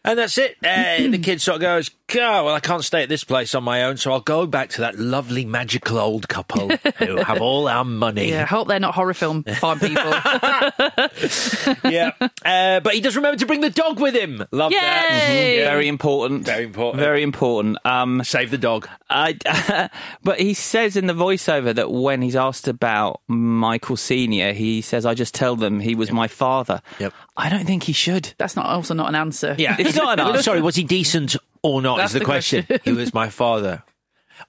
And 0.07 0.19
that's 0.19 0.39
it. 0.39 0.57
Uh, 0.65 1.11
the 1.11 1.19
kid 1.23 1.43
sort 1.43 1.57
of 1.57 1.63
goes, 1.63 1.91
God, 2.09 2.45
well, 2.45 2.55
I 2.55 2.61
can't 2.61 2.85
stay 2.85 3.03
at 3.03 3.09
this 3.09 3.25
place 3.25 3.53
on 3.57 3.65
my 3.65 3.83
own, 3.83 3.97
so 3.97 4.13
I'll 4.13 4.21
go 4.21 4.47
back 4.47 4.71
to 4.71 4.83
that 4.83 4.97
lovely, 4.97 5.45
magical 5.45 5.99
old 5.99 6.29
couple 6.29 6.69
who 6.99 7.17
have 7.25 7.41
all 7.41 7.67
our 7.67 7.85
money. 7.85 8.31
Yeah. 8.31 8.43
I 8.43 8.45
hope 8.45 8.69
they're 8.69 8.79
not 8.79 8.95
horror 8.95 9.13
film 9.13 9.43
farm 9.59 9.81
people. 9.81 10.05
yeah. 11.91 12.13
Uh, 12.45 12.79
but 12.79 12.95
he 12.95 13.01
does 13.01 13.17
remember 13.17 13.39
to 13.39 13.47
bring 13.47 13.61
the 13.61 13.71
dog 13.71 13.99
with 13.99 14.15
him. 14.15 14.45
Love 14.53 14.71
that. 14.71 15.29
Yay! 15.29 15.59
Yeah. 15.59 15.69
Very 15.69 15.89
important. 15.89 16.45
Very 16.47 16.65
important. 16.65 17.01
Very 17.01 17.25
important. 17.25 17.79
Um, 17.85 18.23
Save 18.23 18.53
the 18.53 18.59
dog. 18.59 18.89
I, 19.11 19.91
but 20.23 20.39
he 20.39 20.55
says 20.55 20.97
in 20.97 21.09
the 21.09 21.13
voiceover 21.13 21.75
that 21.75 21.91
when 21.91 22.23
he's 22.23 22.37
asked 22.37 22.69
about 22.69 23.21
Michael 23.27 23.97
Senior, 23.97 24.53
he 24.53 24.81
says, 24.81 25.05
"I 25.07 25.15
just 25.15 25.35
tell 25.35 25.57
them 25.57 25.81
he 25.81 25.97
was 25.97 26.13
my 26.13 26.29
father." 26.29 26.83
Yep. 27.01 27.13
I 27.37 27.51
don't 27.51 27.67
think 27.67 27.83
he 27.83 27.93
should. 27.93 28.33
That's 28.39 28.57
not 28.57 28.67
also 28.67 28.95
not 28.95 29.09
an 29.09 29.15
answer. 29.15 29.55
Yeah. 29.59 29.77
It's 29.79 29.96
not 29.97 30.19
an 30.19 30.27
answer. 30.27 30.43
Sorry, 30.43 30.61
was 30.63 30.77
he 30.77 30.85
decent 30.85 31.37
or 31.63 31.83
not? 31.83 31.97
That's 31.99 32.11
is 32.11 32.13
the, 32.15 32.19
the 32.21 32.25
question. 32.25 32.65
question. 32.65 32.95
he 32.95 32.99
was 32.99 33.13
my 33.15 33.29
father. 33.29 33.83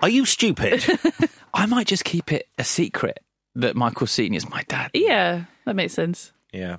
Are 0.01 0.09
you 0.09 0.25
stupid? 0.25 0.83
I 1.53 1.65
might 1.65 1.87
just 1.87 2.03
keep 2.03 2.31
it 2.31 2.47
a 2.57 2.63
secret 2.63 3.19
that 3.55 3.75
Michael 3.75 4.07
Senior's 4.07 4.49
my 4.49 4.63
dad. 4.67 4.91
Yeah. 4.93 5.45
That 5.65 5.75
makes 5.75 5.93
sense. 5.93 6.31
yeah. 6.53 6.77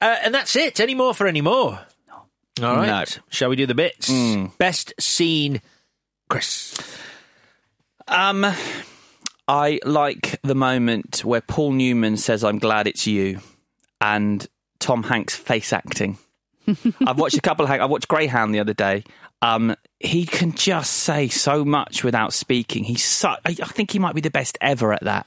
Uh, 0.00 0.16
and 0.24 0.34
that's 0.34 0.56
it. 0.56 0.80
Any 0.80 0.94
more 0.96 1.14
for 1.14 1.28
any 1.28 1.40
more? 1.40 1.78
No. 2.60 2.68
All 2.68 2.76
right. 2.76 2.86
No. 2.86 3.22
Shall 3.30 3.48
we 3.50 3.56
do 3.56 3.66
the 3.66 3.74
bits? 3.74 4.10
Best 4.58 4.92
scene, 5.00 5.62
Chris. 6.28 6.74
Um, 8.08 8.44
I 9.46 9.78
like 9.84 10.40
the 10.42 10.56
moment 10.56 11.24
where 11.24 11.40
Paul 11.40 11.72
Newman 11.72 12.16
says, 12.16 12.42
"I'm 12.42 12.58
glad 12.58 12.88
it's 12.88 13.06
you," 13.06 13.40
and 14.00 14.44
Tom 14.80 15.04
Hanks 15.04 15.36
face 15.36 15.72
acting. 15.72 16.18
I've 17.06 17.18
watched 17.18 17.36
a 17.36 17.40
couple 17.40 17.64
of. 17.64 17.68
Hank- 17.70 17.82
I 17.82 17.86
watched 17.86 18.08
Greyhound 18.08 18.54
the 18.54 18.60
other 18.60 18.74
day. 18.74 19.04
Um, 19.40 19.74
he 19.98 20.24
can 20.24 20.52
just 20.52 20.92
say 20.92 21.26
so 21.26 21.64
much 21.64 22.04
without 22.04 22.32
speaking. 22.32 22.84
He's 22.84 23.02
so. 23.04 23.30
I 23.30 23.36
I 23.46 23.52
think 23.52 23.90
he 23.90 23.98
might 23.98 24.14
be 24.14 24.20
the 24.20 24.30
best 24.30 24.56
ever 24.60 24.92
at 24.92 25.02
that. 25.02 25.26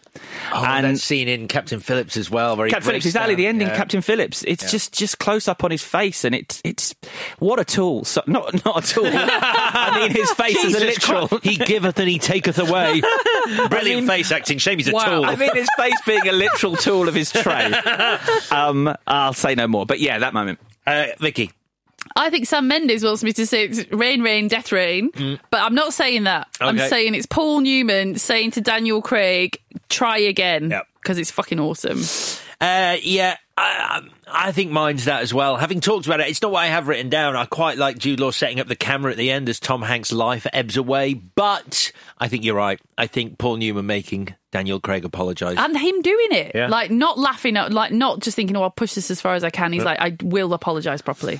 Oh, 0.54 0.64
and 0.64 0.86
that 0.86 1.00
scene 1.00 1.28
in 1.28 1.50
Captain 1.50 1.82
Phillips 1.82 2.16
as 2.16 2.32
well. 2.32 2.56
Where 2.56 2.70
Captain 2.70 2.86
Phillips, 2.92 3.06
exactly 3.06 3.34
down. 3.36 3.38
the 3.42 3.48
ending. 3.48 3.68
Yeah. 3.68 3.76
Captain 3.76 4.02
Phillips. 4.02 4.44
It's 4.48 4.72
just 4.72 4.94
just 4.94 5.20
close 5.20 5.50
up 5.50 5.66
on 5.66 5.72
his 5.72 5.84
face, 5.84 6.24
and 6.24 6.34
it's 6.34 6.62
it's 6.64 6.96
what 7.40 7.60
a 7.60 7.66
tool. 7.66 8.06
So, 8.06 8.22
not 8.26 8.64
not 8.66 8.86
a 8.90 8.94
tool. 8.94 9.06
I 9.14 9.98
mean, 10.00 10.12
his 10.16 10.32
face 10.32 10.64
is 10.64 10.76
a 10.76 10.80
literal. 10.80 11.28
Christ. 11.28 11.44
He 11.44 11.58
giveth 11.58 12.00
and 12.00 12.08
he 12.08 12.18
taketh 12.18 12.58
away. 12.58 13.02
Brilliant 13.70 14.08
face 14.08 14.32
acting. 14.32 14.60
Shame 14.60 14.78
he's 14.78 14.88
a 14.88 14.94
Wow. 14.94 15.04
tool. 15.06 15.26
I 15.26 15.36
mean, 15.36 15.54
his 15.54 15.68
face 15.78 15.94
being 16.06 16.26
a 16.28 16.32
literal 16.32 16.78
tool 16.78 17.10
of 17.10 17.16
his 17.16 17.32
trade. 17.34 17.74
Um, 18.50 18.96
I'll 19.06 19.34
say 19.34 19.56
no 19.56 19.68
more. 19.68 19.86
But 19.86 20.00
yeah, 20.00 20.20
that 20.20 20.34
moment. 20.34 20.60
Uh, 20.88 21.08
Vicky. 21.20 21.52
I 22.16 22.30
think 22.30 22.46
Sam 22.46 22.68
Mendes 22.68 23.04
wants 23.04 23.24
me 23.24 23.34
to 23.34 23.46
say 23.48 23.66
it's 23.66 23.92
rain, 23.92 24.22
rain, 24.22 24.48
death 24.48 24.72
rain, 24.72 25.10
but 25.50 25.62
I'm 25.62 25.74
not 25.74 25.92
saying 25.94 26.26
that. 26.26 26.48
I'm 26.62 26.78
Mm. 26.78 26.88
Saying 26.90 27.16
it's 27.16 27.26
Paul 27.26 27.62
Newman 27.62 28.18
saying 28.20 28.52
to 28.52 28.62
Daniel 28.62 29.02
Craig, 29.02 29.58
try 29.90 30.18
again. 30.20 30.70
Yep. 30.70 30.88
Because 31.02 31.18
it's 31.18 31.32
fucking 31.32 31.60
awesome. 31.60 32.02
Uh, 32.62 32.98
yeah, 33.02 33.38
I, 33.58 34.02
I 34.28 34.52
think 34.54 34.72
mine's 34.72 35.06
that 35.06 35.22
as 35.22 35.34
well. 35.34 35.56
Having 35.58 35.82
talked 35.82 36.06
about 36.06 36.20
it, 36.20 36.28
it's 36.28 36.42
not 36.42 36.52
what 36.52 36.64
I 36.64 36.68
have 36.68 36.88
written 36.88 37.10
down. 37.10 37.36
I 37.36 37.46
quite 37.46 37.78
like 37.78 37.98
Jude 37.98 38.20
Law 38.20 38.32
setting 38.32 38.60
up 38.60 38.68
the 38.68 38.76
camera 38.76 39.12
at 39.12 39.18
the 39.18 39.30
end 39.30 39.50
as 39.50 39.60
Tom 39.60 39.82
Hanks' 39.82 40.12
life 40.12 40.48
ebbs 40.54 40.78
away, 40.78 41.14
but 41.14 41.92
I 42.18 42.28
think 42.28 42.44
you're 42.44 42.56
right. 42.56 42.80
I 42.98 43.08
think 43.08 43.38
Paul 43.38 43.58
Newman 43.58 43.86
making 43.86 44.36
Daniel 44.56 44.80
Craig 44.80 45.06
apologise. 45.06 45.58
And 45.58 45.78
him 45.78 46.02
doing 46.02 46.32
it. 46.32 46.52
Yeah. 46.56 46.68
Like, 46.68 46.92
not 46.92 47.18
laughing 47.20 47.58
at, 47.58 47.72
like, 47.74 47.92
not 47.92 48.20
just 48.22 48.36
thinking, 48.36 48.56
oh, 48.58 48.64
I'll 48.64 48.70
push 48.72 48.94
this 48.94 49.12
as 49.12 49.22
far 49.22 49.36
as 49.36 49.44
I 49.44 49.50
can. 49.50 49.72
He's 49.74 49.84
Yep. 49.84 49.86
like, 49.86 50.00
I 50.00 50.18
will 50.26 50.54
apologise 50.54 51.02
properly. 51.02 51.40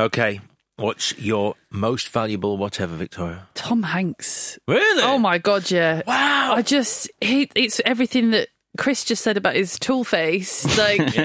Okay, 0.00 0.40
what's 0.76 1.16
your 1.18 1.54
most 1.70 2.08
valuable 2.08 2.56
whatever, 2.56 2.96
Victoria? 2.96 3.46
Tom 3.54 3.82
Hanks. 3.82 4.58
Really? 4.66 5.02
Oh 5.02 5.18
my 5.18 5.38
god, 5.38 5.70
yeah. 5.70 6.02
Wow. 6.06 6.54
I 6.54 6.62
just 6.62 7.10
he 7.20 7.50
it's 7.54 7.80
everything 7.84 8.30
that 8.30 8.48
Chris 8.78 9.04
just 9.04 9.22
said 9.22 9.36
about 9.36 9.54
his 9.54 9.78
tool 9.78 10.02
face. 10.02 10.64
Like 10.78 10.98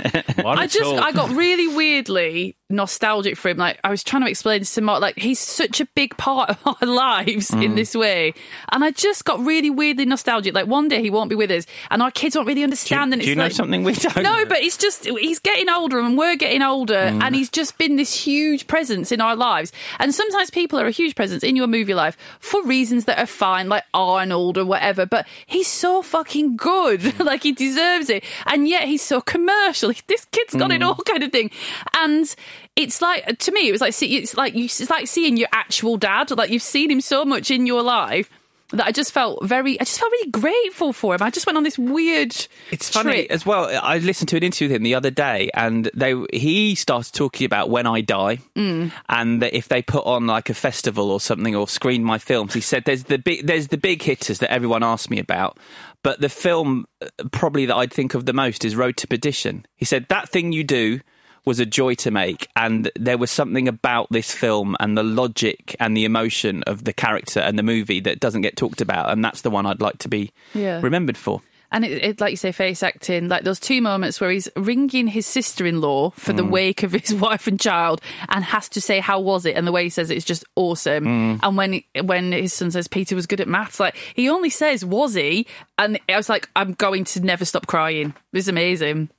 What 0.43 0.57
a 0.57 0.61
I 0.61 0.67
just 0.67 0.79
tool. 0.79 0.99
I 0.99 1.13
got 1.13 1.29
really 1.31 1.67
weirdly 1.73 2.56
nostalgic 2.69 3.37
for 3.37 3.49
him. 3.49 3.57
Like 3.57 3.79
I 3.83 3.89
was 3.89 4.03
trying 4.03 4.23
to 4.23 4.29
explain 4.29 4.63
to 4.63 4.81
Mark, 4.81 5.01
like 5.01 5.17
he's 5.17 5.39
such 5.39 5.79
a 5.79 5.85
big 5.95 6.17
part 6.17 6.49
of 6.49 6.57
our 6.81 6.87
lives 6.87 7.51
in 7.51 7.59
Mm. 7.71 7.75
this 7.75 7.95
way. 7.95 8.33
And 8.71 8.83
I 8.83 8.91
just 8.91 9.23
got 9.25 9.39
really 9.39 9.69
weirdly 9.69 10.05
nostalgic. 10.05 10.53
Like 10.53 10.67
one 10.67 10.87
day 10.87 11.01
he 11.01 11.09
won't 11.09 11.29
be 11.29 11.35
with 11.35 11.49
us 11.51 11.65
and 11.89 12.01
our 12.01 12.11
kids 12.11 12.35
won't 12.35 12.47
really 12.47 12.63
understand 12.63 13.13
and 13.13 13.21
do 13.21 13.25
you 13.27 13.33
it's 13.33 13.37
know 13.37 13.43
like, 13.43 13.51
something 13.53 13.83
we 13.83 13.93
don't? 13.93 14.17
No, 14.23 14.45
but 14.45 14.59
it's 14.61 14.77
just 14.77 15.05
he's 15.05 15.39
getting 15.39 15.69
older 15.69 15.99
and 15.99 16.17
we're 16.17 16.35
getting 16.35 16.61
older 16.61 16.95
Mm. 16.95 17.23
and 17.23 17.35
he's 17.35 17.49
just 17.49 17.77
been 17.77 17.95
this 17.95 18.13
huge 18.13 18.67
presence 18.67 19.11
in 19.11 19.21
our 19.21 19.35
lives. 19.35 19.71
And 19.99 20.13
sometimes 20.13 20.49
people 20.49 20.79
are 20.79 20.87
a 20.87 20.91
huge 20.91 21.15
presence 21.15 21.43
in 21.43 21.55
your 21.55 21.67
movie 21.67 21.93
life 21.93 22.17
for 22.39 22.61
reasons 22.63 23.05
that 23.05 23.17
are 23.19 23.25
fine, 23.25 23.69
like 23.69 23.83
Arnold 23.93 24.57
or 24.57 24.65
whatever, 24.65 25.05
but 25.05 25.25
he's 25.45 25.67
so 25.67 26.01
fucking 26.01 26.57
good. 26.57 27.17
like 27.27 27.43
he 27.43 27.51
deserves 27.53 28.09
it. 28.09 28.23
And 28.45 28.67
yet 28.67 28.83
he's 28.83 29.01
so 29.01 29.21
commercial. 29.21 29.91
This 30.07 30.25
kid's 30.31 30.53
got 30.55 30.71
it 30.71 30.81
Mm. 30.81 30.85
all 30.87 30.95
kind 30.95 31.23
of 31.23 31.31
thing. 31.31 31.49
And 31.97 32.33
it's 32.77 33.01
like 33.01 33.39
to 33.39 33.51
me 33.51 33.67
it 33.67 33.71
was 33.73 33.81
like 33.81 33.93
see, 33.93 34.15
it's 34.17 34.37
like 34.37 34.53
you 34.53 34.65
it's 34.65 34.89
like 34.89 35.07
seeing 35.07 35.35
your 35.35 35.49
actual 35.51 35.97
dad. 35.97 36.31
Like 36.31 36.49
you've 36.51 36.61
seen 36.61 36.89
him 36.89 37.01
so 37.01 37.25
much 37.25 37.51
in 37.51 37.65
your 37.67 37.81
life. 37.83 38.29
That 38.71 38.85
I 38.85 38.91
just 38.91 39.13
felt 39.13 39.45
very, 39.45 39.79
I 39.79 39.85
just 39.85 39.97
felt 39.97 40.11
really 40.11 40.29
grateful 40.29 40.91
for 40.91 41.15
him. 41.15 41.21
I 41.21 41.29
just 41.29 41.45
went 41.45 41.55
on 41.55 41.63
this 41.63 41.79
weird. 41.79 42.35
It's 42.69 42.89
funny 42.89 43.11
trip. 43.19 43.31
as 43.31 43.45
well. 43.45 43.69
I 43.81 43.99
listened 43.99 44.27
to 44.27 44.35
an 44.35 44.43
interview 44.43 44.67
with 44.67 44.75
him 44.75 44.83
the 44.83 44.93
other 44.93 45.09
day, 45.09 45.49
and 45.53 45.89
they 45.93 46.15
he 46.33 46.75
started 46.75 47.13
talking 47.13 47.45
about 47.45 47.69
when 47.69 47.87
I 47.87 48.01
die, 48.01 48.39
Mm. 48.57 48.91
and 49.07 49.41
that 49.41 49.55
if 49.55 49.69
they 49.69 49.81
put 49.81 50.05
on 50.05 50.27
like 50.27 50.49
a 50.49 50.53
festival 50.53 51.11
or 51.11 51.21
something 51.21 51.55
or 51.55 51.69
screen 51.69 52.03
my 52.03 52.17
films, 52.17 52.53
he 52.53 52.59
said 52.59 52.83
there's 52.83 53.05
the 53.05 53.17
big 53.17 53.47
there's 53.47 53.69
the 53.69 53.77
big 53.77 54.01
hitters 54.01 54.39
that 54.39 54.51
everyone 54.51 54.83
asks 54.83 55.09
me 55.09 55.17
about, 55.17 55.57
but 56.03 56.19
the 56.19 56.27
film 56.27 56.87
uh, 57.01 57.07
probably 57.31 57.67
that 57.67 57.75
I'd 57.77 57.93
think 57.93 58.15
of 58.15 58.25
the 58.25 58.33
most 58.33 58.65
is 58.65 58.75
Road 58.75 58.97
to 58.97 59.07
Perdition. 59.07 59.65
He 59.77 59.85
said 59.85 60.07
that 60.09 60.27
thing 60.27 60.51
you 60.51 60.65
do 60.65 60.99
was 61.47 61.59
a 61.59 61.65
joy 61.65 61.95
to 61.95 62.11
make 62.11 62.47
and 62.55 62.91
there 62.95 63.17
was 63.17 63.31
something 63.31 63.67
about 63.67 64.07
this 64.11 64.31
film 64.31 64.75
and 64.79 64.97
the 64.97 65.03
logic 65.03 65.75
and 65.79 65.95
the 65.97 66.05
emotion 66.05 66.61
of 66.63 66.83
the 66.83 66.93
character 66.93 67.39
and 67.39 67.57
the 67.57 67.63
movie 67.63 67.99
that 68.01 68.19
doesn't 68.19 68.41
get 68.41 68.55
talked 68.57 68.81
about 68.81 69.11
and 69.11 69.23
that's 69.25 69.41
the 69.41 69.49
one 69.49 69.65
I'd 69.65 69.81
like 69.81 69.97
to 69.99 70.09
be 70.09 70.31
Yeah. 70.53 70.79
remembered 70.81 71.17
for. 71.17 71.41
And 71.69 71.83
it, 71.83 72.01
it, 72.01 72.21
like 72.21 72.31
you 72.31 72.37
say, 72.37 72.53
face 72.53 72.81
acting, 72.81 73.27
like 73.27 73.43
those 73.43 73.59
two 73.59 73.81
moments 73.81 74.21
where 74.21 74.29
he's 74.31 74.47
ringing 74.55 75.05
his 75.07 75.25
sister 75.25 75.65
in 75.65 75.81
law 75.81 76.11
for 76.11 76.31
the 76.31 76.41
Mm. 76.41 76.49
wake 76.49 76.83
of 76.83 76.93
his 76.93 77.13
wife 77.25 77.45
and 77.45 77.59
child 77.59 77.99
and 78.29 78.41
has 78.45 78.69
to 78.69 78.79
say, 78.79 79.01
How 79.01 79.19
was 79.19 79.45
it? 79.45 79.57
And 79.57 79.67
the 79.67 79.73
way 79.73 79.83
he 79.83 79.89
says 79.89 80.09
it 80.09 80.15
is 80.15 80.23
just 80.23 80.45
awesome. 80.55 81.03
Mm. 81.05 81.39
And 81.43 81.57
when 81.57 81.81
when 82.07 82.31
his 82.31 82.53
son 82.53 82.71
says 82.71 82.87
Peter 82.87 83.15
was 83.15 83.27
good 83.27 83.41
at 83.41 83.49
maths, 83.49 83.81
like 83.81 83.97
he 84.15 84.29
only 84.29 84.49
says, 84.49 84.85
Was 84.85 85.13
he? 85.15 85.45
And 85.77 85.99
I 86.07 86.15
was 86.15 86.29
like, 86.29 86.47
I'm 86.55 86.71
going 86.71 87.03
to 87.03 87.19
never 87.19 87.43
stop 87.43 87.67
crying. 87.67 88.09
It 88.31 88.37
was 88.37 88.47
amazing. 88.47 89.09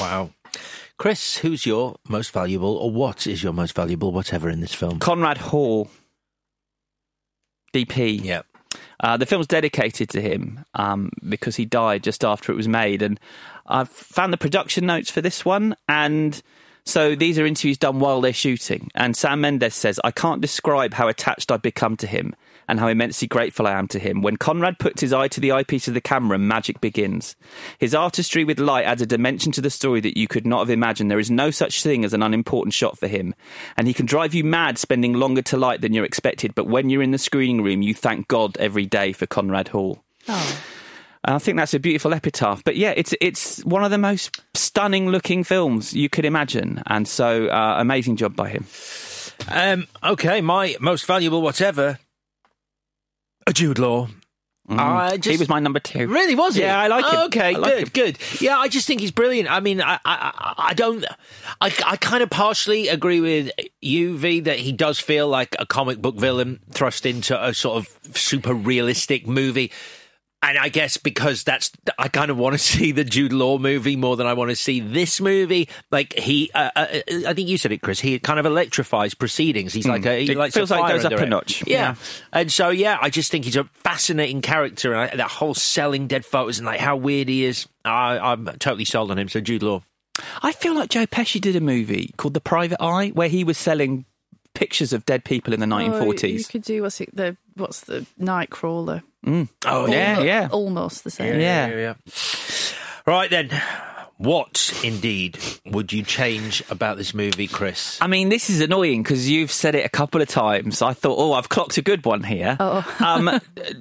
Wow. 0.00 0.30
Chris, 0.98 1.38
who's 1.38 1.66
your 1.66 1.96
most 2.08 2.30
valuable, 2.30 2.76
or 2.76 2.90
what 2.90 3.26
is 3.26 3.42
your 3.42 3.52
most 3.52 3.74
valuable 3.74 4.12
whatever 4.12 4.48
in 4.48 4.60
this 4.60 4.74
film? 4.74 4.98
Conrad 4.98 5.38
Hall, 5.38 5.88
DP. 7.74 8.24
Yeah. 8.24 8.42
Uh, 9.00 9.16
the 9.16 9.26
film's 9.26 9.46
dedicated 9.46 10.08
to 10.10 10.22
him 10.22 10.64
um, 10.74 11.10
because 11.28 11.56
he 11.56 11.66
died 11.66 12.02
just 12.02 12.24
after 12.24 12.50
it 12.50 12.56
was 12.56 12.68
made. 12.68 13.02
And 13.02 13.20
I've 13.66 13.90
found 13.90 14.32
the 14.32 14.38
production 14.38 14.86
notes 14.86 15.10
for 15.10 15.20
this 15.20 15.44
one. 15.44 15.76
And 15.86 16.40
so 16.84 17.14
these 17.14 17.38
are 17.38 17.44
interviews 17.44 17.76
done 17.76 18.00
while 18.00 18.20
they're 18.22 18.32
shooting. 18.32 18.90
And 18.94 19.14
Sam 19.14 19.42
Mendes 19.42 19.74
says, 19.74 20.00
I 20.02 20.10
can't 20.12 20.40
describe 20.40 20.94
how 20.94 21.08
attached 21.08 21.52
I've 21.52 21.62
become 21.62 21.96
to 21.98 22.06
him 22.06 22.34
and 22.68 22.80
how 22.80 22.88
immensely 22.88 23.28
grateful 23.28 23.66
I 23.66 23.72
am 23.72 23.88
to 23.88 23.98
him. 23.98 24.22
When 24.22 24.36
Conrad 24.36 24.78
puts 24.78 25.00
his 25.00 25.12
eye 25.12 25.28
to 25.28 25.40
the 25.40 25.52
eyepiece 25.52 25.88
of 25.88 25.94
the 25.94 26.00
camera, 26.00 26.38
magic 26.38 26.80
begins. 26.80 27.36
His 27.78 27.94
artistry 27.94 28.44
with 28.44 28.58
light 28.58 28.86
adds 28.86 29.02
a 29.02 29.06
dimension 29.06 29.52
to 29.52 29.60
the 29.60 29.70
story 29.70 30.00
that 30.00 30.18
you 30.18 30.28
could 30.28 30.46
not 30.46 30.60
have 30.60 30.70
imagined. 30.70 31.10
There 31.10 31.18
is 31.18 31.30
no 31.30 31.50
such 31.50 31.82
thing 31.82 32.04
as 32.04 32.12
an 32.12 32.22
unimportant 32.22 32.74
shot 32.74 32.98
for 32.98 33.08
him. 33.08 33.34
And 33.76 33.86
he 33.86 33.94
can 33.94 34.06
drive 34.06 34.34
you 34.34 34.44
mad 34.44 34.78
spending 34.78 35.14
longer 35.14 35.42
to 35.42 35.56
light 35.56 35.80
than 35.80 35.92
you're 35.92 36.04
expected. 36.04 36.54
But 36.54 36.66
when 36.66 36.90
you're 36.90 37.02
in 37.02 37.12
the 37.12 37.18
screening 37.18 37.62
room, 37.62 37.82
you 37.82 37.94
thank 37.94 38.28
God 38.28 38.56
every 38.58 38.86
day 38.86 39.12
for 39.12 39.26
Conrad 39.26 39.68
Hall. 39.68 40.02
Oh. 40.28 40.62
And 41.26 41.34
I 41.34 41.38
think 41.38 41.58
that's 41.58 41.74
a 41.74 41.80
beautiful 41.80 42.14
epitaph. 42.14 42.62
But 42.62 42.76
yeah, 42.76 42.94
it's 42.96 43.12
it's 43.20 43.64
one 43.64 43.84
of 43.84 43.90
the 43.90 43.98
most 43.98 44.40
stunning 44.54 45.08
looking 45.08 45.42
films 45.42 45.92
you 45.92 46.08
could 46.08 46.24
imagine. 46.24 46.82
And 46.86 47.06
so, 47.06 47.48
uh, 47.48 47.76
amazing 47.78 48.16
job 48.16 48.36
by 48.36 48.48
him. 48.48 48.66
Um, 49.48 49.88
okay, 50.02 50.40
my 50.40 50.76
most 50.80 51.04
valuable 51.04 51.42
whatever, 51.42 51.88
a 51.88 51.98
Jude 53.52 53.78
Law. 53.78 54.08
Mm. 54.68 54.80
I 54.80 55.16
he 55.22 55.36
was 55.36 55.48
my 55.48 55.60
number 55.60 55.78
two. 55.78 56.08
Really, 56.08 56.34
was 56.34 56.56
he? 56.56 56.62
Yeah, 56.62 56.76
I 56.80 56.88
like 56.88 57.04
him. 57.04 57.20
Okay, 57.26 57.54
I 57.54 57.58
like 57.58 57.72
good, 57.72 57.82
him. 57.82 57.88
good. 57.94 58.18
Yeah, 58.40 58.58
I 58.58 58.66
just 58.66 58.84
think 58.88 59.00
he's 59.00 59.12
brilliant. 59.12 59.48
I 59.48 59.60
mean, 59.60 59.80
I, 59.80 59.94
I, 59.94 59.98
I- 60.04 60.54
I 60.70 60.74
don't, 60.74 61.04
I, 61.60 61.72
I 61.86 61.96
kind 61.96 62.20
of 62.24 62.30
partially 62.30 62.88
agree 62.88 63.20
with 63.20 63.52
you, 63.80 64.18
V, 64.18 64.40
that 64.40 64.58
he 64.58 64.72
does 64.72 64.98
feel 64.98 65.28
like 65.28 65.54
a 65.60 65.66
comic 65.66 66.02
book 66.02 66.16
villain 66.16 66.58
thrust 66.72 67.06
into 67.06 67.40
a 67.40 67.54
sort 67.54 67.76
of 67.76 68.16
super 68.16 68.52
realistic 68.54 69.28
movie. 69.28 69.70
And 70.48 70.56
I 70.58 70.68
guess 70.68 70.96
because 70.96 71.42
that's, 71.42 71.72
I 71.98 72.06
kind 72.08 72.30
of 72.30 72.36
want 72.38 72.54
to 72.54 72.58
see 72.76 72.92
the 72.92 73.02
Jude 73.04 73.32
Law 73.32 73.58
movie 73.58 73.96
more 73.96 74.16
than 74.16 74.26
I 74.26 74.32
want 74.34 74.50
to 74.50 74.56
see 74.56 74.78
this 74.80 75.20
movie. 75.20 75.68
Like 75.90 76.12
he, 76.14 76.50
uh, 76.54 76.70
uh, 76.76 76.86
I 77.26 77.34
think 77.34 77.48
you 77.48 77.58
said 77.58 77.72
it, 77.72 77.82
Chris. 77.82 77.98
He 77.98 78.18
kind 78.20 78.38
of 78.38 78.46
electrifies 78.46 79.14
proceedings. 79.14 79.72
He's 79.72 79.88
like 79.88 80.06
a, 80.06 80.24
he 80.24 80.30
It 80.32 80.36
likes 80.36 80.54
feels 80.54 80.70
a 80.70 80.74
like 80.74 80.80
it 80.80 80.86
fire 80.86 80.96
goes 80.96 81.04
up 81.04 81.12
under 81.12 81.24
a 81.24 81.28
notch. 81.28 81.64
Yeah. 81.66 81.76
Yeah. 81.76 81.94
and 82.32 82.52
so 82.52 82.68
yeah, 82.70 82.96
I 83.02 83.10
just 83.10 83.30
think 83.32 83.44
he's 83.44 83.56
a 83.56 83.64
fascinating 83.64 84.40
character, 84.40 84.92
and 84.94 85.10
I, 85.10 85.16
that 85.16 85.30
whole 85.30 85.54
selling 85.54 86.06
dead 86.06 86.24
photos 86.24 86.58
and 86.58 86.66
like 86.66 86.80
how 86.80 86.96
weird 86.96 87.28
he 87.28 87.44
is. 87.44 87.66
I, 87.84 88.18
I'm 88.18 88.46
totally 88.58 88.84
sold 88.84 89.10
on 89.10 89.18
him. 89.18 89.28
So 89.28 89.40
Jude 89.40 89.62
Law. 89.64 89.82
I 90.42 90.52
feel 90.52 90.74
like 90.74 90.90
Joe 90.90 91.06
Pesci 91.06 91.40
did 91.40 91.56
a 91.56 91.60
movie 91.60 92.14
called 92.16 92.34
The 92.34 92.40
Private 92.40 92.82
Eye 92.82 93.08
where 93.10 93.28
he 93.28 93.44
was 93.44 93.58
selling 93.58 94.04
pictures 94.54 94.92
of 94.92 95.04
dead 95.04 95.24
people 95.24 95.52
in 95.52 95.60
the 95.60 95.66
Oh, 95.74 95.78
you 95.78 95.90
1940s. 95.90 96.48
could 96.48 96.62
do 96.62 96.82
what's 96.82 97.00
it, 97.02 97.14
the 97.14 97.36
what's 97.56 97.80
the 97.80 98.06
Nightcrawler? 98.20 99.02
Mm. 99.24 99.48
Oh, 99.64 99.86
yeah, 99.86 100.14
Almo- 100.14 100.24
yeah. 100.26 100.48
almost 100.52 101.04
the 101.04 101.10
same. 101.10 101.40
Yeah. 101.40 101.66
Yeah. 101.68 101.94
Right 103.06 103.28
then, 103.30 103.50
what 104.18 104.72
indeed 104.84 105.38
would 105.66 105.92
you 105.92 106.02
change 106.02 106.62
about 106.70 106.96
this 106.96 107.12
movie, 107.12 107.48
Chris? 107.48 107.98
I 108.00 108.06
mean, 108.06 108.28
this 108.28 108.48
is 108.50 108.60
annoying 108.60 109.02
because 109.02 109.28
you've 109.28 109.52
said 109.52 109.74
it 109.74 109.84
a 109.84 109.88
couple 109.90 110.20
of 110.22 110.28
times. 110.28 110.80
I 110.82 110.92
thought, 110.92 111.16
oh, 111.18 111.32
I've 111.32 111.48
clocked 111.48 111.76
a 111.78 111.82
good 111.82 112.04
one 112.04 112.22
here. 112.22 112.56
Oh. 112.58 112.96
Um, 113.04 113.40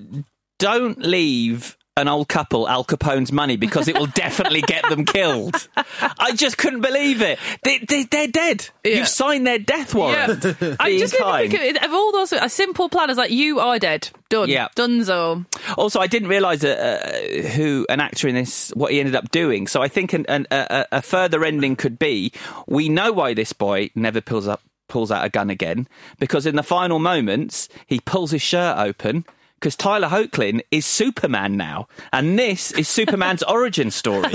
don't 0.60 1.00
leave 1.00 1.78
an 1.98 2.10
old 2.10 2.28
couple 2.28 2.68
Al 2.68 2.84
Capone's 2.84 3.32
money 3.32 3.56
because 3.56 3.88
it 3.88 3.98
will 3.98 4.06
definitely 4.16 4.62
get 4.62 4.88
them 4.90 5.06
killed. 5.06 5.68
I 6.02 6.34
just 6.34 6.58
couldn't 6.58 6.82
believe 6.82 7.22
it. 7.22 7.40
They, 7.64 7.78
they, 7.78 8.04
they're 8.04 8.28
dead. 8.28 8.70
Yeah. 8.84 8.98
You've 8.98 9.08
signed 9.08 9.48
their 9.48 9.60
death 9.60 9.96
warrant. 9.96 10.44
Yeah. 10.44 10.76
I 10.80 10.98
just 10.98 11.16
kind. 11.18 11.50
think 11.50 11.62
of, 11.62 11.68
it, 11.68 11.86
of 11.86 11.94
all 11.94 12.12
those 12.12 12.34
a 12.34 12.50
simple 12.50 12.90
plan 12.90 13.10
is 13.10 13.18
like 13.18 13.32
you 13.32 13.62
are 13.62 13.80
dead, 13.80 14.10
done, 14.30 14.50
Yeah. 14.50 14.68
donezo. 14.76 15.46
Also, 15.78 16.02
I 16.02 16.08
didn't 16.08 16.28
realise 16.28 16.64
uh, 16.66 17.48
who 17.56 17.86
an 17.90 18.02
actor 18.02 18.28
in 18.28 18.36
this, 18.36 18.72
what 18.72 18.92
he 18.92 19.00
ended 19.00 19.16
up 19.16 19.32
doing. 19.32 19.66
So 19.68 19.82
I 19.82 19.88
think 19.88 20.12
an, 20.12 20.26
an, 20.28 20.48
a, 20.52 20.86
a 20.92 21.02
further 21.02 21.46
ending 21.46 21.78
could 21.78 21.98
be: 21.98 22.34
we 22.68 22.90
know 22.90 23.14
why 23.14 23.34
this 23.34 23.54
boy 23.54 23.90
never 23.96 24.20
pulls 24.20 24.48
up, 24.50 24.62
pulls 24.90 25.12
out 25.12 25.24
a 25.24 25.30
gun 25.30 25.50
again, 25.50 25.88
because 26.20 26.46
in 26.46 26.58
the 26.58 26.64
final 26.64 27.00
moments 27.00 27.70
he 27.88 28.02
pulls 28.02 28.32
his 28.32 28.42
shirt 28.42 28.78
open. 28.78 29.26
Because 29.56 29.76
Tyler 29.76 30.10
Hoechlin 30.10 30.62
is 30.70 30.86
Superman 30.86 31.58
now, 31.58 31.88
and 32.14 32.38
this 32.38 32.72
is 32.74 32.88
Superman's 32.88 33.42
origin 33.48 33.90
story. 33.90 34.34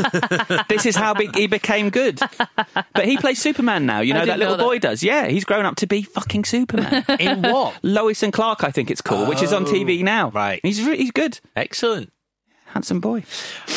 this 0.68 0.86
is 0.86 0.96
how 0.96 1.14
be- 1.14 1.30
he 1.34 1.46
became 1.46 1.90
good. 1.90 2.18
But 2.74 3.04
he 3.04 3.16
plays 3.16 3.40
Superman 3.40 3.86
now. 3.86 4.00
You 4.00 4.14
know 4.14 4.24
that 4.26 4.38
little 4.38 4.54
know 4.54 4.58
that. 4.58 4.64
boy 4.64 4.78
does. 4.78 5.02
Yeah, 5.02 5.28
he's 5.28 5.44
grown 5.44 5.66
up 5.66 5.76
to 5.76 5.86
be 5.86 6.02
fucking 6.02 6.44
Superman. 6.44 7.04
In 7.20 7.42
what? 7.42 7.78
Lois 7.82 8.22
and 8.22 8.32
Clark, 8.32 8.64
I 8.64 8.70
think 8.70 8.90
it's 8.90 9.02
called, 9.02 9.28
which 9.28 9.42
is 9.42 9.52
on 9.52 9.64
oh, 9.64 9.70
TV 9.70 10.02
now. 10.02 10.30
Right. 10.30 10.60
He's 10.62 10.82
re- 10.82 10.96
he's 10.96 11.12
good. 11.12 11.38
Excellent. 11.54 12.12
handsome 12.66 13.00
boy. 13.00 13.22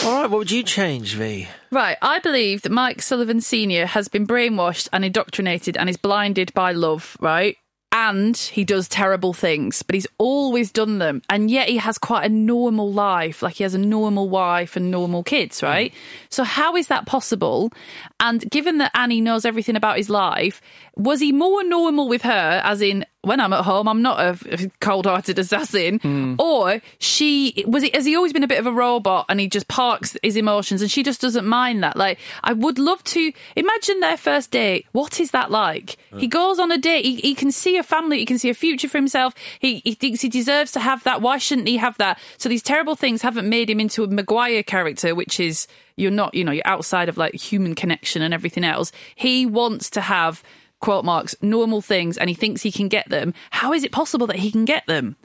All 0.06 0.22
right, 0.22 0.30
what 0.30 0.40
would 0.40 0.52
you 0.52 0.64
change, 0.64 1.16
V? 1.16 1.48
Right, 1.72 1.98
I 2.02 2.20
believe 2.20 2.62
that 2.62 2.72
Mike 2.72 3.02
Sullivan 3.02 3.42
Sr. 3.42 3.86
has 3.88 4.08
been 4.08 4.26
brainwashed 4.28 4.88
and 4.94 5.04
indoctrinated 5.04 5.76
and 5.78 5.90
is 5.90 5.98
blinded 5.98 6.54
by 6.54 6.72
love, 6.72 7.18
right? 7.20 7.58
And 7.96 8.36
he 8.36 8.64
does 8.64 8.90
terrible 8.90 9.34
things, 9.34 9.84
but 9.84 9.94
he's 9.94 10.08
always 10.18 10.72
done 10.72 10.98
them. 10.98 11.22
And 11.30 11.52
yet 11.52 11.70
he 11.70 11.78
has 11.78 12.00
quite 12.00 12.26
a 12.26 12.30
normal 12.30 12.92
life. 12.92 13.44
Like 13.44 13.54
he 13.54 13.64
has 13.64 13.76
a 13.76 13.80
normal 13.80 14.30
wife 14.30 14.76
and 14.76 14.90
normal 14.90 15.22
kids, 15.22 15.60
hmm. 15.60 15.68
right? 15.68 15.94
So, 16.30 16.44
how 16.44 16.76
is 16.76 16.88
that 16.88 17.06
possible? 17.06 17.72
And 18.20 18.50
given 18.50 18.80
that 18.80 18.92
Annie 18.96 19.22
knows 19.22 19.46
everything 19.46 19.76
about 19.76 19.98
his 19.98 20.10
life, 20.10 20.60
was 20.96 21.20
he 21.20 21.32
more 21.32 21.64
normal 21.64 22.08
with 22.08 22.22
her, 22.22 22.62
as 22.64 22.82
in, 22.82 23.06
when 23.22 23.40
I'm 23.40 23.54
at 23.54 23.64
home, 23.64 23.88
I'm 23.88 24.02
not 24.02 24.20
a 24.20 24.70
cold 24.82 25.06
hearted 25.06 25.40
assassin? 25.40 26.00
Hmm. 26.00 26.36
Or 26.38 26.82
she, 27.00 27.64
was 27.66 27.84
he, 27.84 27.92
has 27.94 28.06
he 28.06 28.16
always 28.16 28.34
been 28.34 28.44
a 28.44 28.48
bit 28.48 28.60
of 28.60 28.68
a 28.68 28.72
robot 28.72 29.26
and 29.30 29.40
he 29.40 29.48
just 29.48 29.68
parks 29.70 30.18
his 30.22 30.36
emotions 30.36 30.82
and 30.82 30.92
she 30.92 31.04
just 31.04 31.22
doesn't 31.22 31.48
mind 31.48 31.84
that? 31.84 31.96
Like, 31.96 32.20
I 32.44 32.54
would 32.54 32.78
love 32.78 33.04
to 33.06 33.32
imagine 33.56 34.02
their 34.02 34.18
first 34.18 34.52
date. 34.52 34.86
What 34.92 35.20
is 35.20 35.32
that 35.32 35.50
like? 35.50 35.98
He 36.18 36.28
goes 36.28 36.60
on 36.60 36.72
a 36.72 36.78
date, 36.78 37.06
he, 37.06 37.16
he 37.16 37.34
can 37.34 37.52
see 37.52 37.78
a 37.78 37.84
family, 37.84 38.20
he 38.20 38.26
can 38.26 38.38
see 38.38 38.50
a 38.50 38.54
future 38.54 38.90
for 38.90 38.98
himself. 38.98 39.34
He, 39.58 39.82
he 39.86 39.94
thinks 39.94 40.22
he 40.22 40.30
deserves 40.30 40.74
to 40.74 40.80
have 40.80 41.04
that. 41.06 41.22
Why 41.22 41.38
shouldn't 41.38 41.70
he 41.70 41.78
have 41.78 41.98
that? 41.98 42.20
So 42.38 42.50
these 42.50 42.62
terrible 42.62 42.96
things 42.96 43.22
haven't 43.22 43.50
made 43.50 43.70
him 43.70 43.80
into 43.80 44.04
a 44.04 44.08
Maguire 44.08 44.64
character, 44.64 45.16
which 45.16 45.40
is, 45.40 45.66
you're 45.96 46.12
not, 46.12 46.36
you 46.36 46.44
know, 46.44 46.52
you're 46.52 46.68
outside 46.68 47.08
of 47.08 47.18
like 47.18 47.34
human 47.36 47.74
connection 47.74 48.22
and 48.22 48.34
everything 48.34 48.64
else. 48.64 48.92
He 49.16 49.46
wants 49.46 49.90
to 49.92 50.02
have 50.02 50.44
quote 50.84 51.06
marks 51.06 51.34
normal 51.42 51.82
things 51.82 52.18
and 52.18 52.30
he 52.30 52.34
thinks 52.36 52.62
he 52.62 52.72
can 52.72 52.90
get 52.90 53.08
them. 53.10 53.34
How 53.52 53.72
is 53.72 53.86
it 53.86 53.92
possible 53.94 54.28
that 54.28 54.36
he 54.36 54.52
can 54.52 54.66
get 54.66 54.86
them? 54.86 55.16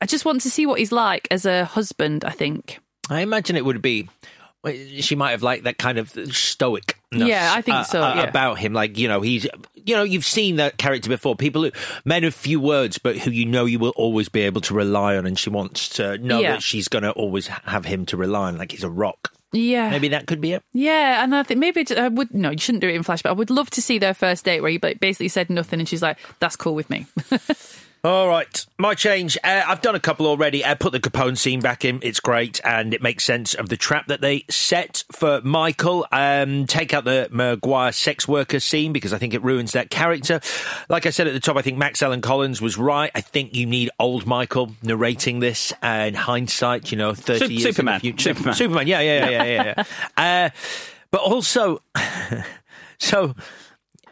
I 0.00 0.04
just 0.04 0.26
want 0.26 0.42
to 0.42 0.50
see 0.50 0.66
what 0.66 0.78
he's 0.78 0.92
like 0.92 1.26
as 1.30 1.46
a 1.46 1.64
husband, 1.64 2.22
I 2.22 2.30
think. 2.32 2.80
I 3.08 3.22
imagine 3.22 3.56
it 3.56 3.64
would 3.64 3.80
be. 3.80 4.10
She 5.00 5.14
might 5.14 5.30
have 5.30 5.42
liked 5.42 5.64
that 5.64 5.78
kind 5.78 5.96
of 5.96 6.10
stoic. 6.34 6.98
Yeah, 7.12 7.52
I 7.56 7.62
think 7.62 7.76
uh, 7.76 7.84
so, 7.84 8.02
uh, 8.02 8.14
yeah. 8.16 8.22
About 8.24 8.58
him, 8.58 8.72
like 8.72 8.98
you 8.98 9.06
know, 9.08 9.20
he's 9.20 9.46
you 9.74 9.94
know, 9.94 10.02
you've 10.02 10.24
seen 10.24 10.56
that 10.56 10.76
character 10.76 11.08
before. 11.08 11.36
People 11.36 11.62
who 11.62 11.70
men 12.04 12.24
of 12.24 12.34
few 12.34 12.58
words, 12.60 12.98
but 12.98 13.16
who 13.16 13.30
you 13.30 13.46
know 13.46 13.64
you 13.64 13.78
will 13.78 13.94
always 13.96 14.28
be 14.28 14.40
able 14.40 14.60
to 14.62 14.74
rely 14.74 15.16
on, 15.16 15.24
and 15.24 15.38
she 15.38 15.50
wants 15.50 15.88
to 15.90 16.18
know 16.18 16.40
Yeah. 16.40 16.52
that 16.54 16.62
she's 16.64 16.88
going 16.88 17.04
to 17.04 17.12
always 17.12 17.46
have 17.46 17.84
him 17.84 18.06
to 18.06 18.16
rely 18.16 18.48
on, 18.48 18.58
like 18.58 18.72
he's 18.72 18.82
a 18.84 18.90
rock. 18.90 19.32
Yeah. 19.52 19.90
Maybe 19.90 20.08
that 20.08 20.26
could 20.26 20.40
be 20.40 20.52
it. 20.52 20.62
Yeah, 20.72 21.22
and 21.22 21.34
I 21.34 21.42
think 21.42 21.60
maybe 21.60 21.84
I 21.96 22.08
would 22.08 22.34
no, 22.34 22.50
you 22.50 22.58
shouldn't 22.58 22.82
do 22.82 22.88
it 22.88 22.94
in 22.94 23.02
flash, 23.02 23.22
but 23.22 23.30
I 23.30 23.32
would 23.32 23.50
love 23.50 23.70
to 23.70 23.82
see 23.82 23.98
their 23.98 24.14
first 24.14 24.44
date 24.44 24.60
where 24.60 24.70
he 24.70 24.78
ba- 24.78 24.96
basically 25.00 25.28
said 25.28 25.50
nothing 25.50 25.78
and 25.78 25.88
she's 25.88 26.02
like, 26.02 26.18
"That's 26.40 26.56
cool 26.56 26.74
with 26.74 26.90
me." 26.90 27.06
All 28.06 28.28
right, 28.28 28.64
my 28.78 28.94
change. 28.94 29.36
Uh, 29.42 29.64
I've 29.66 29.82
done 29.82 29.96
a 29.96 30.00
couple 30.00 30.28
already. 30.28 30.64
I 30.64 30.74
put 30.74 30.92
the 30.92 31.00
Capone 31.00 31.36
scene 31.36 31.58
back 31.58 31.84
in. 31.84 31.98
It's 32.04 32.20
great, 32.20 32.60
and 32.62 32.94
it 32.94 33.02
makes 33.02 33.24
sense 33.24 33.52
of 33.52 33.68
the 33.68 33.76
trap 33.76 34.06
that 34.06 34.20
they 34.20 34.44
set 34.48 35.02
for 35.10 35.40
Michael. 35.42 36.06
Um, 36.12 36.66
take 36.66 36.94
out 36.94 37.02
the 37.04 37.26
Maguire 37.32 37.90
sex 37.90 38.28
worker 38.28 38.60
scene 38.60 38.92
because 38.92 39.12
I 39.12 39.18
think 39.18 39.34
it 39.34 39.42
ruins 39.42 39.72
that 39.72 39.90
character. 39.90 40.40
Like 40.88 41.04
I 41.04 41.10
said 41.10 41.26
at 41.26 41.32
the 41.32 41.40
top, 41.40 41.56
I 41.56 41.62
think 41.62 41.78
Max 41.78 42.00
Allan 42.00 42.20
Collins 42.20 42.62
was 42.62 42.78
right. 42.78 43.10
I 43.12 43.22
think 43.22 43.56
you 43.56 43.66
need 43.66 43.90
old 43.98 44.24
Michael 44.24 44.76
narrating 44.84 45.40
this. 45.40 45.72
Uh, 45.82 46.04
in 46.06 46.14
hindsight, 46.14 46.92
you 46.92 46.98
know, 46.98 47.12
thirty 47.12 47.40
Sup- 47.40 47.50
years 47.50 47.62
Superman. 47.64 47.94
in 47.94 47.98
the 47.98 48.00
future. 48.02 48.34
Superman. 48.34 48.54
Superman. 48.54 48.86
Yeah, 48.86 49.00
yeah, 49.00 49.18
yeah, 49.18 49.30
yeah, 49.30 49.44
yeah. 49.44 49.84
yeah. 50.16 50.44
uh, 50.46 50.50
but 51.10 51.22
also, 51.22 51.82
so 52.98 53.34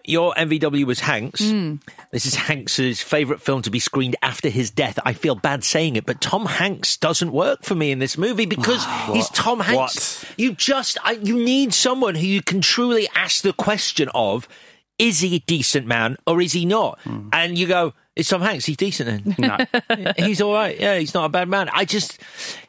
your 0.04 0.34
MVW 0.34 0.84
was 0.84 1.00
Hanks. 1.00 1.50
Hmm. 1.50 1.76
This 2.10 2.26
is 2.26 2.34
Hanks's 2.34 3.00
favourite 3.00 3.40
film 3.40 3.62
to 3.62 3.70
be 3.70 3.78
screened 3.78 4.16
after 4.22 4.50
his 4.50 4.70
death. 4.70 4.98
I 5.04 5.14
feel 5.14 5.34
bad 5.34 5.64
saying 5.64 5.96
it, 5.96 6.04
but 6.04 6.20
Tom 6.20 6.46
Hanks 6.46 6.96
doesn't 6.98 7.32
work 7.32 7.62
for 7.62 7.74
me 7.74 7.90
in 7.90 7.98
this 7.98 8.18
movie 8.18 8.46
because 8.46 8.84
he's 9.12 9.28
Tom 9.30 9.60
Hanks. 9.60 10.24
You 10.36 10.52
just, 10.52 10.98
I, 11.02 11.12
you 11.12 11.42
need 11.42 11.72
someone 11.72 12.14
who 12.14 12.26
you 12.26 12.42
can 12.42 12.60
truly 12.60 13.08
ask 13.14 13.42
the 13.42 13.54
question 13.54 14.10
of, 14.14 14.46
is 14.98 15.20
he 15.20 15.36
a 15.36 15.40
decent 15.40 15.86
man 15.86 16.18
or 16.26 16.40
is 16.40 16.52
he 16.52 16.66
not? 16.66 17.00
Hmm. 17.00 17.30
And 17.32 17.58
you 17.58 17.66
go, 17.66 17.94
it's 18.16 18.28
Tom 18.28 18.42
Hanks. 18.42 18.64
He's 18.64 18.76
decent 18.76 19.24
then. 19.24 19.34
No. 19.38 20.12
he's 20.16 20.40
all 20.40 20.52
right. 20.52 20.78
Yeah, 20.78 20.98
he's 20.98 21.14
not 21.14 21.24
a 21.24 21.28
bad 21.28 21.48
man. 21.48 21.68
I 21.72 21.84
just, 21.84 22.18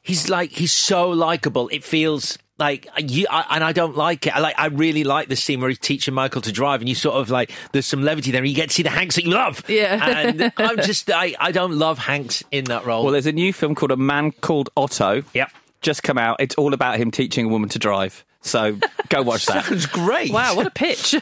he's 0.02 0.30
like, 0.30 0.52
he's 0.52 0.74
so 0.74 1.10
likable. 1.10 1.68
It 1.70 1.84
feels 1.84 2.38
like 2.58 2.88
you, 2.98 3.28
I, 3.30 3.46
and 3.52 3.64
I 3.64 3.72
don't 3.72 3.96
like 3.96 4.26
it. 4.26 4.36
I 4.36 4.40
like, 4.40 4.56
I 4.58 4.68
really 4.68 5.04
like 5.04 5.28
the 5.28 5.36
scene 5.36 5.60
where 5.60 5.70
he's 5.70 5.78
teaching 5.78 6.14
Michael 6.14 6.42
to 6.42 6.52
drive, 6.52 6.82
and 6.82 6.90
you 6.90 6.96
sort 6.96 7.16
of 7.16 7.30
like, 7.30 7.52
there's 7.74 7.86
some 7.86 8.02
levity 8.02 8.32
there, 8.32 8.42
and 8.42 8.50
you 8.50 8.56
get 8.56 8.70
to 8.70 8.74
see 8.76 8.84
the 8.84 8.90
Hanks 8.90 9.16
that 9.16 9.26
you 9.26 9.32
love. 9.32 9.64
Yeah. 9.70 10.04
and 10.04 10.54
I'm 10.58 10.78
just, 10.78 11.12
I, 11.12 11.36
I 11.40 11.52
don't 11.52 11.74
love 11.78 12.00
Hanks 12.00 12.44
in 12.52 12.66
that 12.66 12.86
role. 12.86 13.04
Well, 13.04 13.12
there's 13.12 13.28
a 13.28 13.32
new 13.32 13.54
film 13.54 13.76
called 13.76 13.92
A 13.92 13.98
Man 13.98 14.32
Called 14.32 14.70
Otto. 14.76 15.24
Yep. 15.34 15.52
Just 15.82 16.02
come 16.02 16.18
out. 16.18 16.38
It's 16.40 16.56
all 16.56 16.74
about 16.74 16.98
him 16.98 17.12
teaching 17.12 17.46
a 17.46 17.50
woman 17.50 17.70
to 17.70 17.78
drive. 17.80 18.26
So 18.42 18.78
go 19.10 19.22
watch 19.22 19.46
that. 19.48 19.66
Sounds 19.70 19.86
great. 19.86 20.32
wow, 20.32 20.56
what 20.56 20.66
a 20.66 20.72
pitch! 20.72 21.16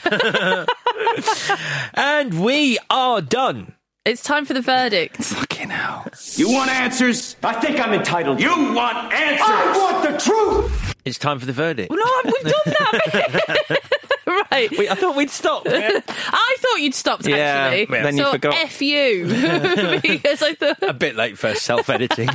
and 1.93 2.41
we 2.43 2.77
are 2.89 3.21
done. 3.21 3.73
It's 4.05 4.21
time 4.21 4.45
for 4.45 4.53
the 4.53 4.61
verdict. 4.61 5.17
Fucking 5.23 5.69
hell. 5.69 6.05
You 6.33 6.51
want 6.51 6.69
answers? 6.69 7.35
I 7.43 7.53
think 7.53 7.79
I'm 7.79 7.93
entitled. 7.93 8.39
You 8.41 8.49
want 8.73 9.13
answers? 9.13 9.47
I 9.47 9.77
want 9.77 10.11
the 10.11 10.17
truth. 10.19 10.95
It's 11.05 11.17
time 11.17 11.39
for 11.39 11.45
the 11.45 11.53
verdict. 11.53 11.91
no, 11.91 11.97
we've 12.25 12.43
done 12.43 12.61
that. 12.65 13.79
right. 14.51 14.69
Wait, 14.77 14.89
I 14.91 14.95
thought 14.95 15.15
we'd 15.15 15.29
stop. 15.29 15.63
I 15.67 16.55
thought 16.59 16.77
you'd 16.79 16.93
stopped 16.95 17.27
Yeah, 17.27 17.35
actually. 17.35 17.85
then 18.01 18.17
you 18.17 18.29
forgot. 18.31 18.53
F 18.55 18.81
you 18.81 19.25
because 20.01 20.41
I 20.41 20.53
thought 20.55 20.77
A 20.81 20.93
bit 20.93 21.15
late 21.15 21.37
for 21.37 21.53
self-editing. 21.55 22.29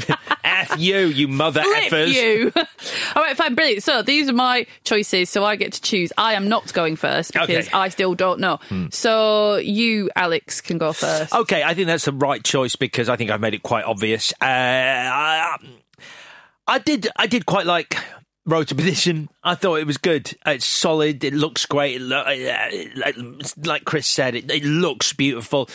F 0.45 0.79
you, 0.79 0.99
you 1.07 1.29
mother 1.29 1.63
flip 1.63 1.93
effers. 1.93 2.13
you. 2.13 2.53
All 3.17 3.23
right, 3.23 3.37
fine, 3.37 3.55
brilliant. 3.55 3.83
So 3.83 4.03
these 4.03 4.29
are 4.29 4.33
my 4.35 4.67
choices. 4.85 5.31
So 5.31 5.45
I 5.45 5.57
get 5.57 5.73
to 5.75 5.81
choose. 5.81 6.13
I 6.19 6.35
am 6.35 6.49
not 6.49 6.73
going 6.73 6.97
first 6.97 7.33
because 7.33 7.49
Okay. 7.49 7.65
Hmm. 7.69 7.77
I 7.77 7.89
still 7.89 8.15
don't 8.15 8.41
know. 8.41 8.59
So 8.91 9.57
you, 9.57 10.11
Alex, 10.17 10.61
can 10.61 10.79
go 10.79 10.93
first. 10.93 11.35
Okay, 11.35 11.63
I 11.63 11.75
think 11.75 11.87
that's 11.87 12.05
the 12.05 12.13
right 12.13 12.43
choice 12.45 12.77
because 12.77 13.09
I 13.09 13.17
think 13.17 13.31
I've 13.31 13.41
made 13.41 13.55
it 13.55 13.63
quite 13.63 13.85
obvious. 13.85 14.33
Uh, 14.41 14.45
I, 14.47 15.57
I 16.67 16.79
did, 16.79 17.09
I 17.17 17.27
did 17.27 17.47
quite 17.47 17.67
like 17.67 17.97
Road 18.49 18.67
to. 18.69 19.29
I 19.45 19.55
thought 19.55 19.77
it 19.77 19.87
was 19.87 19.99
good. 19.99 20.35
It's 20.47 20.65
solid. 20.65 21.23
It 21.23 21.35
looks 21.35 21.67
great. 21.67 21.97
It 21.97 22.03
lo- 22.03 22.23
uh, 22.23 23.13
like 23.63 23.85
Chris 23.85 24.07
said, 24.07 24.35
it, 24.35 24.51
it 24.51 24.65
looks 24.65 25.13
beautiful. 25.13 25.69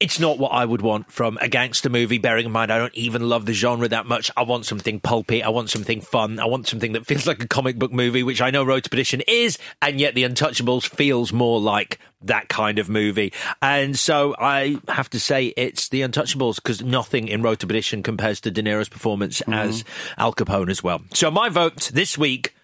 It's 0.00 0.18
not 0.18 0.38
what 0.38 0.50
I 0.50 0.64
would 0.64 0.82
want 0.82 1.12
from 1.12 1.38
a 1.40 1.48
gangster 1.48 1.88
movie, 1.88 2.18
bearing 2.18 2.46
in 2.46 2.52
mind 2.52 2.72
I 2.72 2.78
don't 2.78 2.94
even 2.94 3.28
love 3.28 3.46
the 3.46 3.52
genre 3.52 3.88
that 3.88 4.06
much. 4.06 4.30
I 4.36 4.42
want 4.42 4.66
something 4.66 4.98
pulpy. 4.98 5.42
I 5.42 5.50
want 5.50 5.70
something 5.70 6.00
fun. 6.00 6.40
I 6.40 6.46
want 6.46 6.66
something 6.66 6.92
that 6.92 7.06
feels 7.06 7.26
like 7.26 7.42
a 7.42 7.48
comic 7.48 7.78
book 7.78 7.92
movie, 7.92 8.24
which 8.24 8.42
I 8.42 8.50
know 8.50 8.64
Road 8.64 8.84
to 8.84 8.90
Perdition 8.90 9.22
is, 9.28 9.56
and 9.80 10.00
yet 10.00 10.14
The 10.14 10.24
Untouchables 10.24 10.88
feels 10.88 11.32
more 11.32 11.60
like 11.60 12.00
that 12.22 12.48
kind 12.48 12.80
of 12.80 12.88
movie. 12.88 13.32
And 13.62 13.96
so 13.96 14.34
I 14.38 14.78
have 14.88 15.10
to 15.10 15.20
say 15.20 15.54
it's 15.56 15.88
The 15.88 16.00
Untouchables 16.02 16.56
because 16.56 16.82
nothing 16.82 17.28
in 17.28 17.42
Road 17.42 17.60
to 17.60 17.66
Perdition 17.66 18.02
compares 18.02 18.40
to 18.42 18.50
De 18.50 18.62
Niro's 18.62 18.88
performance 18.88 19.40
mm-hmm. 19.42 19.52
as 19.54 19.84
Al 20.18 20.34
Capone 20.34 20.70
as 20.70 20.82
well. 20.82 21.02
So 21.12 21.30
my 21.30 21.48
vote 21.48 21.90
this 21.94 22.18
week 22.18 22.54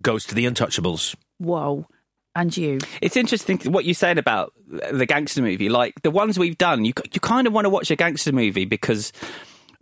goes 0.00 0.24
to 0.26 0.34
The 0.34 0.46
Untouchables. 0.46 1.14
Whoa. 1.38 1.86
And 2.34 2.56
you. 2.56 2.78
It's 3.02 3.16
interesting 3.16 3.58
what 3.72 3.84
you're 3.84 3.94
saying 3.94 4.18
about 4.18 4.52
the 4.92 5.06
gangster 5.06 5.42
movie. 5.42 5.68
Like 5.68 6.02
the 6.02 6.10
ones 6.10 6.38
we've 6.38 6.58
done, 6.58 6.84
you 6.84 6.92
you 7.12 7.20
kind 7.20 7.46
of 7.46 7.52
want 7.52 7.64
to 7.64 7.70
watch 7.70 7.90
a 7.90 7.96
gangster 7.96 8.32
movie 8.32 8.64
because 8.64 9.12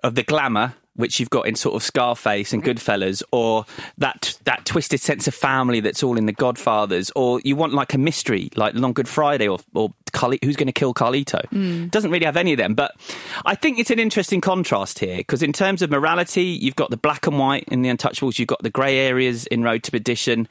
of 0.03 0.15
the 0.15 0.23
glamour 0.23 0.75
which 0.97 1.21
you've 1.21 1.31
got 1.31 1.47
in 1.47 1.55
sort 1.55 1.75
of 1.75 1.83
Scarface 1.83 2.53
and 2.53 2.63
mm-hmm. 2.63 2.73
Goodfellas, 2.73 3.23
or 3.33 3.65
that 3.99 4.39
that 4.45 4.65
twisted 4.65 5.01
sense 5.01 5.29
of 5.29 5.35
family 5.35 5.81
that's 5.81 6.03
all 6.03 6.19
in 6.19 6.27
The 6.27 6.33
Godfathers, 6.33 7.11
or 7.15 7.41
you 7.45 7.57
want 7.57 7.73
like 7.73 7.95
a 7.95 7.99
mystery 7.99 8.51
like 8.57 8.75
Long 8.75 8.93
Good 8.93 9.09
Friday 9.09 9.49
or 9.49 9.59
or 9.75 9.93
Carli- 10.13 10.43
who's 10.43 10.57
going 10.57 10.67
to 10.67 10.73
kill 10.73 10.95
Carlito. 10.95 11.43
Mm. 11.51 11.91
Doesn't 11.91 12.11
really 12.11 12.25
have 12.25 12.37
any 12.37 12.53
of 12.53 12.59
them, 12.59 12.75
but 12.75 12.97
I 13.45 13.55
think 13.55 13.79
it's 13.79 13.91
an 13.91 13.99
interesting 13.99 14.41
contrast 14.41 14.99
here 14.99 15.19
because 15.19 15.43
in 15.43 15.53
terms 15.53 15.83
of 15.83 15.91
morality, 15.91 16.45
you've 16.45 16.77
got 16.77 16.91
the 16.91 16.97
black 16.97 17.27
and 17.27 17.39
white 17.39 17.65
in 17.71 17.83
The 17.83 17.91
Untouchables, 17.91 18.39
you've 18.39 18.49
got 18.49 18.63
the 18.63 18.71
grey 18.71 18.99
areas 18.99 19.47
in 19.47 19.63
Road 19.63 19.83
to 19.85 19.91
Perdition, 19.91 20.49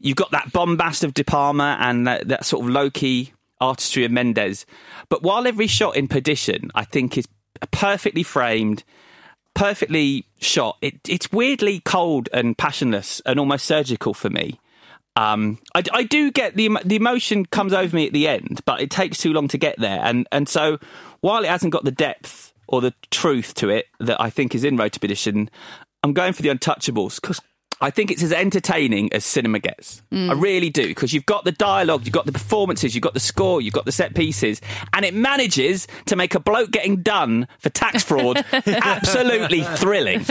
you've 0.00 0.16
got 0.16 0.32
that 0.32 0.52
bombast 0.52 1.04
of 1.04 1.14
De 1.14 1.22
Palma 1.22 1.76
and 1.80 2.06
that, 2.06 2.28
that 2.28 2.44
sort 2.44 2.64
of 2.64 2.70
low 2.70 2.90
key 2.90 3.32
artistry 3.60 4.04
of 4.04 4.10
Mendes. 4.10 4.66
But 5.08 5.22
while 5.22 5.46
every 5.46 5.66
shot 5.66 5.96
in 5.96 6.08
Perdition, 6.08 6.70
I 6.74 6.84
think, 6.84 7.16
is 7.16 7.28
perfectly 7.70 8.22
framed, 8.22 8.84
perfectly 9.56 10.26
shot, 10.38 10.76
it, 10.80 11.00
it's 11.08 11.32
weirdly 11.32 11.80
cold 11.80 12.28
and 12.32 12.56
passionless 12.56 13.20
and 13.26 13.40
almost 13.40 13.64
surgical 13.64 14.14
for 14.14 14.30
me. 14.30 14.60
Um, 15.16 15.58
I, 15.74 15.82
I 15.92 16.02
do 16.04 16.30
get 16.30 16.56
the 16.56 16.68
the 16.84 16.94
emotion 16.94 17.46
comes 17.46 17.72
over 17.72 17.96
me 17.96 18.06
at 18.06 18.12
the 18.12 18.28
end, 18.28 18.60
but 18.66 18.82
it 18.82 18.90
takes 18.90 19.18
too 19.18 19.32
long 19.32 19.48
to 19.48 19.58
get 19.58 19.80
there, 19.80 19.98
and 20.02 20.28
and 20.30 20.46
so 20.46 20.78
while 21.22 21.42
it 21.42 21.48
hasn't 21.48 21.72
got 21.72 21.84
the 21.84 21.90
depth 21.90 22.52
or 22.68 22.82
the 22.82 22.92
truth 23.10 23.54
to 23.54 23.70
it 23.70 23.86
that 23.98 24.20
I 24.20 24.28
think 24.28 24.54
is 24.54 24.62
in 24.62 24.76
Road 24.76 24.92
to 24.92 25.00
Perdition, 25.00 25.48
I'm 26.02 26.12
going 26.12 26.34
for 26.34 26.42
the 26.42 26.50
Untouchables 26.50 27.18
because 27.18 27.40
I 27.80 27.90
think 27.90 28.10
it's 28.10 28.22
as 28.22 28.32
entertaining 28.32 29.12
as 29.12 29.24
cinema 29.24 29.58
gets. 29.58 30.02
Mm. 30.12 30.30
I 30.30 30.32
really 30.34 30.70
do 30.70 30.86
because 30.88 31.12
you've 31.12 31.26
got 31.26 31.44
the 31.44 31.52
dialogue, 31.52 32.04
you've 32.04 32.12
got 32.14 32.26
the 32.26 32.32
performances, 32.32 32.94
you've 32.94 33.02
got 33.02 33.14
the 33.14 33.20
score, 33.20 33.60
you've 33.60 33.74
got 33.74 33.84
the 33.84 33.92
set 33.92 34.14
pieces, 34.14 34.60
and 34.92 35.04
it 35.04 35.14
manages 35.14 35.86
to 36.06 36.16
make 36.16 36.34
a 36.34 36.40
bloke 36.40 36.70
getting 36.70 37.02
done 37.02 37.46
for 37.58 37.68
tax 37.70 38.02
fraud 38.02 38.44
absolutely 38.52 39.62
thrilling. 39.62 40.24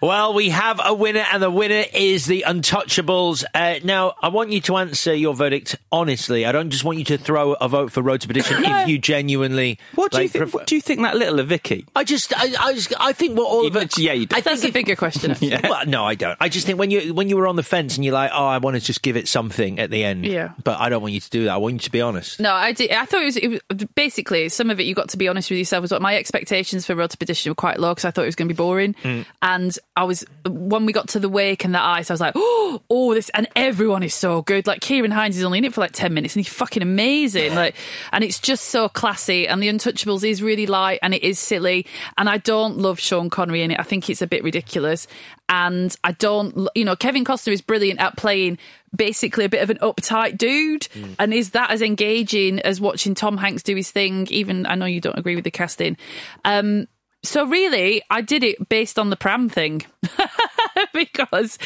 Well, 0.00 0.34
we 0.34 0.50
have 0.50 0.80
a 0.84 0.94
winner, 0.94 1.24
and 1.32 1.42
the 1.42 1.50
winner 1.50 1.84
is 1.92 2.26
the 2.26 2.44
Untouchables. 2.46 3.44
Uh, 3.54 3.80
now, 3.84 4.14
I 4.22 4.28
want 4.28 4.50
you 4.50 4.60
to 4.62 4.76
answer 4.76 5.14
your 5.14 5.34
verdict 5.34 5.76
honestly. 5.90 6.44
I 6.46 6.52
don't 6.52 6.70
just 6.70 6.84
want 6.84 6.98
you 6.98 7.04
to 7.06 7.18
throw 7.18 7.54
a 7.54 7.68
vote 7.68 7.92
for 7.92 8.02
Road 8.02 8.20
to 8.22 8.28
Perdition 8.28 8.62
if 8.64 8.88
you 8.88 8.98
genuinely. 8.98 9.78
What 9.94 10.12
do 10.12 10.22
you 10.22 10.28
think? 10.28 10.42
prefer- 10.42 10.58
What 10.58 10.66
do 10.66 10.74
you 10.74 10.80
think 10.80 11.00
that 11.02 11.16
little 11.16 11.40
of 11.40 11.48
Vicky? 11.48 11.86
I 11.96 12.04
just, 12.04 12.32
I, 12.36 12.54
I, 12.58 12.72
just, 12.74 12.92
I 12.98 13.12
think 13.12 13.36
what 13.36 13.46
all 13.48 13.66
of 13.66 13.76
it. 13.76 13.96
Yeah, 13.98 14.12
you 14.12 14.26
do. 14.26 14.34
I 14.36 14.40
think 14.40 14.44
That's 14.60 14.64
a 14.64 14.72
bigger 14.72 14.96
question. 14.96 15.32
actually. 15.32 15.56
Well, 15.66 15.84
no, 15.86 16.04
I 16.04 16.14
don't. 16.14 16.35
I 16.38 16.48
just 16.48 16.66
think 16.66 16.78
when 16.78 16.90
you 16.90 17.14
when 17.14 17.28
you 17.28 17.36
were 17.36 17.46
on 17.46 17.56
the 17.56 17.62
fence 17.62 17.96
and 17.96 18.04
you're 18.04 18.14
like, 18.14 18.30
oh, 18.32 18.46
I 18.46 18.58
want 18.58 18.76
to 18.76 18.80
just 18.80 19.02
give 19.02 19.16
it 19.16 19.28
something 19.28 19.78
at 19.78 19.90
the 19.90 20.04
end. 20.04 20.26
Yeah. 20.26 20.52
But 20.62 20.80
I 20.80 20.88
don't 20.88 21.02
want 21.02 21.14
you 21.14 21.20
to 21.20 21.30
do 21.30 21.44
that. 21.44 21.52
I 21.52 21.56
want 21.56 21.74
you 21.74 21.78
to 21.80 21.90
be 21.90 22.00
honest. 22.00 22.40
No, 22.40 22.52
I 22.52 22.72
did. 22.72 22.90
I 22.90 23.04
thought 23.04 23.22
it 23.22 23.24
was, 23.24 23.36
it 23.36 23.48
was 23.48 23.84
basically 23.94 24.48
some 24.48 24.70
of 24.70 24.80
it. 24.80 24.84
You 24.84 24.94
got 24.94 25.08
to 25.10 25.16
be 25.16 25.28
honest 25.28 25.50
with 25.50 25.58
yourself. 25.58 25.82
Was 25.82 25.90
what 25.90 26.02
my 26.02 26.16
expectations 26.16 26.86
for 26.86 26.94
Road 26.94 27.10
to 27.10 27.16
Perdition 27.18 27.50
were 27.50 27.54
quite 27.54 27.78
low 27.78 27.92
because 27.92 28.04
I 28.04 28.10
thought 28.10 28.22
it 28.22 28.26
was 28.26 28.36
going 28.36 28.48
to 28.48 28.54
be 28.54 28.56
boring. 28.56 28.94
Mm. 29.02 29.26
And 29.42 29.78
I 29.96 30.04
was 30.04 30.24
when 30.46 30.86
we 30.86 30.92
got 30.92 31.08
to 31.08 31.20
the 31.20 31.28
wake 31.28 31.64
and 31.64 31.74
the 31.74 31.82
ice, 31.82 32.10
I 32.10 32.14
was 32.14 32.20
like, 32.20 32.34
oh, 32.36 32.82
oh, 32.90 33.14
this, 33.14 33.30
and 33.30 33.48
everyone 33.56 34.02
is 34.02 34.14
so 34.14 34.42
good. 34.42 34.66
Like 34.66 34.80
Ciarán 34.80 35.12
Hinds 35.12 35.36
is 35.36 35.44
only 35.44 35.58
in 35.58 35.64
it 35.64 35.74
for 35.74 35.80
like 35.80 35.92
ten 35.92 36.14
minutes, 36.14 36.34
and 36.36 36.44
he's 36.44 36.52
fucking 36.52 36.82
amazing. 36.82 37.54
Like, 37.54 37.74
and 38.12 38.22
it's 38.22 38.40
just 38.40 38.66
so 38.66 38.88
classy. 38.88 39.48
And 39.48 39.62
the 39.62 39.68
Untouchables 39.68 40.28
is 40.28 40.42
really 40.42 40.66
light 40.66 40.98
and 41.02 41.14
it 41.14 41.22
is 41.22 41.38
silly. 41.38 41.86
And 42.18 42.28
I 42.28 42.38
don't 42.38 42.78
love 42.78 42.98
Sean 42.98 43.30
Connery 43.30 43.62
in 43.62 43.70
it. 43.70 43.80
I 43.80 43.82
think 43.82 44.08
it's 44.10 44.22
a 44.22 44.26
bit 44.26 44.42
ridiculous. 44.42 45.06
And 45.48 45.94
I 46.02 46.12
don't, 46.12 46.68
you 46.74 46.84
know, 46.84 46.96
Kevin 46.96 47.24
Costner 47.24 47.52
is 47.52 47.60
brilliant 47.60 48.00
at 48.00 48.16
playing 48.16 48.58
basically 48.94 49.44
a 49.44 49.48
bit 49.48 49.62
of 49.62 49.70
an 49.70 49.78
uptight 49.78 50.38
dude. 50.38 50.88
And 51.18 51.32
is 51.32 51.50
that 51.50 51.70
as 51.70 51.82
engaging 51.82 52.60
as 52.60 52.80
watching 52.80 53.14
Tom 53.14 53.36
Hanks 53.36 53.62
do 53.62 53.76
his 53.76 53.90
thing? 53.90 54.26
Even 54.30 54.66
I 54.66 54.74
know 54.74 54.86
you 54.86 55.00
don't 55.00 55.18
agree 55.18 55.36
with 55.36 55.44
the 55.44 55.50
casting. 55.50 55.96
Um, 56.44 56.88
so 57.26 57.44
really, 57.46 58.02
I 58.10 58.20
did 58.20 58.44
it 58.44 58.68
based 58.68 58.98
on 58.98 59.10
the 59.10 59.16
pram 59.16 59.48
thing 59.48 59.84
because 60.92 61.58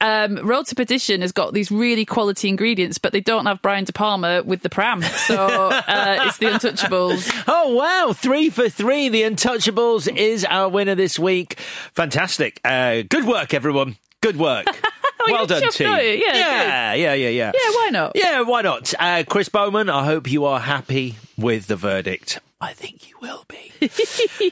um, 0.00 0.36
Road 0.46 0.66
to 0.66 0.74
Perdition 0.74 1.20
has 1.20 1.32
got 1.32 1.52
these 1.52 1.70
really 1.70 2.04
quality 2.04 2.48
ingredients, 2.48 2.98
but 2.98 3.12
they 3.12 3.20
don't 3.20 3.46
have 3.46 3.60
Brian 3.62 3.84
De 3.84 3.92
Palma 3.92 4.42
with 4.42 4.62
the 4.62 4.70
pram. 4.70 5.02
So 5.02 5.36
uh, 5.36 6.18
it's 6.26 6.38
the 6.38 6.46
Untouchables. 6.46 7.30
Oh 7.52 7.74
wow, 7.74 8.12
three 8.12 8.48
for 8.48 8.68
three. 8.68 9.08
The 9.08 9.22
Untouchables 9.22 10.14
is 10.14 10.44
our 10.44 10.68
winner 10.68 10.94
this 10.94 11.18
week. 11.18 11.54
Fantastic. 11.92 12.60
Uh, 12.64 13.02
good 13.02 13.26
work, 13.26 13.54
everyone. 13.54 13.96
Good 14.20 14.36
work. 14.36 14.66
well 15.26 15.46
done, 15.46 15.70
team. 15.70 15.88
Yeah, 15.88 16.00
yeah, 16.00 16.94
yeah, 16.94 17.14
yeah, 17.14 17.28
yeah. 17.28 17.52
Yeah, 17.54 17.70
why 17.74 17.88
not? 17.90 18.12
Yeah, 18.14 18.42
why 18.42 18.62
not? 18.62 18.94
Uh, 18.98 19.24
Chris 19.28 19.48
Bowman, 19.48 19.88
I 19.88 20.04
hope 20.04 20.30
you 20.30 20.44
are 20.44 20.60
happy 20.60 21.16
with 21.36 21.66
the 21.66 21.76
verdict. 21.76 22.40
I 22.60 22.72
think 22.72 23.08
you 23.08 23.16
will 23.20 23.44
be. 23.48 23.88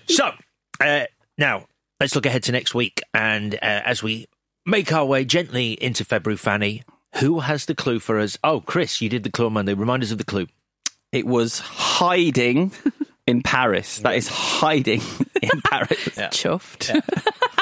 so, 0.09 0.33
uh, 0.81 1.05
now 1.37 1.67
let's 2.01 2.15
look 2.15 2.27
ahead 2.27 2.45
to 2.45 2.53
next 2.53 2.75
week. 2.75 3.03
And 3.15 3.55
uh, 3.55 3.59
as 3.63 4.03
we 4.03 4.27
make 4.67 4.93
our 4.93 5.05
way 5.05 5.25
gently 5.25 5.73
into 5.73 6.05
February, 6.05 6.37
Fanny, 6.37 6.83
who 7.17 7.41
has 7.41 7.67
the 7.67 7.75
clue 7.75 7.99
for 7.99 8.19
us? 8.19 8.39
Oh, 8.45 8.61
Chris, 8.61 9.01
you 9.01 9.09
did 9.09 9.23
the 9.23 9.31
clue 9.31 9.47
on 9.47 9.55
Monday. 9.55 9.75
Remind 9.75 10.03
us 10.03 10.11
of 10.11 10.19
the 10.19 10.25
clue. 10.25 10.47
It 11.13 11.27
was 11.27 11.59
hiding 11.59 12.73
in 13.27 13.43
Paris. 13.43 13.99
That 13.99 14.15
is 14.15 14.29
hiding 14.29 15.01
in 15.41 15.61
Paris. 15.65 15.99
Chuffed. 16.31 16.93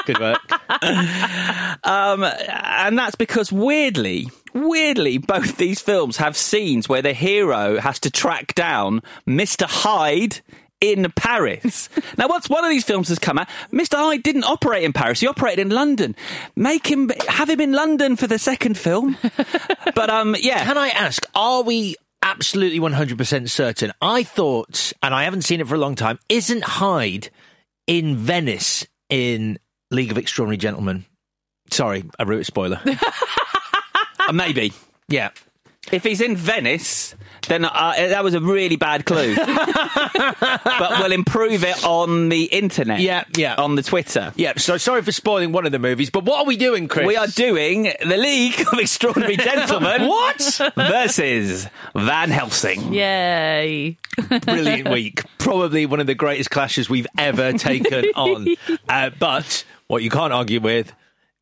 Good 0.05 0.19
work. 0.19 0.39
Um, 1.83 2.23
and 2.23 2.97
that's 2.97 3.15
because 3.15 3.51
weirdly, 3.51 4.29
weirdly, 4.53 5.19
both 5.19 5.57
these 5.57 5.79
films 5.79 6.17
have 6.17 6.35
scenes 6.35 6.89
where 6.89 7.01
the 7.01 7.13
hero 7.13 7.79
has 7.79 7.99
to 8.01 8.11
track 8.11 8.53
down 8.55 9.01
Mr. 9.27 9.65
Hyde 9.65 10.41
in 10.81 11.11
Paris. 11.15 11.89
now, 12.17 12.27
once 12.27 12.49
one 12.49 12.63
of 12.63 12.69
these 12.69 12.83
films 12.83 13.09
has 13.09 13.19
come 13.19 13.37
out, 13.37 13.47
Mr. 13.71 13.95
Hyde 13.97 14.23
didn't 14.23 14.43
operate 14.43 14.83
in 14.83 14.93
Paris; 14.93 15.19
he 15.19 15.27
operated 15.27 15.59
in 15.59 15.69
London. 15.69 16.15
Make 16.55 16.87
him 16.87 17.11
have 17.27 17.49
him 17.49 17.61
in 17.61 17.73
London 17.73 18.15
for 18.15 18.27
the 18.27 18.39
second 18.39 18.77
film. 18.77 19.17
but 19.95 20.09
um, 20.09 20.35
yeah, 20.39 20.63
Can 20.63 20.77
I 20.77 20.89
ask, 20.89 21.25
are 21.35 21.63
we 21.63 21.95
absolutely 22.21 22.79
100% 22.79 23.49
certain? 23.49 23.91
I 24.01 24.23
thought, 24.23 24.93
and 25.01 25.13
I 25.13 25.23
haven't 25.23 25.43
seen 25.43 25.61
it 25.61 25.67
for 25.67 25.75
a 25.75 25.79
long 25.79 25.95
time, 25.95 26.19
isn't 26.29 26.63
Hyde 26.63 27.29
in 27.87 28.17
Venice 28.17 28.85
in 29.09 29.57
League 29.91 30.11
of 30.11 30.17
Extraordinary 30.17 30.57
Gentlemen? 30.57 31.05
Sorry, 31.71 32.03
I 32.17 32.23
wrote 32.23 32.41
a 32.41 32.45
spoiler. 32.45 32.79
uh, 34.19 34.33
maybe. 34.33 34.73
yeah. 35.09 35.29
If 35.91 36.03
he's 36.03 36.21
in 36.21 36.35
Venice, 36.35 37.15
then 37.47 37.63
uh, 37.65 37.93
that 37.95 38.23
was 38.23 38.33
a 38.33 38.41
really 38.41 38.75
bad 38.75 39.05
clue. 39.05 39.35
but 39.35 40.99
we'll 40.99 41.11
improve 41.11 41.63
it 41.63 41.83
on 41.85 42.29
the 42.29 42.43
internet. 42.43 42.99
Yeah, 42.99 43.23
yeah. 43.35 43.55
On 43.55 43.75
the 43.75 43.83
Twitter. 43.83 44.33
Yeah, 44.35 44.53
so 44.57 44.77
sorry 44.77 45.01
for 45.01 45.11
spoiling 45.11 45.51
one 45.51 45.65
of 45.65 45.71
the 45.71 45.79
movies, 45.79 46.09
but 46.09 46.23
what 46.25 46.39
are 46.39 46.45
we 46.45 46.57
doing, 46.57 46.87
Chris? 46.87 47.07
We 47.07 47.15
are 47.15 47.27
doing 47.27 47.83
the 47.83 48.17
League 48.17 48.59
of 48.71 48.79
Extraordinary 48.79 49.37
Gentlemen. 49.37 50.07
What? 50.07 50.59
Versus 50.75 51.67
Van 51.95 52.31
Helsing. 52.31 52.93
Yay. 52.93 53.97
Brilliant 54.41 54.89
week. 54.91 55.23
Probably 55.37 55.85
one 55.85 55.99
of 55.99 56.07
the 56.07 56.15
greatest 56.15 56.49
clashes 56.51 56.89
we've 56.89 57.07
ever 57.17 57.53
taken 57.53 58.05
on. 58.15 58.47
Uh, 58.89 59.11
but 59.17 59.63
what 59.87 60.03
you 60.03 60.09
can't 60.09 60.33
argue 60.33 60.59
with, 60.59 60.91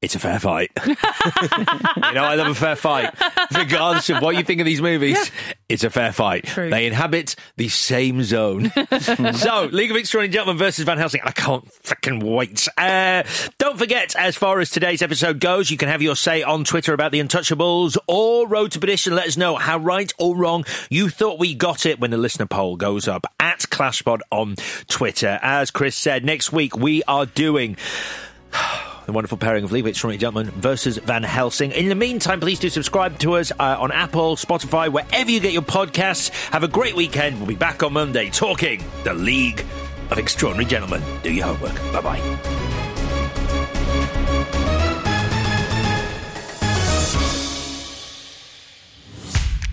it's 0.06 0.14
a 0.14 0.20
fair 0.20 0.38
fight. 0.38 0.72
you 0.86 0.94
know, 0.94 2.24
I 2.24 2.36
love 2.36 2.48
a 2.48 2.54
fair 2.54 2.76
fight. 2.76 3.12
Regardless 3.58 4.08
of 4.12 4.22
what 4.22 4.36
you 4.36 4.44
think 4.44 4.62
of 4.62 4.66
these 4.66 4.84
movies, 4.84 5.32
it's 5.68 5.84
a 5.84 5.90
fair 5.90 6.12
fight. 6.12 6.46
True. 6.46 6.70
They 6.70 6.86
inhabit 6.86 7.36
the 7.58 7.70
same 7.70 8.22
zone. 8.22 8.72
so, 9.34 9.68
League 9.72 9.90
of 9.90 9.98
Extraordinary 9.98 10.32
Gentlemen 10.32 10.60
versus 10.60 10.86
Van 10.86 11.00
Helsing. 11.00 11.22
I 11.24 11.32
can't 11.32 11.66
freaking 11.82 12.22
wait. 12.22 12.68
Uh, 12.78 13.24
don't 13.58 13.80
forget, 13.80 14.16
as 14.16 14.36
far 14.36 14.60
as 14.60 14.70
today's 14.70 15.02
episode 15.02 15.40
goes, 15.40 15.72
you 15.72 15.78
can 15.78 15.90
have 15.90 16.04
your 16.04 16.16
say 16.16 16.44
on 16.44 16.66
Twitter 16.66 16.94
about 16.94 17.12
the 17.12 17.20
Untouchables 17.20 17.98
or 18.06 18.48
Road 18.48 18.74
to 18.74 18.80
Perdition. 18.80 19.16
Let 19.16 19.26
us 19.26 19.38
know 19.38 19.56
how 19.56 19.80
right 19.80 20.14
or 20.20 20.36
wrong 20.36 20.66
you 20.92 21.10
thought 21.10 21.40
we 21.40 21.56
got 21.56 21.88
it 21.88 22.00
when 22.00 22.12
the 22.12 22.18
listener 22.18 22.46
poll 22.46 22.76
goes 22.76 23.08
up 23.08 23.26
at 23.40 23.62
ClashPod 23.62 24.20
on 24.32 24.56
Twitter. 24.88 25.40
As 25.42 25.72
Chris 25.72 25.96
said, 25.96 26.24
next 26.24 26.54
week 26.54 26.78
we 26.78 27.02
are 27.06 27.26
doing 27.26 27.76
the 29.06 29.12
wonderful 29.12 29.38
pairing 29.38 29.64
of 29.64 29.74
It 29.74 29.86
Extraordinary 29.86 30.20
Gentlemen 30.20 30.52
versus 30.52 30.98
Van 30.98 31.24
Helsing. 31.24 31.72
In 31.72 31.90
the 31.90 31.96
meantime, 31.96 32.40
please 32.40 32.60
do 32.60 32.70
subscribe 32.70 33.20
to 33.20 33.36
us 33.36 33.52
uh, 33.60 33.78
on 33.80 33.92
Apple, 33.92 34.36
Spotify, 34.36 34.92
wherever 34.92 35.30
you 35.30 35.40
get 35.40 35.54
your 35.54 35.62
podcasts. 35.62 36.30
Have 36.50 36.64
a 36.64 36.68
great 36.68 36.96
weekend. 36.96 37.38
We'll 37.38 37.48
be 37.48 37.56
back 37.56 37.84
on 37.84 37.94
Monday 37.94 38.30
talking 38.30 38.84
the 39.04 39.14
League 39.14 39.66
of 40.10 40.18
Extraordinary 40.18 40.70
Gentlemen. 40.70 41.04
Do 41.24 41.32
your 41.32 41.46
homework. 41.46 41.76
Bye 41.94 42.02
bye. 42.02 42.76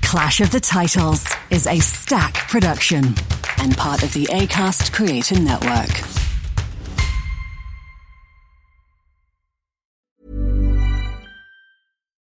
Clash 0.03 0.43
of 0.43 0.51
the 0.51 0.61
Titles 0.61 1.27
is 1.49 1.67
a 1.67 1.79
Stak 1.79 2.35
production 2.35 3.15
and 3.59 3.75
part 3.79 4.03
of 4.03 4.13
the 4.13 4.27
ACAST 4.27 4.93
Creator 4.93 5.41
Network. 5.41 6.32